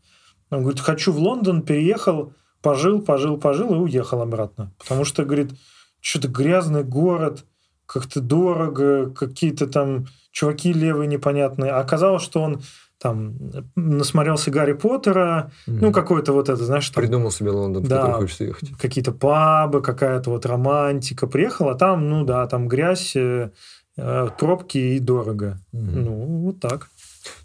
Он 0.49 0.61
говорит, 0.61 0.79
хочу 0.79 1.11
в 1.11 1.19
Лондон, 1.19 1.61
переехал, 1.61 2.33
пожил, 2.61 3.01
пожил, 3.01 3.37
пожил 3.37 3.73
и 3.73 3.77
уехал 3.77 4.21
обратно. 4.21 4.71
Потому 4.77 5.03
что, 5.03 5.25
говорит, 5.25 5.51
что-то 5.99 6.27
грязный 6.27 6.83
город, 6.83 7.45
как-то 7.85 8.21
дорого, 8.21 9.09
какие-то 9.11 9.67
там 9.67 10.07
чуваки 10.37 10.71
левые 10.71 11.07
непонятные. 11.07 11.71
А 11.71 11.79
оказалось, 11.79 12.21
что 12.21 12.43
он 12.43 12.61
там 12.99 13.37
насмотрелся 13.75 14.51
Гарри 14.51 14.73
Поттера, 14.73 15.51
mm-hmm. 15.65 15.77
ну, 15.81 15.91
какой-то 15.91 16.31
вот 16.33 16.47
это, 16.47 16.63
знаешь... 16.63 16.87
Там, 16.91 17.03
Придумал 17.03 17.31
себе 17.31 17.49
Лондон, 17.49 17.83
в 17.83 17.87
да, 17.87 18.01
который 18.01 18.21
хочется 18.21 18.43
ехать. 18.43 18.77
какие-то 18.77 19.11
пабы, 19.13 19.81
какая-то 19.81 20.29
вот 20.29 20.45
романтика. 20.45 21.25
Приехал, 21.25 21.69
а 21.69 21.75
там, 21.75 22.07
ну 22.07 22.23
да, 22.23 22.45
там 22.45 22.67
грязь, 22.67 23.15
э, 23.15 23.49
э 23.97 24.27
пробки 24.37 24.77
и 24.77 24.99
дорого. 24.99 25.59
Mm-hmm. 25.73 25.99
Ну, 26.01 26.11
вот 26.43 26.59
так. 26.59 26.89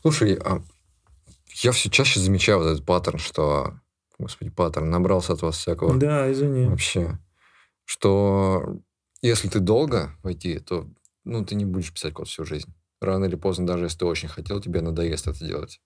Слушай, 0.02 0.38
а 0.44 0.60
я 1.62 1.72
все 1.72 1.88
чаще 1.88 2.20
замечаю 2.20 2.58
вот 2.58 2.66
этот 2.66 2.84
паттерн, 2.84 3.18
что, 3.18 3.72
господи, 4.18 4.50
паттерн, 4.50 4.90
набрался 4.90 5.32
от 5.32 5.40
вас 5.40 5.56
всякого. 5.56 5.94
Да, 5.94 6.30
извини. 6.30 6.66
Вообще. 6.66 7.18
Что 7.86 8.76
если 9.22 9.48
ты 9.48 9.60
долго 9.60 10.14
войти, 10.22 10.58
то 10.58 10.86
ну, 11.24 11.42
ты 11.42 11.54
не 11.54 11.64
будешь 11.64 11.92
писать 11.92 12.12
код 12.12 12.28
всю 12.28 12.44
жизнь. 12.44 12.72
Рано 13.02 13.24
или 13.24 13.34
поздно, 13.34 13.66
даже 13.66 13.84
если 13.84 13.98
ты 13.98 14.04
очень 14.06 14.28
хотел, 14.28 14.60
тебе 14.60 14.80
надоест 14.80 15.26
это 15.26 15.44
делать. 15.44 15.80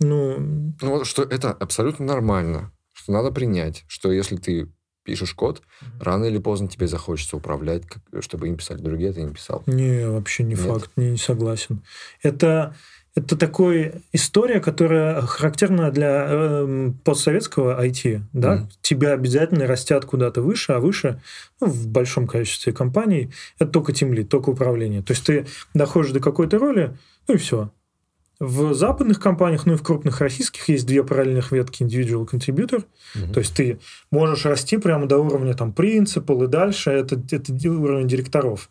Ну... 0.00 0.74
Ну, 0.80 1.04
что 1.04 1.22
это 1.22 1.52
абсолютно 1.52 2.04
нормально. 2.04 2.72
Что 2.92 3.12
надо 3.12 3.30
принять, 3.30 3.84
что 3.86 4.10
если 4.10 4.36
ты 4.36 4.72
пишешь 5.04 5.32
код, 5.32 5.60
mm-hmm. 5.62 6.02
рано 6.02 6.24
или 6.24 6.38
поздно 6.38 6.68
тебе 6.68 6.88
захочется 6.88 7.36
управлять, 7.36 7.84
чтобы 8.20 8.48
им 8.48 8.56
писали 8.56 8.82
другие, 8.82 9.10
а 9.10 9.12
ты 9.12 9.22
не 9.22 9.32
писал. 9.32 9.62
Не, 9.66 10.08
вообще 10.10 10.42
не 10.42 10.50
Нет. 10.50 10.60
факт, 10.60 10.90
не, 10.96 11.12
не 11.12 11.16
согласен. 11.16 11.82
Это 12.20 12.74
это 13.18 13.36
такая 13.36 14.02
история, 14.12 14.60
которая 14.60 15.20
характерна 15.22 15.90
для 15.90 16.26
э, 16.28 16.92
постсоветского 17.04 17.84
IT. 17.84 18.20
Да? 18.32 18.58
Mm. 18.58 18.66
Тебя 18.80 19.12
обязательно 19.12 19.66
растят 19.66 20.04
куда-то 20.04 20.40
выше, 20.40 20.72
а 20.72 20.78
выше 20.78 21.20
ну, 21.60 21.66
в 21.66 21.88
большом 21.88 22.28
количестве 22.28 22.72
компаний 22.72 23.30
это 23.58 23.72
только 23.72 23.92
тимлит, 23.92 24.28
только 24.28 24.50
управление. 24.50 25.02
То 25.02 25.12
есть 25.12 25.26
ты 25.26 25.46
доходишь 25.74 26.12
до 26.12 26.20
какой-то 26.20 26.58
роли, 26.58 26.96
ну 27.26 27.34
и 27.34 27.38
все. 27.38 27.72
В 28.38 28.72
западных 28.72 29.18
компаниях, 29.18 29.66
ну 29.66 29.72
и 29.72 29.76
в 29.76 29.82
крупных 29.82 30.20
российских 30.20 30.68
есть 30.68 30.86
две 30.86 31.02
параллельных 31.02 31.50
ветки 31.50 31.82
individual 31.82 32.24
contributor. 32.24 32.84
Mm-hmm. 33.16 33.32
То 33.32 33.40
есть 33.40 33.56
ты 33.56 33.80
можешь 34.12 34.44
расти 34.44 34.76
прямо 34.76 35.06
до 35.06 35.18
уровня 35.18 35.54
там 35.54 35.72
принципал 35.72 36.44
и 36.44 36.46
дальше. 36.46 36.90
Это, 36.90 37.20
это 37.32 37.52
уровень 37.68 38.06
директоров 38.06 38.70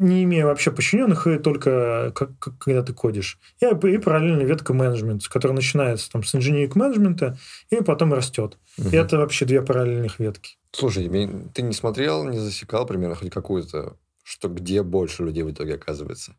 не 0.00 0.24
имея 0.24 0.46
вообще 0.46 0.70
подчиненных, 0.70 1.26
и 1.26 1.38
только 1.38 2.10
как, 2.14 2.38
как, 2.38 2.58
когда 2.58 2.82
ты 2.82 2.94
кодишь. 2.94 3.38
И, 3.60 3.66
и 3.66 3.98
параллельно 3.98 4.42
ветка 4.42 4.72
менеджмента, 4.72 5.28
которая 5.28 5.54
начинается 5.54 6.10
там, 6.10 6.24
с 6.24 6.34
инженерик 6.34 6.74
менеджмента 6.74 7.38
и 7.68 7.76
потом 7.76 8.14
растет. 8.14 8.56
Угу. 8.78 8.88
И 8.88 8.96
это 8.96 9.18
вообще 9.18 9.44
две 9.44 9.60
параллельных 9.60 10.18
ветки. 10.18 10.56
Слушай, 10.72 11.08
ты 11.52 11.62
не 11.62 11.74
смотрел, 11.74 12.24
не 12.24 12.38
засекал 12.38 12.86
примерно 12.86 13.14
хоть 13.14 13.30
какую-то, 13.30 13.96
что 14.22 14.48
где 14.48 14.82
больше 14.82 15.22
людей 15.22 15.42
в 15.42 15.50
итоге 15.50 15.74
оказывается? 15.74 16.34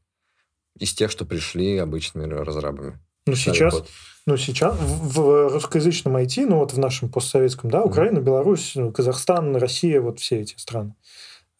Из 0.79 0.93
тех, 0.93 1.11
что 1.11 1.25
пришли 1.25 1.77
обычными 1.77 2.33
разрабами. 2.33 2.99
Ну, 3.27 3.35
сейчас, 3.35 3.83
ну, 4.25 4.37
сейчас 4.37 4.75
в, 4.79 5.19
в 5.19 5.53
русскоязычном 5.53 6.17
IT, 6.17 6.47
ну, 6.47 6.57
вот 6.57 6.73
в 6.73 6.79
нашем 6.79 7.09
постсоветском, 7.09 7.69
да, 7.69 7.83
Украина, 7.83 8.17
mm 8.17 8.23
Беларусь, 8.23 8.75
Казахстан, 8.95 9.55
Россия, 9.55 10.01
вот 10.01 10.19
все 10.19 10.39
эти 10.39 10.55
страны. 10.57 10.95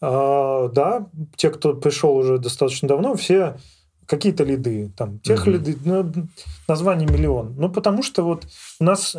А, 0.01 0.67
да, 0.69 1.07
те, 1.35 1.51
кто 1.51 1.73
пришел 1.73 2.15
уже 2.15 2.39
достаточно 2.39 2.87
давно, 2.87 3.15
все 3.15 3.57
какие-то 4.07 4.43
лиды, 4.43 4.91
там, 4.97 5.19
тех 5.19 5.47
mm-hmm. 5.47 5.51
лиды, 5.51 5.77
ну, 5.85 6.11
название 6.67 7.07
миллион. 7.07 7.55
Ну, 7.55 7.69
потому 7.69 8.03
что 8.03 8.23
вот 8.23 8.45
у 8.79 8.83
нас, 8.83 9.15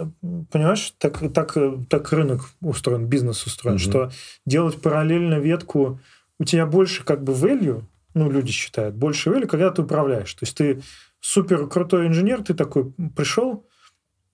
понимаешь, 0.50 0.92
так, 0.98 1.32
так, 1.32 1.56
так 1.88 2.12
рынок 2.12 2.50
устроен, 2.60 3.06
бизнес 3.06 3.46
устроен, 3.46 3.76
mm-hmm. 3.76 3.78
что 3.78 4.10
делать 4.44 4.82
параллельно 4.82 5.38
ветку, 5.38 5.98
у 6.38 6.44
тебя 6.44 6.66
больше 6.66 7.04
как 7.04 7.24
бы 7.24 7.32
value, 7.32 7.84
ну, 8.12 8.30
люди 8.30 8.52
считают, 8.52 8.94
больше 8.94 9.30
value, 9.30 9.46
когда 9.46 9.70
ты 9.70 9.80
управляешь. 9.80 10.34
То 10.34 10.44
есть 10.44 10.56
ты 10.56 10.82
супер 11.20 11.68
крутой 11.68 12.09
инженер, 12.09 12.42
ты 12.42 12.52
такой 12.52 12.92
пришел, 13.16 13.64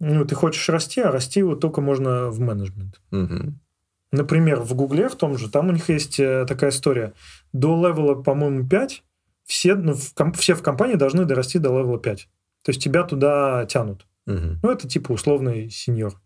ну, 0.01 0.25
ты 0.25 0.35
хочешь 0.35 0.69
расти, 0.69 1.01
а 1.01 1.13
расти 1.13 1.43
вот 1.43 1.61
только 1.61 1.81
можно 1.81 2.31
в 2.31 2.41
менеджмент. 2.41 3.01
Mm-hmm. 3.13 3.53
Например, 4.11 4.61
в 4.61 4.75
Гугле 4.75 5.09
в 5.09 5.17
том 5.17 5.37
же, 5.37 5.51
там 5.51 5.69
у 5.69 5.73
них 5.73 5.89
есть 5.89 6.19
э, 6.19 6.47
такая 6.47 6.71
история. 6.71 7.13
До 7.53 7.77
левела, 7.77 8.15
по-моему, 8.15 8.67
5 8.67 9.03
все, 9.45 9.75
ну, 9.75 9.95
в, 9.95 10.15
комп- 10.15 10.37
все 10.37 10.55
в 10.55 10.63
компании 10.63 10.95
должны 10.95 11.25
дорасти 11.25 11.59
до 11.59 11.71
левела 11.71 11.99
5. 11.99 12.29
То 12.65 12.71
есть 12.71 12.83
тебя 12.83 13.03
туда 13.03 13.67
тянут. 13.67 14.07
Угу. 14.27 14.59
Ну, 14.63 14.71
это 14.71 14.89
типа 14.89 15.13
условный 15.13 15.71
сеньор. 15.71 16.21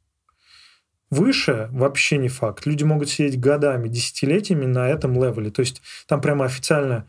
Выше 1.11 1.69
вообще 1.73 2.19
не 2.19 2.29
факт. 2.29 2.67
Люди 2.67 2.85
могут 2.85 3.11
сидеть 3.11 3.39
годами, 3.39 3.89
десятилетиями 3.89 4.65
на 4.65 4.89
этом 4.89 5.15
левеле. 5.15 5.51
То 5.51 5.61
есть 5.61 5.83
там 6.07 6.21
прямо 6.21 6.47
официально 6.47 7.07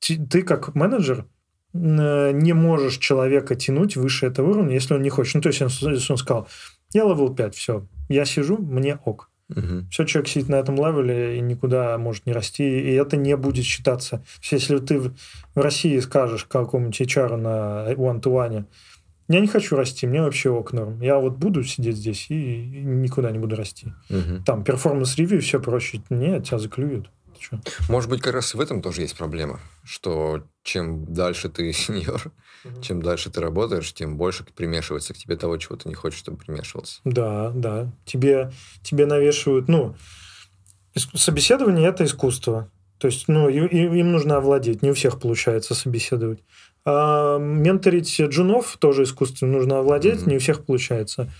ты 0.00 0.42
как 0.42 0.74
менеджер 0.74 1.26
э, 1.72 2.32
не 2.32 2.52
можешь 2.52 2.98
человека 2.98 3.54
тянуть 3.54 3.96
выше 3.96 4.26
этого 4.26 4.50
уровня, 4.50 4.74
если 4.74 4.94
он 4.94 5.02
не 5.02 5.10
хочет. 5.10 5.36
Ну, 5.36 5.40
то 5.40 5.48
есть, 5.48 5.60
если 5.60 6.12
он 6.12 6.18
сказал, 6.18 6.48
я 6.92 7.04
level 7.04 7.34
5, 7.34 7.54
все, 7.54 7.86
я 8.08 8.24
сижу, 8.24 8.58
мне 8.58 8.98
ок. 9.04 9.30
Угу. 9.50 9.88
Все, 9.90 10.04
человек 10.04 10.28
сидит 10.28 10.48
на 10.48 10.56
этом 10.56 10.76
левеле 10.76 11.36
и 11.36 11.40
никуда 11.40 11.98
может 11.98 12.26
не 12.26 12.32
расти, 12.32 12.64
и 12.64 12.92
это 12.92 13.16
не 13.16 13.36
будет 13.36 13.64
считаться. 13.64 14.24
Если 14.50 14.78
ты 14.78 15.00
в 15.00 15.12
России 15.54 15.98
скажешь 15.98 16.44
какому-нибудь 16.44 17.00
HR 17.00 17.36
на 17.36 17.92
one-to-one, 17.92 18.64
я 19.28 19.40
не 19.40 19.46
хочу 19.46 19.76
расти, 19.76 20.06
мне 20.06 20.22
вообще 20.22 20.50
ок 20.50 20.72
норм. 20.72 21.00
Я 21.00 21.18
вот 21.18 21.36
буду 21.36 21.64
сидеть 21.64 21.96
здесь 21.96 22.26
и 22.28 22.82
никуда 22.84 23.30
не 23.30 23.38
буду 23.38 23.56
расти. 23.56 23.88
Угу. 24.10 24.44
Там 24.44 24.64
performance 24.64 25.10
review, 25.10 25.40
все 25.40 25.60
проще. 25.60 26.00
Нет, 26.10 26.44
тебя 26.44 26.58
заклюют. 26.58 27.10
Может 27.88 28.10
быть, 28.10 28.20
как 28.20 28.34
раз 28.34 28.54
в 28.54 28.60
этом 28.60 28.82
тоже 28.82 29.02
есть 29.02 29.16
проблема, 29.16 29.60
что 29.84 30.44
чем 30.62 31.12
дальше 31.12 31.48
ты 31.48 31.72
сеньор, 31.74 32.32
угу. 32.64 32.82
чем 32.82 33.02
дальше 33.02 33.30
ты 33.30 33.40
работаешь, 33.40 33.92
тем 33.92 34.16
больше 34.16 34.44
примешивается 34.44 35.14
к 35.14 35.18
тебе 35.18 35.36
того, 35.36 35.56
чего 35.56 35.76
ты 35.76 35.88
не 35.88 35.94
хочешь, 35.94 36.18
чтобы 36.18 36.38
примешивался. 36.38 37.00
Да, 37.04 37.50
да. 37.54 37.92
Тебе, 38.04 38.52
тебе 38.82 39.06
навешивают, 39.06 39.68
ну, 39.68 39.94
собеседование– 40.96 41.88
это 41.90 42.04
искусство. 42.04 42.70
То 42.98 43.08
есть, 43.08 43.28
ну, 43.28 43.48
им 43.48 44.12
нужно 44.12 44.36
овладеть. 44.36 44.82
Не 44.82 44.90
у 44.90 44.94
всех 44.94 45.20
получается 45.20 45.74
собеседовать. 45.74 46.40
А 46.84 47.38
менторить 47.38 48.20
джунов 48.20 48.76
тоже 48.78 49.02
искусство 49.04 49.46
нужно 49.46 49.78
овладеть, 49.78 50.20
mm 50.20 50.28
не 50.28 50.36
у 50.36 50.38
всех 50.38 50.64
получается. 50.64 51.32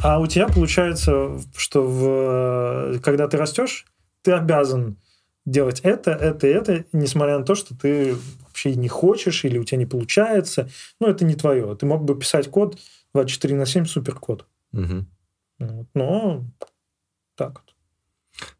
А 0.00 0.18
у 0.18 0.26
тебя 0.26 0.48
получается, 0.48 1.40
что 1.56 1.82
в, 1.82 3.00
когда 3.00 3.28
ты 3.28 3.36
растешь, 3.36 3.86
ты 4.22 4.32
обязан 4.32 4.96
делать 5.44 5.80
это, 5.80 6.12
это, 6.12 6.46
это, 6.46 6.84
несмотря 6.92 7.38
на 7.38 7.44
то, 7.44 7.54
что 7.54 7.76
ты 7.76 8.16
вообще 8.46 8.74
не 8.74 8.88
хочешь 8.88 9.44
или 9.44 9.58
у 9.58 9.64
тебя 9.64 9.78
не 9.78 9.86
получается. 9.86 10.70
Ну, 11.00 11.08
это 11.08 11.24
не 11.24 11.34
твое. 11.34 11.74
Ты 11.76 11.86
мог 11.86 12.04
бы 12.04 12.18
писать 12.18 12.50
код 12.50 12.78
24 13.12 13.56
на 13.56 13.66
7 13.66 13.84
суперкод. 13.84 14.46
Угу. 14.72 15.06
Вот. 15.60 15.86
Но 15.94 16.44
так 17.36 17.60
вот. 17.60 17.74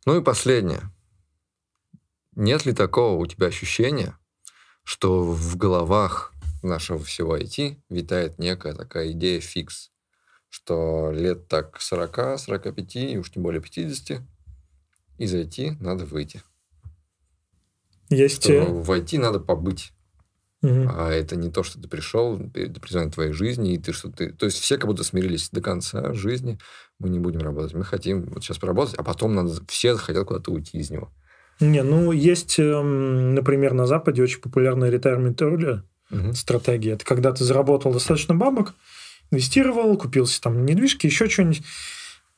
Ну 0.07 0.19
и 0.19 0.23
последнее. 0.23 0.83
Нет 2.37 2.67
ли 2.67 2.73
такого 2.73 3.19
у 3.19 3.27
тебя 3.27 3.47
ощущения, 3.47 4.19
что 4.83 5.23
в 5.23 5.57
головах 5.57 6.33
нашего 6.63 7.03
всего 7.03 7.37
IT 7.39 7.79
витает 7.89 8.39
некая 8.39 8.75
такая 8.75 9.13
идея 9.13 9.41
фикс, 9.41 9.91
что 10.49 11.13
лет 11.13 11.49
так 11.49 11.81
40, 11.81 12.39
45 12.39 12.97
и 12.97 13.19
уж 13.19 13.31
тем 13.31 13.43
более 13.43 13.61
50 13.61 14.21
из 15.19 15.35
IT 15.35 15.77
надо 15.81 16.05
выйти? 16.05 16.43
Есть... 18.15 18.45
Что 18.45 18.65
в 18.65 18.91
IT 18.91 19.19
надо 19.19 19.41
побыть. 19.41 19.93
Угу. 20.63 20.89
А 20.89 21.11
это 21.11 21.37
не 21.37 21.51
то, 21.51 21.63
что 21.63 21.81
ты 21.81 21.89
пришел, 21.89 22.41
это 22.55 22.81
признание 22.81 23.13
твоей 23.13 23.33
жизни, 23.33 23.75
и 23.75 23.79
ты 23.79 23.93
что 23.93 24.11
ты... 24.11 24.33
То 24.33 24.47
есть 24.47 24.59
все 24.59 24.79
как 24.79 24.87
будто 24.87 25.05
смирились 25.05 25.51
до 25.51 25.61
конца 25.61 26.15
жизни, 26.15 26.59
мы 26.99 27.11
не 27.11 27.19
будем 27.19 27.41
работать. 27.41 27.75
Мы 27.75 27.85
хотим 27.85 28.23
вот 28.31 28.43
сейчас 28.43 28.59
поработать, 28.59 28.95
а 28.95 29.03
потом 29.03 29.35
надо... 29.35 29.53
все 29.69 29.95
хотят 29.97 30.27
куда-то 30.27 30.51
уйти 30.51 30.79
из 30.79 30.91
него. 30.91 31.13
Не, 31.61 31.83
ну, 31.83 32.13
есть, 32.13 32.59
эм, 32.59 33.35
например, 33.35 33.75
на 33.75 33.87
Западе 33.87 34.23
очень 34.23 34.41
популярная 34.41 34.91
retirement 34.91 35.37
early 35.37 35.83
угу. 36.11 36.33
стратегия. 36.33 36.93
Это 36.93 37.05
когда 37.05 37.33
ты 37.33 37.45
заработал 37.45 37.93
достаточно 37.93 38.35
бабок, 38.35 38.75
инвестировал, 39.31 39.97
купился 39.97 40.41
там 40.41 40.65
недвижки, 40.65 41.07
еще 41.07 41.29
что-нибудь, 41.29 41.63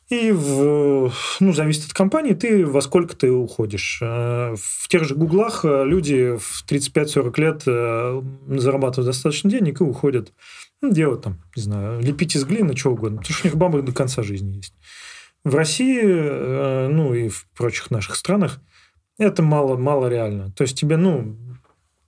и 0.09 0.31
в, 0.31 1.13
ну, 1.41 1.53
зависит 1.53 1.87
от 1.87 1.93
компании, 1.93 2.35
ты 2.35 2.65
во 2.65 2.81
сколько 2.81 3.17
ты 3.17 3.31
уходишь. 3.31 3.99
Э, 4.01 4.55
в 4.57 4.89
тех 4.89 5.05
же 5.05 5.17
гуглах 5.17 5.65
э, 5.65 5.85
люди 5.85 6.37
в 6.37 6.65
35-40 6.69 7.41
лет 7.41 7.63
э, 7.67 8.23
зарабатывают 8.47 9.07
достаточно 9.07 9.51
денег 9.51 9.81
и 9.81 9.85
уходят 9.85 10.33
ну, 10.81 10.93
делать 10.93 11.23
там, 11.23 11.43
не 11.57 11.63
знаю, 11.63 12.01
лепить 12.01 12.37
из 12.37 12.45
глины, 12.45 12.77
что 12.77 12.93
угодно. 12.93 13.19
Потому 13.19 13.35
что 13.35 13.49
у 13.49 13.51
них 13.51 13.57
бабы 13.57 13.83
до 13.83 13.93
конца 13.93 14.23
жизни 14.23 14.57
есть. 14.57 14.75
В 15.43 15.55
России, 15.55 16.03
ну 16.03 17.15
и 17.15 17.29
в 17.29 17.47
прочих 17.57 17.93
наших 17.93 18.17
странах 18.17 18.61
это 19.17 19.43
мало, 19.43 19.77
мало 19.77 20.09
реально. 20.09 20.51
То 20.53 20.63
есть 20.63 20.79
тебе, 20.79 20.97
ну, 20.97 21.37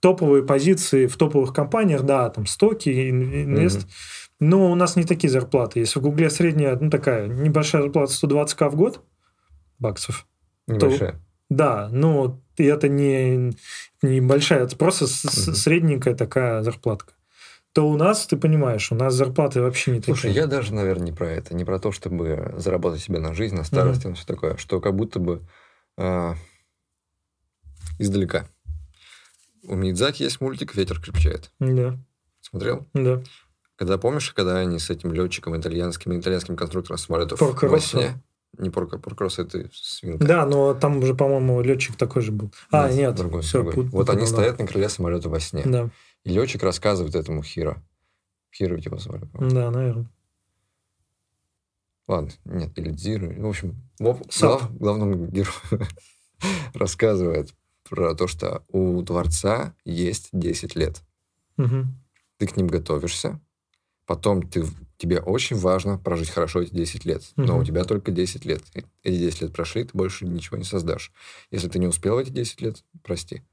топовые 0.01 0.43
позиции 0.43 1.07
в 1.07 1.15
топовых 1.15 1.53
компаниях, 1.53 2.03
да, 2.03 2.29
там 2.29 2.45
стоки, 2.45 3.09
инвест, 3.09 3.79
mm-hmm 3.79 4.28
но 4.39 4.71
у 4.71 4.75
нас 4.75 4.95
не 4.95 5.03
такие 5.03 5.29
зарплаты. 5.29 5.79
Если 5.79 5.99
в 5.99 6.01
Гугле 6.01 6.29
средняя, 6.29 6.77
ну, 6.79 6.89
такая 6.89 7.27
небольшая 7.27 7.83
зарплата 7.83 8.13
120к 8.13 8.69
в 8.69 8.75
год 8.75 9.01
баксов. 9.79 10.27
Небольшая. 10.67 11.13
То, 11.13 11.19
да, 11.49 11.89
но 11.91 12.39
это 12.57 12.87
не, 12.87 13.53
не 14.01 14.21
большая, 14.21 14.65
это 14.65 14.77
просто 14.77 15.05
угу. 15.05 15.11
средненькая 15.55 16.15
такая 16.15 16.61
зарплатка. 16.61 17.13
То 17.73 17.87
у 17.87 17.97
нас, 17.97 18.25
ты 18.25 18.35
понимаешь, 18.35 18.91
у 18.91 18.95
нас 18.95 19.13
зарплаты 19.13 19.61
вообще 19.61 19.91
не 19.91 20.01
Слушай, 20.01 20.29
такие. 20.29 20.41
я 20.41 20.47
даже, 20.47 20.73
наверное, 20.73 21.05
не 21.05 21.11
про 21.11 21.29
это. 21.29 21.53
Не 21.53 21.65
про 21.65 21.79
то, 21.79 21.91
чтобы 21.91 22.53
заработать 22.57 23.01
себе 23.01 23.19
на 23.19 23.33
жизнь, 23.33 23.55
на 23.55 23.63
старости, 23.63 24.07
угу. 24.07 24.15
все 24.15 24.25
такое. 24.25 24.57
Что 24.57 24.81
как 24.81 24.95
будто 24.95 25.19
бы 25.19 25.41
э, 25.97 26.33
издалека. 27.99 28.45
У 29.63 29.75
Мидзаки 29.75 30.23
есть 30.23 30.41
мультик 30.41 30.75
«Ветер 30.75 30.99
крепчает». 30.99 31.51
Да. 31.59 31.97
Смотрел? 32.41 32.87
Да. 32.93 33.21
Когда 33.79 33.97
помнишь, 33.97 34.33
когда 34.33 34.57
они 34.57 34.77
с 34.77 34.89
этим 34.89 35.13
летчиком 35.13 35.57
итальянским, 35.57 36.19
итальянским 36.19 36.57
конструктором 36.57 36.97
самолетов 36.97 37.39
Порко 37.39 37.69
во 37.69 37.79
сне? 37.79 38.21
Не 38.57 38.69
Порко, 38.69 38.97
Поркросс 38.97 39.39
это 39.39 39.69
свинка. 39.71 40.25
Да, 40.25 40.45
но 40.45 40.73
там 40.73 40.97
уже, 40.97 41.15
по-моему, 41.15 41.61
летчик 41.61 41.95
такой 41.95 42.21
же 42.21 42.33
был. 42.33 42.51
А, 42.71 42.89
нет, 42.89 42.97
нет 42.97 43.15
другой, 43.15 43.41
все, 43.41 43.63
другой. 43.63 43.85
Пут, 43.85 43.93
вот 43.93 44.09
они 44.09 44.21
да. 44.21 44.27
стоят 44.27 44.59
на 44.59 44.67
крыле 44.67 44.89
самолета 44.89 45.29
во 45.29 45.39
сне. 45.39 45.63
Да. 45.63 45.89
И 46.25 46.29
летчик 46.29 46.61
рассказывает 46.61 47.15
этому 47.15 47.41
Хиро. 47.41 47.81
Хиро 48.53 48.77
его 48.77 48.97
звали, 48.97 49.23
по-моему. 49.23 49.55
Да, 49.55 49.71
наверное. 49.71 50.11
Ладно, 52.05 52.31
нет, 52.43 52.77
или 52.77 52.91
Дзиру. 52.91 53.33
В 53.41 53.47
общем, 53.47 53.81
глав, 53.97 54.19
главному 54.77 55.27
герою 55.27 55.87
рассказывает 56.73 57.55
про 57.89 58.13
то, 58.13 58.27
что 58.27 58.61
у 58.67 59.01
Творца 59.03 59.73
есть 59.85 60.27
10 60.33 60.75
лет. 60.75 61.01
Угу. 61.57 61.85
Ты 62.39 62.47
к 62.47 62.57
ним 62.57 62.67
готовишься, 62.67 63.39
Потом 64.09 64.41
ты, 64.41 64.65
тебе 64.97 65.19
очень 65.19 65.55
важно 65.55 65.99
прожить 65.99 66.31
хорошо 66.31 66.63
эти 66.63 66.73
10 66.73 67.05
лет. 67.05 67.21
Но 67.35 67.53
угу. 67.53 67.61
у 67.61 67.63
тебя 67.63 67.83
только 67.83 68.09
10 68.09 68.43
лет. 68.43 68.63
Эти 69.03 69.17
10 69.19 69.41
лет 69.41 69.53
прошли, 69.53 69.83
ты 69.83 69.91
больше 69.93 70.25
ничего 70.25 70.57
не 70.57 70.63
создашь. 70.63 71.11
Если 71.51 71.69
ты 71.69 71.77
не 71.77 71.85
успел 71.85 72.19
эти 72.19 72.31
10 72.31 72.59
лет, 72.61 72.83
прости. 73.03 73.43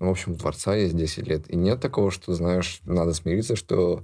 Ну, 0.00 0.06
в 0.06 0.12
общем, 0.12 0.32
у 0.32 0.36
Творца 0.36 0.74
есть 0.74 0.96
10 0.96 1.28
лет. 1.28 1.50
И 1.50 1.56
нет 1.56 1.82
такого, 1.82 2.10
что, 2.10 2.32
знаешь, 2.32 2.80
надо 2.84 3.12
смириться, 3.12 3.56
что 3.56 4.02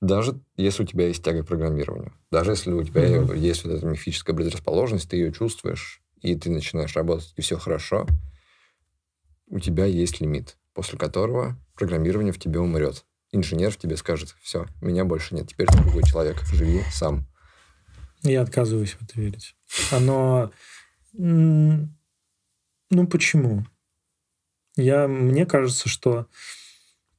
даже 0.00 0.40
если 0.56 0.82
у 0.82 0.86
тебя 0.86 1.06
есть 1.06 1.22
тяга 1.22 1.44
к 1.44 1.46
программированию, 1.46 2.12
даже 2.32 2.50
если 2.50 2.72
у 2.72 2.82
тебя 2.82 3.06
mm 3.06 3.38
есть 3.38 3.64
вот 3.64 3.74
эта 3.74 3.86
мифическая 3.86 4.34
предрасположенность, 4.34 5.08
ты 5.08 5.16
ее 5.16 5.32
чувствуешь, 5.32 6.02
и 6.20 6.34
ты 6.34 6.50
начинаешь 6.50 6.96
работать, 6.96 7.32
и 7.36 7.40
все 7.40 7.56
хорошо, 7.56 8.04
у 9.46 9.60
тебя 9.60 9.84
есть 9.84 10.20
лимит, 10.20 10.56
после 10.74 10.98
которого 10.98 11.56
программирование 11.76 12.32
в 12.32 12.40
тебе 12.40 12.58
умрет 12.58 13.04
инженер 13.32 13.72
в 13.72 13.76
тебе 13.76 13.96
скажет, 13.96 14.34
все, 14.42 14.66
меня 14.80 15.04
больше 15.04 15.34
нет, 15.34 15.48
теперь 15.48 15.66
ты 15.66 15.78
другой 15.78 16.02
человек, 16.04 16.42
живи 16.52 16.82
сам. 16.92 17.26
Я 18.22 18.42
отказываюсь 18.42 18.92
в 18.92 19.02
это 19.02 19.20
верить. 19.20 19.54
Оно... 19.90 20.50
Ну, 21.12 23.06
почему? 23.10 23.66
Я, 24.76 25.08
мне 25.08 25.44
кажется, 25.44 25.88
что 25.88 26.26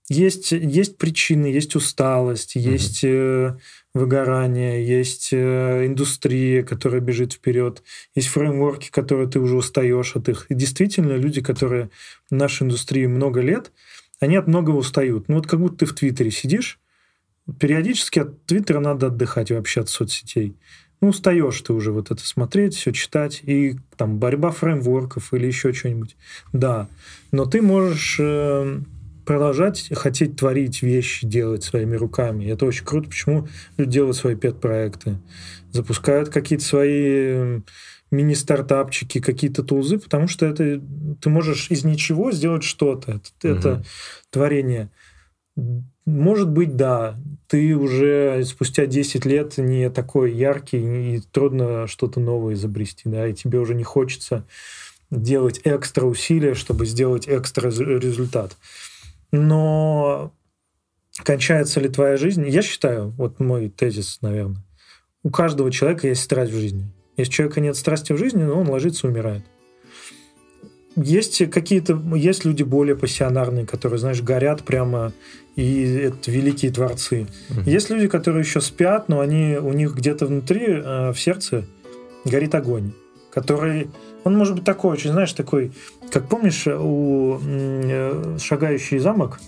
есть, 0.10 0.52
есть 0.52 0.98
причины, 0.98 1.46
есть 1.46 1.76
усталость, 1.76 2.56
mm-hmm. 2.56 2.72
есть 2.72 3.04
э, 3.04 3.58
выгорание, 3.94 4.86
есть 4.86 5.30
э, 5.32 5.86
индустрия, 5.86 6.64
которая 6.64 7.00
бежит 7.00 7.34
вперед, 7.34 7.84
есть 8.16 8.30
фреймворки, 8.30 8.90
которые 8.90 9.30
ты 9.30 9.40
уже 9.40 9.56
устаешь 9.56 10.16
от 10.16 10.28
их. 10.30 10.48
И 10.50 10.56
действительно, 10.56 11.14
люди, 11.14 11.42
которые 11.42 11.92
в 12.32 12.34
нашей 12.34 12.64
индустрии 12.64 13.06
много 13.06 13.42
лет, 13.42 13.72
они 14.20 14.36
от 14.36 14.48
многого 14.48 14.78
устают. 14.78 15.28
Ну 15.28 15.36
вот 15.36 15.48
как 15.48 15.60
будто 15.60 15.78
ты 15.78 15.86
в 15.86 15.94
Твиттере 15.94 16.32
сидишь, 16.32 16.80
периодически 17.60 18.20
от 18.20 18.46
Твиттера 18.46 18.80
надо 18.80 19.08
отдыхать 19.08 19.52
вообще 19.52 19.82
от 19.82 19.90
соцсетей. 19.90 20.58
Ну, 21.02 21.10
устаешь 21.10 21.62
ты 21.62 21.72
уже 21.72 21.94
вот 21.94 22.12
это 22.12 22.26
смотреть, 22.26 22.76
все 22.76 22.92
читать, 22.92 23.42
и 23.44 23.78
там 23.96 24.20
борьба 24.20 24.52
фреймворков 24.52 25.34
или 25.34 25.48
еще 25.48 25.72
что-нибудь. 25.72 26.18
Да, 26.52 26.90
но 27.32 27.46
ты 27.46 27.62
можешь 27.62 28.18
э, 28.20 28.82
продолжать 29.26 29.90
хотеть 29.96 30.36
творить 30.36 30.82
вещи, 30.82 31.26
делать 31.26 31.64
своими 31.64 31.96
руками. 31.96 32.46
Это 32.46 32.66
очень 32.66 32.84
круто. 32.84 33.10
Почему 33.10 33.48
люди 33.78 33.92
делают 33.92 34.18
свои 34.18 34.36
пет-проекты? 34.36 35.20
Запускают 35.72 36.30
какие-то 36.30 36.66
свои 36.66 37.62
мини-стартапчики, 38.12 39.22
какие-то 39.22 39.64
тулзы, 39.64 40.00
потому 40.00 40.28
что 40.28 40.46
это 40.46 40.82
ты 41.22 41.30
можешь 41.30 41.70
из 41.70 41.84
ничего 41.84 42.32
сделать 42.32 42.64
что-то. 42.64 43.22
Это, 43.42 43.50
угу. 43.50 43.58
это 43.60 43.86
творение. 44.30 44.90
Может 46.06 46.50
быть, 46.50 46.76
да, 46.76 47.20
ты 47.48 47.76
уже 47.76 48.44
спустя 48.46 48.86
10 48.86 49.26
лет 49.26 49.58
не 49.58 49.90
такой 49.90 50.34
яркий, 50.34 51.16
и 51.16 51.20
трудно 51.32 51.88
что-то 51.88 52.20
новое 52.20 52.54
изобрести, 52.54 53.10
да, 53.10 53.28
и 53.28 53.34
тебе 53.34 53.60
уже 53.60 53.76
не 53.76 53.84
хочется 53.84 54.46
делать 55.12 55.62
экстра 55.64 56.06
усилия, 56.06 56.54
чтобы 56.54 56.86
сделать 56.86 57.28
экстра 57.28 57.70
результат. 57.70 58.56
Но 59.32 60.34
кончается 61.24 61.80
ли 61.80 61.90
твоя 61.90 62.18
жизнь? 62.18 62.48
Я 62.48 62.62
считаю, 62.62 63.10
вот 63.12 63.40
мой 63.40 63.70
тезис, 63.70 64.20
наверное, 64.22 64.64
у 65.24 65.30
каждого 65.30 65.72
человека 65.72 66.08
есть 66.08 66.24
страсть 66.24 66.52
в 66.52 66.60
жизни. 66.60 66.92
Если 67.20 67.32
у 67.32 67.36
человека 67.36 67.60
нет 67.60 67.76
страсти 67.76 68.14
в 68.14 68.18
жизни, 68.18 68.44
ну, 68.44 68.62
он 68.62 68.70
ложится 68.70 69.08
и 69.08 69.10
умирает. 69.10 69.44
Есть 70.96 71.50
какие-то, 71.52 72.02
есть 72.16 72.46
люди 72.46 72.64
более 72.64 72.96
пассионарные, 72.96 73.66
которые, 73.66 74.00
знаешь, 74.00 74.22
горят 74.22 74.64
прямо, 74.64 75.12
и 75.56 75.84
это 75.84 76.32
великие 76.32 76.72
творцы. 76.72 77.28
Угу. 77.50 77.70
Есть 77.70 77.90
люди, 77.90 78.08
которые 78.08 78.42
еще 78.42 78.62
спят, 78.62 79.10
но 79.10 79.20
они, 79.20 79.58
у 79.58 79.74
них 79.74 79.96
где-то 79.96 80.28
внутри, 80.28 80.66
э, 80.68 81.12
в 81.12 81.20
сердце, 81.20 81.66
горит 82.24 82.56
огонь, 82.56 82.94
который, 83.32 83.90
он 84.24 84.38
может 84.38 84.56
быть 84.56 84.64
такой 84.64 84.94
очень, 84.94 85.12
знаешь, 85.12 85.34
такой, 85.34 85.74
как 86.12 86.30
помнишь, 86.30 86.68
у 86.68 87.40
э, 87.46 88.38
«Шагающий 88.40 89.00
замок», 89.00 89.40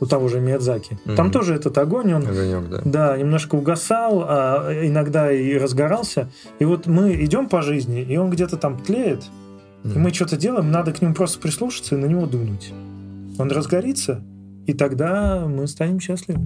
у 0.00 0.06
того 0.06 0.28
же 0.28 0.40
Миядзаки. 0.40 0.98
Mm-hmm. 1.04 1.16
Там 1.16 1.30
тоже 1.30 1.54
этот 1.54 1.76
огонь, 1.78 2.12
он 2.12 2.26
Огонек, 2.26 2.68
да. 2.68 2.82
да, 2.84 3.16
немножко 3.16 3.54
угасал, 3.56 4.24
а 4.26 4.72
иногда 4.84 5.32
и 5.32 5.56
разгорался. 5.56 6.30
И 6.58 6.64
вот 6.64 6.86
мы 6.86 7.14
идем 7.24 7.48
по 7.48 7.62
жизни, 7.62 8.02
и 8.02 8.16
он 8.16 8.30
где-то 8.30 8.56
там 8.56 8.78
тлеет, 8.82 9.24
mm-hmm. 9.82 9.94
и 9.94 9.98
мы 9.98 10.12
что-то 10.12 10.36
делаем, 10.36 10.70
надо 10.70 10.92
к 10.92 11.02
нему 11.02 11.14
просто 11.14 11.40
прислушаться 11.40 11.94
и 11.94 11.98
на 11.98 12.06
него 12.06 12.26
дунуть. 12.26 12.72
Он 13.38 13.50
разгорится, 13.50 14.22
и 14.66 14.72
тогда 14.72 15.46
мы 15.46 15.66
станем 15.66 16.00
счастливы. 16.00 16.40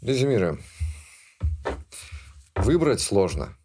Резюмируем. 0.00 0.60
Выбрать 2.56 3.00
сложно. 3.00 3.56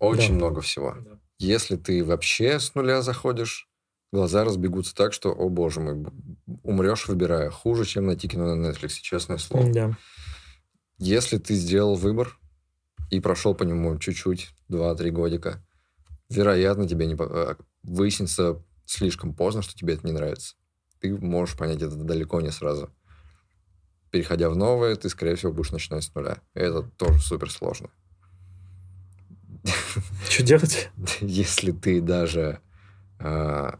Очень 0.00 0.30
да. 0.30 0.34
много 0.34 0.60
всего. 0.60 0.94
Да. 0.98 1.13
Если 1.44 1.76
ты 1.76 2.02
вообще 2.02 2.58
с 2.58 2.74
нуля 2.74 3.02
заходишь, 3.02 3.68
глаза 4.12 4.44
разбегутся 4.44 4.94
так, 4.94 5.12
что, 5.12 5.30
о 5.30 5.50
боже 5.50 5.80
мой, 5.80 6.06
умрешь, 6.62 7.06
выбирая. 7.06 7.50
Хуже, 7.50 7.84
чем 7.84 8.06
найти 8.06 8.28
кино 8.28 8.54
на 8.54 8.70
Netflix, 8.70 9.00
честное 9.02 9.36
слово. 9.36 9.70
Да. 9.70 9.98
Если 10.96 11.36
ты 11.36 11.54
сделал 11.54 11.96
выбор 11.96 12.38
и 13.10 13.20
прошел 13.20 13.54
по 13.54 13.64
нему 13.64 13.98
чуть-чуть, 13.98 14.54
2-3 14.70 15.10
годика, 15.10 15.62
вероятно, 16.30 16.88
тебе 16.88 17.06
не 17.06 17.16
э, 17.18 17.56
выяснится 17.82 18.64
слишком 18.86 19.34
поздно, 19.34 19.60
что 19.60 19.74
тебе 19.74 19.94
это 19.94 20.06
не 20.06 20.12
нравится. 20.12 20.54
Ты 21.00 21.14
можешь 21.14 21.58
понять 21.58 21.82
это 21.82 21.94
далеко 21.96 22.40
не 22.40 22.52
сразу. 22.52 22.90
Переходя 24.10 24.48
в 24.48 24.56
новое, 24.56 24.96
ты, 24.96 25.10
скорее 25.10 25.34
всего, 25.34 25.52
будешь 25.52 25.72
начинать 25.72 26.04
с 26.04 26.14
нуля. 26.14 26.38
И 26.54 26.60
это 26.60 26.82
тоже 26.82 27.20
супер 27.20 27.50
сложно. 27.50 27.90
Что 30.28 30.42
делать? 30.42 30.90
Если 31.20 31.72
ты 31.72 32.00
даже 32.00 32.60
а, 33.18 33.78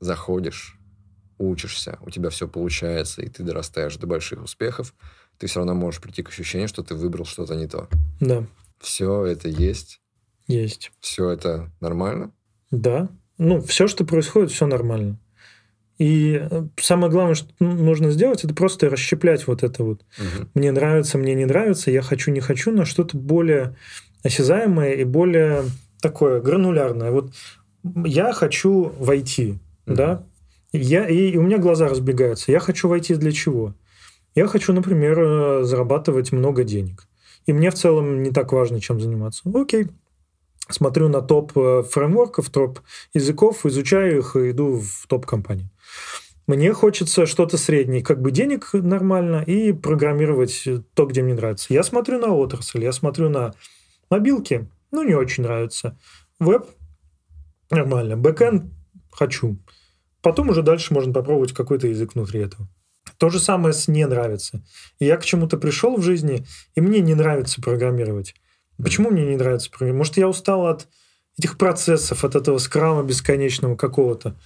заходишь, 0.00 0.78
учишься, 1.38 1.98
у 2.02 2.10
тебя 2.10 2.30
все 2.30 2.48
получается, 2.48 3.22
и 3.22 3.28
ты 3.28 3.42
дорастаешь 3.42 3.96
до 3.96 4.06
больших 4.06 4.42
успехов, 4.42 4.94
ты 5.38 5.46
все 5.46 5.60
равно 5.60 5.74
можешь 5.74 6.00
прийти 6.00 6.22
к 6.22 6.28
ощущению, 6.28 6.68
что 6.68 6.82
ты 6.82 6.94
выбрал 6.94 7.24
что-то 7.24 7.54
не 7.54 7.66
то. 7.66 7.88
Да. 8.20 8.46
Все 8.78 9.24
это 9.24 9.48
есть. 9.48 10.00
Есть. 10.46 10.92
Все 11.00 11.30
это 11.30 11.70
нормально. 11.80 12.32
Да. 12.70 13.08
Ну, 13.38 13.60
все, 13.62 13.88
что 13.88 14.04
происходит, 14.04 14.50
все 14.50 14.66
нормально. 14.66 15.18
И 15.98 16.38
э, 16.40 16.66
самое 16.80 17.10
главное, 17.10 17.34
что 17.34 17.48
нужно 17.60 18.10
сделать, 18.10 18.44
это 18.44 18.54
просто 18.54 18.90
расщеплять 18.90 19.46
вот 19.46 19.62
это 19.62 19.84
вот. 19.84 20.04
Угу. 20.18 20.48
Мне 20.54 20.72
нравится, 20.72 21.18
мне 21.18 21.34
не 21.34 21.44
нравится, 21.44 21.90
я 21.90 22.02
хочу, 22.02 22.30
не 22.32 22.40
хочу, 22.40 22.72
на 22.72 22.84
что-то 22.84 23.16
более 23.16 23.76
осязаемое 24.24 24.94
и 24.94 25.04
более 25.04 25.62
такое 26.00 26.40
гранулярное. 26.40 27.10
Вот 27.12 27.32
я 28.04 28.32
хочу 28.32 28.92
войти, 28.98 29.58
Мгм. 29.86 29.96
да, 29.96 30.24
я, 30.72 31.06
и, 31.08 31.30
и 31.30 31.36
у 31.36 31.42
меня 31.42 31.58
глаза 31.58 31.88
разбегаются. 31.88 32.50
Я 32.50 32.58
хочу 32.58 32.88
войти 32.88 33.14
для 33.14 33.30
чего? 33.30 33.74
Я 34.34 34.48
хочу, 34.48 34.72
например, 34.72 35.20
э, 35.20 35.64
зарабатывать 35.64 36.32
много 36.32 36.64
денег. 36.64 37.06
И 37.46 37.52
мне 37.52 37.70
в 37.70 37.74
целом 37.74 38.22
не 38.22 38.30
так 38.30 38.52
важно, 38.52 38.80
чем 38.80 39.00
заниматься. 39.00 39.42
Окей. 39.54 39.86
Смотрю 40.68 41.08
на 41.08 41.20
топ 41.20 41.52
э, 41.56 41.82
фреймворков, 41.88 42.50
топ 42.50 42.80
языков, 43.12 43.64
изучаю 43.66 44.18
их 44.18 44.34
и 44.34 44.50
иду 44.50 44.80
в 44.80 45.06
топ 45.06 45.26
компании. 45.26 45.68
Мне 46.46 46.72
хочется 46.72 47.26
что-то 47.26 47.56
среднее, 47.56 48.02
как 48.02 48.20
бы 48.20 48.30
денег 48.30 48.70
нормально, 48.72 49.42
и 49.46 49.72
программировать 49.72 50.66
то, 50.94 51.06
где 51.06 51.22
мне 51.22 51.34
нравится. 51.34 51.72
Я 51.72 51.82
смотрю 51.82 52.18
на 52.18 52.34
отрасль, 52.34 52.82
я 52.82 52.92
смотрю 52.92 53.28
на 53.28 53.54
мобилки, 54.14 54.70
ну, 54.92 55.02
не 55.02 55.14
очень 55.14 55.42
нравится. 55.42 55.98
Веб 56.38 56.66
нормально, 57.70 58.16
бэкэнд 58.16 58.72
хочу. 59.10 59.58
Потом 60.22 60.50
уже 60.50 60.62
дальше 60.62 60.94
можно 60.94 61.12
попробовать 61.12 61.52
какой-то 61.52 61.88
язык 61.88 62.14
внутри 62.14 62.40
этого. 62.40 62.68
То 63.18 63.28
же 63.28 63.40
самое 63.40 63.74
с 63.74 63.88
не 63.88 64.06
нравится. 64.06 64.64
Я 64.98 65.16
к 65.16 65.24
чему-то 65.24 65.56
пришел 65.58 65.96
в 65.96 66.02
жизни, 66.02 66.46
и 66.74 66.80
мне 66.80 67.00
не 67.00 67.14
нравится 67.14 67.60
программировать. 67.60 68.34
Почему 68.82 69.10
мне 69.10 69.26
не 69.26 69.36
нравится 69.36 69.70
программировать? 69.70 69.98
Может, 69.98 70.16
я 70.16 70.28
устал 70.28 70.66
от 70.66 70.88
этих 71.38 71.58
процессов, 71.58 72.24
от 72.24 72.36
этого 72.36 72.58
скрама 72.58 73.02
бесконечного 73.02 73.76
какого-то. 73.76 74.36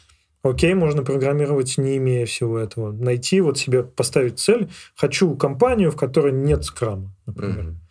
Окей, 0.42 0.74
можно 0.74 1.02
программировать, 1.02 1.76
не 1.78 1.98
имея 1.98 2.24
всего 2.24 2.58
этого. 2.58 2.92
Найти, 2.92 3.40
вот 3.40 3.58
себе 3.58 3.82
поставить 3.82 4.38
цель. 4.38 4.70
Хочу 4.96 5.36
компанию, 5.36 5.90
в 5.90 5.96
которой 5.96 6.32
нет 6.32 6.64
скрама, 6.64 7.14
например. 7.26 7.64
Мгм. 7.64 7.87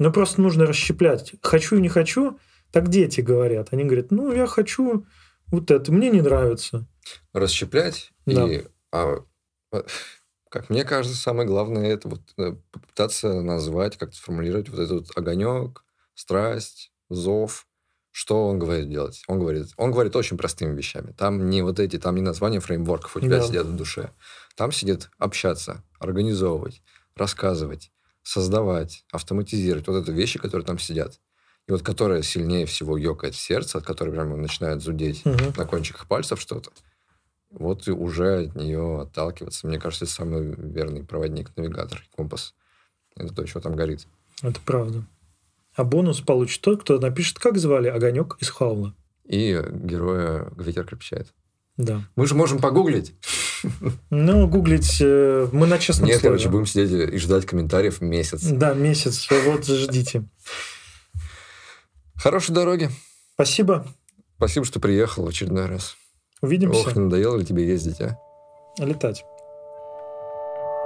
Ну, 0.00 0.10
просто 0.10 0.40
нужно 0.40 0.64
расщеплять. 0.64 1.34
Хочу 1.42 1.76
и 1.76 1.80
не 1.80 1.90
хочу, 1.90 2.38
так 2.72 2.88
дети 2.88 3.20
говорят. 3.20 3.68
Они 3.70 3.84
говорят, 3.84 4.10
ну, 4.10 4.32
я 4.32 4.46
хочу 4.46 5.04
вот 5.48 5.70
это, 5.70 5.92
мне 5.92 6.08
не 6.08 6.22
нравится. 6.22 6.86
Расщеплять 7.34 8.10
Да. 8.24 8.48
и, 8.50 8.64
а, 8.92 9.18
а, 9.72 9.84
как 10.48 10.70
мне 10.70 10.84
кажется, 10.84 11.16
самое 11.18 11.46
главное 11.46 11.86
это 11.92 12.08
вот 12.08 12.22
э, 12.38 12.54
попытаться 12.70 13.42
назвать, 13.42 13.98
как-то 13.98 14.16
сформулировать 14.16 14.70
вот 14.70 14.80
этот 14.80 15.16
огонек, 15.18 15.84
страсть, 16.14 16.92
зов. 17.10 17.66
Что 18.10 18.48
он 18.48 18.58
говорит 18.58 18.88
делать? 18.88 19.22
Он 19.28 19.38
говорит, 19.38 19.66
он 19.76 19.92
говорит 19.92 20.16
очень 20.16 20.38
простыми 20.38 20.74
вещами. 20.74 21.12
Там 21.12 21.50
не 21.50 21.60
вот 21.62 21.78
эти, 21.78 21.98
там 21.98 22.16
не 22.16 22.22
названия 22.22 22.58
фреймворков 22.60 23.16
у 23.16 23.20
тебя 23.20 23.38
Да. 23.38 23.42
сидят 23.46 23.66
в 23.66 23.76
душе. 23.76 24.10
Там 24.56 24.72
сидит 24.72 25.10
общаться, 25.18 25.84
организовывать, 26.00 26.82
рассказывать, 27.14 27.92
создавать, 28.22 29.04
автоматизировать. 29.12 29.86
Вот 29.88 29.96
это 30.02 30.12
вещи, 30.12 30.38
которые 30.38 30.66
там 30.66 30.78
сидят. 30.78 31.20
И 31.68 31.72
вот 31.72 31.82
которая 31.82 32.22
сильнее 32.22 32.66
всего 32.66 32.96
ёкает 32.96 33.34
сердце, 33.34 33.78
от 33.78 33.84
которой 33.84 34.10
прямо 34.10 34.36
начинает 34.36 34.82
зудеть 34.82 35.24
Мгм. 35.24 35.52
на 35.56 35.64
кончиках 35.66 36.06
пальцев 36.06 36.40
что-то, 36.40 36.70
вот 37.50 37.86
и 37.88 37.92
уже 37.92 38.44
от 38.46 38.54
нее 38.56 39.02
отталкиваться. 39.02 39.66
Мне 39.66 39.78
кажется, 39.78 40.04
это 40.04 40.14
самый 40.14 40.54
верный 40.54 41.04
проводник, 41.04 41.50
навигатор, 41.56 42.02
компас. 42.16 42.54
Это 43.16 43.34
то, 43.34 43.46
что 43.46 43.60
там 43.60 43.74
горит. 43.76 44.06
Это 44.42 44.60
правда. 44.64 45.04
А 45.74 45.84
бонус 45.84 46.20
получит 46.20 46.60
тот, 46.62 46.82
кто 46.82 46.98
напишет, 46.98 47.38
как 47.38 47.58
звали 47.58 47.88
Огонек 47.88 48.36
из 48.40 48.50
Хаула. 48.50 48.94
И 49.24 49.62
героя 49.70 50.50
ветер 50.56 50.84
крепчает. 50.86 51.32
Да. 51.76 52.08
Мы 52.16 52.26
же 52.26 52.34
можем 52.34 52.58
погуглить. 52.58 53.14
Ну, 54.10 54.46
гуглить 54.48 54.98
э, 55.00 55.48
мы 55.52 55.66
на 55.66 55.78
честном 55.78 56.08
Нет, 56.08 56.20
слове. 56.20 56.36
короче, 56.36 56.48
будем 56.48 56.66
сидеть 56.66 56.90
и 57.12 57.18
ждать 57.18 57.46
комментариев 57.46 58.00
месяц. 58.00 58.42
Да, 58.42 58.74
месяц. 58.74 59.28
Вот 59.46 59.66
ждите. 59.66 60.24
Хорошей 62.16 62.54
дороги. 62.54 62.90
Спасибо. 63.34 63.86
Спасибо, 64.36 64.66
что 64.66 64.80
приехал 64.80 65.24
в 65.24 65.28
очередной 65.28 65.66
раз. 65.66 65.96
Увидимся. 66.42 66.80
Ох, 66.80 66.96
надоело 66.96 67.36
ли 67.36 67.44
тебе 67.44 67.66
ездить, 67.66 68.00
а? 68.00 68.18
Летать. 68.78 69.24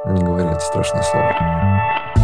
Не 0.06 0.22
говори 0.22 0.48
это 0.48 0.60
страшное 0.60 1.02
слово. 1.02 2.23